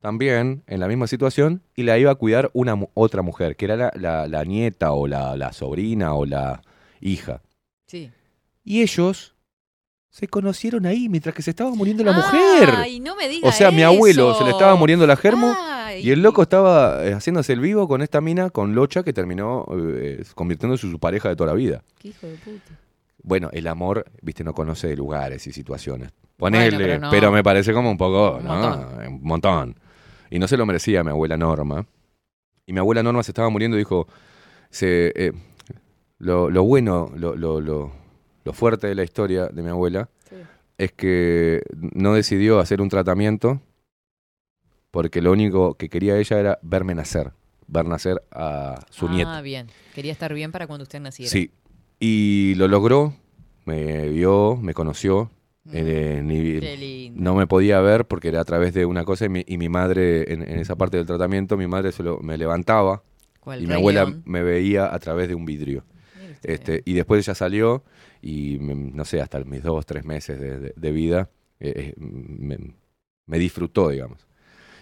también 0.00 0.62
en 0.66 0.80
la 0.80 0.88
misma 0.88 1.06
situación 1.06 1.62
y 1.76 1.84
la 1.84 1.96
iba 1.98 2.10
a 2.10 2.14
cuidar 2.16 2.50
una 2.54 2.74
mu- 2.74 2.88
otra 2.94 3.22
mujer, 3.22 3.54
que 3.56 3.66
era 3.66 3.76
la, 3.76 3.92
la- 3.94 4.26
la 4.26 4.44
nieta 4.44 4.92
o 4.92 5.06
la, 5.06 5.36
la 5.36 5.52
sobrina 5.52 6.14
o 6.14 6.26
la 6.26 6.62
hija. 7.00 7.40
Sí. 7.86 8.10
Y 8.64 8.82
ellos 8.82 9.34
se 10.10 10.28
conocieron 10.28 10.86
ahí 10.86 11.08
mientras 11.08 11.34
que 11.34 11.42
se 11.42 11.50
estaba 11.50 11.70
muriendo 11.74 12.04
la 12.04 12.12
mujer. 12.12 12.70
Ay, 12.76 13.00
no 13.00 13.16
me 13.16 13.28
diga 13.28 13.48
O 13.48 13.52
sea, 13.52 13.70
mi 13.70 13.82
abuelo 13.82 14.34
se 14.34 14.44
le 14.44 14.50
estaba 14.50 14.74
muriendo 14.74 15.06
la 15.06 15.16
germo 15.16 15.54
Ay. 15.58 16.06
y 16.06 16.10
el 16.10 16.20
loco 16.20 16.42
estaba 16.42 17.02
eh, 17.06 17.14
haciéndose 17.14 17.52
el 17.54 17.60
vivo 17.60 17.88
con 17.88 18.02
esta 18.02 18.20
mina, 18.20 18.50
con 18.50 18.74
Locha, 18.74 19.02
que 19.04 19.12
terminó 19.12 19.64
eh, 19.72 20.22
convirtiéndose 20.34 20.86
en 20.86 20.92
su 20.92 20.98
pareja 20.98 21.28
de 21.30 21.36
toda 21.36 21.50
la 21.50 21.56
vida. 21.56 21.82
Qué 21.98 22.08
hijo 22.08 22.26
de 22.26 22.34
puta. 22.34 22.78
Bueno, 23.22 23.50
el 23.52 23.66
amor, 23.68 24.04
viste, 24.20 24.42
no 24.44 24.52
conoce 24.54 24.88
de 24.88 24.96
lugares 24.96 25.46
y 25.46 25.52
situaciones. 25.52 26.10
Ponele, 26.36 26.76
pero 26.76 27.08
pero, 27.10 27.26
no. 27.28 27.32
me 27.32 27.42
parece 27.44 27.72
como 27.72 27.90
un 27.90 27.96
poco, 27.96 28.38
Un 28.38 28.44
¿no? 28.44 28.54
montón. 28.54 29.06
Un 29.06 29.22
montón. 29.22 29.76
Y 30.30 30.38
no 30.38 30.48
se 30.48 30.56
lo 30.56 30.66
merecía 30.66 31.04
mi 31.04 31.10
abuela 31.10 31.36
Norma. 31.36 31.86
Y 32.66 32.72
mi 32.72 32.78
abuela 32.80 33.02
Norma 33.02 33.22
se 33.22 33.30
estaba 33.30 33.48
muriendo 33.48 33.76
y 33.76 33.80
dijo, 33.80 34.08
se, 34.70 35.12
eh, 35.14 35.32
lo, 36.18 36.50
lo 36.50 36.64
bueno, 36.64 37.12
lo, 37.14 37.36
lo, 37.36 37.60
lo, 37.60 37.92
lo 38.44 38.52
fuerte 38.52 38.86
de 38.88 38.94
la 38.94 39.04
historia 39.04 39.46
de 39.48 39.62
mi 39.62 39.68
abuela 39.68 40.08
Sí. 40.28 40.36
es 40.78 40.92
que 40.92 41.62
no 41.94 42.14
decidió 42.14 42.58
hacer 42.58 42.80
un 42.80 42.88
tratamiento 42.88 43.60
porque 44.90 45.22
lo 45.22 45.32
único 45.32 45.74
que 45.74 45.88
quería 45.88 46.16
ella 46.18 46.38
era 46.38 46.58
verme 46.62 46.94
nacer, 46.94 47.32
ver 47.66 47.86
nacer 47.86 48.22
a 48.30 48.80
su 48.90 49.06
ah, 49.06 49.10
nieta. 49.10 49.40
bien. 49.42 49.68
Quería 49.94 50.12
estar 50.12 50.32
bien 50.34 50.52
para 50.52 50.66
cuando 50.66 50.82
usted 50.82 51.00
naciera. 51.00 51.30
Sí. 51.30 51.50
Y 52.04 52.56
lo 52.56 52.66
logró, 52.66 53.14
me 53.64 54.08
vio, 54.08 54.56
me 54.60 54.74
conoció. 54.74 55.30
eh, 55.72 56.20
ni- 56.24 56.40
Mm. 56.56 56.60
Qué 56.60 56.76
lindo. 56.76 57.22
no 57.22 57.34
me 57.36 57.46
podía 57.46 57.80
ver 57.80 58.04
porque 58.06 58.26
era 58.26 58.40
a 58.40 58.44
través 58.44 58.74
de 58.74 58.84
una 58.86 59.04
cosa 59.04 59.26
y 59.26 59.28
mi, 59.28 59.44
y 59.46 59.56
mi 59.56 59.68
madre, 59.68 60.32
en, 60.32 60.42
en 60.42 60.58
esa 60.58 60.74
parte 60.74 60.96
del 60.96 61.06
tratamiento, 61.06 61.56
mi 61.56 61.68
madre 61.68 61.92
se 61.92 62.02
lo- 62.02 62.18
me 62.18 62.36
levantaba 62.36 63.04
¿Cuál, 63.38 63.62
y 63.62 63.68
mi 63.68 63.74
abuela 63.74 64.00
León? 64.04 64.22
me 64.24 64.42
veía 64.42 64.92
a 64.92 64.98
través 64.98 65.28
de 65.28 65.36
un 65.36 65.44
vidrio. 65.44 65.84
Este, 66.42 66.82
y 66.84 66.94
después 66.94 67.24
ella 67.24 67.36
salió 67.36 67.84
y, 68.20 68.58
mm, 68.58 68.96
no 68.96 69.04
sé, 69.04 69.20
hasta 69.20 69.38
mis 69.44 69.62
dos, 69.62 69.86
tres 69.86 70.04
meses 70.04 70.40
de, 70.40 70.58
de- 70.58 70.72
de 70.74 70.90
vida, 70.90 71.30
eh, 71.60 71.72
eh, 71.76 71.94
me, 71.96 72.58
me 73.26 73.38
disfrutó, 73.38 73.90
digamos. 73.90 74.26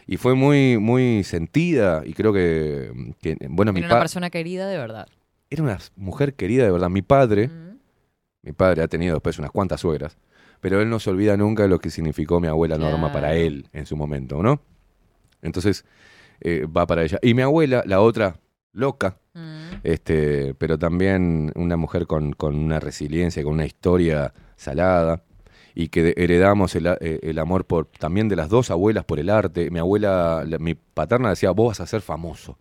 Y 0.06 0.16
fue 0.16 0.34
muy, 0.34 0.78
muy 0.78 1.22
sentida 1.24 2.02
y 2.06 2.14
creo 2.14 2.32
que, 2.32 3.14
que, 3.20 3.36
bueno, 3.50 3.74
mi 3.74 3.80
una 3.80 3.98
persona 3.98 4.30
querida 4.30 4.66
de 4.66 4.78
verdad. 4.78 5.06
Era 5.50 5.62
una 5.62 5.78
mujer 5.96 6.34
querida 6.34 6.64
de 6.64 6.70
verdad. 6.70 6.88
Mi 6.90 7.02
padre, 7.02 7.48
Mm. 7.48 7.78
mi 8.42 8.52
padre 8.52 8.82
ha 8.82 8.88
tenido 8.88 9.14
después 9.14 9.38
unas 9.38 9.50
cuantas 9.50 9.80
suegras, 9.80 10.16
pero 10.60 10.80
él 10.80 10.88
no 10.88 10.98
se 11.00 11.10
olvida 11.10 11.36
nunca 11.36 11.64
de 11.64 11.68
lo 11.68 11.78
que 11.78 11.90
significó 11.90 12.40
mi 12.40 12.46
abuela 12.48 12.78
Norma 12.78 13.12
para 13.12 13.34
él 13.34 13.68
en 13.72 13.86
su 13.86 13.96
momento, 13.96 14.42
¿no? 14.42 14.60
Entonces 15.42 15.84
eh, 16.42 16.66
va 16.66 16.86
para 16.86 17.02
ella. 17.04 17.18
Y 17.20 17.34
mi 17.34 17.42
abuela, 17.42 17.82
la 17.86 18.00
otra, 18.00 18.40
loca, 18.72 19.18
Mm. 19.34 19.80
este, 19.84 20.54
pero 20.54 20.78
también 20.78 21.52
una 21.54 21.76
mujer 21.76 22.06
con, 22.06 22.32
con 22.32 22.56
una 22.56 22.80
resiliencia, 22.80 23.42
con 23.44 23.52
una 23.54 23.66
historia 23.66 24.32
salada. 24.56 25.22
Y 25.72 25.88
que 25.88 26.14
heredamos 26.16 26.74
el, 26.74 26.86
eh, 26.86 27.20
el 27.22 27.38
amor 27.38 27.64
por, 27.64 27.86
también 27.86 28.28
de 28.28 28.34
las 28.36 28.48
dos 28.48 28.70
abuelas 28.72 29.04
por 29.04 29.20
el 29.20 29.30
arte. 29.30 29.70
Mi 29.70 29.78
abuela, 29.78 30.44
la- 30.46 30.58
mi 30.58 30.74
paterna 30.74 31.28
decía, 31.30 31.52
vos 31.52 31.68
vas 31.68 31.80
a 31.80 31.86
ser 31.86 32.00
famoso 32.00 32.58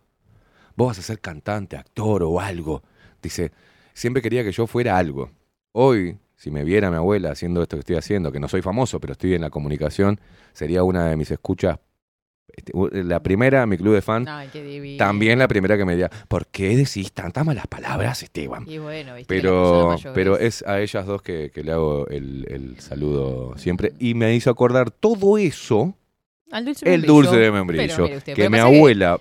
vos 0.80 0.88
vas 0.88 1.00
a 1.00 1.02
ser 1.02 1.20
cantante, 1.20 1.76
actor 1.76 2.24
o 2.24 2.40
algo. 2.40 2.82
Dice, 3.22 3.52
siempre 3.94 4.22
quería 4.22 4.44
que 4.46 4.52
yo 4.54 4.66
fuera 4.66 4.98
algo. 4.98 5.30
Hoy, 5.74 6.18
si 6.38 6.52
me 6.52 6.64
viera 6.64 6.90
mi 6.90 6.96
abuela 6.96 7.32
haciendo 7.32 7.62
esto 7.62 7.76
que 7.76 7.82
estoy 7.82 7.98
haciendo, 7.98 8.32
que 8.32 8.40
no 8.40 8.48
soy 8.48 8.62
famoso, 8.62 9.00
pero 9.02 9.12
estoy 9.12 9.34
en 9.34 9.42
la 9.42 9.50
comunicación, 9.50 10.20
sería 10.54 10.84
una 10.84 11.08
de 11.10 11.18
mis 11.18 11.30
escuchas. 11.32 11.80
este, 12.48 12.72
La 13.04 13.22
primera, 13.22 13.66
mi 13.66 13.78
club 13.78 13.94
de 13.94 14.02
fan, 14.02 14.26
Ay, 14.28 14.48
qué 14.54 14.64
divino. 14.64 14.98
también 14.98 15.38
la 15.38 15.48
primera 15.50 15.78
que 15.78 15.84
me 15.84 15.92
diría, 15.94 16.10
¿por 16.30 16.48
qué 16.48 16.76
decís 16.78 17.12
tantas 17.12 17.46
malas 17.46 17.68
palabras, 17.68 18.24
Esteban? 18.24 18.64
Y 18.68 18.78
bueno, 18.78 19.16
viste 19.16 19.28
Pero, 19.36 19.98
pero 20.14 20.38
es- 20.38 20.64
a 20.66 20.80
ellas 20.80 21.06
dos 21.06 21.22
que, 21.22 21.52
que 21.54 21.62
le 21.64 21.74
hago 21.74 22.08
el, 22.08 22.46
el 22.50 22.80
saludo 22.80 23.58
siempre. 23.58 23.92
Y 24.00 24.14
me 24.14 24.34
hizo 24.34 24.50
acordar 24.50 24.92
todo 24.92 25.38
eso 25.38 25.94
Al 26.52 26.64
dulce 26.66 26.86
el 26.86 27.02
membrillo. 27.02 27.14
dulce 27.22 27.38
de 27.38 27.52
membrillo 27.52 28.06
usted, 28.18 28.34
que 28.34 28.50
mi 28.50 28.56
que- 28.58 28.62
abuela 28.62 29.20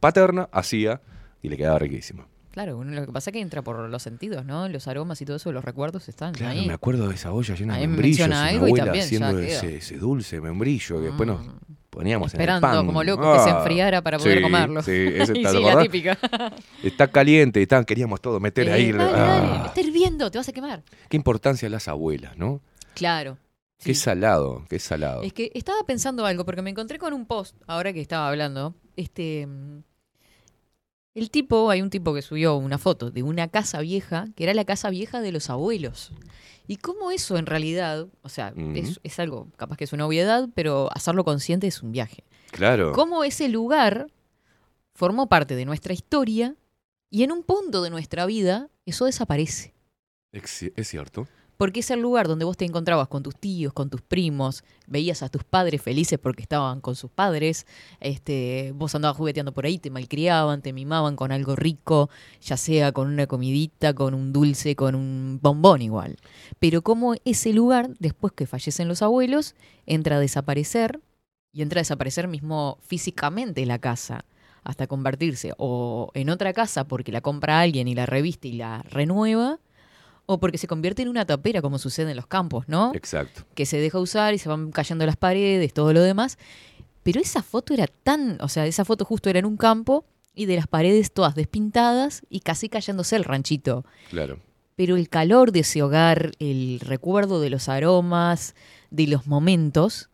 paterna 0.00 0.48
hacía 0.52 1.00
y 1.42 1.48
le 1.48 1.56
quedaba 1.56 1.78
riquísimo. 1.78 2.26
Claro, 2.50 2.82
lo 2.82 3.06
que 3.06 3.12
pasa 3.12 3.30
es 3.30 3.34
que 3.34 3.40
entra 3.40 3.62
por 3.62 3.88
los 3.88 4.02
sentidos, 4.02 4.44
¿no? 4.44 4.68
Los 4.68 4.88
aromas 4.88 5.20
y 5.22 5.24
todo 5.24 5.36
eso, 5.36 5.52
los 5.52 5.64
recuerdos 5.64 6.08
están 6.08 6.34
Claro, 6.34 6.58
ahí. 6.58 6.66
me 6.66 6.72
acuerdo 6.74 7.08
de 7.08 7.14
esa 7.14 7.32
olla 7.32 7.54
llena 7.54 7.74
Ahí 7.74 7.82
de 7.82 7.86
me 7.86 7.92
membrillos. 7.92 8.28
mi 8.28 8.34
y 8.34 8.74
también 8.74 8.94
ya 8.94 9.02
haciendo 9.04 9.38
ese, 9.38 9.76
ese 9.76 9.96
dulce 9.98 10.40
membrillo 10.40 10.96
que 10.98 11.06
después 11.06 11.28
nos 11.28 11.46
poníamos 11.90 12.34
en 12.34 12.40
el 12.40 12.48
Esperando 12.48 12.66
pan. 12.78 12.86
como 12.86 13.04
loco 13.04 13.32
que 13.34 13.38
se 13.38 13.50
Ah, 13.50 13.58
enfriara 13.58 14.02
para 14.02 14.18
poder 14.18 14.38
sí, 14.38 14.42
comerlo. 14.42 14.82
Sí, 14.82 14.90
ese 15.14 15.38
Y 15.38 15.42
¿te 15.44 15.48
sí, 15.50 15.62
la 15.62 15.80
típica. 15.80 16.18
Está 16.82 17.06
caliente 17.08 17.64
tan, 17.68 17.84
queríamos 17.84 18.20
todo 18.20 18.40
meter 18.40 18.68
ahí. 18.72 18.86
Eh, 18.88 18.92
dale, 18.94 19.10
ah, 19.14 19.50
dale, 19.52 19.66
está 19.68 19.80
hirviendo, 19.80 20.28
te 20.30 20.38
vas 20.38 20.48
a 20.48 20.52
quemar. 20.52 20.82
Qué 21.08 21.16
importancia 21.16 21.68
las 21.68 21.86
abuelas, 21.86 22.36
¿no? 22.36 22.60
Claro. 22.94 23.38
Qué 23.78 23.94
salado, 23.94 24.64
qué 24.68 24.78
salado. 24.80 25.22
Es 25.22 25.32
que 25.32 25.52
estaba 25.54 25.78
pensando 25.86 26.26
algo, 26.26 26.44
porque 26.44 26.62
me 26.62 26.70
encontré 26.70 26.98
con 26.98 27.12
un 27.12 27.26
post, 27.26 27.54
ahora 27.68 27.92
que 27.92 28.00
estaba 28.00 28.28
hablando. 28.28 28.74
Este. 28.96 29.46
El 31.14 31.30
tipo, 31.30 31.70
hay 31.70 31.82
un 31.82 31.90
tipo 31.90 32.14
que 32.14 32.22
subió 32.22 32.56
una 32.56 32.78
foto 32.78 33.10
de 33.10 33.22
una 33.22 33.48
casa 33.48 33.80
vieja, 33.80 34.28
que 34.36 34.44
era 34.44 34.54
la 34.54 34.64
casa 34.64 34.90
vieja 34.90 35.20
de 35.20 35.32
los 35.32 35.50
abuelos. 35.50 36.12
Y 36.68 36.76
cómo 36.76 37.10
eso 37.10 37.36
en 37.36 37.46
realidad, 37.46 38.06
o 38.22 38.28
sea, 38.28 38.54
es, 38.74 39.00
es 39.02 39.18
algo, 39.18 39.48
capaz 39.56 39.76
que 39.76 39.84
es 39.84 39.92
una 39.92 40.06
obviedad, 40.06 40.48
pero 40.54 40.88
hacerlo 40.92 41.24
consciente 41.24 41.66
es 41.66 41.82
un 41.82 41.90
viaje. 41.90 42.22
Claro. 42.52 42.92
Cómo 42.92 43.24
ese 43.24 43.48
lugar 43.48 44.06
formó 44.94 45.28
parte 45.28 45.56
de 45.56 45.64
nuestra 45.64 45.94
historia 45.94 46.54
y 47.10 47.24
en 47.24 47.32
un 47.32 47.42
punto 47.42 47.82
de 47.82 47.90
nuestra 47.90 48.24
vida 48.26 48.70
eso 48.86 49.06
desaparece. 49.06 49.74
Es 50.30 50.70
cierto. 50.82 51.26
Porque 51.60 51.80
es 51.80 51.90
el 51.90 52.00
lugar 52.00 52.26
donde 52.26 52.46
vos 52.46 52.56
te 52.56 52.64
encontrabas 52.64 53.08
con 53.08 53.22
tus 53.22 53.36
tíos, 53.36 53.74
con 53.74 53.90
tus 53.90 54.00
primos, 54.00 54.64
veías 54.86 55.22
a 55.22 55.28
tus 55.28 55.44
padres 55.44 55.82
felices 55.82 56.18
porque 56.18 56.40
estaban 56.40 56.80
con 56.80 56.96
sus 56.96 57.10
padres, 57.10 57.66
este, 58.00 58.72
vos 58.74 58.94
andabas 58.94 59.18
jugueteando 59.18 59.52
por 59.52 59.66
ahí, 59.66 59.76
te 59.78 59.90
malcriaban, 59.90 60.62
te 60.62 60.72
mimaban 60.72 61.16
con 61.16 61.32
algo 61.32 61.56
rico, 61.56 62.08
ya 62.40 62.56
sea 62.56 62.92
con 62.92 63.08
una 63.08 63.26
comidita, 63.26 63.92
con 63.92 64.14
un 64.14 64.32
dulce, 64.32 64.74
con 64.74 64.94
un 64.94 65.38
bombón 65.42 65.82
igual. 65.82 66.16
Pero 66.60 66.80
como 66.80 67.12
ese 67.26 67.52
lugar, 67.52 67.90
después 67.98 68.32
que 68.32 68.46
fallecen 68.46 68.88
los 68.88 69.02
abuelos, 69.02 69.54
entra 69.84 70.16
a 70.16 70.20
desaparecer 70.20 70.98
y 71.52 71.60
entra 71.60 71.80
a 71.80 71.82
desaparecer 71.82 72.26
mismo 72.26 72.78
físicamente 72.80 73.66
la 73.66 73.78
casa 73.78 74.24
hasta 74.64 74.86
convertirse 74.86 75.52
o 75.58 76.10
en 76.14 76.30
otra 76.30 76.54
casa 76.54 76.88
porque 76.88 77.12
la 77.12 77.20
compra 77.20 77.60
alguien 77.60 77.86
y 77.86 77.94
la 77.94 78.06
reviste 78.06 78.48
y 78.48 78.54
la 78.54 78.82
renueva, 78.84 79.58
o 80.32 80.38
porque 80.38 80.58
se 80.58 80.66
convierte 80.68 81.02
en 81.02 81.08
una 81.08 81.24
tapera 81.24 81.60
como 81.60 81.78
sucede 81.78 82.10
en 82.10 82.16
los 82.16 82.26
campos, 82.26 82.68
¿no? 82.68 82.92
Exacto. 82.94 83.42
Que 83.54 83.66
se 83.66 83.78
deja 83.78 83.98
usar 83.98 84.32
y 84.34 84.38
se 84.38 84.48
van 84.48 84.70
cayendo 84.70 85.04
las 85.06 85.16
paredes, 85.16 85.72
todo 85.74 85.92
lo 85.92 86.02
demás. 86.02 86.38
Pero 87.02 87.20
esa 87.20 87.42
foto 87.42 87.74
era 87.74 87.86
tan, 87.86 88.38
o 88.40 88.48
sea, 88.48 88.66
esa 88.66 88.84
foto 88.84 89.04
justo 89.04 89.28
era 89.28 89.38
en 89.40 89.44
un 89.46 89.56
campo 89.56 90.04
y 90.34 90.46
de 90.46 90.56
las 90.56 90.66
paredes 90.68 91.12
todas 91.12 91.34
despintadas 91.34 92.22
y 92.30 92.40
casi 92.40 92.68
cayéndose 92.68 93.16
el 93.16 93.24
ranchito. 93.24 93.84
Claro. 94.10 94.38
Pero 94.76 94.96
el 94.96 95.08
calor 95.08 95.50
de 95.50 95.60
ese 95.60 95.82
hogar, 95.82 96.30
el 96.38 96.78
recuerdo 96.80 97.40
de 97.40 97.50
los 97.50 97.68
aromas, 97.68 98.54
de 98.90 99.06
los 99.08 99.26
momentos, 99.26 100.10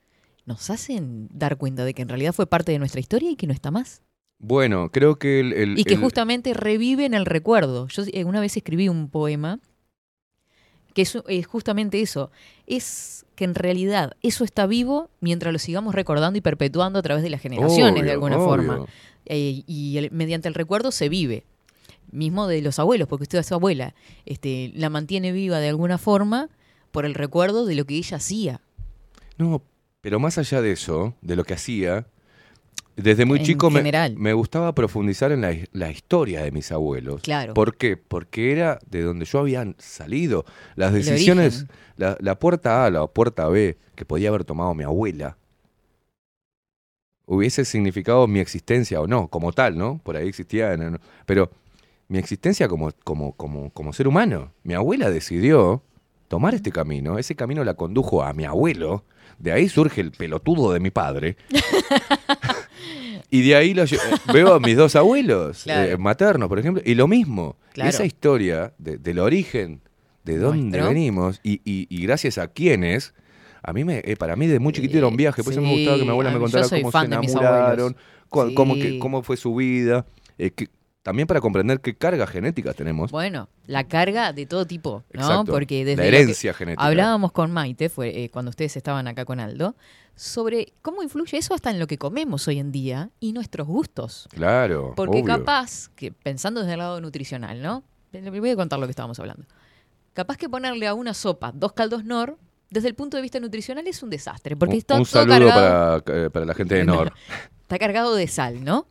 nos 0.47 0.70
hacen 0.70 1.28
dar 1.30 1.56
cuenta 1.59 1.84
de 1.84 1.93
que 1.93 2.02
en 2.02 2.09
realidad 2.09 2.32
fue 2.32 2.47
parte 2.47 2.72
de 2.72 2.78
nuestra 2.78 3.01
historia 3.01 3.30
y 3.30 3.36
que 3.36 3.47
no 3.47 3.52
está 3.52 3.70
más. 3.70 4.02
Bueno, 4.38 4.90
creo 4.90 5.16
que 5.18 5.40
el. 5.40 5.52
el- 5.52 5.78
Y 5.78 5.84
que 5.84 5.94
el- 5.94 6.01
justamente 6.01 6.55
reviven 6.55 7.14
el 7.14 7.26
recuerdo. 7.26 7.88
Yo 7.88 8.02
eh, 8.12 8.24
una 8.24 8.40
vez 8.40 8.56
escribí 8.56 8.88
un 8.88 9.09
poema 9.09 9.60
que 10.97 11.02
es, 11.02 11.16
es 11.28 11.47
justamente 11.47 12.01
eso. 12.01 12.31
Es 12.66 13.27
que 13.35 13.44
en 13.44 13.55
realidad 13.55 14.14
eso 14.23 14.44
está 14.44 14.66
vivo 14.66 15.10
mientras 15.20 15.52
lo 15.52 15.59
sigamos 15.59 15.94
recordando 15.94 16.39
y 16.39 16.40
perpetuando 16.40 16.98
a 16.98 17.02
través 17.02 17.23
de 17.23 17.28
las 17.28 17.43
generaciones, 17.43 18.02
de 18.02 18.12
alguna 18.12 18.36
obvio. 18.39 18.47
forma. 18.47 18.86
Eh, 19.27 19.62
y 19.66 19.98
el- 19.98 20.10
mediante 20.10 20.48
el 20.48 20.55
recuerdo 20.55 20.90
se 20.90 21.10
vive. 21.10 21.44
Mismo 22.10 22.47
de 22.47 22.62
los 22.62 22.78
abuelos, 22.78 23.09
porque 23.09 23.24
usted, 23.24 23.43
su 23.43 23.52
abuela, 23.55 23.94
este, 24.24 24.73
la 24.74 24.89
mantiene 24.89 25.32
viva 25.32 25.59
de 25.59 25.68
alguna 25.68 25.98
forma 25.98 26.48
por 26.93 27.05
el 27.05 27.12
recuerdo 27.14 27.66
de 27.66 27.74
lo 27.74 27.85
que 27.85 27.97
ella 27.97 28.16
hacía. 28.16 28.62
No, 29.36 29.62
pero 30.01 30.18
más 30.18 30.39
allá 30.39 30.62
de 30.62 30.73
eso, 30.73 31.14
de 31.20 31.36
lo 31.36 31.44
que 31.44 31.52
hacía, 31.55 32.06
desde 32.97 33.24
muy 33.27 33.39
En 33.40 33.44
chico 33.44 33.70
me, 33.70 33.82
me 34.16 34.32
gustaba 34.32 34.74
profundizar 34.74 35.31
en 35.32 35.43
la, 35.43 35.52
hi- 35.52 35.66
la 35.73 35.90
historia 35.90 36.43
de 36.43 36.51
mis 36.51 36.73
abuelos. 36.73 37.20
Claro. 37.23 37.52
¿Por 37.55 37.77
qué? 37.77 37.97
Porque 37.97 38.52
era 38.52 38.78
de 38.90 39.02
donde 39.02 39.24
yo 39.27 39.39
había 39.40 39.64
salido. 39.78 40.44
Las 40.74 40.93
decisiones, 40.93 41.66
la, 41.97 42.16
la 42.20 42.39
puerta 42.39 42.85
A, 42.86 42.90
la 42.90 43.06
puerta 43.06 43.48
B, 43.48 43.77
que 43.94 44.05
podía 44.05 44.31
haber 44.31 44.44
tomado 44.44 44.74
mi 44.74 44.85
abuela, 44.85 45.36
hubiese 47.27 47.64
significado 47.64 48.27
mi 48.27 48.39
existencia 48.40 49.01
o 49.01 49.06
no, 49.06 49.28
como 49.28 49.52
tal, 49.52 49.77
¿no? 49.77 50.01
Por 50.02 50.16
ahí 50.16 50.28
existía, 50.28 50.77
pero 51.27 51.51
mi 52.09 52.18
existencia 52.18 52.68
como, 52.68 52.93
como, 53.05 53.32
como, 53.32 53.70
como 53.70 53.93
ser 53.93 54.06
humano. 54.09 54.52
Mi 54.62 54.74
abuela 54.74 55.10
decidió 55.10 55.82
tomar 56.28 56.55
este 56.55 56.70
camino, 56.73 57.18
ese 57.18 57.35
camino 57.35 57.64
la 57.64 57.74
condujo 57.74 58.23
a 58.23 58.32
mi 58.32 58.44
abuelo, 58.44 59.05
de 59.39 59.52
ahí 59.52 59.68
surge 59.68 60.01
el 60.01 60.12
pelotudo 60.12 60.73
de 60.73 60.81
mi 60.81 60.90
padre. 60.90 61.36
Y 63.30 63.42
de 63.42 63.56
ahí 63.56 63.74
lo 63.74 63.84
lle- 63.84 63.96
eh, 63.96 64.16
veo 64.32 64.54
a 64.54 64.60
mis 64.60 64.76
dos 64.76 64.94
abuelos 64.96 65.62
Claro. 65.64 65.90
eh, 65.90 65.96
maternos, 65.96 66.48
por 66.48 66.58
ejemplo, 66.58 66.82
y 66.84 66.94
lo 66.94 67.08
mismo. 67.08 67.56
Claro. 67.72 67.90
Esa 67.90 68.04
historia 68.04 68.72
de- 68.78 68.98
del 68.98 69.18
origen, 69.18 69.80
de 70.24 70.38
dónde 70.38 70.78
Nuestro. 70.78 70.88
venimos 70.94 71.40
y, 71.42 71.60
y- 71.64 71.86
y 71.90 72.02
gracias 72.02 72.38
a 72.38 72.48
quiénes, 72.48 73.14
a 73.62 73.72
mí 73.72 73.84
me, 73.84 73.98
eh, 74.04 74.16
para 74.16 74.36
mí 74.36 74.46
de 74.46 74.58
muy 74.60 74.72
chiquito 74.72 74.98
era 74.98 75.06
un 75.08 75.16
viaje, 75.16 75.42
por 75.42 75.52
eso 75.52 75.60
me 75.62 75.70
gustaba 75.72 75.96
que 75.98 76.04
mi 76.04 76.10
abuela 76.10 76.30
me 76.30 76.38
contara 76.38 76.68
cómo 76.68 76.90
se 76.92 76.98
enamoraron, 77.04 77.96
cu- 78.28 78.54
cómo, 78.54 78.74
que- 78.74 78.98
cómo 78.98 79.22
fue 79.22 79.36
su 79.36 79.54
vida, 79.54 80.06
eh, 80.38 80.50
que- 80.50 80.68
también 81.06 81.28
para 81.28 81.40
comprender 81.40 81.80
qué 81.80 81.94
cargas 81.94 82.28
genéticas 82.28 82.74
tenemos. 82.74 83.12
Bueno, 83.12 83.48
la 83.68 83.84
carga 83.84 84.32
de 84.32 84.44
todo 84.44 84.66
tipo, 84.66 85.04
¿no? 85.12 85.20
Exacto. 85.20 85.52
Porque 85.52 85.84
desde 85.84 86.02
La 86.02 86.08
herencia 86.08 86.52
genética. 86.52 86.84
Hablábamos 86.84 87.30
con 87.30 87.52
Maite, 87.52 87.88
fue 87.88 88.24
eh, 88.24 88.28
cuando 88.28 88.48
ustedes 88.50 88.76
estaban 88.76 89.06
acá 89.06 89.24
con 89.24 89.38
Aldo, 89.38 89.76
sobre 90.16 90.72
cómo 90.82 91.04
influye 91.04 91.38
eso 91.38 91.54
hasta 91.54 91.70
en 91.70 91.78
lo 91.78 91.86
que 91.86 91.96
comemos 91.96 92.48
hoy 92.48 92.58
en 92.58 92.72
día 92.72 93.10
y 93.20 93.32
nuestros 93.34 93.68
gustos. 93.68 94.28
Claro, 94.34 94.94
Porque 94.96 95.22
obvio. 95.22 95.36
capaz, 95.36 95.90
que 95.94 96.10
pensando 96.10 96.62
desde 96.62 96.72
el 96.72 96.80
lado 96.80 97.00
nutricional, 97.00 97.62
¿no? 97.62 97.84
Le 98.10 98.40
voy 98.40 98.50
a 98.50 98.56
contar 98.56 98.80
lo 98.80 98.86
que 98.88 98.90
estábamos 98.90 99.20
hablando. 99.20 99.44
Capaz 100.12 100.36
que 100.36 100.48
ponerle 100.48 100.88
a 100.88 100.94
una 100.94 101.14
sopa 101.14 101.52
dos 101.54 101.72
caldos 101.72 102.04
nor, 102.04 102.36
desde 102.68 102.88
el 102.88 102.96
punto 102.96 103.16
de 103.16 103.22
vista 103.22 103.38
nutricional 103.38 103.86
es 103.86 104.02
un 104.02 104.10
desastre, 104.10 104.56
porque 104.56 104.74
un, 104.74 104.78
está 104.78 104.96
un 104.96 105.04
todo 105.04 105.22
saludo 105.22 105.50
cargado, 105.50 106.02
para, 106.02 106.24
eh, 106.24 106.30
para 106.30 106.46
la 106.46 106.54
gente 106.54 106.74
de 106.74 106.84
Nor. 106.84 107.12
está 107.62 107.78
cargado 107.78 108.16
de 108.16 108.26
sal, 108.26 108.64
¿no? 108.64 108.88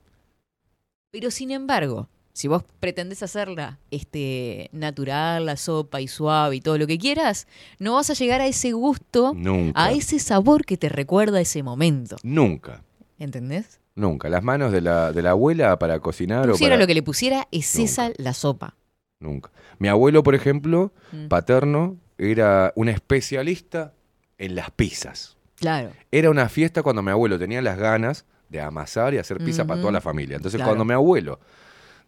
Pero 1.17 1.31
sin 1.31 1.51
embargo, 1.51 2.09
si 2.33 2.49
vos 2.49 2.63
pretendés 2.81 3.23
hacerla 3.23 3.79
este, 3.89 4.69
natural, 4.73 5.45
la 5.45 5.55
sopa 5.55 6.01
y 6.01 6.09
suave 6.09 6.57
y 6.57 6.59
todo 6.61 6.77
lo 6.77 6.87
que 6.87 6.97
quieras, 6.97 7.47
no 7.79 7.93
vas 7.93 8.09
a 8.09 8.13
llegar 8.15 8.41
a 8.41 8.47
ese 8.47 8.73
gusto, 8.73 9.31
Nunca. 9.33 9.81
a 9.81 9.91
ese 9.93 10.19
sabor 10.19 10.65
que 10.65 10.75
te 10.75 10.89
recuerda 10.89 11.39
ese 11.39 11.63
momento. 11.63 12.17
Nunca. 12.23 12.83
¿Entendés? 13.17 13.79
Nunca. 13.95 14.27
Las 14.27 14.43
manos 14.43 14.73
de 14.73 14.81
la, 14.81 15.13
de 15.13 15.21
la 15.21 15.29
abuela 15.31 15.79
para 15.79 16.01
cocinar 16.01 16.49
o 16.49 16.51
Pusiera 16.51 16.73
para... 16.73 16.83
lo 16.83 16.87
que 16.87 16.95
le 16.95 17.01
pusiera, 17.01 17.47
es 17.51 17.77
esa 17.77 18.11
la 18.17 18.33
sopa. 18.33 18.75
Nunca. 19.21 19.51
Mi 19.79 19.87
abuelo, 19.87 20.21
por 20.21 20.35
ejemplo, 20.35 20.91
Mm. 21.13 21.27
paterno, 21.29 21.95
era 22.17 22.73
un 22.75 22.89
especialista 22.89 23.93
en 24.37 24.55
las 24.55 24.69
pizzas. 24.71 25.37
Claro. 25.55 25.91
Era 26.11 26.29
una 26.29 26.49
fiesta 26.49 26.83
cuando 26.83 27.01
mi 27.01 27.11
abuelo 27.11 27.39
tenía 27.39 27.61
las 27.61 27.77
ganas 27.77 28.25
de 28.61 28.65
amasar 28.65 29.14
y 29.14 29.18
hacer 29.18 29.38
pizza 29.38 29.65
para 29.65 29.80
toda 29.80 29.91
la 29.94 30.02
familia. 30.02 30.36
Entonces, 30.38 30.57
Claro. 30.57 30.72
cuando 30.72 30.86
mi 30.86 30.94
abuelo 30.94 31.40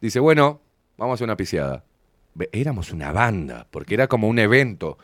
dice, 0.01 0.19
bueno, 0.19 0.61
vamos 0.97 1.13
a 1.13 1.15
hacer 1.15 1.25
una 1.25 1.37
pizzeada. 1.37 1.83
Ve- 2.33 2.49
Éramos 2.51 2.91
una 2.91 3.11
banda, 3.11 3.67
porque 3.71 3.93
era 3.95 4.07
como 4.07 4.27
un 4.27 4.37
evento. 4.39 4.97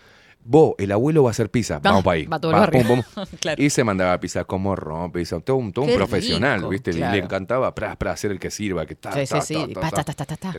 Vos, 0.45 0.74
el 0.78 0.91
abuelo 0.91 1.24
va 1.24 1.30
a 1.30 1.32
hacer 1.32 1.49
pizza, 1.49 1.80
vamos 1.82 2.03
para 2.03 2.15
ahí. 2.15 2.26
va 2.26 2.38
todo 2.38 2.52
pum, 2.70 2.84
pum. 2.86 3.02
Claro. 3.40 3.64
Y 3.64 3.70
se 3.70 3.82
mandaba 3.86 4.20
pizza 4.20 4.44
como 4.44 4.76
ron, 4.76 5.10
pizza, 5.11 5.40
todo 5.40 5.56
un, 5.56 5.72
todo 5.72 5.86
un 5.86 5.95
profesional, 5.95 6.60
rico, 6.60 6.70
¿viste? 6.70 6.91
Claro. 6.91 7.15
le 7.15 7.24
encantaba 7.24 7.74
para, 7.74 7.95
hacer 8.11 8.32
el 8.32 8.40
que 8.40 8.52
sirva, 8.52 8.86
que 8.86 8.95
ta, 8.95 9.14
Sí, 9.14 9.26
sí, 9.26 9.34
ta, 9.34 9.41
sí, 9.41 9.74
ta, 9.74 9.90
ta, 9.90 10.03
ta. 10.03 10.26
ta, 10.26 10.36
ta, 10.36 10.53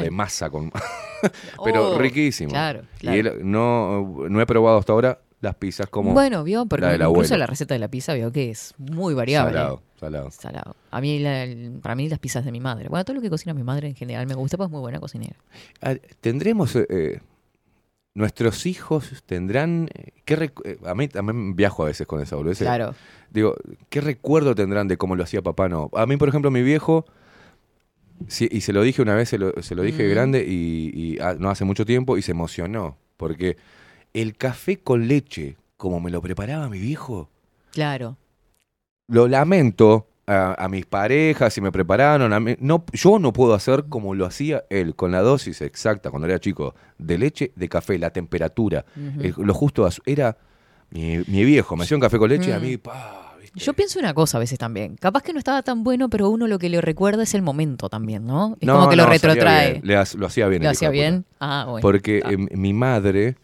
y- 0.00 0.02
de 0.04 0.10
masa 0.10 0.48
con 0.48 0.72
pero 1.64 1.90
Oh, 1.92 1.98
riquísimo. 1.98 2.50
claro, 2.50 2.82
Y 3.02 3.08
él- 3.08 3.40
no, 3.42 4.24
no 4.30 4.40
he 4.40 4.46
probado 4.46 4.78
hasta 4.78 4.92
ahora 4.94 5.18
las 5.42 5.54
pizzas 5.56 5.88
como 5.88 6.12
bueno, 6.14 6.42
vio, 6.44 6.64
porque 6.66 6.96
la 6.96 7.08
incluso 7.08 7.36
la 7.36 7.46
receta 7.46 7.74
de 7.74 7.80
la 7.80 7.88
pizza 7.88 8.14
vio 8.14 8.32
que 8.32 8.48
es 8.50 8.74
muy 8.78 9.12
variable. 9.12 9.52
Salado, 9.52 9.82
salado. 10.00 10.30
Salado. 10.30 10.76
A 10.90 11.00
mí, 11.02 11.18
la- 11.18 11.42
el- 11.44 11.72
para 11.82 11.94
mí, 11.94 12.08
las 12.08 12.18
pizzas 12.18 12.44
de 12.44 12.52
mi 12.52 12.60
madre. 12.60 12.88
Bueno, 12.88 13.04
todo 13.04 13.16
lo 13.16 13.20
que 13.20 13.28
cocina 13.28 13.52
mi 13.52 13.62
madre 13.64 13.88
en 13.88 13.94
general 13.94 14.26
me 14.26 14.34
gusta, 14.34 14.56
pues 14.56 14.68
es 14.68 14.72
muy 14.72 14.80
buena 14.80 14.98
cocinera. 15.00 15.36
Tendremos 16.20 16.74
eh, 16.76 16.86
eh, 16.88 17.20
nuestros 18.14 18.66
hijos 18.66 19.22
tendrán 19.26 19.88
eh, 19.94 20.12
qué 20.24 20.52
a 20.84 20.94
mí 20.94 21.08
también 21.08 21.56
viajo 21.56 21.82
a 21.82 21.86
veces 21.86 22.06
con 22.06 22.20
esa 22.20 22.36
boludez. 22.36 22.58
Claro. 22.58 22.94
Digo, 23.30 23.56
¿qué 23.88 24.00
recuerdo 24.00 24.54
tendrán 24.54 24.86
de 24.86 24.96
cómo 24.96 25.16
lo 25.16 25.24
hacía 25.24 25.42
papá? 25.42 25.68
No. 25.68 25.90
A 25.94 26.06
mí, 26.06 26.16
por 26.18 26.28
ejemplo, 26.28 26.50
mi 26.50 26.62
viejo 26.62 27.04
sí, 28.28 28.48
y 28.50 28.60
se 28.60 28.72
lo 28.72 28.82
dije 28.82 29.02
una 29.02 29.14
vez, 29.14 29.28
se 29.30 29.38
lo, 29.38 29.52
se 29.62 29.74
lo 29.74 29.82
dije 29.82 30.06
Mm. 30.06 30.10
grande 30.10 30.44
y, 30.46 30.90
y, 30.94 31.18
ah, 31.20 31.34
no 31.38 31.50
hace 31.50 31.64
mucho 31.64 31.84
tiempo 31.84 32.16
y 32.16 32.22
se 32.22 32.30
emocionó 32.32 32.96
porque 33.16 33.56
el 34.14 34.36
café 34.36 34.78
con 34.78 35.08
leche 35.08 35.56
como 35.76 36.00
me 36.00 36.10
lo 36.10 36.20
preparaba 36.22 36.68
mi 36.68 36.78
viejo 36.78 37.28
Claro. 37.72 38.16
lo 39.08 39.28
lamento 39.28 40.06
a, 40.26 40.54
a 40.64 40.68
mis 40.68 40.86
parejas 40.86 41.52
si 41.52 41.60
me 41.60 41.72
prepararon. 41.72 42.32
a 42.32 42.38
mí- 42.40 42.56
no, 42.60 42.84
yo 42.92 43.18
no 43.18 43.32
puedo 43.32 43.54
hacer 43.54 43.84
como 43.88 44.14
lo 44.14 44.24
hacía 44.26 44.64
él, 44.70 44.94
con 44.94 45.10
la 45.12 45.20
dosis 45.20 45.60
exacta 45.62 46.10
cuando 46.10 46.28
era 46.28 46.38
chico, 46.38 46.74
de 46.98 47.18
leche, 47.18 47.52
de 47.56 47.68
café, 47.68 47.98
la 47.98 48.10
temperatura, 48.10 48.84
lo 48.94 49.52
justo. 49.54 49.88
Era 50.06 50.36
mi, 50.90 51.18
mi 51.26 51.44
viejo, 51.44 51.76
me 51.76 51.84
hacía 51.84 51.96
un 51.96 52.00
café 52.02 52.18
con 52.18 52.28
leche 52.30 52.50
y 52.50 52.52
a 52.52 52.58
Mm. 52.58 52.62
mí, 52.62 52.76
pa, 52.76 53.18
Yo 53.54 53.74
pienso 53.74 53.98
una 53.98 54.14
cosa 54.14 54.36
a 54.38 54.40
veces 54.40 54.58
también. 54.58 54.96
Capaz 54.96 55.22
que 55.22 55.32
no 55.32 55.38
estaba 55.38 55.62
tan 55.62 55.82
bueno, 55.82 56.08
pero 56.08 56.30
uno 56.30 56.46
lo 56.46 56.58
que 56.58 56.68
le 56.70 56.80
recuerda 56.80 57.24
es 57.24 57.34
el 57.34 57.42
momento 57.42 57.88
también, 57.90 58.24
¿no? 58.24 58.56
Es 58.60 58.66
No, 58.66 58.74
como 58.76 58.88
que 58.88 58.96
lo 58.96 59.02
no, 59.06 59.08
salía 59.18 59.34
retrotrae. 59.34 59.70
bien, 59.72 59.82
le 59.84 59.96
ha- 59.96 60.04
lo 60.16 60.26
hacía 60.26 60.46
bien. 60.48 60.62
¿Lo 60.62 60.70
hacía 60.70 60.88
bien? 60.90 61.24
Ah, 61.40 61.66
bueno. 61.68 61.82
Porque 61.82 62.18
eh, 62.24 62.36
mi 62.56 62.72
madre 62.72 63.36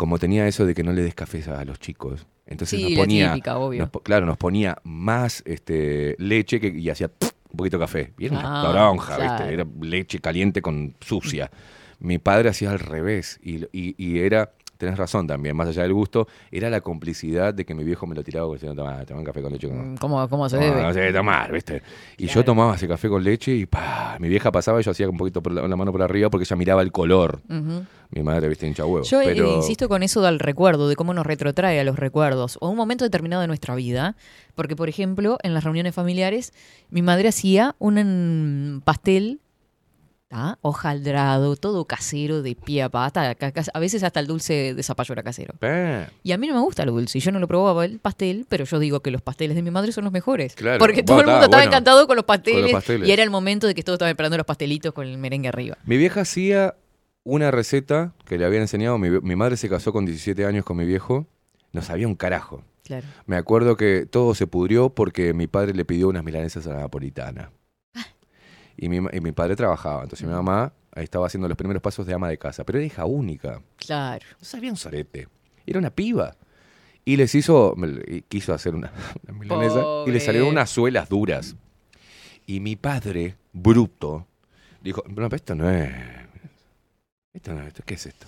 como 0.00 0.18
tenía 0.18 0.46
eso 0.48 0.64
de 0.64 0.72
que 0.74 0.82
no 0.82 0.94
le 0.94 1.02
des 1.02 1.14
café 1.14 1.44
a 1.50 1.62
los 1.66 1.78
chicos, 1.78 2.26
entonces 2.46 2.78
Sí, 2.78 2.82
nos 2.84 2.92
la 2.92 2.96
ponía, 3.00 3.32
típica, 3.34 3.58
obvio. 3.58 3.82
nos 3.92 4.02
claro, 4.02 4.24
nos 4.24 4.38
ponía 4.38 4.78
más 4.82 5.42
este, 5.44 6.16
leche 6.18 6.58
que, 6.58 6.68
y 6.68 6.88
hacía 6.88 7.10
un 7.20 7.56
poquito 7.58 7.76
de 7.76 7.82
café. 7.84 8.12
Y 8.18 8.24
era 8.24 8.38
una 8.38 8.60
Ah, 8.60 8.62
toronja, 8.62 9.16
claro. 9.16 9.34
¿viste? 9.44 9.52
Era 9.52 9.66
leche 9.82 10.18
caliente 10.20 10.62
con 10.62 10.94
sucia. 11.00 11.50
Mi 11.98 12.16
padre 12.16 12.48
hacía 12.48 12.70
al 12.70 12.78
revés 12.78 13.38
y, 13.42 13.56
y- 13.78 13.94
y 13.98 14.20
era, 14.20 14.52
tenés 14.80 14.98
razón 14.98 15.26
también, 15.26 15.54
más 15.54 15.68
allá 15.68 15.82
del 15.82 15.92
gusto, 15.92 16.26
era 16.50 16.68
la 16.70 16.80
complicidad 16.80 17.54
de 17.54 17.64
que 17.64 17.74
mi 17.74 17.84
viejo 17.84 18.06
me 18.06 18.14
lo 18.16 18.24
tiraba 18.24 18.52
diciendo, 18.52 18.82
toma, 18.82 19.04
toma 19.04 19.20
un 19.20 19.26
café 19.26 19.42
con 19.42 19.52
leche. 19.52 19.68
con- 19.68 19.96
¿Cómo, 19.98 20.28
cómo 20.28 20.48
se 20.48 20.56
no, 20.56 20.62
debe? 20.64 20.82
no 20.82 20.92
se 20.92 21.00
debe 21.00 21.12
tomar, 21.12 21.52
¿viste? 21.52 21.82
Y 22.16 22.26
yo 22.26 22.44
tomaba 22.44 22.74
ese 22.74 22.88
café 22.88 23.08
con 23.08 23.22
leche 23.22 23.52
y 23.54 23.66
pa, 23.66 24.16
mi 24.18 24.28
vieja 24.28 24.50
pasaba 24.50 24.80
y 24.80 24.82
yo 24.82 24.90
hacía 24.90 25.08
un 25.08 25.16
poquito 25.18 25.42
por 25.42 25.52
la, 25.52 25.68
la 25.68 25.76
mano 25.76 25.92
por 25.92 26.02
arriba 26.02 26.30
porque 26.30 26.44
ella 26.44 26.56
miraba 26.56 26.82
el 26.82 26.90
color. 26.90 27.40
Mi 28.12 28.22
madre, 28.24 28.48
viste, 28.48 28.66
hincha 28.66 28.84
huevo. 28.84 29.04
Yo 29.04 29.20
eh, 29.20 29.36
insisto 29.56 29.88
con 29.88 30.02
eso 30.02 30.20
del 30.22 30.40
recuerdo, 30.40 30.88
de 30.88 30.96
cómo 30.96 31.14
nos 31.14 31.24
retrotrae 31.24 31.78
a 31.78 31.84
los 31.84 31.96
recuerdos, 31.96 32.58
o 32.60 32.66
a 32.66 32.70
un 32.70 32.76
momento 32.76 33.04
determinado 33.04 33.40
de 33.42 33.46
nuestra 33.46 33.76
vida. 33.76 34.16
Porque, 34.56 34.74
por 34.74 34.88
ejemplo, 34.88 35.38
en 35.44 35.54
las 35.54 35.62
reuniones 35.62 35.94
familiares, 35.94 36.52
mi 36.90 37.02
madre 37.02 37.28
hacía 37.28 37.76
un 37.78 38.76
mm, 38.76 38.80
pastel, 38.80 39.40
¿tá? 40.30 40.58
hojaldrado, 40.62 41.56
todo 41.56 41.84
casero, 41.84 42.40
de 42.42 42.54
pie 42.54 42.82
a 42.82 42.88
pata. 42.88 43.36
A 43.74 43.80
veces 43.80 44.02
hasta 44.04 44.20
el 44.20 44.26
dulce 44.26 44.74
de 44.74 44.82
zapallo 44.82 45.12
era 45.12 45.22
casero. 45.22 45.54
Y 46.22 46.32
a 46.32 46.38
mí 46.38 46.46
no 46.46 46.54
me 46.54 46.60
gusta 46.60 46.84
lo 46.86 46.92
dulce, 46.92 47.18
yo 47.20 47.32
no 47.32 47.40
lo 47.40 47.48
probaba 47.48 47.84
el 47.84 47.98
pastel, 47.98 48.46
pero 48.48 48.64
yo 48.64 48.78
digo 48.78 49.00
que 49.00 49.10
los 49.10 49.20
pasteles 49.22 49.56
de 49.56 49.62
mi 49.62 49.70
madre 49.70 49.92
son 49.92 50.04
los 50.04 50.12
mejores. 50.12 50.54
Claro. 50.54 50.78
Porque 50.78 51.02
todo 51.02 51.16
Bueno, 51.16 51.30
el 51.30 51.34
mundo 51.34 51.44
estaba 51.46 51.62
bueno, 51.62 51.72
encantado 51.72 52.06
con 52.06 52.16
los, 52.16 52.24
pasteles, 52.24 52.60
con 52.62 52.72
los 52.72 52.72
pasteles. 52.72 53.08
y 53.08 53.12
era 53.12 53.22
el 53.22 53.30
momento 53.30 53.66
de 53.66 53.74
que 53.74 53.82
todos 53.82 53.96
estaban 53.96 54.10
esperando 54.10 54.36
los 54.36 54.46
pastelitos 54.46 54.94
con 54.94 55.06
el 55.06 55.18
merengue 55.18 55.48
arriba. 55.48 55.76
Mi 55.84 55.96
vieja 55.96 56.20
hacía 56.22 56.76
una 57.24 57.50
receta 57.50 58.14
que 58.24 58.38
le 58.38 58.44
había 58.44 58.60
enseñado. 58.60 58.98
Mi, 58.98 59.10
mi 59.10 59.36
madre 59.36 59.56
se 59.56 59.68
casó 59.68 59.92
con 59.92 60.06
17 60.06 60.46
años 60.46 60.64
con 60.64 60.76
mi 60.76 60.86
viejo. 60.86 61.26
No 61.72 61.82
sabía 61.82 62.06
un 62.06 62.14
carajo. 62.14 62.62
Claro. 62.84 63.06
Me 63.26 63.36
acuerdo 63.36 63.76
que 63.76 64.06
todo 64.08 64.34
se 64.34 64.46
pudrió 64.46 64.90
porque 64.90 65.34
mi 65.34 65.46
padre 65.46 65.74
le 65.74 65.84
pidió 65.84 66.08
unas 66.08 66.24
milanesas 66.24 66.66
a 66.66 66.70
la 66.70 66.80
napolitana. 66.80 67.50
Y 68.82 68.88
mi, 68.88 68.96
y 68.96 69.20
mi 69.20 69.32
padre 69.32 69.56
trabajaba. 69.56 70.04
Entonces 70.04 70.26
mi 70.26 70.32
mamá 70.32 70.72
ahí 70.92 71.04
estaba 71.04 71.26
haciendo 71.26 71.46
los 71.48 71.56
primeros 71.58 71.82
pasos 71.82 72.06
de 72.06 72.14
ama 72.14 72.28
de 72.30 72.38
casa. 72.38 72.64
Pero 72.64 72.78
era 72.78 72.86
hija 72.86 73.04
única. 73.04 73.60
Claro. 73.76 74.24
No 74.38 74.44
sabía 74.44 74.70
un 74.70 74.76
sorete. 74.78 75.28
Era 75.66 75.78
una 75.78 75.90
piba. 75.90 76.34
Y 77.04 77.16
les 77.16 77.34
hizo, 77.34 77.76
quiso 78.28 78.54
hacer 78.54 78.74
una, 78.74 78.90
una 79.28 79.38
milanesa 79.38 79.84
y 80.06 80.10
le 80.10 80.18
salieron 80.20 80.48
unas 80.48 80.70
suelas 80.70 81.08
duras. 81.10 81.54
Y 82.46 82.60
mi 82.60 82.76
padre, 82.76 83.36
bruto, 83.52 84.26
dijo, 84.82 85.04
no, 85.06 85.14
pero 85.14 85.36
esto 85.36 85.54
no 85.54 85.68
es, 85.70 85.92
esto 87.32 87.52
no 87.54 87.60
es, 87.60 87.68
esto, 87.68 87.82
¿qué 87.86 87.94
es 87.94 88.06
esto? 88.06 88.26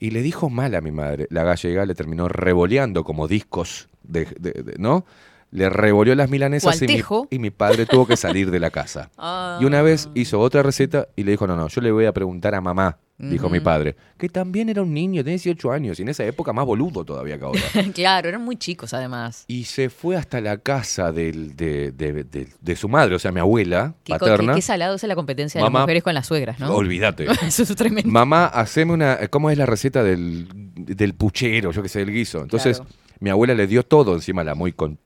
Y 0.00 0.10
le 0.10 0.22
dijo 0.22 0.50
mal 0.50 0.74
a 0.74 0.80
mi 0.80 0.90
madre. 0.92 1.26
La 1.30 1.44
gallega 1.44 1.86
le 1.86 1.94
terminó 1.94 2.28
revoleando 2.28 3.04
como 3.04 3.26
discos, 3.26 3.88
de, 4.02 4.26
de- 4.38 4.62
de- 4.62 4.74
¿no? 4.78 5.04
Le 5.50 5.70
revoleó 5.70 6.14
las 6.14 6.28
milanesas 6.28 6.76
y 6.76 6.80
mi, 6.82 6.86
Gualtejo. 6.88 7.28
y 7.30 7.38
mi 7.38 7.50
padre 7.50 7.86
tuvo 7.86 8.06
que 8.06 8.16
salir 8.18 8.50
de 8.50 8.60
la 8.60 8.70
casa. 8.70 9.10
Y 9.60 9.64
una 9.64 9.82
vez 9.82 10.08
hizo 10.14 10.38
otra 10.40 10.62
receta 10.62 11.08
y 11.16 11.24
le 11.24 11.32
dijo, 11.32 11.46
no, 11.46 11.56
no, 11.56 11.68
yo 11.68 11.80
le 11.80 11.90
voy 11.90 12.04
a 12.04 12.12
preguntar 12.12 12.54
a 12.54 12.60
mamá, 12.60 12.98
dijo 13.16 13.48
mi 13.50 13.58
padre, 13.58 13.96
que 14.16 14.28
también 14.28 14.68
era 14.68 14.82
un 14.82 14.92
niño, 14.94 15.24
tenía 15.24 15.32
18 15.38 15.72
años 15.72 15.98
y 15.98 16.02
en 16.02 16.10
esa 16.10 16.24
época 16.24 16.52
más 16.52 16.64
boludo 16.66 17.04
todavía 17.04 17.36
que 17.38 17.44
ahora. 17.44 17.60
claro, 17.94 18.28
eran 18.28 18.44
muy 18.44 18.56
chicos 18.56 18.94
además. 18.94 19.44
y 19.48 19.64
se 19.64 19.88
fue 19.90 20.16
hasta 20.16 20.40
la 20.40 20.58
casa 20.58 21.10
del- 21.10 21.56
de, 21.56 21.90
de- 21.92 22.24
de- 22.24 22.48
de 22.60 22.76
su 22.76 22.88
madre, 22.88 23.14
o 23.16 23.18
sea, 23.18 23.32
mi 23.32 23.40
abuela 23.40 23.94
Qué, 24.04 24.12
paterna. 24.12 24.52
qué- 24.52 24.58
qué 24.58 24.62
salado 24.62 24.94
es 24.94 25.02
la 25.02 25.14
competencia 25.16 25.60
de 25.60 25.64
las 25.64 25.72
mujeres 25.72 26.02
con 26.04 26.14
las 26.14 26.26
suegras, 26.26 26.60
¿no? 26.60 26.72
Olvídate. 26.74 27.26
Eso 27.46 27.62
es 27.64 27.74
tremendo. 27.74 28.08
Mamá, 28.10 28.44
haceme 28.46 28.92
una. 28.92 29.18
¿Cómo 29.28 29.50
es 29.50 29.58
la 29.58 29.66
receta 29.66 30.04
del, 30.04 30.46
del 30.76 31.14
puchero? 31.14 31.72
Yo 31.72 31.82
qué 31.82 31.88
sé, 31.88 32.00
del 32.00 32.12
guiso. 32.12 32.42
Entonces, 32.42 32.78
Claro. 32.78 32.94
mi 33.18 33.30
abuela 33.30 33.54
le 33.54 33.66
dio 33.66 33.82
todo 33.82 34.14
encima, 34.14 34.44
la 34.44 34.54
muy 34.54 34.72
con. 34.72 34.98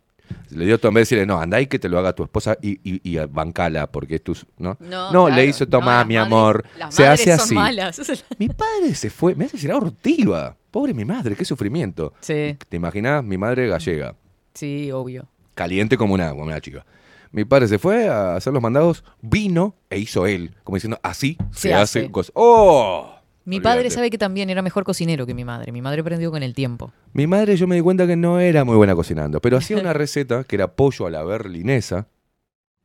Le 0.51 0.65
dio 0.67 0.79
de 0.79 0.91
decirle, 1.01 1.27
no, 1.27 1.41
andá 1.41 1.61
y 1.61 1.67
que 1.67 1.79
te 1.79 1.89
lo 1.89 1.99
haga 1.99 2.15
tu 2.15 2.23
esposa 2.23 2.57
y, 2.63 2.73
y, 2.85 3.01
y 3.03 3.19
bancala, 3.27 3.87
porque 3.91 4.17
es 4.17 4.23
tu. 4.25 4.37
¿No? 4.59 4.77
No, 4.81 5.29
le 5.31 5.47
hizo, 5.47 5.65
No, 5.67 5.81
las 5.81 6.07
mi 6.07 6.15
madres- 6.15 6.27
amor. 6.27 6.65
las 6.79 6.95
se 6.95 7.07
hace 7.07 7.31
son 7.37 7.41
así. 7.41 7.55
malas. 7.55 8.25
Mi 8.39 8.49
padre 8.49 8.95
se 8.95 9.11
fue, 9.11 9.35
me 9.35 9.47
hace 9.47 9.57
decir 9.57 9.73
ortiva. 9.73 10.57
Pobre 10.71 10.95
mi 10.95 11.05
madre, 11.05 11.37
qué 11.37 11.45
sufrimiento. 11.45 12.15
Sí, 12.21 12.57
¿Te 12.69 12.77
imaginas? 12.77 13.23
Mi 13.23 13.37
madre 13.37 13.69
gallega, 13.69 14.15
sí, 14.55 14.91
obvio. 14.91 15.27
caliente 15.55 15.97
como 15.99 16.15
una, 16.15 16.31
como 16.31 16.45
una 16.45 16.61
chica. 16.61 16.85
Mi 17.31 17.45
padre 17.45 17.67
se 17.69 17.79
fue 17.79 18.09
a 18.09 18.37
hacer 18.37 18.53
los 18.53 18.63
mandados, 18.63 19.05
vino 19.23 19.75
e 19.91 19.99
hizo 19.99 20.27
él, 20.27 20.55
como 20.65 20.77
diciendo, 20.77 20.99
así 21.03 21.37
se, 21.51 21.69
Se 21.69 21.75
hace. 21.75 22.11
hace. 22.11 22.31
¡Oh! 22.35 23.12
Mi 23.45 23.61
padre 23.61 23.91
sabe 23.91 24.11
que 24.11 24.19
también 24.19 24.51
era 24.51 24.63
mejor 24.63 24.85
cocinero 24.85 25.27
que 25.27 25.35
mi 25.35 25.45
madre. 25.45 25.73
Mi 25.73 25.83
madre 25.83 26.01
aprendió 26.03 26.31
con 26.31 26.43
el 26.43 26.55
tiempo. 26.55 26.93
Mi 27.13 27.27
madre 27.27 27.57
yo 27.57 27.67
me 27.67 27.75
di 27.77 27.81
cuenta 27.83 28.07
que 28.07 28.17
no 28.17 28.39
era 28.41 28.65
muy 28.65 28.77
buena 28.77 28.95
cocinando, 28.95 29.41
pero 29.41 29.57
hacía 29.57 29.79
una 29.79 29.93
receta 29.95 30.45
que 30.45 30.57
era 30.57 30.75
pollo 30.75 31.07
a 31.07 31.11
la 31.11 31.23
berlinesa, 31.25 32.07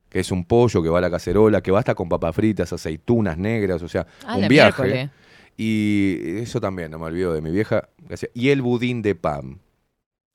que 0.08 0.20
es 0.20 0.30
un 0.32 0.44
pollo 0.44 0.82
que 0.82 0.88
va 0.88 0.98
a 0.98 1.02
la 1.02 1.10
cacerola, 1.10 1.60
que 1.62 1.70
va 1.70 1.78
hasta 1.80 1.94
con 1.94 2.08
papas 2.08 2.34
fritas, 2.34 2.72
aceitunas 2.72 3.38
negras, 3.38 3.82
o 3.82 3.88
sea, 3.88 4.06
Ah, 4.26 4.36
un 4.36 4.48
viaje. 4.48 4.82
miércoles. 4.82 5.10
Y 5.56 6.38
eso 6.38 6.60
también, 6.60 6.90
no 6.90 6.98
me 6.98 7.06
olvido 7.06 7.32
de 7.34 7.40
mi 7.40 7.50
vieja. 7.50 7.88
Y 8.34 8.50
el 8.50 8.62
budín 8.62 9.02
de 9.02 9.14
pan. 9.14 9.58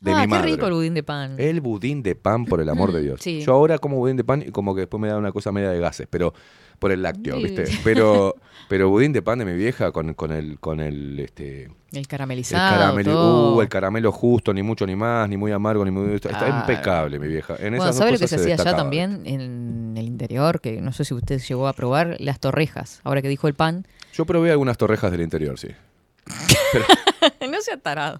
De 0.01 0.11
ah, 0.11 0.15
mi 0.15 0.21
qué 0.23 0.27
madre. 0.27 0.51
rico 0.51 0.67
el 0.67 0.73
budín 0.73 0.93
de 0.93 1.03
pan. 1.03 1.35
El 1.37 1.61
budín 1.61 2.03
de 2.03 2.15
pan, 2.15 2.43
por 2.45 2.59
el 2.59 2.67
amor 2.67 2.91
de 2.91 3.01
Dios. 3.03 3.21
Sí. 3.21 3.41
Yo 3.41 3.53
ahora 3.53 3.77
como 3.77 3.97
budín 3.97 4.17
de 4.17 4.25
pan 4.25 4.43
y 4.45 4.51
como 4.51 4.75
que 4.75 4.81
después 4.81 4.99
me 4.99 5.07
da 5.07 5.17
una 5.17 5.31
cosa 5.31 5.51
media 5.53 5.69
de 5.69 5.79
gases, 5.79 6.07
pero 6.09 6.33
por 6.83 6.91
el 6.91 7.01
lácteo. 7.01 7.37
¿viste? 7.37 7.65
Pero, 7.83 8.35
pero 8.69 8.89
budín 8.89 9.13
de 9.13 9.21
pan 9.21 9.39
de 9.39 9.45
mi 9.45 9.53
vieja 9.53 9.91
con, 9.91 10.13
con 10.13 10.31
el, 10.31 10.59
con 10.59 10.79
el, 10.79 11.19
este, 11.19 11.63
El 11.63 11.71
el 11.93 12.07
caramelizado, 12.07 12.77
caramelo, 12.79 13.11
todo. 13.13 13.55
uh, 13.55 13.61
el 13.61 13.69
caramelo 13.69 14.11
justo, 14.11 14.53
ni 14.53 14.61
mucho 14.63 14.85
ni 14.85 14.95
más, 14.95 15.27
ni 15.29 15.37
muy 15.37 15.51
amargo, 15.51 15.83
ni 15.85 15.91
muy... 15.91 16.13
Está 16.15 16.29
Claro. 16.29 16.57
impecable, 16.59 17.19
mi 17.19 17.27
vieja. 17.27 17.55
En 17.59 17.75
bueno, 17.77 17.93
¿sabe 17.93 18.11
lo 18.11 18.19
que 18.19 18.27
se 18.27 18.35
hacía 18.35 18.55
allá 18.55 18.75
también 18.75 19.23
en 19.25 19.93
el 19.97 20.05
interior? 20.05 20.59
Que 20.61 20.81
no 20.81 20.91
sé 20.91 21.05
si 21.05 21.13
usted 21.13 21.39
llegó 21.39 21.67
a 21.67 21.73
probar 21.73 22.17
las 22.19 22.39
torrejas. 22.39 22.99
Ahora 23.03 23.21
que 23.21 23.29
dijo 23.29 23.47
el 23.47 23.53
pan. 23.53 23.87
Yo 24.13 24.25
probé 24.25 24.51
algunas 24.51 24.77
torrejas 24.77 25.11
del 25.11 25.21
interior, 25.21 25.57
sí. 25.57 25.69
no 27.49 27.61
sea 27.61 27.77
tarado. 27.77 28.19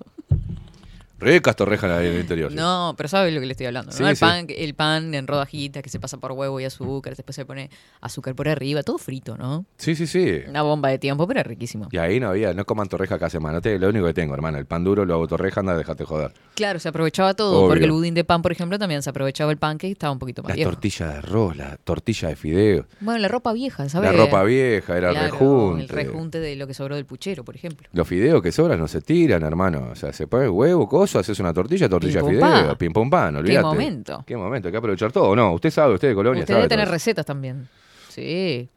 Ricas 1.23 1.55
torrejas 1.55 1.99
del 1.99 2.19
interior, 2.19 2.51
sí. 2.51 2.55
No, 2.57 2.93
pero 2.97 3.07
sabe 3.09 3.31
lo 3.31 3.39
que 3.39 3.45
le 3.45 3.51
estoy 3.53 3.67
hablando, 3.67 3.91
¿no? 3.91 3.97
Sí, 3.97 4.03
el, 4.03 4.15
sí. 4.15 4.19
pan, 4.21 4.45
el 4.49 4.73
pan 4.75 5.13
en 5.15 5.25
rodajitas 5.27 5.81
que 5.81 5.89
se 5.89 5.99
pasa 5.99 6.17
por 6.17 6.31
huevo 6.33 6.59
y 6.59 6.65
azúcar, 6.65 7.15
después 7.15 7.35
se 7.35 7.45
pone 7.45 7.69
azúcar 8.01 8.35
por 8.35 8.47
arriba, 8.49 8.83
todo 8.83 8.97
frito, 8.97 9.37
¿no? 9.37 9.65
Sí, 9.77 9.95
sí, 9.95 10.07
sí. 10.07 10.41
Una 10.47 10.61
bomba 10.61 10.89
de 10.89 10.99
tiempo, 10.99 11.27
pero 11.27 11.39
es 11.41 11.47
riquísimo. 11.47 11.87
Y 11.91 11.97
ahí 11.97 12.19
no 12.19 12.29
había, 12.29 12.53
no 12.53 12.65
coman 12.65 12.87
torreja 12.89 13.17
cada 13.17 13.29
semana. 13.29 13.61
Te- 13.61 13.79
Lo 13.79 13.89
único 13.89 14.05
que 14.07 14.13
tengo, 14.13 14.33
hermano, 14.33 14.57
el 14.57 14.65
pan 14.65 14.83
duro 14.83 15.05
lo 15.05 15.13
hago 15.13 15.27
torreja, 15.27 15.59
anda, 15.61 15.77
déjate 15.77 16.03
joder. 16.05 16.33
Claro, 16.55 16.79
se 16.79 16.89
aprovechaba 16.89 17.33
todo, 17.33 17.59
Obvio. 17.59 17.69
porque 17.69 17.85
el 17.85 17.91
budín 17.91 18.13
de 18.13 18.23
pan, 18.23 18.41
por 18.41 18.51
ejemplo, 18.51 18.77
también 18.77 19.01
se 19.01 19.09
aprovechaba 19.09 19.51
el 19.51 19.57
pan 19.57 19.77
que 19.77 19.89
estaba 19.89 20.11
un 20.13 20.19
poquito 20.19 20.43
más 20.43 20.49
La 20.49 20.55
viejo. 20.55 20.71
tortilla 20.71 21.07
de 21.07 21.17
arroz, 21.19 21.55
la 21.55 21.77
tortilla 21.77 22.29
de 22.29 22.35
fideo, 22.35 22.85
Bueno, 22.99 23.19
la 23.19 23.27
ropa 23.27 23.53
vieja, 23.53 23.87
¿sabes? 23.89 24.11
la 24.11 24.17
ropa 24.17 24.43
vieja, 24.43 24.97
era 24.97 25.11
Claro, 25.11 25.31
rejunte. 25.31 25.83
El 25.83 25.89
rejunte 25.89 26.39
de 26.39 26.55
lo 26.55 26.67
que 26.67 26.73
sobró 26.73 26.95
del 26.95 27.05
puchero, 27.05 27.43
por 27.43 27.55
ejemplo. 27.55 27.87
Los 27.93 28.07
fideos 28.07 28.41
que 28.41 28.51
sobran 28.51 28.79
no 28.79 28.87
se 28.87 29.01
tiran, 29.01 29.43
hermano. 29.43 29.89
O 29.91 29.95
sea, 29.95 30.13
se 30.13 30.27
pone 30.27 30.47
huevo, 30.49 30.87
cosa, 30.87 31.12
haces 31.15 31.39
una 31.39 31.53
tortilla, 31.53 31.89
tortilla 31.89 32.21
Pim, 32.21 32.29
fideo, 32.29 32.77
pim 32.77 32.93
pum 32.93 33.09
pan, 33.09 33.35
olvídate. 33.35 33.65
momento. 33.65 34.23
Qué 34.25 34.37
momento, 34.37 34.67
hay 34.67 34.71
que 34.71 34.77
aprovechar 34.77 35.11
todo. 35.11 35.35
No, 35.35 35.53
usted 35.53 35.71
sabe, 35.71 35.95
usted 35.95 36.09
de 36.09 36.15
Colonia 36.15 36.41
Usted 36.41 36.53
sabe 36.53 36.61
debe 36.63 36.69
tener 36.69 36.85
todo. 36.85 36.93
recetas 36.93 37.25
también. 37.25 37.67
Sí. 38.09 38.69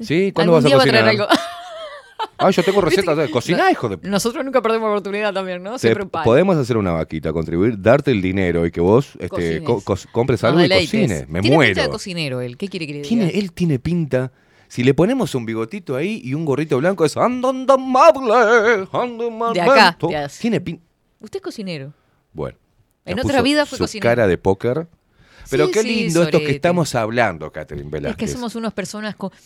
Sí, 0.00 0.32
¿cuándo 0.32 0.52
vas 0.54 0.64
a 0.64 0.68
día 0.68 0.76
va 0.76 0.82
a 0.82 0.86
cocinar? 0.86 1.04
traer 1.04 1.20
algo. 1.20 1.26
Ah, 2.38 2.50
yo 2.50 2.62
tengo 2.64 2.80
recetas 2.80 3.16
de 3.16 3.30
cocinar, 3.30 3.70
hijo 3.70 3.88
de... 3.88 3.98
Nosotros 4.08 4.44
nunca 4.44 4.60
perdemos 4.60 4.88
oportunidad 4.90 5.32
también, 5.32 5.62
¿no? 5.62 5.78
Siempre 5.78 6.02
un 6.04 6.10
pan. 6.10 6.24
podemos 6.24 6.56
hacer 6.56 6.76
una 6.76 6.90
vaquita, 6.92 7.32
contribuir, 7.32 7.80
darte 7.80 8.10
el 8.10 8.20
dinero 8.20 8.66
y 8.66 8.72
que 8.72 8.80
vos 8.80 9.12
este, 9.20 9.62
co- 9.62 9.82
compres 10.10 10.42
algo 10.44 10.62
y 10.64 10.68
cocines. 10.68 11.28
Me 11.28 11.40
Tiene 11.40 11.56
muero. 11.56 11.70
pinta 11.74 11.82
de 11.82 11.88
cocinero 11.90 12.40
él. 12.40 12.56
¿Qué 12.56 12.68
quiere 12.68 12.86
que 12.86 12.92
le 12.92 12.98
diga? 13.00 13.08
Tiene, 13.08 13.28
él 13.38 13.52
tiene 13.52 13.78
pinta. 13.78 14.32
Si 14.66 14.82
le 14.82 14.94
ponemos 14.94 15.34
un 15.36 15.46
bigotito 15.46 15.94
ahí 15.94 16.20
y 16.24 16.34
un 16.34 16.44
gorrito 16.44 16.76
blanco, 16.78 17.04
es. 17.04 17.14
De 17.14 17.20
acá. 19.60 19.96
Tiene 20.40 20.60
pinta. 20.60 20.82
Usted 21.24 21.38
es 21.38 21.42
cocinero. 21.42 21.92
Bueno. 22.32 22.56
En 23.04 23.18
otra 23.18 23.42
vida 23.42 23.66
fue 23.66 23.76
su 23.78 23.84
cocinero. 23.84 24.08
cara 24.08 24.26
de 24.26 24.38
póker. 24.38 24.86
Pero 25.50 25.66
Sí, 25.66 25.72
qué 25.72 25.82
sí, 25.82 25.88
lindo 26.04 26.22
esto 26.22 26.38
que 26.38 26.50
estamos 26.52 26.94
hablando, 26.94 27.52
Catherine 27.52 27.86
Es 27.86 27.90
Velázquez. 27.92 28.16
que 28.30 28.32
somos 28.34 28.54
unas 28.54 28.72
personas 28.72 29.14
co- 29.14 29.30
tan 29.30 29.38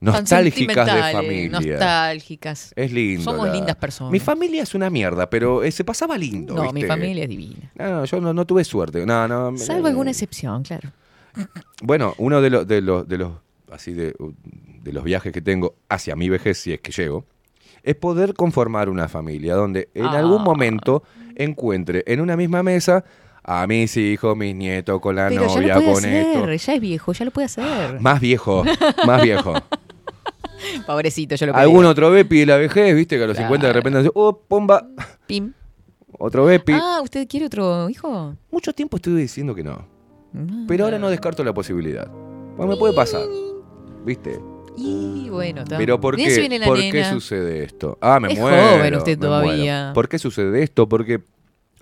Nostálgicas 0.00 0.86
de 0.94 1.12
familia. 1.12 1.48
Nostálgicas. 1.60 2.72
Es 2.76 2.92
lindo. 2.92 3.24
Somos 3.24 3.46
la- 3.48 3.54
lindas 3.54 3.76
personas. 3.76 4.12
Mi 4.12 4.20
familia 4.20 4.62
es 4.62 4.74
una 4.74 4.90
mierda, 4.90 5.28
pero 5.30 5.62
eh, 5.64 5.72
se 5.72 5.84
pasaba 5.84 6.18
lindo. 6.18 6.54
No, 6.54 6.72
mi 6.72 6.84
familia 6.84 7.22
es 7.24 7.28
divina. 7.30 7.72
No, 7.76 8.04
yo 8.04 8.20
no, 8.20 8.34
no 8.34 8.46
tuve 8.46 8.62
suerte. 8.64 9.04
No, 9.06 9.26
no. 9.26 9.56
Salvo 9.56 9.86
alguna 9.86 10.10
excepción, 10.10 10.62
claro. 10.62 10.90
Bueno, 11.82 12.14
uno 12.18 12.40
de 12.42 12.50
los, 12.50 12.66
de 12.66 12.80
los, 12.82 13.08
de 13.08 13.18
los, 13.18 13.32
así 13.72 13.92
de, 13.92 14.14
de 14.82 14.92
los 14.92 15.02
viajes 15.04 15.32
que 15.32 15.40
tengo 15.40 15.76
hacia 15.88 16.14
mi 16.16 16.28
vejez, 16.28 16.58
si 16.58 16.72
es 16.72 16.80
que 16.80 16.92
llego, 16.92 17.24
es 17.82 17.94
poder 17.94 18.34
conformar 18.34 18.88
una 18.88 19.08
familia 19.08 19.54
donde 19.54 19.88
en 19.94 20.04
Ah. 20.06 20.18
algún 20.18 20.42
momento 20.42 21.02
encuentre 21.36 22.02
en 22.06 22.20
una 22.20 22.36
misma 22.36 22.62
mesa 22.62 23.04
a 23.44 23.66
mis 23.66 23.96
hijos, 23.96 24.36
mis 24.36 24.54
nietos, 24.54 25.00
con 25.00 25.16
la 25.16 25.28
Pero 25.28 25.46
ya 25.48 25.54
novia, 25.54 25.74
lo 25.74 25.80
puede 25.80 25.86
con 25.94 25.98
hacer, 26.04 26.26
esto. 26.26 26.52
ya 26.54 26.74
es 26.74 26.80
viejo, 26.80 27.12
ya 27.12 27.24
lo 27.24 27.30
puede 27.30 27.44
hacer. 27.46 28.00
Más 28.00 28.20
viejo, 28.20 28.64
más 29.06 29.22
viejo. 29.22 29.54
Pobrecito, 30.86 31.34
yo 31.36 31.46
lo 31.46 31.54
Algún 31.54 31.80
pedí. 31.80 31.86
otro 31.90 32.10
Bepi 32.10 32.40
de 32.40 32.46
la 32.46 32.56
vejez, 32.56 32.94
viste, 32.94 33.16
que 33.16 33.24
a 33.24 33.26
los 33.26 33.36
50 33.36 33.66
de 33.68 33.72
repente 33.72 33.98
dice, 34.00 34.10
oh, 34.14 34.36
pomba. 34.36 34.86
Pim. 35.26 35.52
Otro 36.18 36.44
Bepi. 36.44 36.72
Ah, 36.74 37.00
¿usted 37.02 37.26
quiere 37.28 37.46
otro 37.46 37.88
hijo? 37.88 38.34
Mucho 38.50 38.72
tiempo 38.72 38.96
estuve 38.96 39.20
diciendo 39.20 39.54
que 39.54 39.62
no. 39.62 39.86
Mm. 40.32 40.66
Pero 40.66 40.84
ahora 40.84 40.98
no 40.98 41.08
descarto 41.08 41.44
la 41.44 41.54
posibilidad. 41.54 42.08
Bueno, 42.56 42.72
me 42.72 42.76
puede 42.78 42.92
pasar. 42.92 43.22
¿Viste? 44.04 44.40
Y 44.78 45.28
bueno, 45.30 45.62
está. 45.62 45.76
Pero 45.78 46.00
¿por 46.00 46.16
qué, 46.16 46.28
viene 46.38 46.58
la 46.58 46.66
¿por 46.66 46.78
qué 46.78 46.92
nena. 46.92 47.10
sucede 47.10 47.64
esto? 47.64 47.98
Ah, 48.00 48.20
me 48.20 48.32
Es 48.32 48.38
muero. 48.38 48.56
joven 48.78 48.94
usted 48.94 49.18
me 49.18 49.26
muero. 49.28 49.42
todavía. 49.42 49.90
¿Por 49.94 50.08
qué 50.08 50.18
sucede 50.18 50.62
esto? 50.62 50.88
Porque 50.88 51.20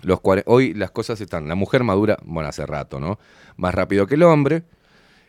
los 0.01 0.19
cuare- 0.21 0.43
hoy 0.45 0.73
las 0.73 0.91
cosas 0.91 1.19
están. 1.21 1.47
La 1.47 1.55
mujer 1.55 1.83
madura, 1.83 2.17
bueno, 2.23 2.49
hace 2.49 2.65
rato, 2.65 2.99
¿no? 2.99 3.19
Más 3.55 3.73
rápido 3.75 4.07
que 4.07 4.15
el 4.15 4.23
hombre. 4.23 4.63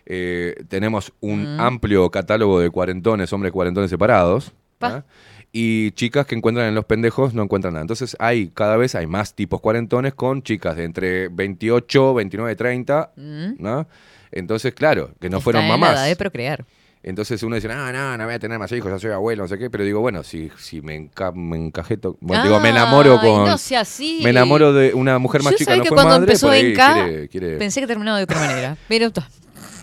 Eh, 0.07 0.55
tenemos 0.69 1.13
un 1.21 1.57
Mm. 1.57 1.61
amplio 1.61 2.11
catálogo 2.11 2.61
de 2.61 2.71
cuarentones, 2.71 3.33
hombres 3.33 3.53
cuarentones 3.53 3.91
separados. 3.91 4.53
Pa. 4.79 4.89
¿ah? 4.89 5.05
Y 5.53 5.91
chicas 5.93 6.27
que 6.27 6.35
encuentran 6.35 6.69
en 6.69 6.75
los 6.75 6.85
pendejos 6.85 7.35
no 7.35 7.43
encuentran 7.43 7.75
nada. 7.75 7.83
Entonces 7.83 8.17
hay 8.19 8.49
cada 8.49 8.77
vez 8.77 8.95
hay 8.95 9.07
más 9.07 9.35
tipos 9.35 9.61
cuarentones 9.61 10.15
con 10.15 10.43
chicas 10.43 10.77
de 10.77 10.85
entre 10.85 11.29
28, 11.29 12.15
29, 12.15 12.55
30, 12.57 13.13
Mm. 13.17 13.55
¿no? 13.59 13.89
Entonces, 14.31 14.75
claro, 14.75 15.13
que 15.21 15.31
no 15.31 15.39
Está 15.39 15.45
fueron 15.45 15.63
en 15.63 15.69
la 15.71 15.77
mamás. 15.79 15.97
edad 15.97 16.07
de 16.07 16.17
procrear. 16.17 16.65
Entonces 17.03 17.43
uno 17.43 17.55
dice, 17.57 17.69
no, 17.69 17.93
no, 17.93 18.17
no 18.19 18.25
voy 18.25 18.35
a 18.35 18.39
tener 18.39 18.59
más 18.59 18.71
hijos, 18.73 18.91
ya 18.91 18.99
soy 18.99 19.13
abuelo, 19.13 19.45
no 19.45 19.49
sé 19.49 19.59
qué, 19.59 19.71
pero 19.71 19.85
digo, 19.85 20.01
bueno, 20.01 20.23
si, 20.23 20.51
si 20.59 20.81
me, 20.83 20.95
enca 20.97 21.33
me 21.33 21.57
encajeto, 21.57 22.17
bueno, 22.21 22.43
digo, 22.45 22.61
me 22.61 22.71
enamoro 22.71 23.21
con... 23.21 23.47
no 23.47 23.57
sea 23.59 23.81
así. 23.81 24.21
Me 24.23 24.31
enamoro 24.31 24.73
de 24.73 24.93
una 24.95 25.19
mujer 25.19 25.43
más 25.43 25.53
Yo 25.53 25.59
chica, 25.59 25.71
sabía 25.71 25.79
no 25.79 25.83
que 25.85 25.89
fue 25.89 25.97
cuando 25.97 26.11
madre, 26.15 26.25
empezó 26.33 26.53
en 26.53 26.75
quiere- 26.75 27.29
quiere- 27.29 27.57
pensé 27.59 27.81
que 27.81 27.87
terminaba 27.87 28.19
de 28.19 28.25
otra 28.25 28.41
manera. 28.41 28.77
Pero. 28.89 29.11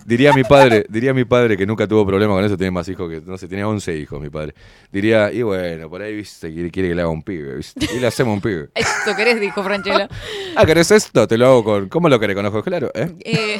Diría 0.06 0.34
mi 0.34 0.44
padre, 0.44 0.86
diría 0.88 1.16
mi 1.16 1.26
padre 1.26 1.58
que 1.58 1.66
nunca 1.66 1.88
tuvo 1.88 2.06
problema 2.06 2.34
con 2.36 2.46
eso, 2.46 2.56
tiene 2.56 2.70
más 2.70 2.88
hijos 2.90 3.10
que, 3.10 3.22
no 3.22 3.40
sé, 3.40 3.48
tenía 3.48 3.68
11 3.68 3.98
hijos 3.98 4.22
mi 4.22 4.30
padre. 4.30 4.54
Diría, 4.92 5.32
y 5.34 5.42
bueno, 5.42 5.90
por 5.90 6.04
ahí, 6.04 6.16
viste, 6.16 6.54
quiere, 6.54 6.70
quiere 6.70 6.90
que 6.90 6.96
le 6.96 7.02
haga 7.02 7.10
un 7.10 7.24
pibe, 7.24 7.56
viste, 7.56 7.88
y 7.92 8.00
le 8.00 8.06
hacemos 8.06 8.36
un 8.36 8.42
pibe. 8.42 8.70
Esto 8.76 9.16
querés, 9.16 9.40
dijo 9.42 9.64
Franchella. 9.64 10.08
Ah, 10.58 10.66
¿querés 10.66 10.90
esto? 10.92 11.28
Te 11.28 11.38
lo 11.40 11.48
hago 11.48 11.64
con, 11.64 11.90
¿cómo 11.90 12.08
lo 12.08 12.18
querés? 12.20 12.36
Con 12.36 12.46
ojos 12.46 12.64
claros, 12.64 12.92
¿eh? 12.94 13.14
Eh, 13.26 13.60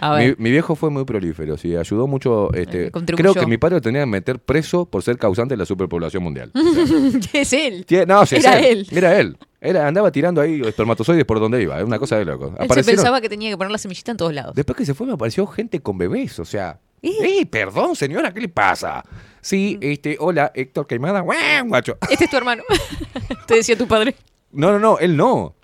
a 0.00 0.16
Mi, 0.18 0.26
ver. 0.26 0.36
mi 0.38 0.50
viejo 0.50 0.74
fue 0.74 0.90
muy 0.90 1.04
prolífero, 1.04 1.56
sí, 1.56 1.76
ayudó 1.76 2.06
mucho. 2.06 2.52
Este, 2.54 2.86
Eh, 2.86 2.90
creo 2.90 3.34
que 3.34 3.46
mi 3.46 3.58
padre 3.58 3.76
lo 3.76 3.80
tenía 3.82 4.00
que 4.00 4.06
meter 4.06 4.38
preso 4.38 4.86
por 4.86 5.02
ser 5.02 5.18
causante 5.18 5.52
de 5.54 5.58
la 5.58 5.66
superpoblación 5.66 6.22
mundial. 6.22 6.50
es 7.32 7.52
él. 7.52 7.86
No, 8.06 8.24
sí, 8.26 8.36
es 8.36 8.44
Era 8.44 8.60
él. 8.60 8.86
Era 8.90 9.20
él. 9.20 9.36
Era, 9.60 9.86
andaba 9.86 10.10
tirando 10.10 10.40
ahí 10.40 10.62
espermatozoides 10.62 11.26
por 11.26 11.38
donde 11.38 11.62
iba. 11.62 11.78
Es 11.78 11.84
una 11.84 11.98
cosa 11.98 12.16
de 12.16 12.24
loco. 12.24 12.54
Él 12.58 12.68
se 12.72 12.82
pensaba 12.82 13.20
que 13.20 13.28
tenía 13.28 13.50
que 13.50 13.58
poner 13.58 13.70
la 13.70 13.76
semillita 13.78 14.10
en 14.10 14.16
todos 14.16 14.32
lados. 14.32 14.54
Después 14.54 14.76
que 14.76 14.86
se 14.86 14.94
fue 14.94 15.06
me 15.06 15.12
apareció 15.12 15.46
gente 15.46 15.80
con 15.80 15.98
bebés, 15.98 16.38
o 16.38 16.44
sea. 16.44 16.78
¡Eh, 17.02 17.46
perdón, 17.46 17.96
señora! 17.96 18.32
¿Qué 18.32 18.40
le 18.40 18.48
pasa? 18.48 19.04
Sí, 19.40 19.78
este, 19.80 20.16
hola, 20.20 20.50
Héctor 20.54 20.86
Queimada. 20.86 21.20
¡Guau, 21.20 21.66
guacho! 21.68 21.96
Este 22.10 22.24
es 22.24 22.30
tu 22.30 22.36
hermano. 22.36 22.62
Te 23.46 23.54
decía 23.54 23.76
tu 23.76 23.86
padre. 23.86 24.14
No, 24.52 24.70
no, 24.72 24.78
no, 24.78 24.98
él 24.98 25.16
no. 25.16 25.54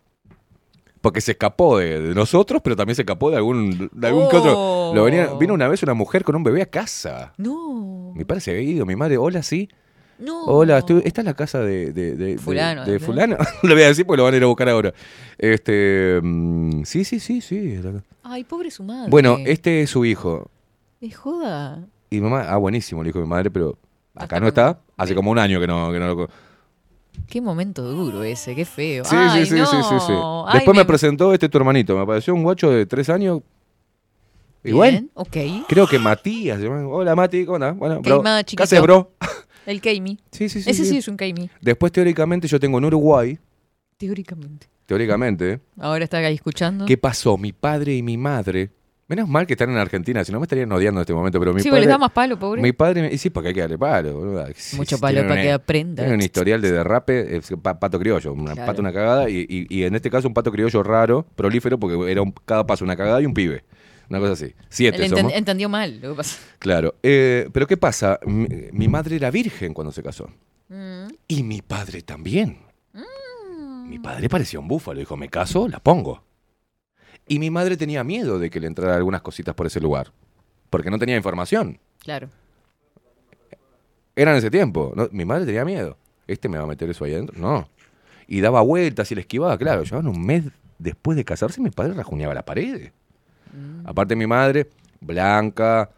Porque 1.06 1.20
se 1.20 1.30
escapó 1.32 1.78
de, 1.78 2.00
de 2.00 2.14
nosotros, 2.16 2.60
pero 2.64 2.74
también 2.74 2.96
se 2.96 3.02
escapó 3.02 3.30
de 3.30 3.36
algún, 3.36 3.88
de 3.92 4.06
algún 4.08 4.28
que 4.28 4.36
otro. 4.38 4.92
Lo 4.92 5.04
venía- 5.04 5.28
vino 5.38 5.54
una 5.54 5.68
vez 5.68 5.80
una 5.84 5.94
mujer 5.94 6.24
con 6.24 6.34
un 6.34 6.42
bebé 6.42 6.62
a 6.62 6.66
casa. 6.66 7.32
No. 7.36 8.12
Mi 8.16 8.24
padre 8.24 8.40
se 8.40 8.50
había 8.50 8.62
ido, 8.62 8.84
mi 8.86 8.96
madre, 8.96 9.16
hola, 9.16 9.44
sí. 9.44 9.68
No. 10.18 10.42
Hola, 10.46 10.78
estoy- 10.78 11.02
esta 11.04 11.20
es 11.20 11.24
la 11.24 11.34
casa 11.34 11.60
de, 11.60 11.92
de, 11.92 12.16
de- 12.16 12.32
de- 12.32 12.38
Fulano, 12.38 12.84
de 12.84 12.94
¿no? 12.98 13.06
fulano. 13.06 13.36
Lo 13.62 13.74
voy 13.74 13.84
a 13.84 13.86
decir 13.86 14.04
porque 14.04 14.16
lo 14.16 14.24
van 14.24 14.34
a 14.34 14.36
ir 14.38 14.42
a 14.42 14.46
buscar 14.46 14.68
ahora. 14.68 14.92
Este, 15.38 16.18
mm, 16.20 16.82
sí, 16.82 17.04
sí, 17.04 17.20
sí, 17.20 17.40
sí. 17.40 17.78
Ay, 18.24 18.42
pobre 18.42 18.72
su 18.72 18.82
madre. 18.82 19.08
Bueno, 19.08 19.38
este 19.46 19.82
es 19.82 19.90
su 19.90 20.04
hijo. 20.04 20.50
Es 21.00 21.16
joda. 21.16 21.86
Y 22.10 22.16
mi 22.16 22.22
mamá, 22.22 22.46
ah, 22.48 22.56
buenísimo, 22.56 23.04
le 23.04 23.10
dijo 23.10 23.20
mi 23.20 23.28
madre, 23.28 23.48
pero 23.52 23.78
acá 24.16 24.40
no 24.40 24.48
está. 24.48 24.80
Hace 24.96 25.14
como 25.14 25.30
un 25.30 25.38
año 25.38 25.60
que 25.60 25.68
no, 25.68 25.92
que 25.92 26.00
no 26.00 26.06
lo... 26.14 26.28
Qué 27.28 27.40
momento 27.40 27.82
duro 27.82 28.22
ese, 28.22 28.54
qué 28.54 28.64
feo. 28.64 29.04
Sí, 29.04 29.16
Ay, 29.18 29.44
sí, 29.44 29.52
sí, 29.52 29.58
no. 29.60 29.66
sí, 29.66 29.76
sí, 29.82 29.94
sí. 30.06 30.12
Ay, 30.46 30.54
Después 30.54 30.76
me... 30.76 30.82
me- 30.82 30.86
presentó 30.86 31.32
este 31.32 31.48
tu 31.48 31.58
hermanito. 31.58 31.96
Me 31.96 32.02
apareció 32.02 32.34
un 32.34 32.42
guacho 32.42 32.70
de 32.70 32.86
tres 32.86 33.08
años. 33.08 33.40
Igual. 34.64 34.90
Bien, 34.90 35.10
ok. 35.14 35.36
Creo 35.68 35.86
que 35.86 35.98
Matías. 35.98 36.60
Hola, 36.62 37.14
Mati, 37.14 37.44
¿cómo 37.44 37.56
andás? 37.56 37.76
Bueno, 37.76 38.00
bro. 38.00 38.22
¿Qué 38.44 38.62
haces, 38.62 38.82
bro? 38.82 39.12
El 39.66 39.80
Keimi. 39.80 40.18
Sí, 40.30 40.48
sí, 40.48 40.62
sí. 40.62 40.70
Ese 40.70 40.84
sí, 40.84 40.90
sí. 40.90 40.96
es 40.98 41.08
un 41.08 41.16
Keimi. 41.16 41.50
Después, 41.60 41.90
teóricamente, 41.92 42.46
yo 42.48 42.58
tengo 42.60 42.78
en 42.78 42.84
Uruguay. 42.84 43.38
Teóricamente. 43.96 44.68
Teóricamente. 44.86 45.60
Ahora 45.78 46.04
está 46.04 46.18
ahí 46.18 46.34
escuchando. 46.34 46.86
¿Qué 46.86 46.96
pasó? 46.96 47.36
Mi 47.36 47.52
padre 47.52 47.96
y 47.96 48.02
mi 48.02 48.16
madre. 48.16 48.70
Menos 49.08 49.28
mal 49.28 49.46
que 49.46 49.52
están 49.54 49.70
en 49.70 49.76
Argentina, 49.76 50.24
si 50.24 50.32
no 50.32 50.40
me 50.40 50.44
estarían 50.46 50.70
odiando 50.72 50.98
en 51.00 51.02
este 51.02 51.14
momento. 51.14 51.38
Pero 51.38 51.54
mi 51.54 51.60
Sí, 51.60 51.68
padre, 51.68 51.82
les 51.82 51.88
da 51.90 51.96
más 51.98 52.10
palo, 52.10 52.36
pobre. 52.38 52.60
Mi 52.60 52.72
padre, 52.72 53.02
me- 53.02 53.12
y 53.12 53.18
sí, 53.18 53.30
porque 53.30 53.48
hay 53.48 53.54
que 53.54 53.60
darle 53.60 53.78
palo. 53.78 54.14
boluda. 54.14 54.48
Sí, 54.56 54.76
Mucho 54.76 54.98
palo 54.98 55.20
para 55.22 55.34
una- 55.34 55.42
que 55.42 55.52
aprenda. 55.52 56.02
Tiene 56.02 56.14
un 56.16 56.22
historial 56.22 56.60
de 56.60 56.72
derrape, 56.72 57.40
pato 57.78 58.00
criollo, 58.00 58.32
una 58.32 58.52
Claro. 58.54 58.66
pato, 58.66 58.80
una 58.80 58.92
cagada, 58.92 59.30
y, 59.30 59.46
y- 59.48 59.66
y 59.68 59.84
en 59.84 59.94
este 59.94 60.10
caso 60.10 60.26
un 60.26 60.34
pato 60.34 60.50
criollo 60.50 60.82
raro, 60.82 61.24
prolífero, 61.36 61.78
porque 61.78 62.10
era 62.10 62.20
un- 62.22 62.34
cada 62.44 62.66
paso 62.66 62.84
una 62.84 62.96
cagada 62.96 63.20
y 63.22 63.26
un 63.26 63.34
pibe. 63.34 63.62
Una 64.10 64.18
cosa 64.18 64.32
así. 64.32 64.54
Siete 64.68 64.98
Él 65.04 65.12
enten- 65.12 65.16
somos. 65.18 65.32
entendió 65.34 65.68
mal 65.68 66.00
lo 66.00 66.10
que 66.10 66.16
pasa. 66.16 66.38
Claro. 66.58 66.94
Eh, 67.02 67.48
pero 67.52 67.66
¿qué 67.68 67.76
pasa? 67.76 68.18
Mi, 68.26 68.46
mi 68.72 68.88
madre 68.88 69.16
era 69.16 69.30
virgen 69.30 69.72
cuando 69.72 69.92
se 69.92 70.02
casó. 70.02 70.30
Mm. 70.68 71.06
Y 71.28 71.42
mi 71.44 71.62
padre 71.62 72.02
también. 72.02 72.58
Mi 73.86 74.00
padre 74.00 74.28
parecía 74.28 74.58
un 74.58 74.66
búfalo. 74.66 74.98
Dijo, 74.98 75.16
me 75.16 75.28
caso, 75.28 75.68
la 75.68 75.78
pongo. 75.78 76.24
Y 77.28 77.38
mi 77.38 77.50
madre 77.50 77.76
tenía 77.76 78.04
miedo 78.04 78.38
de 78.38 78.50
que 78.50 78.60
le 78.60 78.66
entrara 78.66 78.96
algunas 78.96 79.22
cositas 79.22 79.54
por 79.54 79.66
ese 79.66 79.80
lugar. 79.80 80.12
Porque 80.70 80.90
no 80.90 80.98
tenía 80.98 81.16
información. 81.16 81.78
Claro. 81.98 82.28
Era 84.14 84.32
en 84.32 84.38
ese 84.38 84.50
tiempo. 84.50 84.92
¿no? 84.94 85.08
Mi 85.12 85.24
madre 85.24 85.46
tenía 85.46 85.64
miedo. 85.64 85.96
¿Este 86.26 86.48
me 86.48 86.58
va 86.58 86.64
a 86.64 86.66
meter 86.66 86.88
eso 86.90 87.04
ahí 87.04 87.14
adentro? 87.14 87.38
No. 87.38 87.68
Y 88.26 88.40
daba 88.40 88.60
vueltas 88.60 89.10
y 89.12 89.14
le 89.14 89.20
esquivaba. 89.22 89.56
Claro, 89.58 89.82
llevaban 89.84 90.08
un 90.08 90.24
mes 90.24 90.44
después 90.78 91.16
de 91.16 91.24
casarse, 91.24 91.60
mi 91.60 91.70
padre 91.70 91.94
rajuñaba 91.94 92.34
la 92.34 92.44
pared. 92.44 92.90
Mm. 93.52 93.86
Aparte, 93.86 94.16
mi 94.16 94.26
madre, 94.26 94.68
blanca, 95.00 95.90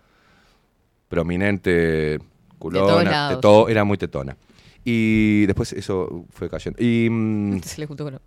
prominente, 1.08 2.18
culona, 2.58 3.10
lados. 3.10 3.36
tetó, 3.36 3.68
era 3.68 3.84
muy 3.84 3.98
tetona. 3.98 4.36
Y 4.84 5.46
después 5.46 5.72
eso 5.72 6.26
fue 6.30 6.48
cayendo. 6.48 6.82
Y. 6.82 7.08
mm, 7.10 7.60
Se 7.64 7.80
le 7.80 7.86
juntó 7.86 8.04
con... 8.04 8.20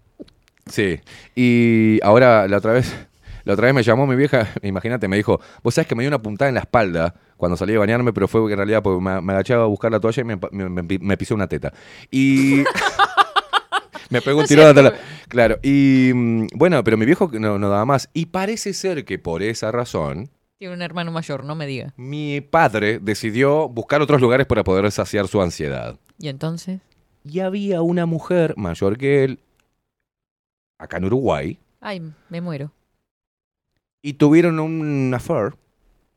Sí. 0.67 0.99
Y 1.35 1.99
ahora 2.03 2.47
la 2.47 2.57
otra 2.57 2.73
vez, 2.73 2.93
la 3.43 3.53
otra 3.53 3.65
vez 3.65 3.75
me 3.75 3.83
llamó 3.83 4.05
mi 4.07 4.15
vieja, 4.15 4.47
imagínate, 4.61 5.07
me 5.07 5.17
dijo, 5.17 5.39
vos 5.63 5.73
sabés 5.73 5.88
que 5.88 5.95
me 5.95 6.03
dio 6.03 6.09
una 6.09 6.21
puntada 6.21 6.49
en 6.49 6.55
la 6.55 6.61
espalda 6.61 7.15
cuando 7.38 7.57
salí 7.57 7.73
a 7.75 7.79
bañarme, 7.79 8.13
pero 8.13 8.27
fue 8.27 8.51
en 8.51 8.57
realidad 8.57 8.83
porque 8.83 9.01
me, 9.03 9.19
me 9.21 9.33
agachaba 9.33 9.63
a 9.63 9.67
buscar 9.67 9.91
la 9.91 9.99
toalla 9.99 10.21
y 10.21 10.25
me, 10.25 10.39
me- 10.51 10.83
me- 10.99 11.17
pisó 11.17 11.33
una 11.35 11.47
teta. 11.47 11.73
Y 12.11 12.63
me 14.09 14.21
pegó 14.21 14.39
un 14.41 14.45
tirón 14.45 14.67
hasta 14.67 14.81
la-. 14.81 14.93
Claro. 15.27 15.57
Y 15.63 16.11
mm, 16.13 16.47
bueno, 16.55 16.83
pero 16.83 16.97
mi 16.97 17.05
viejo 17.05 17.29
no, 17.33 17.57
no 17.57 17.69
daba 17.69 17.85
más. 17.85 18.09
Y 18.13 18.27
parece 18.27 18.73
ser 18.73 19.05
que 19.05 19.17
por 19.17 19.41
esa 19.41 19.71
razón, 19.71 20.29
Tiene 20.59 20.73
un 20.75 20.81
hermano 20.81 21.11
mayor, 21.11 21.43
no 21.43 21.55
me 21.55 21.65
diga. 21.65 21.93
mi 21.97 22.41
padre 22.41 22.99
decidió 22.99 23.67
buscar 23.69 24.01
otros 24.01 24.21
lugares 24.21 24.45
para 24.45 24.63
poder 24.63 24.91
saciar 24.91 25.27
su 25.27 25.41
ansiedad. 25.41 25.97
¿Y 26.19 26.27
entonces? 26.27 26.79
Y 27.23 27.39
había 27.39 27.81
una 27.81 28.05
mujer 28.05 28.53
mayor 28.57 28.97
que 28.97 29.23
él, 29.23 29.39
acá 30.84 30.98
en 30.98 31.06
Uruguay, 31.06 31.58
Ay, 31.80 32.02
me 32.30 32.41
muero. 32.41 32.72
y 34.02 34.14
tuvieron 34.14 34.60
un 34.60 35.14
affair. 35.14 35.53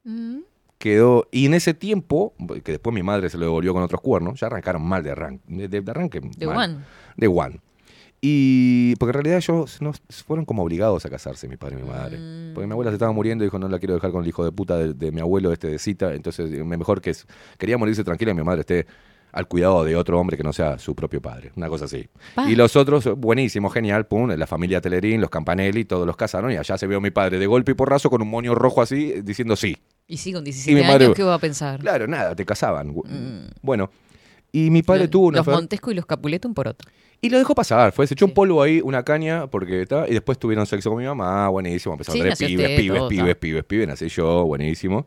Mm. 0.05 0.39
Quedó, 0.79 1.27
y 1.31 1.47
en 1.47 1.55
ese 1.55 1.73
tiempo, 1.73 2.35
que 2.63 2.73
después 2.73 2.93
mi 2.93 3.03
madre 3.03 3.31
se 3.31 3.39
lo 3.39 3.47
devolvió 3.47 3.73
con 3.73 3.83
otros 3.83 4.01
cuernos, 4.03 4.39
ya 4.39 4.49
arrancaron 4.49 4.83
mal 4.83 5.03
de 5.03 5.13
arranque. 5.13 5.43
De, 5.47 5.69
de 5.69 5.91
arranque 5.91 6.21
De 6.37 6.47
mal. 6.47 6.57
one. 6.75 6.85
De 7.17 7.27
one. 7.29 7.61
Y 8.21 8.97
porque 8.97 9.11
en 9.11 9.15
realidad 9.15 9.37
ellos 9.37 9.81
no, 9.83 9.93
fueron 10.27 10.45
como 10.47 10.63
obligados 10.63 11.05
a 11.07 11.11
casarse, 11.11 11.47
mi 11.49 11.57
padre 11.57 11.79
y 11.79 11.83
mi 11.83 11.89
madre. 11.89 12.19
Mm. 12.19 12.55
Porque 12.55 12.67
mi 12.67 12.73
abuela 12.73 12.91
se 12.91 12.95
estaba 12.97 13.13
muriendo 13.13 13.45
y 13.45 13.47
dijo, 13.47 13.59
no 13.59 13.69
la 13.69 13.79
quiero 13.79 13.95
dejar 13.95 14.13
con 14.13 14.23
el 14.23 14.29
hijo 14.29 14.45
de 14.45 14.53
puta 14.53 14.77
de, 14.79 14.95
de 14.95 15.13
mi 15.13 15.21
abuelo 15.21 15.53
este 15.53 15.69
de 15.69 15.79
cita. 15.79 16.15
Entonces, 16.15 16.51
mejor 16.65 17.01
que 17.01 17.13
quería 17.59 17.79
morirse 17.79 18.03
tranquila 18.05 18.33
y 18.33 18.35
mi 18.35 18.43
madre 18.43 18.61
esté 18.61 18.87
al 19.35 19.49
cuidado 19.49 19.85
de 19.85 19.97
otro 19.97 20.19
hombre 20.21 20.37
que 20.37 20.43
no 20.43 20.53
sea 20.53 20.79
su 20.79 20.95
propio 20.95 21.21
padre. 21.21 21.53
Una 21.57 21.69
cosa 21.69 21.85
así. 21.87 22.07
Pa. 22.35 22.49
Y 22.51 22.55
los 22.55 22.77
otros, 22.77 23.05
buenísimo, 23.19 23.69
genial, 23.69 24.07
pum, 24.07 24.31
la 24.31 24.47
familia 24.47 24.81
Telerín, 24.81 25.21
los 25.21 25.29
Campanelli, 25.31 25.85
todos 25.85 26.07
los 26.07 26.17
casaron 26.17 26.53
y 26.53 26.57
allá 26.57 26.79
se 26.79 26.87
vio 26.87 27.01
mi 27.01 27.11
padre 27.11 27.39
de 27.39 27.47
golpe 27.47 27.73
y 27.73 27.75
porrazo 27.75 28.09
con 28.11 28.23
un 28.23 28.29
moño 28.31 28.55
rojo 28.55 28.81
así, 28.81 29.15
diciendo 29.23 29.57
sí. 29.57 29.77
Y 30.07 30.17
sí, 30.19 30.33
con 30.33 30.43
Y 30.43 30.53
17 30.53 30.75
mi 30.81 30.87
madre- 30.87 31.05
años, 31.07 31.17
¿qué 31.17 31.23
va 31.23 31.35
a 31.35 31.39
pensar? 31.39 31.81
Claro, 31.81 32.07
nada, 32.07 32.35
te 32.37 32.45
casaban. 32.47 32.89
Mm. 32.95 33.49
Bueno, 33.63 33.91
y 34.53 34.71
mi 34.71 34.83
padre 34.83 35.03
Los- 35.03 35.11
tuvo 35.11 35.27
una 35.29 35.39
Los 35.39 35.47
Montesco 35.49 35.91
y 35.91 35.95
los 35.95 36.07
Capuleto 36.07 36.47
un 36.47 36.55
poroto. 36.55 36.85
y 37.21 37.29
lo 37.31 37.39
dejó 37.39 37.55
pasar, 37.55 37.91
fue, 37.93 38.07
se 38.07 38.15
echó 38.15 38.27
un 38.27 38.35
polvo 38.35 38.63
ahí, 38.63 38.81
una 38.83 39.03
caña, 39.03 39.47
porque 39.49 39.83
está, 39.83 40.07
y 40.09 40.13
después 40.13 40.39
tuvieron 40.39 40.67
sexo 40.67 40.91
con 40.91 40.99
mi 41.01 41.07
mamá, 41.07 41.49
buenísimo, 41.49 41.95
empezaron 41.95 42.21
Sí, 42.23 42.29
a 42.31 42.35
tener 42.37 42.51
pibes, 42.57 42.81
pibes, 42.81 42.99
todo, 42.99 43.09
pibes, 43.09 43.37
pibes, 43.37 43.65
pibes, 43.65 43.89
nací 43.89 44.09
yo, 44.09 44.45
buenísimo. 44.45 45.07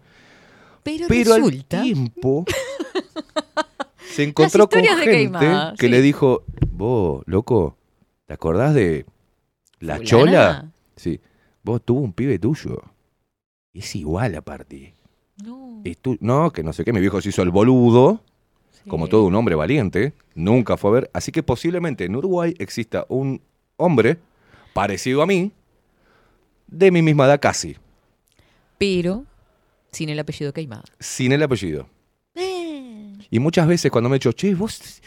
Pero, 0.83 1.05
Pero 1.07 1.33
al 1.33 1.41
resulta... 1.43 1.81
tiempo 1.81 2.45
se 4.09 4.23
encontró 4.23 4.67
con 4.69 4.83
gente 4.83 5.05
Queimada, 5.05 5.73
que 5.77 5.85
sí. 5.87 5.91
le 5.91 6.01
dijo, 6.01 6.43
vos, 6.71 7.23
loco, 7.25 7.77
¿te 8.25 8.33
acordás 8.33 8.73
de 8.73 9.05
la 9.79 9.95
¿Fulana? 9.97 10.05
chola? 10.09 10.71
Sí, 10.95 11.19
vos 11.63 11.81
tuvo 11.83 12.01
un 12.01 12.13
pibe 12.13 12.39
tuyo. 12.39 12.81
Es 13.73 13.95
igual 13.95 14.35
aparte. 14.35 14.93
No. 15.43 15.81
Y 15.83 15.95
tú, 15.95 16.17
no, 16.19 16.51
que 16.51 16.63
no 16.63 16.73
sé 16.73 16.83
qué, 16.83 16.91
mi 16.93 16.99
viejo 16.99 17.21
se 17.21 17.29
hizo 17.29 17.43
el 17.43 17.51
boludo, 17.51 18.21
como 18.87 19.07
todo 19.07 19.25
un 19.25 19.35
hombre 19.35 19.53
valiente, 19.55 20.13
nunca 20.33 20.77
fue 20.77 20.89
a 20.89 20.93
ver. 20.93 21.11
Así 21.13 21.31
que 21.31 21.43
posiblemente 21.43 22.05
en 22.05 22.15
Uruguay 22.15 22.55
exista 22.57 23.05
un 23.09 23.41
hombre 23.75 24.17
parecido 24.73 25.21
a 25.21 25.27
mí, 25.27 25.51
de 26.67 26.89
mi 26.91 27.01
misma 27.01 27.25
edad 27.25 27.39
casi, 27.39 27.75
Pero 28.77 29.25
sin 29.91 30.09
el 30.09 30.19
apellido 30.19 30.51
Caimada. 30.53 30.83
sin 30.99 31.31
el 31.31 31.43
apellido. 31.43 31.87
Eh. 33.31 33.37
Y 33.37 33.39
muchas 33.39 33.67
veces 33.67 33.91
cuando 33.91 34.09
me 34.09 34.15
he 34.15 34.19
dicho, 34.19 34.31
che, 34.33 34.53
vos, 34.55 35.01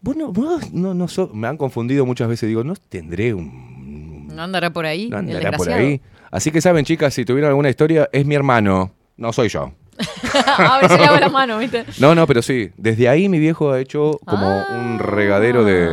vos 0.00 0.16
no, 0.16 0.32
vos 0.32 0.72
no, 0.72 0.94
no 0.94 1.08
sos-", 1.08 1.32
me 1.32 1.48
han 1.48 1.56
confundido 1.56 2.04
muchas 2.06 2.28
veces, 2.28 2.48
digo, 2.48 2.64
no 2.64 2.74
tendré 2.76 3.34
un... 3.34 4.28
¿No 4.28 4.42
andará 4.42 4.70
por 4.72 4.86
ahí? 4.86 5.08
no 5.10 5.18
el 5.18 5.26
andará 5.36 5.52
por 5.56 5.70
ahí. 5.70 6.00
Así 6.30 6.50
que 6.52 6.60
saben, 6.60 6.84
chicas, 6.84 7.12
si 7.14 7.24
tuvieron 7.24 7.48
alguna 7.48 7.68
historia, 7.70 8.08
es 8.12 8.24
mi 8.24 8.34
hermano, 8.36 8.92
no 9.16 9.32
soy 9.32 9.48
yo. 9.48 9.72
a 10.56 10.78
ver, 10.80 10.90
se 10.90 10.98
lava 10.98 11.20
la 11.20 11.28
mano, 11.28 11.58
¿viste? 11.58 11.84
No, 11.98 12.14
no, 12.14 12.26
pero 12.26 12.40
sí. 12.40 12.70
Desde 12.76 13.08
ahí 13.08 13.28
mi 13.28 13.38
viejo 13.38 13.70
ha 13.72 13.80
hecho 13.80 14.18
como 14.24 14.46
Ah. 14.46 14.66
un 14.92 14.98
regadero 14.98 15.64
de. 15.64 15.90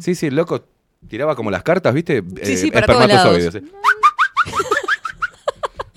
Sí, 0.00 0.14
sí, 0.16 0.26
el 0.26 0.34
loco 0.36 0.64
tiraba 1.06 1.36
como 1.36 1.50
las 1.50 1.62
cartas, 1.62 1.94
¿viste? 1.94 2.22
Sí, 2.42 2.52
Eh, 2.54 2.56
sí, 2.56 2.70
para 2.72 2.86
todos 2.86 3.06
lados. 3.06 3.54
eh. 3.54 3.62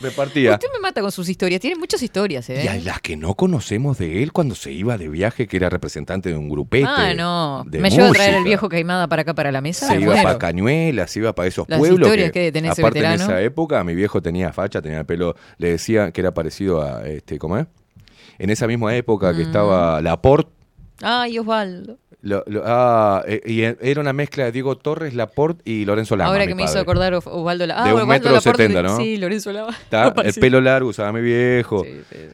Repartía. 0.01 0.53
Usted 0.53 0.67
me 0.73 0.79
mata 0.79 1.01
con 1.01 1.11
sus 1.11 1.29
historias. 1.29 1.61
Tiene 1.61 1.75
muchas 1.77 2.01
historias, 2.01 2.49
¿eh? 2.49 2.69
Y 2.77 2.81
las 2.81 3.01
que 3.01 3.15
no 3.17 3.35
conocemos 3.35 3.97
de 3.97 4.23
él 4.23 4.31
cuando 4.31 4.55
se 4.55 4.71
iba 4.71 4.97
de 4.97 5.07
viaje, 5.09 5.47
que 5.47 5.57
era 5.57 5.69
representante 5.69 6.29
de 6.29 6.35
un 6.35 6.49
grupete. 6.49 6.85
Ah, 6.87 7.13
no. 7.13 7.63
de 7.65 7.79
¿Me 7.79 7.89
llevo 7.89 8.07
a 8.07 8.11
traer 8.11 8.29
el 8.31 8.35
música. 8.37 8.47
viejo 8.49 8.69
Caimada 8.69 9.07
para 9.07 9.21
acá, 9.23 9.33
para 9.33 9.51
la 9.51 9.61
mesa? 9.61 9.87
Se 9.87 9.99
iba 9.99 10.13
para 10.21 10.37
Cañuelas, 10.39 11.11
se 11.11 11.19
iba 11.19 11.33
para 11.35 11.47
esos 11.47 11.67
Las 11.69 11.79
pueblos. 11.79 12.07
historias 12.07 12.31
que 12.31 12.47
ese 12.47 12.67
aparte 12.81 12.99
en 12.99 13.11
esa 13.13 13.41
época, 13.41 13.83
mi 13.83 13.95
viejo 13.95 14.21
tenía 14.21 14.51
facha, 14.53 14.81
tenía 14.81 14.99
el 14.99 15.05
pelo, 15.05 15.35
le 15.57 15.71
decía 15.71 16.11
que 16.11 16.21
era 16.21 16.33
parecido 16.33 16.81
a, 16.81 17.07
este, 17.07 17.37
¿cómo 17.37 17.57
es? 17.57 17.67
En 18.39 18.49
esa 18.49 18.65
misma 18.67 18.95
época 18.95 19.31
que 19.35 19.43
Mm. 19.43 19.47
estaba 19.47 20.01
Laporte, 20.01 20.49
Ay, 21.03 21.39
Osvaldo. 21.39 21.97
Lo- 22.23 22.43
lo- 22.45 22.61
ah, 22.65 23.23
eh, 23.27 23.41
y 23.45 23.63
e- 23.63 23.77
era 23.81 23.99
una 23.99 24.13
mezcla 24.13 24.43
de 24.45 24.51
Diego 24.51 24.77
Torres, 24.77 25.15
Laporte 25.15 25.61
y 25.65 25.85
Lorenzo 25.85 26.15
Lama. 26.15 26.29
Ahora 26.29 26.45
que 26.45 26.53
me 26.53 26.63
hizo 26.63 26.77
acordar 26.77 27.15
Os- 27.15 27.25
Osvaldo 27.25 27.65
La... 27.65 27.81
Ah, 27.81 27.85
De 27.87 27.93
un 27.93 28.01
Osvaldo 28.01 28.07
metro 28.13 28.31
Laporte, 28.31 28.63
setenta, 28.63 28.83
¿no? 28.83 28.95
Sí, 28.97 29.17
Lorenzo 29.17 29.51
Lama. 29.51 29.71
Está, 29.83 30.13
el 30.23 30.33
pelo 30.35 30.61
largo 30.61 30.89
usaba 30.89 31.11
mi 31.11 31.21
viejo. 31.21 31.83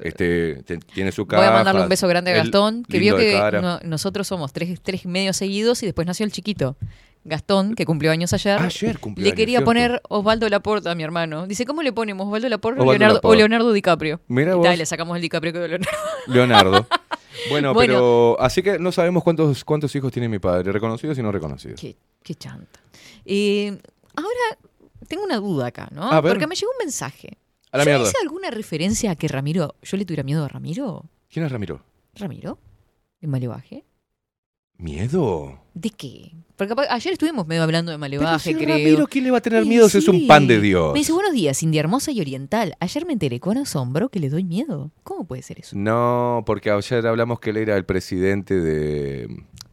Este, 0.02 0.62
te- 0.66 0.78
tiene 0.80 1.12
su 1.14 1.24
Voy 1.24 1.30
cara. 1.38 1.48
a 1.48 1.52
mandarle 1.54 1.84
un 1.84 1.90
beso 1.90 2.06
grande 2.08 2.32
a 2.32 2.36
Gastón, 2.36 2.84
que 2.84 3.00
vio 3.00 3.16
que 3.16 3.40
no- 3.62 3.80
nosotros 3.84 4.28
somos 4.28 4.52
tres, 4.52 4.78
tres 4.82 5.06
medios 5.06 5.38
seguidos 5.38 5.82
y 5.84 5.86
después 5.86 6.06
nació 6.06 6.26
el 6.26 6.32
chiquito. 6.34 6.76
Gastón, 7.24 7.74
que 7.76 7.86
cumplió 7.86 8.12
años 8.12 8.32
ayer. 8.34 8.58
Ayer 8.60 9.00
cumplió 9.00 9.24
Le 9.24 9.30
años, 9.30 9.38
quería 9.38 9.58
¿cierto? 9.60 9.66
poner 9.66 10.02
Osvaldo 10.08 10.48
Laporta 10.50 10.92
a 10.92 10.96
mi 10.96 11.04
hermano. 11.04 11.46
Dice, 11.48 11.66
¿cómo 11.66 11.82
le 11.82 11.92
ponemos? 11.94 12.26
¿Osvaldo 12.28 12.48
Laporta 12.50 12.80
o 12.80 12.84
Osvaldo 12.84 13.00
Leonardo, 13.00 13.14
o 13.14 13.18
Laporte. 13.18 13.38
Leonardo 13.38 13.74
DiCaprio? 13.74 14.20
Mira 14.28 14.52
Y 14.52 14.56
vos. 14.56 14.64
tal, 14.66 14.78
le 14.78 14.86
sacamos 14.86 15.16
el 15.16 15.22
DiCaprio 15.22 15.52
que 15.54 15.60
Leonardo. 15.60 15.88
Leonardo. 16.28 16.88
Bueno, 17.50 17.74
Bueno. 17.74 17.94
pero 17.94 18.38
así 18.40 18.62
que 18.64 18.80
no 18.80 18.92
sabemos 18.92 19.24
cuántos, 19.24 19.64
cuántos 19.64 19.96
hijos 19.96 20.12
tiene 20.12 20.28
mi 20.30 20.40
padre, 20.40 20.72
reconocidos 20.72 21.18
y 21.18 21.22
no 21.24 21.32
reconocidos. 21.32 21.80
Qué, 21.80 21.96
qué 22.24 22.36
chanta. 22.36 22.80
Eh, 23.26 23.78
ahora, 24.16 24.58
tengo 25.08 25.24
una 25.24 25.38
duda 25.38 25.68
acá, 25.68 25.90
¿no? 25.92 26.04
A 26.12 26.22
ver. 26.22 26.34
Porque 26.34 26.48
me 26.48 26.56
llegó 26.56 26.72
un 26.72 26.78
mensaje. 26.86 27.38
A 27.72 27.78
la 27.78 27.84
¿Yo 27.84 27.90
mierda. 27.92 28.08
hice 28.08 28.18
alguna 28.22 28.50
referencia 28.50 29.12
a 29.12 29.16
que 29.16 29.28
Ramiro, 29.28 29.76
yo 29.82 29.98
le 29.98 30.06
tuviera 30.06 30.24
miedo 30.24 30.44
a 30.46 30.48
Ramiro? 30.48 31.06
¿Quién 31.30 31.46
es 31.46 31.52
Ramiro? 31.52 31.82
¿Ramiro? 32.16 32.58
¿En 33.22 33.30
Malevaje? 33.30 33.84
¿Miedo? 34.78 35.60
¿De 35.74 35.90
qué? 35.90 36.32
Porque 36.58 36.74
ayer 36.90 37.14
estuvimos 37.14 37.46
medio 37.46 37.62
hablando 37.62 37.92
de 37.92 38.00
Malevaje, 38.00 38.52
si 38.52 38.56
creo. 38.56 38.76
Ramiro, 38.76 39.08
¿quién 39.08 39.24
le 39.24 39.32
va 39.32 39.38
a 39.38 39.42
tener 39.42 39.64
miedo 39.66 39.88
si 39.90 40.00
es 40.00 40.08
un 40.08 40.26
pan 40.26 40.48
de 40.48 40.60
Dios? 40.60 40.92
Me 40.92 41.00
dice, 41.00 41.14
buenos 41.14 41.32
días, 41.32 41.62
India 41.62 41.80
Hermosa 41.80 42.12
y 42.12 42.20
Oriental. 42.20 42.76
Ayer 42.80 43.06
me 43.06 43.14
enteré 43.14 43.40
con 43.40 43.58
asombro 43.58 44.10
que 44.10 44.20
le 44.20 44.30
doy 44.30 44.44
miedo. 44.44 44.92
¿Cómo 45.04 45.26
puede 45.26 45.44
ser 45.44 45.60
eso? 45.60 45.78
No, 45.78 46.44
porque 46.48 46.72
ayer 46.72 47.06
hablamos 47.06 47.40
que 47.40 47.52
él 47.52 47.58
era 47.58 47.78
el 47.78 47.86
presidente 47.86 48.60
de, 48.60 49.28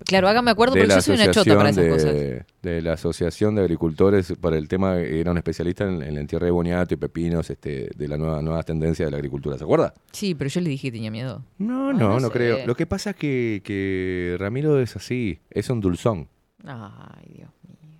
Claro, 0.04 0.28
hágame 0.28 0.50
acuerdo 0.50 0.74
porque 0.74 0.88
yo 0.88 1.00
soy 1.00 1.14
una 1.14 1.30
chota 1.30 1.56
para 1.56 1.70
esas 1.70 1.88
cosas. 1.88 2.14
de, 2.14 2.82
la 2.82 2.92
asociación 2.92 3.54
de 3.54 3.62
agricultores 3.62 4.34
para 4.38 4.58
el 4.58 4.68
tema 4.68 4.98
era 4.98 5.30
un 5.30 5.38
especialista 5.38 5.84
en, 5.84 6.02
en 6.02 6.14
la 6.14 6.20
entierro 6.20 6.44
de 6.44 6.52
boniato 6.52 6.92
y 6.92 6.96
pepinos 6.98 7.48
este, 7.48 7.88
de 7.94 8.08
la 8.08 8.18
nueva 8.18 8.42
nueva 8.42 8.62
tendencia 8.62 9.06
de 9.06 9.10
la 9.10 9.16
agricultura 9.16 9.56
¿se 9.56 9.64
acuerda? 9.64 9.94
Sí, 10.12 10.34
pero 10.34 10.50
yo 10.50 10.60
le 10.60 10.68
dije 10.68 10.88
que 10.88 10.92
tenía 10.92 11.10
miedo. 11.10 11.42
no 11.58 11.90
Ah, 11.90 11.92
no 11.94 12.20
no 12.20 12.30
creo 12.30 12.66
lo 12.66 12.74
que 12.74 12.86
pasa 12.86 13.10
es 13.10 13.16
que, 13.16 13.62
que 13.64 14.36
Ramiro 14.38 14.78
es 14.80 14.96
así 14.96 15.40
es 15.50 15.70
un 15.70 15.80
dulzón 15.80 16.28
Ay, 16.66 17.32
Dios. 17.36 17.50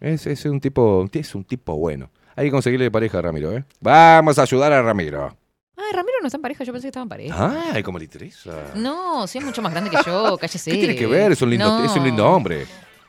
es, 0.00 0.26
es 0.26 0.44
un 0.46 0.60
tipo 0.60 1.08
es 1.12 1.34
un 1.34 1.44
tipo 1.44 1.76
bueno 1.76 2.10
hay 2.36 2.46
que 2.46 2.50
conseguirle 2.50 2.90
pareja 2.90 3.18
a 3.18 3.22
Ramiro 3.22 3.52
¿eh? 3.52 3.64
vamos 3.80 4.38
a 4.38 4.42
ayudar 4.42 4.72
a 4.72 4.82
Ramiro 4.82 5.36
Ah, 5.76 5.82
Ramiro 5.92 6.18
no 6.22 6.28
está 6.28 6.38
en 6.38 6.42
pareja, 6.42 6.62
yo 6.64 6.72
pensé 6.72 6.84
que 6.86 6.88
estaba 6.90 7.02
en 7.02 7.08
pareja. 7.08 7.72
ay 7.74 7.82
cómo 7.82 7.98
le 7.98 8.04
interesa 8.04 8.72
No, 8.76 9.26
sí 9.26 9.38
es 9.38 9.44
mucho 9.44 9.60
más 9.60 9.72
grande 9.72 9.90
que 9.90 9.98
yo, 10.06 10.36
cállese. 10.40 10.70
¿Qué 10.70 10.78
tiene 10.78 10.94
que 10.96 11.06
ver? 11.06 11.32
Es 11.32 11.42
un 11.42 11.50
lindo, 11.50 11.66
No. 11.78 11.84
es 11.84 11.94
un 11.96 12.04
lindo 12.04 12.24
hombre. 12.30 12.66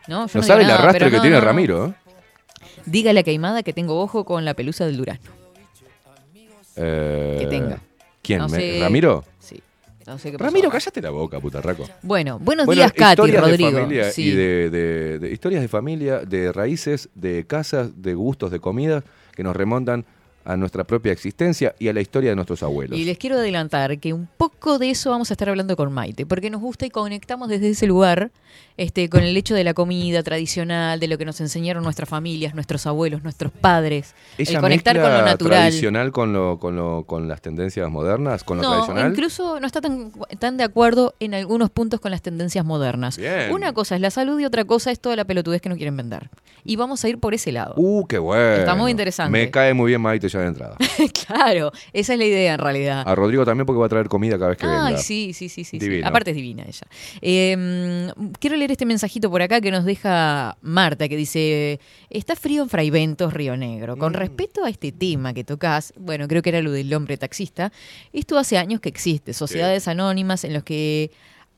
No, 0.07 0.26
yo 0.27 0.32
No 0.34 0.41
no 0.41 0.44
sabe 0.44 0.61
el 0.64 0.68
nada, 0.68 0.80
arrastre 0.82 1.10
que 1.11 1.15
no, 1.18 1.22
tiene. 1.22 1.40
Ramiro. 1.40 1.86
¿eh? 1.88 1.94
Dígale 2.88 3.19
a 3.19 3.23
Caimada 3.23 3.61
que 3.64 3.72
tengo 3.72 4.02
ojo 4.02 4.26
con 4.26 4.45
la 4.45 4.56
pelusa 4.56 4.86
del 4.86 4.98
durazno. 4.98 5.30
Eh, 6.76 7.38
Que 7.41 7.48
tenga. 7.48 7.80
¿Quién? 8.22 8.49
Sé. 8.49 8.80
¿Ramiro? 8.82 9.23
Sí. 10.06 10.11
No 10.11 10.18
sé 10.19 10.32
qué 10.32 10.38
pasó. 10.38 10.49
Ramiro, 10.52 10.69
cállate 10.69 11.02
la 11.02 11.10
boca, 11.10 11.40
putarraco. 11.40 11.88
Bueno, 12.03 12.38
buenos 12.40 12.65
Bueno, 12.68 12.80
días, 12.80 12.94
Katy, 12.94 13.11
historias 13.14 13.41
Rodrigo. 13.44 13.72
De 13.72 13.82
familia 13.82 14.11
Sí. 14.11 14.23
Y 14.27 14.32
de, 14.36 14.69
de- 14.69 15.19
de 15.19 15.32
historias 15.32 15.61
de 15.64 15.68
familia, 15.68 16.19
de 16.19 16.52
raíces, 16.52 17.10
de 17.15 17.45
casas, 17.48 18.02
de 18.02 18.14
gustos, 18.14 18.52
de 18.52 18.60
comida, 18.60 19.03
que 19.36 19.44
nos 19.44 19.56
remontan 19.56 20.06
a 20.46 20.56
nuestra 20.56 20.84
propia 20.84 21.12
existencia 21.12 21.76
y 21.80 21.88
a 21.88 21.94
la 21.94 22.02
historia 22.02 22.30
de 22.30 22.36
nuestros 22.36 22.62
abuelos. 22.64 22.98
Y 22.98 23.04
les 23.06 23.18
quiero 23.18 23.36
adelantar 23.38 23.98
que 24.00 24.14
un 24.14 24.28
poco 24.38 24.80
de 24.80 24.92
eso 24.92 25.10
vamos 25.10 25.32
a 25.32 25.34
estar 25.34 25.50
hablando 25.50 25.76
con 25.76 25.92
Maite, 25.92 26.26
porque 26.26 26.50
nos 26.50 26.62
gusta 26.62 26.86
y 26.86 26.90
conectamos 26.90 27.50
desde 27.50 27.70
ese 27.70 27.88
lugar 27.88 28.32
este, 28.78 29.10
con 29.10 29.24
el 29.24 29.36
hecho 29.36 29.56
de 29.56 29.64
la 29.64 29.74
comida 29.74 30.22
tradicional, 30.24 31.00
de 31.00 31.08
lo 31.08 31.18
que 31.18 31.26
nos 31.26 31.42
enseñaron 31.42 31.84
nuestras 31.84 32.08
familias, 32.08 32.54
nuestros 32.56 32.86
abuelos, 32.86 33.24
nuestros 33.24 33.52
padres, 33.52 34.14
¿Ella 34.38 34.52
el 34.58 34.62
conectar 34.62 35.00
con 35.00 35.12
lo 35.12 35.22
natural. 35.24 35.62
tradicional 35.62 36.12
con, 36.12 36.34
lo, 36.34 36.60
con, 36.60 36.76
lo, 36.76 37.04
con 37.08 37.28
las 37.28 37.42
tendencias 37.42 37.90
modernas, 37.90 38.44
con 38.44 38.58
lo 38.58 38.64
No, 38.64 38.72
tradicional? 38.72 39.12
incluso 39.12 39.60
no 39.60 39.68
está 39.68 39.82
tan, 39.82 40.12
tan 40.40 40.58
de 40.58 40.64
acuerdo 40.64 41.16
en 41.20 41.34
algunos 41.34 41.70
puntos 41.70 42.00
con 42.00 42.12
las 42.12 42.22
tendencias 42.22 42.66
modernas. 42.66 43.18
Bien. 43.18 43.52
Una 43.52 43.74
cosa 43.74 43.96
es 43.96 44.02
la 44.02 44.12
salud 44.12 44.40
y 44.40 44.46
otra 44.46 44.66
cosa 44.66 44.92
es 44.92 45.00
toda 45.00 45.16
la 45.16 45.26
pelotudez 45.26 45.62
que 45.62 45.70
no 45.70 45.76
quieren 45.76 45.96
vender. 45.98 46.30
Y 46.64 46.76
vamos 46.78 47.04
a 47.04 47.10
ir 47.10 47.20
por 47.20 47.34
ese 47.34 47.52
lado. 47.52 47.76
Uh, 47.78 48.06
qué 48.08 48.18
bueno. 48.18 48.56
Está 48.56 48.76
muy 48.76 48.92
interesante. 48.92 49.32
Me 49.32 49.52
cae 49.52 49.74
muy 49.74 49.90
bien 49.92 50.02
Maite 50.02 50.30
ya 50.36 50.41
de 50.41 50.48
entrada. 50.48 50.78
claro, 51.28 51.72
esa 51.94 52.14
es 52.14 52.20
la 52.20 52.26
idea 52.26 52.53
en 52.53 52.60
realidad. 52.60 53.03
A 53.06 53.16
Rodrigo 53.16 53.45
también 53.45 53.66
porque 53.66 53.80
va 53.80 53.86
a 53.86 53.90
traer 53.90 54.07
comida 54.07 54.38
cada 54.38 54.49
vez 54.49 54.57
que 54.57 54.66
Ay, 54.66 54.94
venga. 54.94 54.98
sí, 54.98 55.34
sí, 55.34 55.49
sí, 55.49 55.64
sí. 55.64 55.80
sí. 55.80 55.80
Divino. 55.80 56.07
Aparte 56.07 56.32
es 56.32 56.36
divina 56.36 56.64
ella. 56.68 56.88
Eh, 57.22 58.12
quiero 58.40 58.56
leer 58.56 58.72
este 58.72 58.86
mensajito 58.86 59.30
por 59.30 59.41
acá 59.41 59.62
que 59.62 59.72
nos 59.72 59.86
deja 59.86 60.57
Marta, 60.62 61.07
que 61.07 61.18
dice, 61.18 61.80
está 62.10 62.36
frío 62.36 62.64
en 62.64 62.70
Fraiventos, 62.70 63.34
Río 63.34 63.57
Negro. 63.57 63.95
Mm. 63.95 63.99
Con 63.99 64.14
respecto 64.14 64.64
a 64.64 64.70
este 64.70 64.91
tema 64.91 65.34
que 65.34 65.44
tocas, 65.44 65.94
bueno, 65.98 66.28
creo 66.28 66.41
que 66.41 66.49
era 66.49 66.62
lo 66.62 66.72
del 66.72 66.94
hombre 66.94 67.18
taxista, 67.18 67.72
esto 68.14 68.38
hace 68.38 68.57
años 68.57 68.82
que 68.82 68.90
existe, 68.90 69.34
sociedades 69.34 69.88
anónimas 69.88 70.44
en 70.44 70.53
los 70.53 70.64
que 70.64 71.12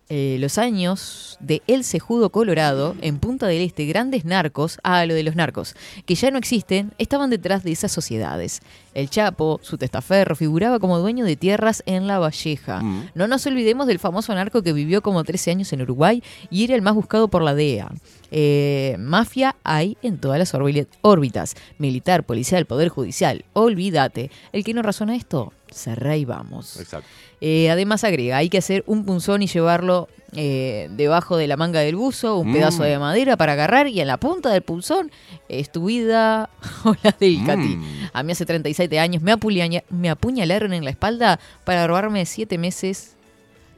eh, 0.09 0.38
los 0.39 0.57
años 0.57 1.38
de 1.41 1.61
El 1.67 1.84
Cejudo 1.84 2.29
Colorado, 2.29 2.95
en 3.01 3.19
Punta 3.19 3.45
del 3.47 3.61
Este, 3.61 3.85
grandes 3.85 4.23
narcos, 4.23 4.79
ah, 4.84 5.05
lo 5.05 5.13
de 5.13 5.23
los 5.23 5.35
narcos, 5.35 5.75
que 6.05 6.15
ya 6.15 6.31
no 6.31 6.38
existen, 6.38 6.93
estaban 6.97 7.29
detrás 7.29 7.63
de 7.63 7.71
esas 7.73 7.91
sociedades. 7.91 8.61
El 8.93 9.09
Chapo, 9.09 9.59
su 9.61 9.77
testaferro, 9.77 10.35
figuraba 10.35 10.79
como 10.79 10.97
dueño 10.99 11.25
de 11.25 11.35
tierras 11.35 11.84
en 11.85 12.07
La 12.07 12.19
Valleja. 12.19 12.81
Mm. 12.81 13.09
No 13.15 13.27
nos 13.27 13.45
olvidemos 13.45 13.85
del 13.85 13.99
famoso 13.99 14.34
narco 14.34 14.63
que 14.63 14.73
vivió 14.73 15.01
como 15.01 15.23
13 15.23 15.51
años 15.51 15.73
en 15.73 15.81
Uruguay 15.81 16.23
y 16.49 16.63
era 16.63 16.73
el 16.73 16.81
más 16.81 16.95
buscado 16.95 17.27
por 17.27 17.43
la 17.43 17.53
DEA. 17.53 17.91
Eh, 18.31 18.95
mafia 18.99 19.55
hay 19.63 19.97
en 20.01 20.17
todas 20.17 20.39
las 20.39 20.53
órbitas. 21.01 21.55
Militar, 21.77 22.25
policial, 22.25 22.65
poder 22.65 22.89
judicial. 22.89 23.45
Olvídate. 23.53 24.31
El 24.51 24.63
que 24.63 24.73
no 24.73 24.81
razona 24.81 25.15
esto, 25.15 25.53
cerrá 25.72 26.15
y 26.18 26.26
vamos. 26.26 26.77
Exacto. 26.80 27.07
Eh, 27.41 27.69
además 27.69 28.03
agrega, 28.03 28.38
hay 28.38 28.49
que 28.49 28.57
hacer 28.57 28.84
un 28.88 29.06
punzón 29.06 29.41
y 29.44 29.48
llevarlo 29.48 30.07
eh, 30.34 30.89
debajo 30.91 31.38
de 31.38 31.48
la 31.48 31.56
manga 31.56 31.80
del 31.80 31.95
buzo, 31.95 32.38
un 32.38 32.49
Mm. 32.49 32.53
pedazo 32.53 32.84
de 32.84 32.99
madera 32.99 33.38
para 33.38 33.53
agarrar 33.53 33.88
y 33.88 34.02
en 34.02 34.07
la 34.07 34.18
punta 34.18 34.49
del 34.49 34.61
punzón 34.61 35.10
es 35.48 35.72
tu 35.72 35.85
vida 35.85 36.49
o 36.84 36.94
la 37.03 37.15
del 37.19 37.45
Cati. 37.45 37.61
Mm. 37.77 38.10
A 38.11 38.23
mí 38.23 38.31
hace 38.34 38.45
37 38.45 38.99
años 38.99 39.22
me, 39.23 39.31
apuña- 39.31 39.84
me 39.89 40.10
apuñalaron 40.10 40.73
en 40.73 40.84
la 40.84 40.89
espalda 40.91 41.39
para 41.64 41.88
robarme 41.88 42.26
7 42.26 42.57
meses. 42.57 43.15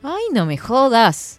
Ay, 0.01 0.23
no 0.33 0.45
me 0.45 0.57
jodas. 0.57 1.38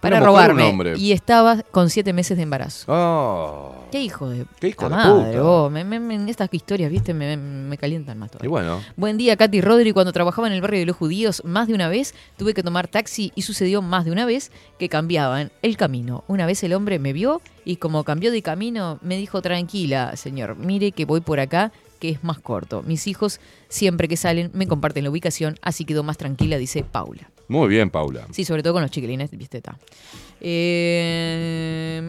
Para 0.00 0.18
un 0.18 0.24
robarme. 0.24 0.62
hombre. 0.64 0.96
Y 0.96 1.12
estaba 1.12 1.62
con 1.62 1.90
7 1.90 2.12
meses 2.12 2.36
de 2.36 2.44
embarazo. 2.44 2.84
Oh. 2.92 3.74
Qué 3.90 4.00
hijo 4.02 4.28
de, 4.28 4.44
Qué 4.60 4.68
hijo 4.68 4.84
de 4.84 4.90
madre, 4.90 5.38
puta. 5.38 5.70
Me- 5.70 5.82
me- 5.84 5.98
me- 5.98 6.30
estas 6.30 6.48
historias, 6.52 6.90
viste, 6.90 7.14
me, 7.14 7.36
me 7.36 7.76
calientan 7.78 8.18
más 8.18 8.30
todavía. 8.30 8.46
Y 8.46 8.50
bueno. 8.50 8.80
Buen 8.96 9.16
día, 9.16 9.36
Katy 9.36 9.60
Rodri. 9.60 9.92
Cuando 9.92 10.12
trabajaba 10.12 10.46
en 10.46 10.52
el 10.52 10.60
barrio 10.60 10.80
de 10.80 10.86
los 10.86 10.96
judíos, 10.96 11.42
más 11.44 11.68
de 11.68 11.74
una 11.74 11.88
vez 11.88 12.14
tuve 12.36 12.54
que 12.54 12.62
tomar 12.62 12.86
taxi 12.86 13.32
y 13.34 13.42
sucedió 13.42 13.82
más 13.82 14.04
de 14.04 14.12
una 14.12 14.24
vez 14.26 14.52
que 14.78 14.88
cambiaban 14.88 15.50
el 15.62 15.76
camino. 15.76 16.22
Una 16.28 16.46
vez 16.46 16.62
el 16.62 16.74
hombre 16.74 16.98
me 16.98 17.12
vio 17.12 17.40
y 17.64 17.76
como 17.76 18.04
cambió 18.04 18.30
de 18.30 18.42
camino, 18.42 18.98
me 19.02 19.16
dijo, 19.16 19.42
tranquila, 19.42 20.14
señor, 20.16 20.56
mire 20.56 20.92
que 20.92 21.04
voy 21.06 21.20
por 21.20 21.40
acá 21.40 21.72
que 21.98 22.10
es 22.10 22.22
más 22.22 22.38
corto. 22.38 22.82
Mis 22.84 23.08
hijos, 23.08 23.40
siempre 23.68 24.06
que 24.06 24.16
salen, 24.16 24.50
me 24.54 24.68
comparten 24.68 25.02
la 25.02 25.10
ubicación, 25.10 25.56
así 25.62 25.84
quedo 25.84 26.04
más 26.04 26.16
tranquila, 26.16 26.56
dice 26.56 26.84
Paula. 26.84 27.30
Muy 27.48 27.68
bien, 27.68 27.90
Paula. 27.90 28.26
Sí, 28.30 28.44
sobre 28.44 28.62
todo 28.62 28.74
con 28.74 28.82
los 28.82 28.90
chiquilines, 28.90 29.30
viste, 29.30 29.56
está. 29.58 29.78
Eh, 30.40 32.00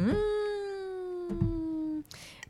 mm, 1.30 2.00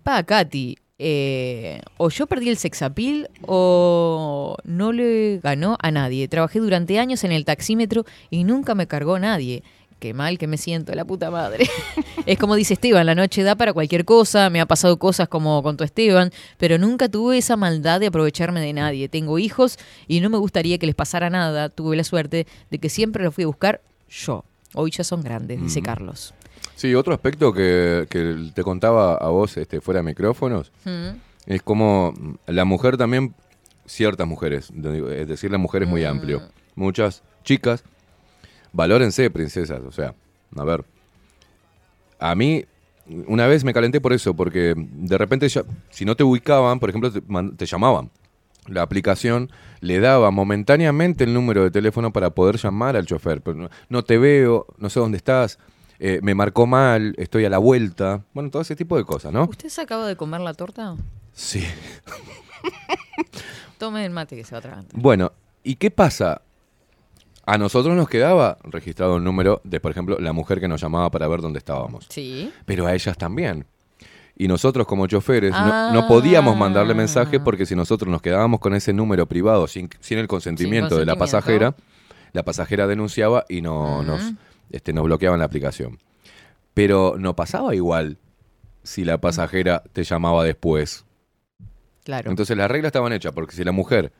pa, 0.04 0.24
Katy. 0.24 0.78
eh, 1.02 1.82
o 1.98 2.10
yo 2.10 2.28
perdí 2.28 2.50
el 2.50 2.58
sexapil 2.58 3.30
o 3.48 4.58
no 4.66 4.92
le 4.92 5.40
ganó 5.42 5.78
a 5.82 5.92
nadie. 5.92 6.28
Trabajé 6.28 6.60
durante 6.60 7.00
años 7.00 7.24
en 7.24 7.32
el 7.32 7.46
taxímetro 7.46 8.06
y 8.30 8.44
nunca 8.44 8.76
me 8.76 8.88
cargó 8.88 9.18
nadie. 9.20 9.64
Qué 10.00 10.14
mal 10.14 10.38
que 10.38 10.48
me 10.48 10.58
siento, 10.58 10.94
la 10.96 11.04
puta 11.06 11.30
madre. 11.30 11.68
es 12.26 12.38
como 12.40 12.56
dice 12.56 12.74
Esteban, 12.76 13.06
la 13.06 13.16
noche 13.16 13.44
da 13.44 13.56
para 13.56 13.74
cualquier 13.74 14.06
cosa, 14.06 14.50
me 14.50 14.62
ha 14.62 14.66
pasado 14.66 14.98
cosas 14.98 15.28
como 15.28 15.62
con 15.62 15.76
tu 15.76 15.84
Esteban, 15.84 16.32
pero 16.58 16.78
nunca 16.78 17.10
tuve 17.10 17.38
esa 17.38 17.58
maldad 17.58 18.00
de 18.00 18.08
aprovecharme 18.08 18.62
de 18.62 18.72
nadie. 18.74 19.10
Tengo 19.10 19.40
hijos 19.40 19.78
y 20.08 20.22
no 20.22 20.30
me 20.30 20.38
gustaría 20.38 20.78
que 20.78 20.86
les 20.86 20.96
pasara 20.96 21.30
nada. 21.30 21.68
Tuve 21.70 21.98
la 21.98 22.04
suerte 22.06 22.48
de 22.72 22.78
que 22.80 22.88
siempre 22.90 23.24
los 23.24 23.36
fui 23.36 23.44
a 23.44 23.48
buscar 23.48 23.82
yo. 24.10 24.46
Hoy 24.74 24.92
ya 24.92 25.04
son 25.04 25.22
grandes, 25.22 25.62
dice. 25.62 25.82
Carlos. 25.82 26.34
Sí, 26.76 26.96
otro 26.96 27.14
aspecto 27.14 27.52
que, 27.52 28.08
que 28.10 28.52
te 28.54 28.64
contaba 28.64 29.16
a 29.16 29.28
vos 29.30 29.58
este, 29.58 29.82
fuera 29.82 30.00
de 30.00 30.04
micrófonos 30.06 30.72
Mm. 30.86 31.10
es 31.48 31.62
como 31.62 32.14
la 32.48 32.64
mujer 32.64 32.96
también, 32.96 33.34
ciertas 33.86 34.28
mujeres, 34.28 34.72
es 34.72 35.28
decir, 35.28 35.52
la 35.52 35.58
mujer 35.58 35.84
es 35.84 35.90
muy 35.90 36.04
Mm. 36.04 36.08
amplio. 36.08 36.42
Muchas 36.76 37.22
chicas, 37.44 37.84
valórense, 38.74 39.30
princesas, 39.30 39.82
o 39.86 39.92
sea, 39.92 40.14
a 40.56 40.64
ver. 40.64 40.84
A 42.20 42.36
mí, 42.36 42.66
una 43.28 43.48
vez 43.48 43.64
me 43.64 43.74
calenté 43.74 44.02
por 44.02 44.14
eso, 44.14 44.34
porque 44.36 44.74
de 44.78 45.18
repente, 45.18 45.48
ya- 45.50 45.64
si 45.90 46.06
no 46.06 46.16
te 46.16 46.24
ubicaban, 46.24 46.80
por 46.80 46.90
ejemplo, 46.90 47.12
te, 47.12 47.66
llamaban. 47.66 48.10
La 48.68 48.82
aplicación 48.84 49.50
le 49.80 50.00
daba 50.00 50.30
momentáneamente 50.32 51.24
el 51.24 51.34
número 51.34 51.64
de 51.64 51.72
teléfono 51.72 52.12
para 52.14 52.30
poder 52.32 52.58
llamar 52.58 52.96
al 52.96 53.06
chofer. 53.06 53.42
Pero 53.42 53.58
no, 53.58 53.70
no 53.88 54.04
te 54.04 54.18
veo, 54.18 54.68
no 54.78 54.90
sé 54.90 55.00
dónde 55.00 55.18
estás, 55.18 55.58
eh, 55.98 56.20
me 56.22 56.36
marcó 56.36 56.68
mal, 56.68 57.16
estoy 57.18 57.46
a 57.46 57.50
la 57.50 57.58
vuelta. 57.58 58.24
Bueno, 58.34 58.50
todo 58.52 58.62
ese 58.62 58.76
tipo 58.76 58.96
de 58.98 59.06
cosas, 59.06 59.34
¿no? 59.34 59.46
¿Usted 59.46 59.70
se 59.70 59.82
acaba 59.82 60.06
de 60.08 60.16
comer 60.16 60.42
la 60.42 60.54
torta? 60.54 60.96
Sí. 61.34 61.64
Tome 63.78 64.06
el 64.06 64.12
mate 64.12 64.36
que 64.36 64.44
se 64.44 64.60
va 64.60 64.60
a. 64.60 64.84
Bueno, 64.94 65.32
¿y 65.64 65.76
qué 65.76 65.90
pasa? 65.90 66.42
A 67.52 67.58
nosotros 67.58 67.96
nos 67.96 68.08
quedaba 68.08 68.58
registrado 68.64 69.18
el 69.18 69.24
número 69.24 69.60
de, 69.64 69.80
por 69.80 69.90
ejemplo, 69.92 70.18
la 70.20 70.34
mujer 70.34 70.60
que 70.60 70.68
nos 70.68 70.80
llamaba 70.82 71.10
para 71.10 71.28
ver 71.28 71.42
dónde 71.42 71.58
estábamos. 71.58 72.06
Sí. 72.10 72.54
Pero 72.66 72.86
a 72.86 72.94
ellas 72.94 73.18
también. 73.18 73.66
Y 74.38 74.48
nosotros 74.48 74.86
como 74.86 75.08
choferes 75.08 75.52
no- 75.52 75.58
Ah. 75.60 75.90
no, 75.92 76.08
podíamos 76.08 76.56
mandarle 76.56 76.94
mensaje 76.94 77.40
porque 77.40 77.66
si 77.66 77.76
nosotros 77.76 78.10
nos 78.10 78.22
quedábamos 78.22 78.60
con 78.60 78.76
ese 78.76 78.94
número 78.94 79.26
privado 79.26 79.66
sin, 79.68 79.90
sin 80.00 80.20
el 80.20 80.28
consentimiento, 80.28 80.98
de 80.98 81.06
la 81.08 81.16
pasajera, 81.16 81.76
la 82.34 82.44
pasajera 82.44 82.86
denunciaba 82.86 83.46
y 83.50 83.62
no, 83.62 84.04
nos, 84.04 84.22
Ujú. 84.24 84.36
este, 84.70 84.94
nos 84.94 85.04
bloqueaban 85.06 85.40
la 85.40 85.46
aplicación. 85.46 85.98
Pero 86.76 87.16
no 87.18 87.36
pasaba 87.36 87.74
igual 87.74 88.20
si 88.84 89.04
la 89.06 89.18
pasajera 89.20 89.82
te 89.92 90.04
llamaba 90.04 90.44
después. 90.44 91.04
Claro. 92.04 92.30
Entonces 92.30 92.56
las 92.56 92.70
reglas 92.70 92.90
estaban 92.90 93.12
hechas 93.12 93.34
porque 93.34 93.56
si 93.56 93.64
la 93.64 93.72
mujer 93.72 94.14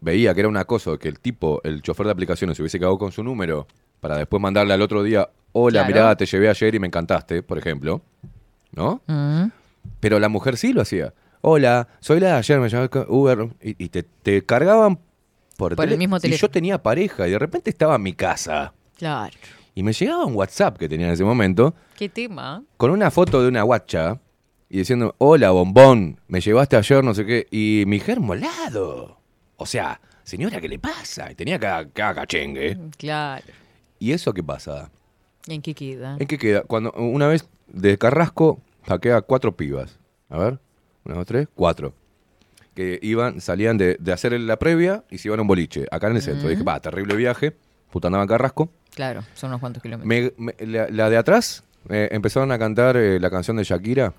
veía 0.00 0.34
que 0.34 0.40
era 0.40 0.48
un 0.48 0.56
acoso, 0.56 0.98
que 0.98 1.08
el 1.08 1.18
tipo, 1.20 1.60
el 1.64 1.82
chofer 1.82 2.06
de 2.06 2.12
aplicaciones 2.12 2.56
se 2.56 2.62
hubiese 2.62 2.78
quedado 2.78 2.98
con 2.98 3.12
su 3.12 3.22
número 3.22 3.66
para 4.00 4.16
después 4.16 4.40
mandarle 4.42 4.74
al 4.74 4.82
otro 4.82 5.02
día, 5.02 5.28
hola, 5.52 5.80
Claro. 5.80 5.94
mirá, 5.94 6.16
te 6.16 6.26
llevé 6.26 6.48
ayer 6.48 6.74
y 6.74 6.78
me 6.78 6.86
encantaste, 6.88 7.42
por 7.42 7.58
ejemplo, 7.58 8.00
¿no? 8.72 9.00
Mm. 9.06 9.44
Pero 10.00 10.18
la 10.18 10.28
mujer 10.28 10.56
sí 10.56 10.72
lo 10.72 10.82
hacía. 10.82 11.12
Hola, 11.40 11.88
soy 12.00 12.20
la 12.20 12.28
de 12.28 12.32
ayer, 12.34 12.60
me 12.60 12.68
llamé 12.68 12.88
con 12.88 13.04
Uber 13.08 13.48
y, 13.60 13.84
y 13.84 13.88
te, 13.88 14.02
te 14.04 14.44
cargaban 14.44 14.98
por, 15.56 15.76
Por 15.76 15.88
el 15.88 15.98
mismo 15.98 16.16
Y 16.16 16.20
teléfono. 16.20 16.40
yo 16.40 16.50
tenía 16.50 16.82
pareja 16.82 17.28
y 17.28 17.32
de 17.32 17.38
repente 17.38 17.70
estaba 17.70 17.96
en 17.96 18.02
mi 18.02 18.12
casa 18.14 18.72
Claro. 18.96 19.34
y 19.74 19.82
me 19.82 19.92
llegaba 19.92 20.24
un 20.24 20.34
WhatsApp 20.34 20.78
que 20.78 20.88
tenía 20.88 21.08
en 21.08 21.12
ese 21.12 21.24
momento 21.24 21.74
¿Qué 21.96 22.08
tema? 22.08 22.62
con 22.76 22.90
una 22.90 23.10
foto 23.10 23.42
de 23.42 23.48
una 23.48 23.62
guacha 23.62 24.20
y 24.68 24.78
diciendo, 24.78 25.14
hola 25.18 25.50
bombón, 25.50 26.18
me 26.28 26.40
llevaste 26.40 26.76
ayer, 26.76 27.04
no 27.04 27.12
sé 27.12 27.26
qué, 27.26 27.46
y 27.50 27.84
mi 27.86 27.98
mujer 27.98 28.20
molado. 28.20 29.18
O 29.62 29.66
sea, 29.66 30.00
señora, 30.24 30.60
¿qué 30.60 30.68
le 30.68 30.78
pasa? 30.78 31.30
Y 31.30 31.34
tenía 31.34 31.58
cada, 31.58 31.88
cada 31.88 32.14
cachengue. 32.14 32.76
Claro. 32.98 33.44
¿Y 33.98 34.12
eso 34.12 34.32
qué 34.34 34.42
pasa? 34.42 34.90
¿En 35.46 35.62
qué 35.62 35.74
queda? 35.74 36.16
¿En 36.18 36.26
qué 36.26 36.36
queda? 36.38 36.62
Cuando 36.62 36.92
una 36.92 37.26
vez 37.28 37.48
de 37.68 37.96
Carrasco 37.98 38.60
saqué 38.86 39.12
a 39.12 39.20
cuatro 39.22 39.56
pibas. 39.56 39.98
A 40.28 40.38
ver, 40.38 40.58
una, 41.04 41.14
dos, 41.14 41.26
tres, 41.26 41.48
cuatro. 41.54 41.94
Que 42.74 42.98
iban, 43.02 43.40
salían 43.40 43.76
de, 43.76 43.96
de 44.00 44.12
hacer 44.12 44.32
la 44.40 44.58
previa 44.58 45.04
y 45.10 45.18
se 45.18 45.28
iban 45.28 45.38
a 45.38 45.42
un 45.42 45.48
boliche, 45.48 45.86
acá 45.90 46.08
en 46.08 46.16
el 46.16 46.22
centro. 46.22 46.40
Ujú. 46.42 46.48
Dije, 46.50 46.62
va, 46.64 46.80
terrible 46.80 47.14
viaje, 47.16 47.54
puta 47.90 48.08
andaba 48.08 48.24
en 48.24 48.28
Carrasco. 48.28 48.70
Claro, 48.94 49.22
son 49.34 49.50
unos 49.50 49.60
cuantos 49.60 49.82
kilómetros. 49.82 50.08
Me- 50.08 50.32
me- 50.36 50.66
la, 50.66 50.88
la 50.88 51.10
de 51.10 51.16
atrás 51.18 51.64
eh, 51.88 52.08
empezaron 52.12 52.50
a 52.50 52.58
cantar 52.58 52.96
eh, 52.96 53.20
la 53.20 53.30
canción 53.30 53.56
de 53.58 53.64
Shakira. 53.64 54.12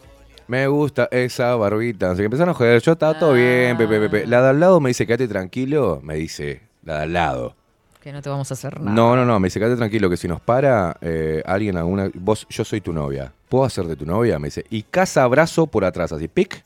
Me 0.47 0.67
gusta 0.67 1.07
esa 1.11 1.55
barbita. 1.55 2.11
Así 2.11 2.19
que 2.19 2.25
empezaron 2.25 2.51
a 2.51 2.53
joder. 2.53 2.81
Yo 2.81 2.93
estaba 2.93 3.17
todo 3.17 3.33
bien, 3.33 3.77
pepe, 3.77 3.99
pepe. 3.99 4.27
La 4.27 4.41
de 4.41 4.49
al 4.49 4.59
lado 4.59 4.79
me 4.79 4.89
dice, 4.89 5.07
quédate 5.07 5.27
tranquilo. 5.27 5.99
Me 6.03 6.15
dice, 6.15 6.61
la 6.83 6.97
de 6.97 7.03
al 7.03 7.13
lado. 7.13 7.55
Que 8.01 8.11
no 8.11 8.21
te 8.21 8.29
vamos 8.29 8.51
a 8.51 8.53
hacer 8.53 8.79
nada. 8.81 8.93
No, 8.93 9.15
no, 9.15 9.25
no. 9.25 9.39
Me 9.39 9.47
dice, 9.47 9.59
quédate 9.59 9.77
tranquilo 9.77 10.09
que 10.09 10.17
si 10.17 10.27
nos 10.27 10.41
para 10.41 10.97
eh, 11.01 11.41
alguien, 11.45 11.77
alguna. 11.77 12.09
Vos, 12.13 12.45
yo 12.49 12.65
soy 12.65 12.81
tu 12.81 12.91
novia. 12.91 13.31
¿Puedo 13.47 13.63
hacer 13.63 13.85
de 13.85 13.95
tu 13.95 14.05
novia? 14.05 14.39
Me 14.39 14.47
dice, 14.47 14.65
y 14.69 14.83
casa 14.83 15.23
abrazo 15.23 15.67
por 15.67 15.85
atrás, 15.85 16.11
así, 16.11 16.27
pic. 16.27 16.63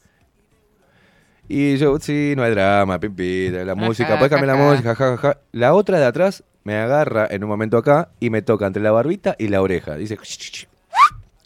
Y 1.49 1.77
yo, 1.77 1.97
sí, 1.99 2.33
no 2.35 2.43
hay 2.43 2.51
drama, 2.51 2.99
pipi, 2.99 3.49
la 3.49 3.75
música, 3.75 4.17
pues 4.19 4.29
cambiar 4.29 4.57
la 4.57 4.63
música, 4.63 4.95
ja, 4.95 5.11
ja, 5.11 5.17
ja. 5.17 5.37
La 5.53 5.73
otra 5.73 5.97
de 5.97 6.05
atrás 6.05 6.43
me 6.65 6.75
agarra 6.75 7.27
en 7.29 7.43
un 7.43 7.49
momento 7.49 7.77
acá 7.77 8.09
y 8.19 8.29
me 8.29 8.41
toca 8.41 8.67
entre 8.67 8.83
la 8.83 8.91
barbita 8.91 9.35
y 9.39 9.47
la 9.47 9.61
oreja. 9.61 9.95
Dice, 9.95 10.17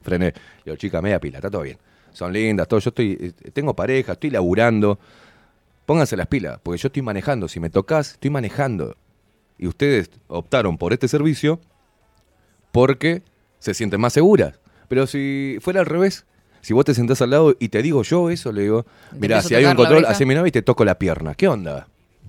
frené. 0.01 0.33
Yo, 0.65 0.75
chica, 0.75 1.01
media 1.01 1.19
pila, 1.19 1.37
está 1.37 1.51
todo 1.51 1.61
bien. 1.61 1.77
Son 2.13 2.33
lindas, 2.33 2.67
todo. 2.67 2.79
Yo 2.79 2.89
estoy, 2.89 3.17
eh, 3.19 3.51
tengo 3.51 3.75
pareja, 3.75 4.13
estoy 4.13 4.29
laburando. 4.29 4.99
Pónganse 5.85 6.15
las 6.15 6.27
pilas, 6.27 6.59
porque 6.61 6.79
yo 6.79 6.87
estoy 6.87 7.01
manejando. 7.01 7.47
Si 7.47 7.59
me 7.59 7.69
tocas, 7.69 8.11
estoy 8.11 8.29
manejando. 8.29 8.95
Y 9.57 9.67
ustedes 9.67 10.09
optaron 10.27 10.77
por 10.77 10.93
este 10.93 11.07
servicio 11.07 11.59
porque 12.71 13.23
se 13.59 13.73
sienten 13.73 14.01
más 14.01 14.13
seguras. 14.13 14.59
Pero 14.87 15.07
si 15.07 15.57
fuera 15.61 15.81
al 15.81 15.85
revés, 15.85 16.25
si 16.61 16.73
vos 16.73 16.85
te 16.85 16.93
sentás 16.93 17.21
al 17.21 17.29
lado 17.31 17.55
y 17.59 17.69
te 17.69 17.81
digo 17.81 18.03
yo 18.03 18.29
eso, 18.29 18.51
le 18.51 18.63
digo, 18.63 18.85
mirá, 19.11 19.37
empiezo 19.37 19.39
a 19.39 19.41
si 19.43 19.55
hay 19.55 19.65
un 19.65 19.75
control, 19.75 20.05
haceme 20.05 20.35
novia 20.35 20.49
y 20.49 20.51
te 20.51 20.61
toco 20.61 20.85
la 20.85 20.97
pierna. 20.97 21.35
¿Qué 21.35 21.47
onda? 21.47 21.87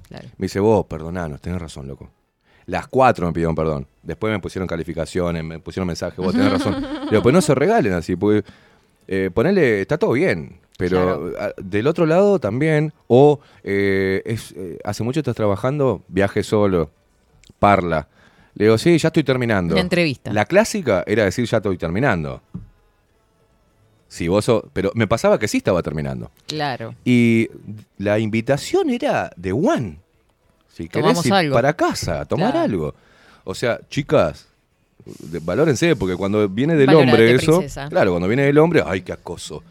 Claro. 0.08 0.28
Me 0.36 0.44
dice, 0.44 0.60
vos, 0.60 0.86
perdonanos, 0.86 1.40
tenés 1.40 1.60
razón, 1.60 1.86
loco. 1.88 2.10
Las 2.66 2.86
cuatro 2.86 3.26
me 3.26 3.32
pidieron 3.32 3.54
perdón. 3.54 3.86
Después 4.02 4.32
me 4.32 4.38
pusieron 4.38 4.68
calificaciones, 4.68 5.42
me 5.42 5.58
pusieron 5.58 5.86
mensajes, 5.86 6.16
vos 6.16 6.32
tenés 6.32 6.52
razón. 6.52 6.84
Digo, 7.10 7.22
pues 7.22 7.32
no 7.32 7.40
se 7.40 7.54
regalen 7.54 7.92
así, 7.94 8.16
porque 8.16 8.48
eh, 9.14 9.30
ponele, 9.32 9.82
está 9.82 9.98
todo 9.98 10.12
bien. 10.12 10.58
Pero 10.78 11.32
a- 11.38 11.52
del 11.62 11.86
otro 11.86 12.06
lado 12.06 12.38
también, 12.40 12.92
o 13.06 13.40
eh, 13.62 14.22
es, 14.24 14.52
eh, 14.56 14.78
hace 14.84 15.02
mucho 15.02 15.20
estás 15.20 15.36
trabajando, 15.36 16.02
viaje 16.08 16.42
solo, 16.42 16.90
parla. 17.58 18.08
Le 18.54 18.64
digo, 18.64 18.78
sí, 18.78 18.96
ya 18.96 19.08
estoy 19.08 19.22
terminando. 19.22 19.74
Una 19.74 19.82
entrevista. 19.82 20.32
La 20.32 20.46
clásica 20.46 21.04
era 21.06 21.24
decir, 21.24 21.44
ya 21.46 21.58
estoy 21.58 21.76
terminando. 21.76 22.40
Si 24.08 24.28
vos 24.28 24.44
sos- 24.44 24.64
pero 24.72 24.90
me 24.94 25.06
pasaba 25.06 25.38
que 25.38 25.46
sí 25.48 25.58
estaba 25.58 25.82
terminando. 25.82 26.30
Claro. 26.46 26.94
Y 27.04 27.48
la 27.98 28.18
invitación 28.18 28.90
era 28.90 29.30
de 29.36 29.52
One. 29.52 29.98
Si 30.68 30.88
querés 30.88 31.02
Tomamos 31.08 31.26
ir 31.26 31.32
algo. 31.34 31.54
para 31.54 31.74
casa, 31.74 32.20
a 32.20 32.24
tomar 32.24 32.52
Claro. 32.52 32.64
algo. 32.64 32.94
O 33.44 33.54
sea, 33.54 33.78
chicas, 33.88 34.48
valórense, 35.42 35.96
porque 35.96 36.16
cuando 36.16 36.48
viene 36.48 36.74
del 36.76 36.94
hombre 36.94 37.32
eso, 37.32 37.58
princesa. 37.58 37.88
claro, 37.88 38.10
cuando 38.12 38.28
viene 38.28 38.44
del 38.44 38.58
hombre, 38.58 38.82
ay, 38.86 39.02
qué 39.02 39.12
acoso. 39.12 39.62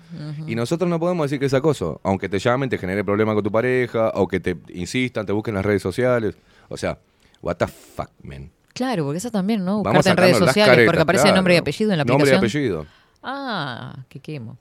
Y 0.47 0.55
nosotros 0.55 0.89
no 0.89 0.99
podemos 0.99 1.25
decir 1.25 1.39
que 1.39 1.45
es 1.45 1.53
acoso, 1.53 1.99
aunque 2.03 2.29
te 2.29 2.39
llamen, 2.39 2.69
te 2.69 2.77
genere 2.77 3.03
problema 3.03 3.33
con 3.33 3.43
tu 3.43 3.51
pareja, 3.51 4.09
o 4.15 4.27
que 4.27 4.39
te 4.39 4.57
insistan, 4.73 5.25
te 5.25 5.31
busquen 5.31 5.53
en 5.53 5.57
las 5.57 5.65
redes 5.65 5.81
sociales. 5.81 6.35
O 6.69 6.77
sea, 6.77 6.97
what 7.41 7.55
the 7.57 7.67
fuck, 7.67 8.09
man. 8.23 8.49
Claro, 8.73 9.03
porque 9.05 9.17
eso 9.17 9.31
también, 9.31 9.65
¿no? 9.65 9.83
Vamos 9.83 9.97
Buscarte 9.99 10.09
en 10.09 10.17
redes 10.17 10.37
sociales, 10.37 10.85
porque 10.85 11.01
aparece 11.01 11.23
claro. 11.23 11.35
nombre 11.35 11.55
y 11.55 11.57
apellido 11.57 11.91
en 11.91 11.97
la 11.97 12.05
Nombre 12.05 12.29
y 12.29 12.33
aplicación. 12.33 12.63
apellido. 12.63 12.85
Ah, 13.23 13.95
qué 14.09 14.19
quemo. 14.19 14.57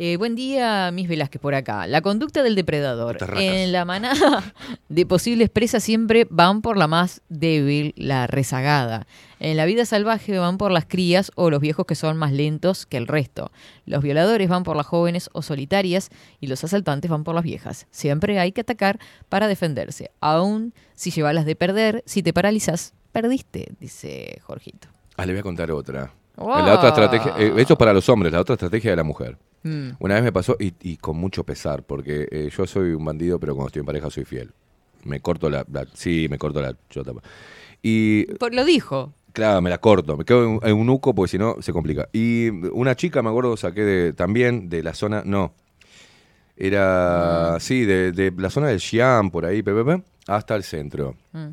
Eh, 0.00 0.16
buen 0.16 0.36
día, 0.36 0.92
mis 0.92 1.08
Velázquez 1.08 1.42
por 1.42 1.56
acá. 1.56 1.88
La 1.88 2.02
conducta 2.02 2.44
del 2.44 2.54
depredador. 2.54 3.18
En 3.36 3.72
la 3.72 3.84
manada 3.84 4.54
de 4.88 5.04
posibles 5.04 5.50
presas 5.50 5.82
siempre 5.82 6.24
van 6.30 6.62
por 6.62 6.76
la 6.76 6.86
más 6.86 7.20
débil, 7.28 7.94
la 7.96 8.28
rezagada. 8.28 9.08
En 9.40 9.56
la 9.56 9.64
vida 9.64 9.84
salvaje 9.86 10.38
van 10.38 10.56
por 10.56 10.70
las 10.70 10.84
crías 10.84 11.32
o 11.34 11.50
los 11.50 11.60
viejos 11.60 11.84
que 11.84 11.96
son 11.96 12.16
más 12.16 12.30
lentos 12.30 12.86
que 12.86 12.96
el 12.96 13.08
resto. 13.08 13.50
Los 13.86 14.04
violadores 14.04 14.48
van 14.48 14.62
por 14.62 14.76
las 14.76 14.86
jóvenes 14.86 15.30
o 15.32 15.42
solitarias 15.42 16.10
y 16.38 16.46
los 16.46 16.62
asaltantes 16.62 17.10
van 17.10 17.24
por 17.24 17.34
las 17.34 17.42
viejas. 17.42 17.88
Siempre 17.90 18.38
hay 18.38 18.52
que 18.52 18.60
atacar 18.60 19.00
para 19.28 19.48
defenderse. 19.48 20.12
Aún 20.20 20.74
si 20.94 21.10
llevas 21.10 21.34
las 21.34 21.44
de 21.44 21.56
perder, 21.56 22.04
si 22.06 22.22
te 22.22 22.32
paralizas, 22.32 22.94
perdiste, 23.10 23.72
dice 23.80 24.38
Jorgito. 24.44 24.86
Ah, 25.16 25.26
le 25.26 25.32
voy 25.32 25.40
a 25.40 25.42
contar 25.42 25.72
otra. 25.72 26.14
La 26.38 26.74
otra 26.74 26.88
estrategia, 26.90 27.34
eh, 27.38 27.52
esto 27.56 27.72
es 27.74 27.78
para 27.78 27.92
los 27.92 28.08
hombres, 28.08 28.32
la 28.32 28.40
otra 28.40 28.54
estrategia 28.54 28.90
de 28.90 28.96
la 28.96 29.02
mujer. 29.04 29.36
Mm. 29.64 29.88
Una 29.98 30.14
vez 30.14 30.22
me 30.22 30.32
pasó, 30.32 30.56
y, 30.60 30.72
y 30.82 30.96
con 30.96 31.16
mucho 31.16 31.42
pesar, 31.44 31.82
porque 31.82 32.28
eh, 32.30 32.48
yo 32.56 32.66
soy 32.66 32.92
un 32.92 33.04
bandido, 33.04 33.38
pero 33.40 33.54
cuando 33.54 33.66
estoy 33.68 33.80
en 33.80 33.86
pareja 33.86 34.08
soy 34.10 34.24
fiel. 34.24 34.52
Me 35.04 35.20
corto 35.20 35.50
la, 35.50 35.64
la- 35.72 35.86
sí, 35.94 36.26
me 36.30 36.38
corto 36.38 36.60
la 36.62 36.74
chota. 36.90 37.12
Y 37.82 38.24
Por- 38.34 38.54
lo 38.54 38.64
dijo. 38.64 39.12
Claro, 39.32 39.60
me 39.62 39.70
la 39.70 39.78
corto, 39.78 40.16
me 40.16 40.24
quedo 40.24 40.44
en, 40.44 40.60
en 40.62 40.76
un 40.76 40.86
nuco 40.86 41.14
porque 41.14 41.30
si 41.30 41.38
no 41.38 41.56
se 41.60 41.72
complica. 41.72 42.08
Y 42.12 42.48
una 42.70 42.96
chica, 42.96 43.22
me 43.22 43.28
acuerdo, 43.30 43.56
saqué 43.56 43.82
de, 43.84 44.12
también 44.12 44.68
de 44.68 44.82
la 44.82 44.94
zona, 44.94 45.22
no, 45.24 45.52
era, 46.56 47.58
sí, 47.60 47.84
de, 47.84 48.12
de 48.12 48.32
la 48.36 48.50
zona 48.50 48.68
del 48.68 48.80
Xi'an, 48.80 49.30
por 49.30 49.44
ahí, 49.44 49.62
pe, 49.62 49.72
pe, 49.74 49.84
pe, 49.84 50.02
hasta 50.26 50.56
el 50.56 50.62
centro. 50.64 51.14
Mm. 51.32 51.48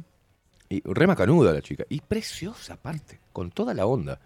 Y 0.69 0.81
re 0.83 1.05
macanuda 1.05 1.53
la 1.53 1.61
chica, 1.61 1.83
y 1.89 1.99
preciosa 2.01 2.73
aparte, 2.73 3.19
con 3.31 3.51
toda 3.51 3.73
la 3.73 3.85
onda. 3.85 4.19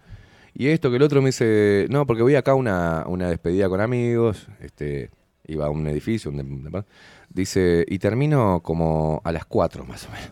Y 0.54 0.68
esto 0.68 0.90
que 0.90 0.96
el 0.96 1.02
otro 1.02 1.22
me 1.22 1.28
dice, 1.28 1.86
no, 1.90 2.06
porque 2.06 2.22
voy 2.22 2.34
acá 2.34 2.52
a 2.52 2.54
una, 2.54 3.04
una 3.06 3.28
despedida 3.30 3.68
con 3.68 3.80
amigos, 3.80 4.48
este, 4.60 5.10
iba 5.46 5.66
a 5.66 5.70
un 5.70 5.86
edificio, 5.86 6.30
un 6.30 6.84
dice, 7.28 7.84
y 7.88 7.98
termino 7.98 8.60
como 8.62 9.20
a 9.24 9.32
las 9.32 9.44
4 9.46 9.84
más 9.84 10.06
o 10.06 10.10
menos. 10.10 10.30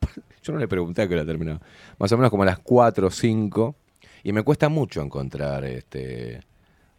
Yo 0.42 0.52
no 0.52 0.58
le 0.58 0.66
pregunté 0.66 1.02
a 1.02 1.08
qué 1.08 1.14
hora 1.14 1.24
terminaba. 1.24 1.60
Más 1.98 2.10
o 2.12 2.16
menos 2.16 2.30
como 2.30 2.42
a 2.42 2.46
las 2.46 2.58
4 2.58 3.06
o 3.06 3.10
5. 3.10 3.76
Y 4.24 4.32
me 4.32 4.42
cuesta 4.42 4.68
mucho 4.68 5.02
encontrar 5.02 5.64
este 5.64 6.40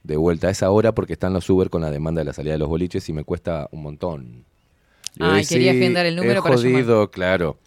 de 0.04 0.18
vuelta 0.18 0.48
a 0.48 0.52
esa 0.52 0.70
hora 0.70 0.94
porque 0.94 1.14
están 1.14 1.32
los 1.34 1.50
Uber 1.50 1.70
con 1.70 1.82
la 1.82 1.90
demanda 1.90 2.20
de 2.22 2.26
la 2.26 2.34
salida 2.34 2.54
de 2.54 2.60
los 2.60 2.68
boliches 2.68 3.08
y 3.08 3.14
me 3.14 3.24
cuesta 3.24 3.70
un 3.72 3.84
montón. 3.84 4.46
Le 5.16 5.26
Ay, 5.26 5.46
quería 5.46 5.72
"Sí, 5.72 5.78
agendar 5.80 6.06
el 6.06 6.16
número 6.18 6.44
para 6.44 6.56
llamar". 6.56 6.72
jodido, 6.74 7.12
claro. 7.12 7.58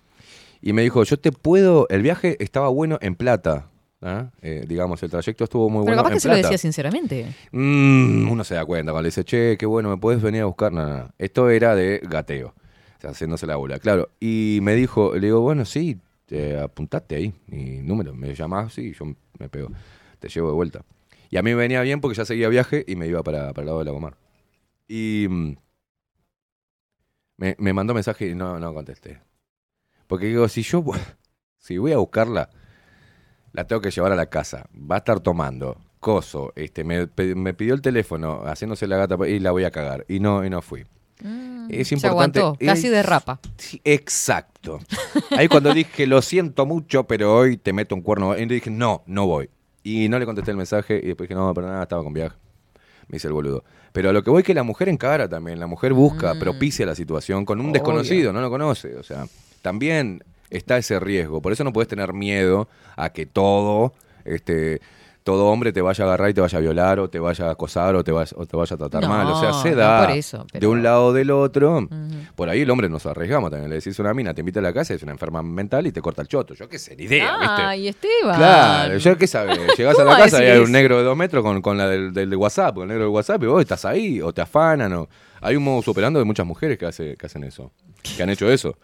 Y 0.60 0.72
me 0.72 0.82
dijo, 0.82 1.02
yo 1.04 1.18
te 1.18 1.32
puedo... 1.32 1.86
El 1.90 2.02
viaje 2.02 2.36
estaba 2.42 2.68
bueno 2.68 2.98
en 3.00 3.14
plata. 3.14 3.68
¿Ah? 4.02 4.30
Eh, 4.42 4.64
digamos, 4.66 5.02
el 5.02 5.10
trayecto 5.10 5.44
estuvo 5.44 5.68
muy 5.68 5.84
Pero 5.84 5.96
bueno 5.96 5.96
capaz 6.02 6.10
en 6.10 6.14
que 6.14 6.20
se 6.20 6.28
lo 6.28 6.34
plata. 6.34 6.48
decía 6.48 6.58
sinceramente. 6.58 7.34
Mm, 7.52 8.30
uno 8.30 8.44
se 8.44 8.54
da 8.54 8.64
cuenta 8.64 8.92
cuando 8.92 9.02
le 9.02 9.08
dice, 9.08 9.24
che, 9.24 9.56
qué 9.58 9.66
bueno, 9.66 9.90
¿me 9.90 9.96
puedes 9.96 10.22
venir 10.22 10.42
a 10.42 10.46
buscar? 10.46 10.72
No, 10.72 10.86
no, 10.86 10.96
no. 10.98 11.10
Esto 11.18 11.50
era 11.50 11.74
de 11.74 12.00
gateo. 12.02 12.48
O 12.48 13.00
sea, 13.00 13.10
haciéndose 13.10 13.46
la 13.46 13.56
bola, 13.56 13.78
claro. 13.78 14.10
Y 14.20 14.60
me 14.62 14.74
dijo, 14.74 15.14
le 15.14 15.20
digo, 15.26 15.40
bueno, 15.40 15.64
sí, 15.64 15.98
eh, 16.30 16.60
apuntate 16.62 17.16
ahí. 17.16 17.34
Mi 17.46 17.78
número, 17.82 18.14
me 18.14 18.34
llamás, 18.34 18.72
sí, 18.72 18.94
yo 18.98 19.06
me 19.38 19.48
pego. 19.48 19.70
Te 20.18 20.28
llevo 20.28 20.48
de 20.48 20.54
vuelta. 20.54 20.84
Y 21.28 21.36
a 21.36 21.42
mí 21.42 21.50
me 21.50 21.56
venía 21.56 21.82
bien 21.82 22.00
porque 22.00 22.16
ya 22.16 22.24
seguía 22.24 22.48
viaje 22.48 22.84
y 22.86 22.96
me 22.96 23.06
iba 23.06 23.22
para, 23.22 23.52
para 23.52 23.62
el 23.62 23.66
lado 23.66 23.78
de 23.80 23.84
Lagomar. 23.84 24.16
Y 24.88 25.26
mm, 25.28 25.56
me, 27.38 27.56
me 27.58 27.72
mandó 27.72 27.94
mensaje 27.94 28.28
y 28.28 28.34
no, 28.34 28.58
no 28.58 28.72
contesté. 28.72 29.20
Porque 30.06 30.26
digo, 30.26 30.48
si 30.48 30.62
yo 30.62 30.84
si 31.58 31.78
voy 31.78 31.92
a 31.92 31.98
buscarla, 31.98 32.48
la 33.56 33.66
tengo 33.66 33.80
que 33.80 33.90
llevar 33.90 34.12
a 34.12 34.16
la 34.16 34.26
casa. 34.26 34.66
Va 34.78 34.96
a 34.96 34.98
estar 34.98 35.18
tomando, 35.20 35.78
coso, 35.98 36.52
este, 36.56 36.84
me, 36.84 37.08
me 37.34 37.54
pidió 37.54 37.72
el 37.74 37.80
teléfono, 37.80 38.42
haciéndose 38.44 38.86
la 38.86 38.98
gata 38.98 39.16
y 39.26 39.38
la 39.40 39.50
voy 39.50 39.64
a 39.64 39.70
cagar. 39.70 40.04
Y 40.08 40.20
no, 40.20 40.44
y 40.44 40.50
no 40.50 40.60
fui. 40.60 40.84
Es 41.70 41.88
Se 41.88 41.94
importante. 41.94 42.38
aguantó, 42.40 42.58
casi 42.64 42.88
derrapa. 42.90 43.40
exacto. 43.82 44.78
Ahí 45.30 45.48
cuando 45.48 45.72
dije, 45.72 46.06
lo 46.06 46.20
siento 46.20 46.66
mucho, 46.66 47.04
pero 47.04 47.34
hoy 47.34 47.56
te 47.56 47.72
meto 47.72 47.94
un 47.94 48.02
cuerno. 48.02 48.36
Y 48.36 48.44
le 48.44 48.54
dije, 48.56 48.70
no, 48.70 49.02
no 49.06 49.26
voy. 49.26 49.48
Y 49.82 50.08
no 50.10 50.18
le 50.18 50.26
contesté 50.26 50.50
el 50.50 50.56
mensaje 50.58 51.00
y 51.02 51.06
después 51.08 51.28
dije, 51.28 51.38
no, 51.40 51.52
pero 51.54 51.66
nada, 51.68 51.82
estaba 51.84 52.02
con 52.04 52.12
viaje. 52.12 52.36
Me 53.08 53.16
hice 53.16 53.28
el 53.28 53.32
boludo. 53.32 53.64
Pero 53.92 54.10
a 54.10 54.12
lo 54.12 54.22
que 54.22 54.28
voy 54.30 54.42
que 54.42 54.52
la 54.52 54.64
mujer 54.64 54.90
encara 54.90 55.26
también, 55.28 55.58
la 55.58 55.66
mujer 55.66 55.94
busca, 55.94 56.34
propicia 56.38 56.84
la 56.84 56.94
situación 56.94 57.46
con 57.46 57.58
un 57.60 57.66
Obvio. 57.66 57.72
desconocido, 57.74 58.32
no 58.34 58.42
lo 58.42 58.50
conoce. 58.50 58.94
O 58.96 59.02
sea, 59.02 59.26
también 59.62 60.22
está 60.50 60.76
ese 60.78 61.00
riesgo. 61.00 61.40
Por 61.40 61.52
eso 61.52 61.64
no 61.64 61.72
puedes 61.72 61.88
tener 61.88 62.12
miedo 62.12 62.68
a 62.96 63.10
que 63.10 63.26
todo, 63.26 63.94
este, 64.24 64.80
todo 65.24 65.46
hombre 65.46 65.72
te 65.72 65.82
vaya 65.82 66.04
a 66.04 66.06
agarrar 66.06 66.30
y 66.30 66.34
te 66.34 66.40
vaya 66.40 66.58
a 66.58 66.60
violar, 66.60 67.00
o 67.00 67.10
te 67.10 67.18
vaya 67.18 67.48
a 67.48 67.50
acosar, 67.50 67.96
o 67.96 68.04
te 68.04 68.12
vaya, 68.12 68.36
o 68.36 68.46
te 68.46 68.56
vaya 68.56 68.74
a 68.74 68.78
tratar 68.78 69.02
No, 69.02 69.08
mal. 69.08 69.26
O 69.26 69.40
sea, 69.40 69.52
se 69.54 69.72
no 69.72 69.76
da 69.76 70.06
por 70.06 70.16
eso, 70.16 70.46
de 70.52 70.66
un 70.66 70.82
lado 70.82 71.06
o 71.06 71.12
del 71.12 71.30
otro. 71.32 71.88
Por 72.36 72.48
ahí 72.48 72.60
el 72.60 72.70
hombre 72.70 72.88
nos 72.88 73.04
arriesgamos 73.06 73.50
también. 73.50 73.68
Le 73.70 73.76
decís 73.76 73.98
a 73.98 74.02
una 74.02 74.14
mina, 74.14 74.32
te 74.34 74.40
invita 74.40 74.60
a 74.60 74.62
la 74.62 74.72
casa, 74.72 74.94
es 74.94 75.02
una 75.02 75.12
enferma 75.12 75.42
mental 75.42 75.86
y 75.86 75.92
te 75.92 76.00
corta 76.00 76.22
el 76.22 76.28
choto. 76.28 76.54
Yo 76.54 76.68
qué 76.68 76.78
sé, 76.78 76.94
ni 76.96 77.04
idea, 77.04 77.36
¿viste? 77.38 77.62
Ay, 77.62 77.88
Esteban. 77.88 78.36
Claro, 78.36 78.98
yo 78.98 79.18
qué 79.18 79.26
sabes, 79.26 79.58
llegás 79.76 79.98
a 79.98 80.04
la 80.04 80.12
¿Cómo 80.12 80.22
casa 80.24 80.44
y 80.44 80.46
hay 80.46 80.58
un 80.58 80.70
negro 80.70 80.98
de 80.98 81.02
dos 81.02 81.16
metros 81.16 81.42
con, 81.42 81.60
con 81.60 81.76
la 81.76 81.88
del, 81.88 82.12
del 82.12 82.34
WhatsApp, 82.36 82.74
con 82.74 82.84
el 82.84 82.88
negro 82.88 83.04
del 83.04 83.12
WhatsApp, 83.12 83.42
y 83.42 83.46
vos 83.46 83.60
estás 83.60 83.84
ahí, 83.84 84.20
o 84.20 84.32
te 84.32 84.42
afanan, 84.42 84.92
o... 84.92 85.08
Hay 85.42 85.54
un 85.54 85.64
modo 85.64 85.82
superando 85.82 86.18
de 86.18 86.24
muchas 86.24 86.46
mujeres 86.46 86.78
que, 86.78 86.86
hace, 86.86 87.14
que 87.14 87.26
hacen 87.26 87.44
eso, 87.44 87.70
que 88.16 88.22
han 88.22 88.30
hecho 88.30 88.50
eso. 88.50 88.76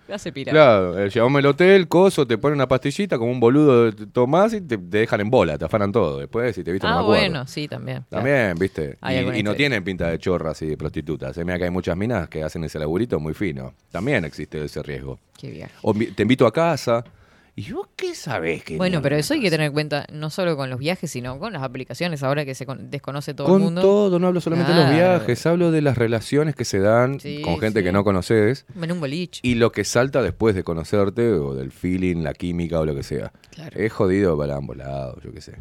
Claro, 0.44 0.98
eh, 0.98 1.10
llevamos 1.10 1.38
al 1.40 1.46
hotel, 1.46 1.88
coso, 1.88 2.26
te 2.26 2.38
ponen 2.38 2.56
una 2.56 2.68
pastillita, 2.68 3.18
como 3.18 3.30
un 3.30 3.40
boludo 3.40 3.92
te 3.92 4.06
tomás 4.06 4.52
y 4.54 4.60
te, 4.60 4.78
te 4.78 4.98
dejan 4.98 5.20
en 5.20 5.30
bola, 5.30 5.58
te 5.58 5.64
afanan 5.64 5.92
todo. 5.92 6.18
Después, 6.18 6.54
si 6.54 6.64
te 6.64 6.72
viste, 6.72 6.86
no 6.86 6.92
Ah, 6.92 6.96
me 6.96 7.02
acuerdo. 7.02 7.22
bueno, 7.22 7.46
sí, 7.46 7.68
también. 7.68 8.04
claro. 8.08 8.24
También, 8.24 8.58
viste. 8.58 8.96
Hay 9.00 9.38
Y, 9.38 9.42
no 9.42 9.54
tienen 9.54 9.84
pinta 9.84 10.08
de 10.08 10.18
chorras 10.18 10.60
y 10.62 10.66
de 10.66 10.76
prostitutas. 10.76 11.34
Se 11.34 11.44
mira 11.44 11.58
que 11.58 11.64
hay 11.64 11.70
muchas 11.70 11.96
minas 11.96 12.28
que 12.28 12.42
hacen 12.42 12.64
ese 12.64 12.78
laburito 12.78 13.18
muy 13.20 13.34
fino. 13.34 13.74
También 13.90 14.24
existe 14.24 14.62
ese 14.64 14.82
riesgo. 14.82 15.18
Qué 15.38 15.50
viaje. 15.50 15.72
O 15.82 15.92
te 15.94 16.22
invito 16.22 16.46
a 16.46 16.52
casa. 16.52 17.04
¿Y 17.54 17.70
vos 17.72 17.86
qué 17.96 18.14
sabés 18.14 18.64
que 18.64 18.78
Bueno, 18.78 19.02
pero 19.02 19.14
eso 19.16 19.34
hay 19.34 19.40
que 19.42 19.50
tener 19.50 19.66
en 19.66 19.72
cuenta, 19.74 20.06
no 20.10 20.30
solo 20.30 20.56
con 20.56 20.70
los 20.70 20.78
viajes, 20.78 21.10
sino 21.10 21.38
con 21.38 21.52
las 21.52 21.62
aplicaciones, 21.62 22.22
ahora 22.22 22.46
que 22.46 22.54
se 22.54 22.64
con- 22.64 22.90
desconoce 22.90 23.34
todo 23.34 23.46
Con 23.46 23.56
el 23.60 23.64
mundo. 23.64 23.82
todo, 23.82 24.18
no 24.18 24.26
hablo 24.28 24.40
solamente 24.40 24.72
de 24.72 24.80
los 24.80 24.90
viajes, 24.90 25.44
hablo 25.44 25.70
de 25.70 25.82
las 25.82 25.98
relaciones 25.98 26.54
que 26.54 26.64
se 26.64 26.78
dan 26.78 27.20
Sí, 27.20 27.42
con 27.42 27.58
gente 27.60 27.80
sí. 27.80 27.84
que 27.84 27.92
no 27.92 28.04
conoces 28.04 28.64
En 28.80 28.90
un 28.92 29.00
boliche. 29.00 29.40
y 29.44 29.56
lo 29.56 29.70
que 29.70 29.84
salta 29.84 30.22
después 30.22 30.54
de 30.54 30.64
conocerte 30.64 31.28
o 31.34 31.54
del 31.54 31.72
feeling, 31.72 32.22
la 32.22 32.32
química 32.32 32.80
o 32.80 32.86
lo 32.86 32.94
que 32.94 33.02
sea. 33.02 33.32
Claro. 33.50 33.78
Es 33.78 33.92
jodido 33.92 34.38
para 34.38 34.56
ambos 34.56 34.78
lados, 34.78 35.22
yo 35.22 35.30
qué 35.30 35.42
sé. 35.42 35.52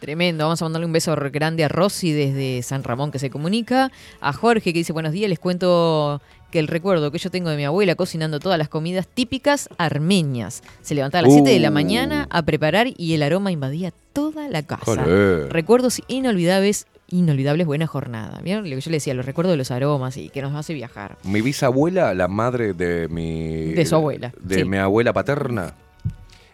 Tremendo. 0.00 0.44
Vamos 0.44 0.60
a 0.60 0.66
mandarle 0.66 0.84
un 0.86 0.92
beso 0.92 1.16
grande 1.32 1.64
a 1.64 1.68
Rosy 1.68 2.12
desde 2.12 2.62
San 2.62 2.84
Ramón 2.84 3.10
que 3.10 3.18
se 3.18 3.30
comunica. 3.30 3.90
A 4.20 4.34
Jorge 4.34 4.74
que 4.74 4.78
dice 4.80 4.92
buenos 4.92 5.12
días. 5.12 5.30
Les 5.30 5.38
cuento 5.38 6.20
que 6.50 6.58
el 6.58 6.68
recuerdo 6.68 7.10
que 7.10 7.18
yo 7.18 7.30
tengo 7.30 7.50
de 7.50 7.56
mi 7.56 7.64
abuela 7.64 7.94
cocinando 7.96 8.38
todas 8.40 8.58
las 8.58 8.68
comidas 8.68 9.06
típicas 9.08 9.68
armenias. 9.78 10.62
Se 10.82 10.94
levantaba 10.94 11.20
a 11.20 11.22
las 11.22 11.32
7 11.34 11.50
de 11.50 11.58
la 11.60 11.70
Uh. 11.70 11.72
mañana 11.72 12.26
a 12.30 12.42
preparar 12.42 12.86
y 12.96 13.14
el 13.14 13.22
aroma 13.22 13.50
invadía 13.52 13.92
toda 14.12 14.48
la 14.48 14.62
casa. 14.62 15.04
Recuerdos 15.50 16.00
inolvidables, 16.08 16.86
inolvidables, 17.08 17.66
buena 17.66 17.86
jornada. 17.86 18.40
¿Vieron 18.42 18.68
lo 18.70 18.76
que 18.76 18.80
yo 18.80 18.90
le 18.90 18.96
decía? 18.98 19.14
Los 19.14 19.26
recuerdos 19.26 19.52
de 19.52 19.56
los 19.58 19.70
aromas 19.70 20.16
y 20.16 20.28
que 20.28 20.40
nos 20.42 20.54
hace 20.54 20.72
viajar. 20.72 21.18
Mi 21.24 21.40
bisabuela, 21.40 22.14
la 22.14 22.28
madre 22.28 22.72
de 22.72 23.08
mi... 23.08 23.72
De 23.74 23.84
su 23.84 23.96
abuela, 23.96 24.32
De 24.40 24.56
sí. 24.60 24.64
mi 24.64 24.76
abuela 24.78 25.12
paterna, 25.12 25.74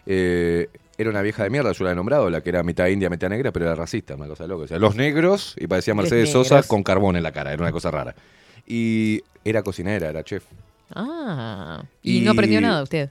eh, 0.05 0.67
era 0.97 1.09
una 1.09 1.21
vieja 1.21 1.43
de 1.43 1.49
mierda, 1.49 1.71
yo 1.71 1.85
la 1.85 1.91
he 1.91 1.95
nombrado, 1.95 2.29
la 2.29 2.41
que 2.41 2.49
era 2.49 2.61
mitad 2.63 2.87
india, 2.87 3.09
mitad 3.09 3.29
negra, 3.29 3.51
pero 3.51 3.65
era 3.65 3.75
racista, 3.75 4.15
una 4.15 4.27
cosa 4.27 4.45
loca. 4.47 4.65
O 4.65 4.67
sea, 4.67 4.77
los 4.79 4.95
negros, 4.95 5.55
y 5.57 5.67
parecía 5.67 5.93
Mercedes 5.95 6.31
Sosa 6.31 6.61
con 6.63 6.83
carbón 6.83 7.15
en 7.15 7.23
la 7.23 7.31
cara, 7.31 7.51
era 7.53 7.61
una 7.63 7.71
cosa 7.71 7.89
rara. 7.89 8.15
Y 8.67 9.21
era 9.43 9.63
cocinera, 9.63 10.09
era 10.09 10.23
chef. 10.23 10.43
Ah. 10.93 11.83
Y, 12.01 12.19
Y- 12.19 12.21
no 12.21 12.31
aprendió 12.31 12.61
nada 12.61 12.83
usted. 12.83 13.09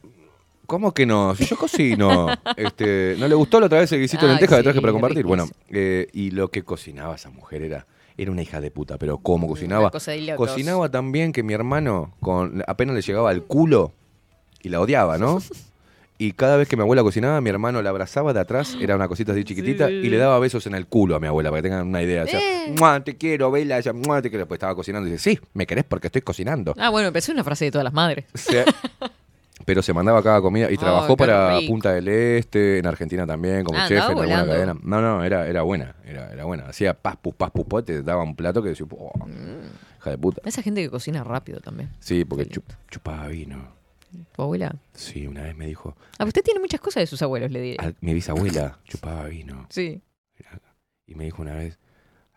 ¿Cómo 0.67 0.93
que 0.95 1.05
no? 1.05 1.35
Si 1.35 1.45
yo 1.45 1.57
cocino. 1.57 2.29
este, 2.57 3.17
¿No 3.19 3.29
le 3.29 3.35
gustó 3.35 3.61
la 3.61 3.67
otra 3.67 3.81
vez 3.81 3.93
el 3.93 4.01
guisito 4.01 4.27
de 4.27 4.33
lenteja 4.33 4.57
que 4.57 4.61
sí, 4.61 4.65
traje 4.65 4.81
para 4.81 4.93
compartir? 4.93 5.27
Bueno, 5.27 5.47
eh, 5.71 6.07
y 6.13 6.31
lo 6.31 6.51
que 6.51 6.63
cocinaba 6.63 7.15
esa 7.17 7.31
mujer 7.31 7.63
era, 7.63 7.87
era 8.17 8.31
una 8.31 8.43
hija 8.43 8.61
de 8.61 8.71
puta, 8.71 8.97
pero 8.97 9.19
¿cómo 9.19 9.49
cocinaba? 9.49 9.91
cosa 9.91 10.13
de 10.13 10.23
locos. 10.23 10.49
Cocinaba 10.49 10.89
tan 10.91 11.13
bien 11.13 11.33
que 11.33 11.43
mi 11.43 11.53
hermano 11.53 12.15
con, 12.21 12.63
apenas 12.67 12.95
le 12.95 13.03
llegaba 13.03 13.31
al 13.31 13.43
culo 13.43 13.93
y 14.63 14.69
la 14.71 14.81
odiaba, 14.81 15.19
¿no? 15.19 15.43
Y 16.25 16.33
cada 16.33 16.57
vez 16.57 16.69
que 16.69 16.77
mi 16.77 16.83
abuela 16.83 17.03
cocinaba, 17.03 17.41
mi 17.41 17.51
hermano 17.51 17.83
la 17.83 17.91
abrazaba 17.91 18.33
de 18.33 18.39
atrás, 18.41 18.77
era 18.81 18.95
una 18.95 19.09
cosita 19.09 19.33
así 19.33 19.43
chiquitita, 19.45 19.89
Sí. 19.89 19.95
y 19.95 20.09
le 20.09 20.19
daba 20.19 20.39
besos 20.39 20.67
en 20.69 20.75
el 20.75 20.87
culo 20.87 21.17
a 21.17 21.21
mi 21.21 21.27
abuela, 21.27 21.51
para 21.51 21.63
que 21.63 21.69
tengan 21.69 21.87
una 21.89 22.01
idea. 22.03 22.23
O 22.23 22.27
sea, 22.29 22.39
Eh. 22.39 22.73
"Mua, 22.79 23.03
te 23.03 23.17
quiero, 23.17 23.51
Vela, 23.51 23.81
mua, 23.93 24.23
te 24.23 24.29
quiero. 24.31 24.45
Después 24.45 24.57
estaba 24.59 24.75
cocinando 24.77 25.09
y 25.09 25.13
dice, 25.13 25.31
sí, 25.33 25.41
me 25.55 25.67
querés 25.67 25.85
porque 25.85 26.07
estoy 26.07 26.23
cocinando. 26.23 26.75
Ah, 26.79 26.91
bueno, 26.91 27.09
empezó 27.09 27.33
una 27.33 27.43
frase 27.43 27.65
de 27.65 27.71
todas 27.73 27.85
las 27.85 27.93
madres. 27.93 28.27
Pero 29.65 29.81
se 29.83 29.93
mandaba 29.93 30.23
cada 30.23 30.41
comida 30.41 30.71
y 30.71 30.75
Oh, 30.75 30.79
trabajó 30.79 31.17
para 31.17 31.59
rico. 31.59 31.73
Punta 31.73 31.93
del 31.93 32.09
Este, 32.09 32.79
en 32.79 32.87
Argentina 32.87 33.27
también, 33.27 33.63
como 33.65 33.79
Ah, 33.79 33.87
chef 33.87 33.99
en 33.99 34.19
alguna 34.19 34.45
cadena. 34.47 34.77
No, 34.83 35.01
no, 35.01 35.23
era, 35.25 35.47
era 35.47 35.63
buena, 35.63 35.95
era, 36.05 36.33
era 36.33 36.45
buena. 36.45 36.65
Hacía 36.67 36.95
pas, 36.95 37.17
pus, 37.17 37.35
pas, 37.35 37.51
pus, 37.53 37.65
pus, 37.67 37.85
te 37.85 38.03
daba 38.03 38.23
un 38.25 38.35
plato 38.35 38.61
que 38.63 38.71
decía, 38.71 38.87
"Oh, 38.91 39.13
Mm. 39.27 40.01
hija 40.01 40.11
de 40.11 40.19
puta. 40.19 40.43
Esa 40.45 40.63
gente 40.63 40.83
que 40.83 40.91
cocina 40.91 41.23
rápido 41.23 41.61
también. 41.61 41.91
Sí, 42.01 42.25
porque 42.25 42.49
chup- 42.49 42.75
chupaba 42.91 43.29
vino. 43.29 43.82
Tu 44.35 44.43
abuela. 44.43 44.75
Sí, 44.95 45.27
una 45.27 45.43
vez 45.43 45.57
me 45.57 45.67
dijo, 45.67 45.97
Ah, 46.19 46.25
usted 46.25 46.43
tiene 46.43 46.61
muchas 46.61 46.81
cosas 46.81 47.03
de 47.03 47.07
sus 47.07 47.23
abuelos, 47.23 47.51
le 47.51 47.61
diré. 47.61 47.95
mi 48.01 48.15
bisabuela 48.15 48.79
chupaba 48.85 49.27
vino. 49.27 49.67
Sí. 49.71 50.01
Y 51.07 51.15
me 51.15 51.25
dijo 51.25 51.43
una 51.43 51.55
vez, 51.55 51.79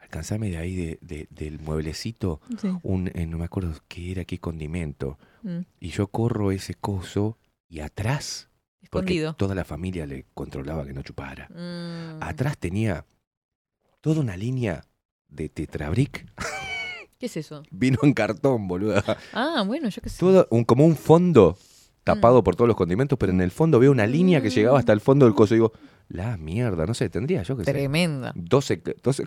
alcanzame 0.01 0.49
de 0.49 0.57
ahí 0.57 0.75
de, 0.75 0.97
de- 1.01 1.27
del 1.29 1.59
mueblecito, 1.59 2.41
Sí. 2.59 2.69
un, 2.83 3.09
eh, 3.13 3.25
no 3.25 3.37
me 3.37 3.45
acuerdo 3.45 3.73
qué 3.87 4.11
era, 4.11 4.25
qué 4.25 4.39
condimento. 4.39 5.17
Mm. 5.43 5.59
Y 5.79 5.89
yo 5.89 6.07
corro 6.07 6.51
ese 6.51 6.73
coso 6.73 7.37
y 7.69 7.79
atrás, 7.79 8.49
porque 8.89 9.13
Escondido. 9.13 9.33
toda 9.35 9.55
la 9.55 9.65
familia 9.65 10.05
le 10.05 10.25
controlaba 10.33 10.85
que 10.85 10.93
no 10.93 11.01
chupara. 11.03 11.47
Mm. 11.49 12.21
Atrás 12.23 12.57
tenía 12.57 13.05
toda 14.01 14.21
una 14.21 14.35
línea 14.37 14.83
de 15.27 15.49
tetrabric, 15.49 16.25
¿Qué 17.25 17.39
es 17.39 17.45
eso? 17.45 17.63
vino 17.71 17.97
en 18.03 18.13
cartón, 18.13 18.67
boluda. 18.67 19.03
Ah, 19.33 19.63
bueno, 19.65 19.89
yo 19.89 19.99
qué 19.99 20.09
sé. 20.09 20.19
Todo 20.19 20.47
un, 20.51 20.63
como 20.63 20.85
un 20.85 20.95
fondo 20.95 21.57
tapado 22.03 22.43
por 22.43 22.55
todos 22.55 22.67
los 22.67 22.77
condimentos, 22.77 23.17
pero 23.17 23.31
en 23.31 23.41
el 23.41 23.49
fondo 23.49 23.79
veo 23.79 23.91
una 23.91 24.05
línea 24.05 24.41
que 24.41 24.51
llegaba 24.51 24.77
hasta 24.77 24.93
el 24.93 25.01
fondo 25.01 25.25
del 25.25 25.33
coso 25.33 25.55
y 25.55 25.57
digo, 25.57 25.73
la 26.07 26.37
mierda, 26.37 26.85
no 26.85 26.93
sé, 26.93 27.09
tendría 27.09 27.41
yo 27.41 27.57
que 27.57 27.63
sé. 27.63 27.71
Tremenda. 27.71 28.31
12, 28.35 28.83
12, 29.01 29.23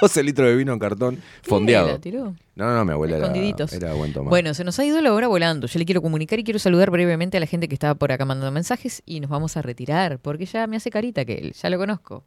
12 0.00 0.22
litros 0.24 0.48
de 0.48 0.56
vino 0.56 0.72
en 0.72 0.80
cartón 0.80 1.22
fondeado. 1.42 1.86
la 1.86 1.98
tiró? 2.00 2.34
No, 2.56 2.74
no, 2.74 2.84
mi 2.84 2.90
abuela 2.90 3.16
era, 3.18 3.26
Escondiditos. 3.26 3.72
era 3.72 3.92
buen 3.94 4.12
tomar. 4.12 4.30
Bueno, 4.30 4.52
se 4.52 4.64
nos 4.64 4.76
ha 4.80 4.84
ido 4.84 5.00
la 5.00 5.14
hora 5.14 5.28
volando. 5.28 5.68
Yo 5.68 5.78
le 5.78 5.84
quiero 5.84 6.02
comunicar 6.02 6.40
y 6.40 6.42
quiero 6.42 6.58
saludar 6.58 6.90
brevemente 6.90 7.36
a 7.36 7.40
la 7.40 7.46
gente 7.46 7.68
que 7.68 7.76
estaba 7.76 7.94
por 7.94 8.10
acá 8.10 8.24
mandando 8.24 8.50
mensajes 8.50 9.04
y 9.06 9.20
nos 9.20 9.30
vamos 9.30 9.56
a 9.56 9.62
retirar 9.62 10.18
porque 10.18 10.46
ya 10.46 10.66
me 10.66 10.76
hace 10.76 10.90
carita 10.90 11.24
que 11.24 11.34
él, 11.34 11.52
ya 11.52 11.70
lo 11.70 11.78
conozco. 11.78 12.24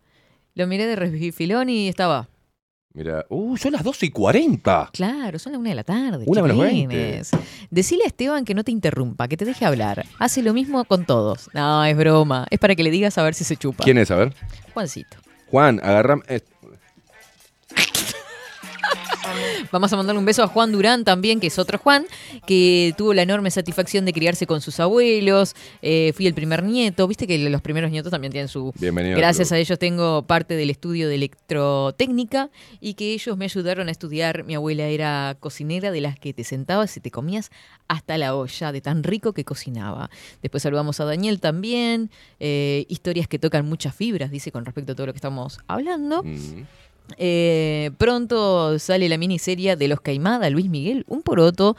Lo 0.55 0.65
miré 0.65 0.87
de 0.87 0.95
refilón 0.95 1.67
y 1.67 1.89
estaba. 1.89 2.29
Mira, 2.91 3.23
uh, 3.29 3.55
son 3.55 3.73
las 3.73 3.83
12 3.83 4.07
y 4.07 4.09
40. 4.09 4.89
Claro, 4.93 5.37
son 5.37 5.51
las 5.51 5.59
una 5.59 5.69
de 5.69 5.75
la 5.75 5.83
tarde. 5.83 6.23
Una 6.25 6.41
menos 6.41 6.57
chiquilines. 6.57 7.31
Decile 7.69 8.03
a 8.03 8.07
Esteban 8.07 8.45
que 8.45 8.55
no 8.55 8.63
te 8.63 8.71
interrumpa, 8.71 9.27
que 9.27 9.37
te 9.37 9.45
deje 9.45 9.63
hablar. 9.63 10.05
Hace 10.17 10.41
lo 10.41 10.53
mismo 10.53 10.83
con 10.85 11.05
todos. 11.05 11.51
No, 11.53 11.85
es 11.85 11.95
broma. 11.95 12.47
Es 12.49 12.57
para 12.57 12.75
que 12.75 12.81
le 12.83 12.89
digas 12.89 13.17
a 13.19 13.23
ver 13.23 13.35
si 13.35 13.43
se 13.43 13.57
chupa. 13.57 13.83
¿Quién 13.83 13.99
es? 13.99 14.09
A 14.09 14.15
ver. 14.15 14.33
Juancito. 14.73 15.17
Juan, 15.51 15.79
agarrame. 15.83 16.23
Vamos 19.71 19.93
a 19.93 19.97
mandarle 19.97 20.19
un 20.19 20.25
beso 20.25 20.43
a 20.43 20.47
Juan 20.47 20.71
Durán 20.71 21.03
también, 21.03 21.39
que 21.39 21.47
es 21.47 21.59
otro 21.59 21.77
Juan, 21.77 22.05
que 22.45 22.93
tuvo 22.97 23.13
la 23.13 23.21
enorme 23.21 23.51
satisfacción 23.51 24.05
de 24.05 24.13
criarse 24.13 24.47
con 24.47 24.61
sus 24.61 24.79
abuelos. 24.79 25.55
Eh, 25.81 26.13
fui 26.15 26.27
el 26.27 26.33
primer 26.33 26.63
nieto. 26.63 27.07
Viste 27.07 27.27
que 27.27 27.37
los 27.49 27.61
primeros 27.61 27.91
nietos 27.91 28.11
también 28.11 28.31
tienen 28.31 28.47
su. 28.47 28.73
Bienvenido 28.79 29.17
Gracias 29.17 29.51
a 29.51 29.57
ellos 29.57 29.77
tengo 29.79 30.23
parte 30.23 30.55
del 30.55 30.69
estudio 30.69 31.07
de 31.07 31.15
electrotécnica 31.15 32.49
y 32.79 32.93
que 32.95 33.13
ellos 33.13 33.37
me 33.37 33.45
ayudaron 33.45 33.87
a 33.87 33.91
estudiar. 33.91 34.43
Mi 34.43 34.55
abuela 34.55 34.85
era 34.85 35.37
cocinera 35.39 35.91
de 35.91 36.01
las 36.01 36.19
que 36.19 36.33
te 36.33 36.43
sentabas 36.43 36.95
y 36.97 36.99
te 36.99 37.11
comías 37.11 37.51
hasta 37.87 38.17
la 38.17 38.35
olla, 38.35 38.71
de 38.71 38.81
tan 38.81 39.03
rico 39.03 39.33
que 39.33 39.43
cocinaba. 39.43 40.09
Después 40.41 40.63
saludamos 40.63 40.99
a 40.99 41.05
Daniel 41.05 41.39
también. 41.39 42.09
eh, 42.39 42.85
historias 42.87 43.27
que 43.27 43.39
tocan 43.39 43.65
muchas 43.65 43.95
fibras, 43.95 44.31
dice 44.31 44.51
con 44.51 44.65
respecto 44.65 44.93
a 44.93 44.95
todo 44.95 45.07
lo 45.07 45.13
que 45.13 45.17
estamos 45.17 45.59
hablando. 45.67 46.23
mm. 46.23 46.63
Eh, 47.17 47.91
pronto 47.97 48.77
sale 48.79 49.09
la 49.09 49.17
miniserie 49.17 49.75
de 49.75 49.87
los 49.87 49.99
Caimada, 50.01 50.49
Luis 50.49 50.69
Miguel, 50.69 51.05
un 51.07 51.21
poroto 51.21 51.75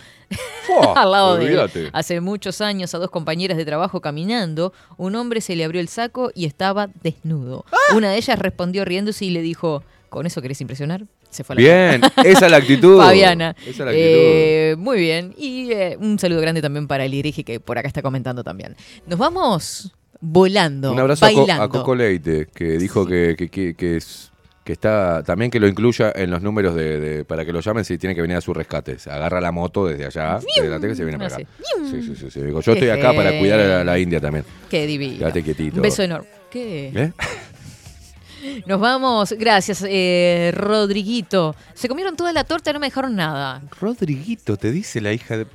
Fua, 0.67 0.93
al 0.97 1.11
lado 1.13 1.37
de 1.37 1.53
él. 1.53 1.91
Hace 1.93 2.21
muchos 2.21 2.61
años 2.61 2.95
a 2.95 2.99
dos 2.99 3.11
compañeras 3.11 3.57
de 3.57 3.65
trabajo 3.65 4.01
caminando, 4.01 4.73
un 4.97 5.15
hombre 5.15 5.41
se 5.41 5.57
le 5.57 5.65
abrió 5.65 5.81
el 5.81 5.89
saco 5.89 6.31
y 6.35 6.45
estaba 6.47 6.89
desnudo. 7.03 7.65
¡Ah! 7.73 7.95
Una 7.97 8.11
de 8.11 8.17
ellas 8.19 8.39
respondió 8.39 8.85
riéndose 8.85 9.25
y 9.25 9.31
le 9.31 9.41
dijo, 9.43 9.83
¿con 10.09 10.27
eso 10.27 10.43
querés 10.43 10.61
impresionar? 10.61 11.05
Se 11.31 11.45
fue 11.45 11.55
a 11.55 11.57
la 11.57 11.61
Bien, 11.63 12.03
esa 12.25 12.47
es 12.47 12.51
la 12.51 12.57
actitud. 12.59 12.99
Fabiana. 12.99 13.55
Esa 13.61 13.71
es 13.71 13.79
la 13.79 13.85
actitud. 13.85 13.97
Eh, 13.97 14.75
muy 14.79 14.99
bien. 14.99 15.33
Y 15.39 15.71
eh, 15.73 15.97
un 16.01 16.19
saludo 16.19 16.41
grande 16.41 16.61
también 16.61 16.89
para 16.89 17.05
el 17.05 17.15
Irigi 17.15 17.45
que 17.45 17.61
por 17.61 17.79
acá 17.79 17.87
está 17.89 18.03
comentando 18.03 18.43
también. 18.43 18.75
Nos 19.07 19.19
vamos 19.19 19.93
volando, 20.21 20.93
Un 20.93 20.99
abrazo 21.01 21.25
a, 21.27 21.31
Co- 21.31 21.37
bailando. 21.39 21.63
a 21.65 21.69
Coco 21.69 21.95
Leite, 21.95 22.47
que 22.53 22.77
dijo 22.79 23.07
que, 23.07 23.37
que, 23.39 23.49
que- 23.49 23.75
que 23.75 23.97
es 23.97 24.30
que 24.65 24.73
está 24.75 25.23
también 25.25 25.51
que 25.51 25.59
lo 25.59 25.67
incluya 25.67 26.13
en 26.15 26.31
los 26.31 26.43
números 26.43 26.75
de, 26.75 27.01
de- 27.01 27.25
para 27.25 27.45
que 27.45 27.53
lo 27.53 27.61
llamen 27.61 27.85
si 27.85 27.97
tiene 27.99 28.15
que 28.15 28.21
venir 28.23 28.37
a 28.37 28.41
su 28.41 28.53
rescate. 28.53 28.99
Se 28.99 29.11
agarra 29.11 29.41
la 29.41 29.51
moto 29.53 29.87
desde 29.87 30.05
allá, 30.07 30.39
desde 30.57 30.69
la 30.69 30.79
teca 30.79 30.93
y 30.93 30.97
se 30.97 31.05
viene 31.05 31.19
para 31.19 31.35
acá. 31.35 31.45
Sí, 31.91 32.03
sí, 32.03 32.15
sí, 32.15 32.31
sí. 32.31 32.41
Digo, 32.43 32.61
yo 32.61 32.73
estoy 32.73 32.89
acá 32.91 33.13
para 33.15 33.39
cuidar 33.39 33.59
a 33.61 33.67
la, 33.69 33.85
la 33.85 33.99
India 33.99 34.21
también. 34.21 34.45
Qué 34.69 34.87
divino. 34.87 35.19
Quédate 35.19 35.43
quietito. 35.43 35.77
Un 35.77 35.83
beso 35.83 36.03
enorme. 36.03 36.29
¿Qué? 36.51 36.93
¿Eh? 36.95 37.13
Nos 38.67 38.81
vamos. 38.81 39.33
Gracias, 39.39 39.85
eh, 39.87 40.51
Rodriguito. 40.55 41.55
Se 41.75 41.89
comieron 41.89 42.17
toda 42.17 42.33
la 42.33 42.45
torta 42.45 42.71
y 42.71 42.73
no 42.75 42.81
me 42.81 42.87
dejaron 42.87 43.15
nada. 43.15 43.61
Rodriguito, 43.81 44.57
te 44.57 44.71
dice 44.73 45.01
la 45.01 45.13
hija 45.13 45.37
de. 45.37 45.47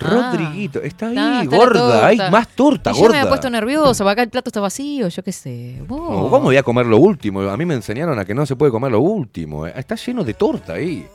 Ah. 0.00 0.32
Rodriguito, 0.32 0.82
está 0.82 1.08
ahí, 1.08 1.16
Ah, 1.18 1.40
está 1.44 1.56
gorda, 1.56 2.06
hay 2.06 2.16
más 2.30 2.48
torta, 2.48 2.90
y 2.90 2.94
yo 2.94 3.00
gorda. 3.00 3.12
me 3.14 3.18
había 3.20 3.28
puesto 3.30 3.48
nerviosa, 3.50 4.02
porque 4.04 4.12
acá 4.12 4.22
el 4.22 4.30
plato 4.30 4.48
está 4.50 4.60
vacío, 4.60 5.08
yo 5.08 5.22
qué 5.22 5.32
sé. 5.32 5.76
No, 5.80 5.86
¿Cómo 5.86 6.40
voy 6.40 6.56
a 6.56 6.62
comer 6.62 6.86
lo 6.86 6.98
último? 6.98 7.42
A 7.42 7.56
mí 7.56 7.64
me 7.64 7.74
enseñaron 7.74 8.18
a 8.18 8.24
que 8.24 8.34
no 8.34 8.44
se 8.44 8.56
puede 8.56 8.72
comer 8.72 8.90
lo 8.92 9.00
último. 9.00 9.66
eh. 9.66 9.72
Está 9.76 9.94
lleno 9.94 10.24
de 10.24 10.34
torta 10.34 10.74
ahí. 10.74 11.06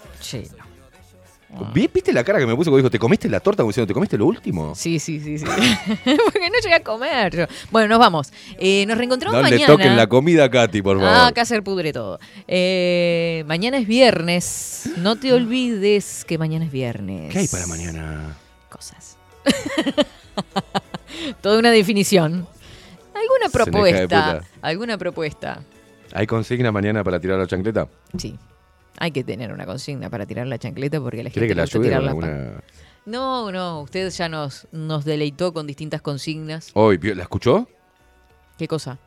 ¿Vi- 1.73 1.89
¿Viste 1.91 2.14
la 2.14 2.23
cara 2.23 2.38
que 2.38 2.45
me 2.45 2.56
puso 2.56 2.69
cuando 2.69 2.77
dijo, 2.84 2.91
¿te 2.91 2.99
comiste 2.99 3.27
la 3.27 3.39
torta? 3.39 3.64
Como 3.64 3.72
diciendo, 3.72 3.88
¿te 3.88 3.93
comiste 3.95 4.18
lo 4.19 4.27
último? 4.27 4.76
Sí, 4.76 4.99
sí, 4.99 5.19
sí, 5.19 5.39
sí. 5.39 5.45
porque 6.06 6.49
no 6.49 6.60
llegué 6.61 6.76
a 6.76 6.84
comer 6.84 7.35
yo. 7.35 7.45
Bueno, 7.72 7.88
nos 7.89 7.99
vamos. 7.99 8.31
Eh, 8.60 8.85
nos 8.88 8.95
reencontramos 8.99 9.35
No 9.35 9.41
mañana. 9.41 9.60
le 9.61 9.65
toquen 9.65 9.97
la 9.97 10.06
comida 10.06 10.43
a 10.43 10.49
Katy, 10.51 10.84
por 10.84 10.97
favor. 10.99 11.11
Ah, 11.11 11.27
acá 11.27 11.45
se 11.45 11.60
pudre 11.64 11.91
todo. 11.91 12.19
Eh, 12.47 13.43
mañana 13.47 13.77
es 13.80 13.88
viernes. 13.88 14.91
No 14.97 15.15
te 15.15 15.34
olvides 15.34 16.23
que 16.23 16.38
mañana 16.38 16.65
es 16.65 16.72
viernes. 16.72 17.34
¿Qué 17.34 17.39
hay 17.39 17.47
para 17.47 17.65
mañana? 17.65 18.38
Toda 21.41 21.60
una 21.60 21.72
definición. 21.72 22.48
¿Alguna 23.14 23.49
propuesta? 23.52 24.41
¿Alguna 24.61 24.98
propuesta? 24.98 25.61
¿Hay 26.14 26.26
consigna 26.28 26.72
mañana 26.72 27.03
para 27.03 27.20
tirar 27.20 27.38
la 27.40 27.48
chancleta? 27.48 27.88
Sí. 28.18 28.38
Hay 28.98 29.11
que 29.11 29.24
tener 29.24 29.53
una 29.53 29.66
consigna 29.66 30.10
para 30.10 30.26
tirar 30.26 30.48
la 30.48 30.57
chancleta 30.57 30.99
porque 30.99 31.18
la 31.24 31.30
gente 31.30 31.34
¿Quiere 31.34 31.48
que 31.49 31.56
la 31.56 31.64
gusta 31.64 31.82
tirar 31.82 32.03
la 32.03 32.10
alguna...? 32.11 32.64
No, 33.06 33.52
no, 33.52 33.82
usted 33.82 34.10
ya 34.11 34.30
nos, 34.30 34.68
nos 34.72 35.06
deleitó 35.06 35.53
con 35.53 35.66
distintas 35.66 36.02
consignas. 36.02 36.70
Hoy, 36.74 36.98
¿vio- 36.98 37.16
¿la 37.16 37.24
escuchó? 37.24 37.68
¿Qué 38.57 38.68
cosa? 38.68 38.98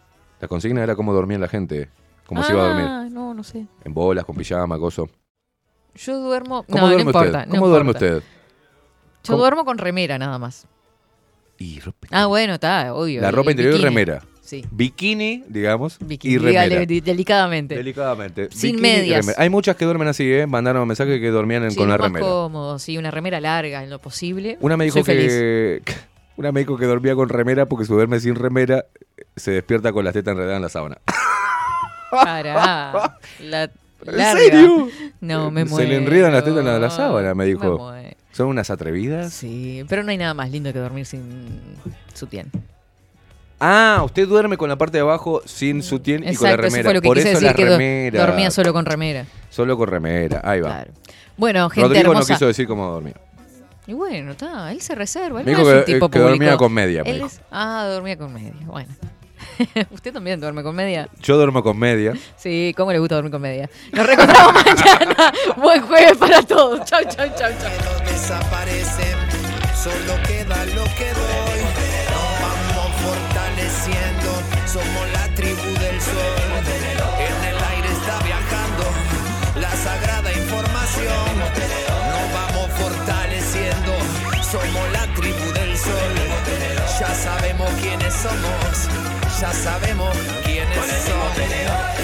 La 0.41 0.49
consigna 0.49 0.83
era 0.83 0.97
cómo 0.97 1.13
dormía 1.13 1.39
la 1.39 1.49
gente. 1.49 1.89
Cómo 2.27 2.43
se 2.43 2.53
iba 2.53 2.65
a 2.65 2.69
dormir. 2.69 2.87
Ah, 2.89 3.09
no, 3.11 3.35
no 3.35 3.45
sé. 3.45 3.67
En 3.85 3.93
bolas, 3.95 4.25
con 4.25 4.35
pijama, 4.35 4.79
coso. 4.79 5.09
Yo 5.95 6.19
duermo. 6.21 6.65
¿Cómo 6.65 6.79
no, 6.79 6.83
no 6.83 6.87
duerme 6.89 7.03
importa. 7.03 7.39
usted? 7.39 7.47
no 7.47 7.51
¿Cómo 7.55 7.69
duerme 7.69 7.91
importa. 7.91 8.17
usted? 8.17 8.29
Yo 9.25 9.37
duermo 9.37 9.65
con 9.65 9.79
remera 9.79 10.19
nada 10.19 10.39
más. 10.39 10.67
Y 11.59 11.81
Ah, 12.11 12.27
bueno, 12.27 12.55
está, 12.55 12.93
obvio. 12.95 13.21
La 13.21 13.29
el 13.29 13.35
ropa 13.35 13.51
interior 13.53 13.75
y 13.75 13.77
bikini. 13.79 13.89
remera. 13.91 14.23
Sí. 14.41 14.65
Bikini, 14.71 15.45
digamos, 15.49 15.99
Bikini, 16.01 16.35
y 16.35 16.39
remera. 16.39 16.65
dígale 16.65 16.87
de- 16.87 17.01
delicadamente. 17.01 17.75
Delicadamente. 17.77 18.49
Sin 18.51 18.73
Bikini 18.77 18.89
y 18.89 18.93
medias. 18.99 19.21
remera. 19.27 19.43
Hay 19.43 19.49
muchas 19.51 19.77
que 19.77 19.85
duermen 19.85 20.09
así, 20.09 20.31
¿eh? 20.31 20.47
Mandaron 20.47 20.87
mensajes 20.89 21.21
que 21.21 21.31
dormían 21.31 21.63
en- 21.65 21.71
Sí, 21.71 21.77
con 21.77 21.87
lo 21.87 21.93
la 21.93 21.99
más 21.99 22.07
remera. 22.09 22.27
cómodo, 22.27 22.79
sí, 22.79 22.99
una 22.99 23.11
remera 23.11 23.41
larga 23.41 23.83
en 23.85 23.91
lo 23.91 23.99
posible. 24.01 24.59
Una 24.61 24.77
me 24.77 24.85
dijo 24.85 24.95
Soy 24.95 25.05
feliz. 25.05 25.29
que. 25.29 25.83
Una 26.37 26.51
me 26.51 26.61
dijo 26.61 26.77
que 26.79 26.87
dormía 26.87 27.15
con 27.15 27.29
remera 27.29 27.67
porque 27.67 27.85
si 27.85 27.93
duerme 27.93 28.19
sin 28.19 28.35
remera 28.35 28.87
se 29.37 29.51
despierta 29.53 29.93
con 29.93 30.05
las 30.05 30.15
tetas 30.15 30.33
enredadas 30.33 30.57
en 30.57 30.63
la 30.63 30.69
sábana. 30.71 30.99
Pará. 32.11 33.19
La, 33.41 33.63
¿En 33.65 34.17
larga. 34.17 34.41
serio? 34.41 34.89
No, 35.21 35.51
me 35.51 35.65
Se 35.65 35.71
muero. 35.71 35.89
le 35.91 35.97
enredan 35.97 36.33
las 36.33 36.43
tetas 36.43 36.59
en 36.61 36.67
la, 36.67 36.79
la 36.79 36.91
sábana, 36.91 37.29
me 37.35 37.45
Me 37.45 37.47
dijo. 37.47 37.79
muero. 37.79 38.02
Son 38.33 38.49
unas 38.49 38.71
atrevidas. 38.71 39.33
Sí, 39.33 39.85
pero 39.89 40.03
no 40.03 40.11
hay 40.11 40.17
nada 40.19 40.35
más 40.35 40.51
lindo 40.51 40.73
que 40.73 40.79
dormir 40.79 41.05
sin 41.07 41.61
sutién. 42.15 42.51
Ah, 43.61 44.03
usted 44.05 44.27
duerme 44.27 44.57
con 44.57 44.69
la 44.69 44.77
parte 44.77 44.97
de 44.99 45.03
abajo 45.03 45.41
sin 45.45 45.83
sutién 45.83 46.25
y 46.25 46.35
con 46.35 46.49
la 46.49 46.55
Exacto, 46.55 46.67
eso 46.67 46.75
remera. 46.77 46.83
fue 46.89 46.95
lo 46.95 47.01
que 47.03 47.07
Por 47.09 47.17
quise 47.19 47.29
eso 47.31 47.41
decir, 47.41 47.49
la 47.49 47.55
que 47.55 47.65
do- 47.65 47.79
remera. 47.79 48.27
dormía 48.27 48.51
solo 48.51 48.73
con 48.73 48.85
remera. 48.87 49.25
Solo 49.51 49.77
con 49.77 49.89
remera. 49.89 50.41
Ahí 50.45 50.61
va. 50.61 50.85
Bueno, 51.37 51.71
gente 51.71 51.87
Rodrigo 51.89 52.11
hermosa. 52.11 52.33
no 52.33 52.37
quiso 52.37 52.47
decir 52.49 52.67
cómo 52.67 52.91
dormía. 52.91 53.15
Y 53.87 53.93
bueno, 53.95 54.33
está, 54.33 54.73
él 54.73 54.81
se 54.81 54.95
reserva. 54.95 55.41
Él 55.41 55.47
Me 55.47 55.53
no 55.53 55.59
dijo 55.59 55.71
es 55.71 55.77
un 55.79 55.85
que- 55.85 55.93
tipo 55.95 56.09
que 56.09 56.19
público. 56.19 56.29
dormía 56.31 56.57
con 56.57 56.73
media, 56.73 57.05
me 57.05 57.11
Él 57.11 57.17
dijo. 57.17 57.27
es- 57.29 57.41
ah, 57.53 57.87
dormía 57.93 58.17
con 58.19 58.33
media. 58.33 58.53
Bueno. 58.65 58.89
¿Usted 59.91 60.13
también 60.13 60.41
duerme 60.41 60.63
con 60.63 60.75
media? 60.75 61.09
Yo 61.21 61.37
duermo 61.37 61.63
con 61.63 61.79
media. 61.79 62.15
Sí, 62.37 62.75
¿cómo 62.77 62.93
le 62.93 62.99
gusta 62.99 63.17
dormir 63.17 63.33
con 63.33 63.43
media? 63.43 63.69
Nos 63.93 64.07
reencontramos 64.07 64.55
mañana. 64.65 65.33
Buen 65.57 65.83
jueves 65.83 66.17
para 66.19 66.43
todos. 66.43 66.85
Chau, 66.85 67.03
chau, 67.05 67.29
chau, 67.37 67.51
chau. 67.59 68.05
desaparecen, 68.05 69.17
solo 69.75 70.15
queda 70.27 70.65
lo 70.67 70.85
que 70.97 71.09
doy. 71.13 71.61
Nos 72.13 72.41
vamos 72.43 72.93
fortaleciendo, 73.03 74.31
somos 74.67 75.13
la 75.13 75.35
tribu 75.35 75.69
del 75.81 76.01
sol. 76.01 76.41
En 77.19 77.49
el 77.49 77.57
aire 77.73 77.89
está 77.93 78.19
viajando 78.25 78.85
la 79.61 79.71
sagrada 79.77 80.33
información. 80.33 81.39
Nos 82.13 82.33
vamos 82.35 82.71
fortaleciendo, 82.81 83.93
somos 84.43 84.93
la 84.93 85.07
tribu 85.15 85.53
del 85.53 85.77
sol. 85.77 85.93
Ya 87.01 87.15
sabemos 87.15 87.69
quiénes 87.81 88.15
somos, 88.15 88.89
ya 89.43 89.53
sabemos 89.53 90.17
quiénes 90.45 91.03
somos. 91.05 92.02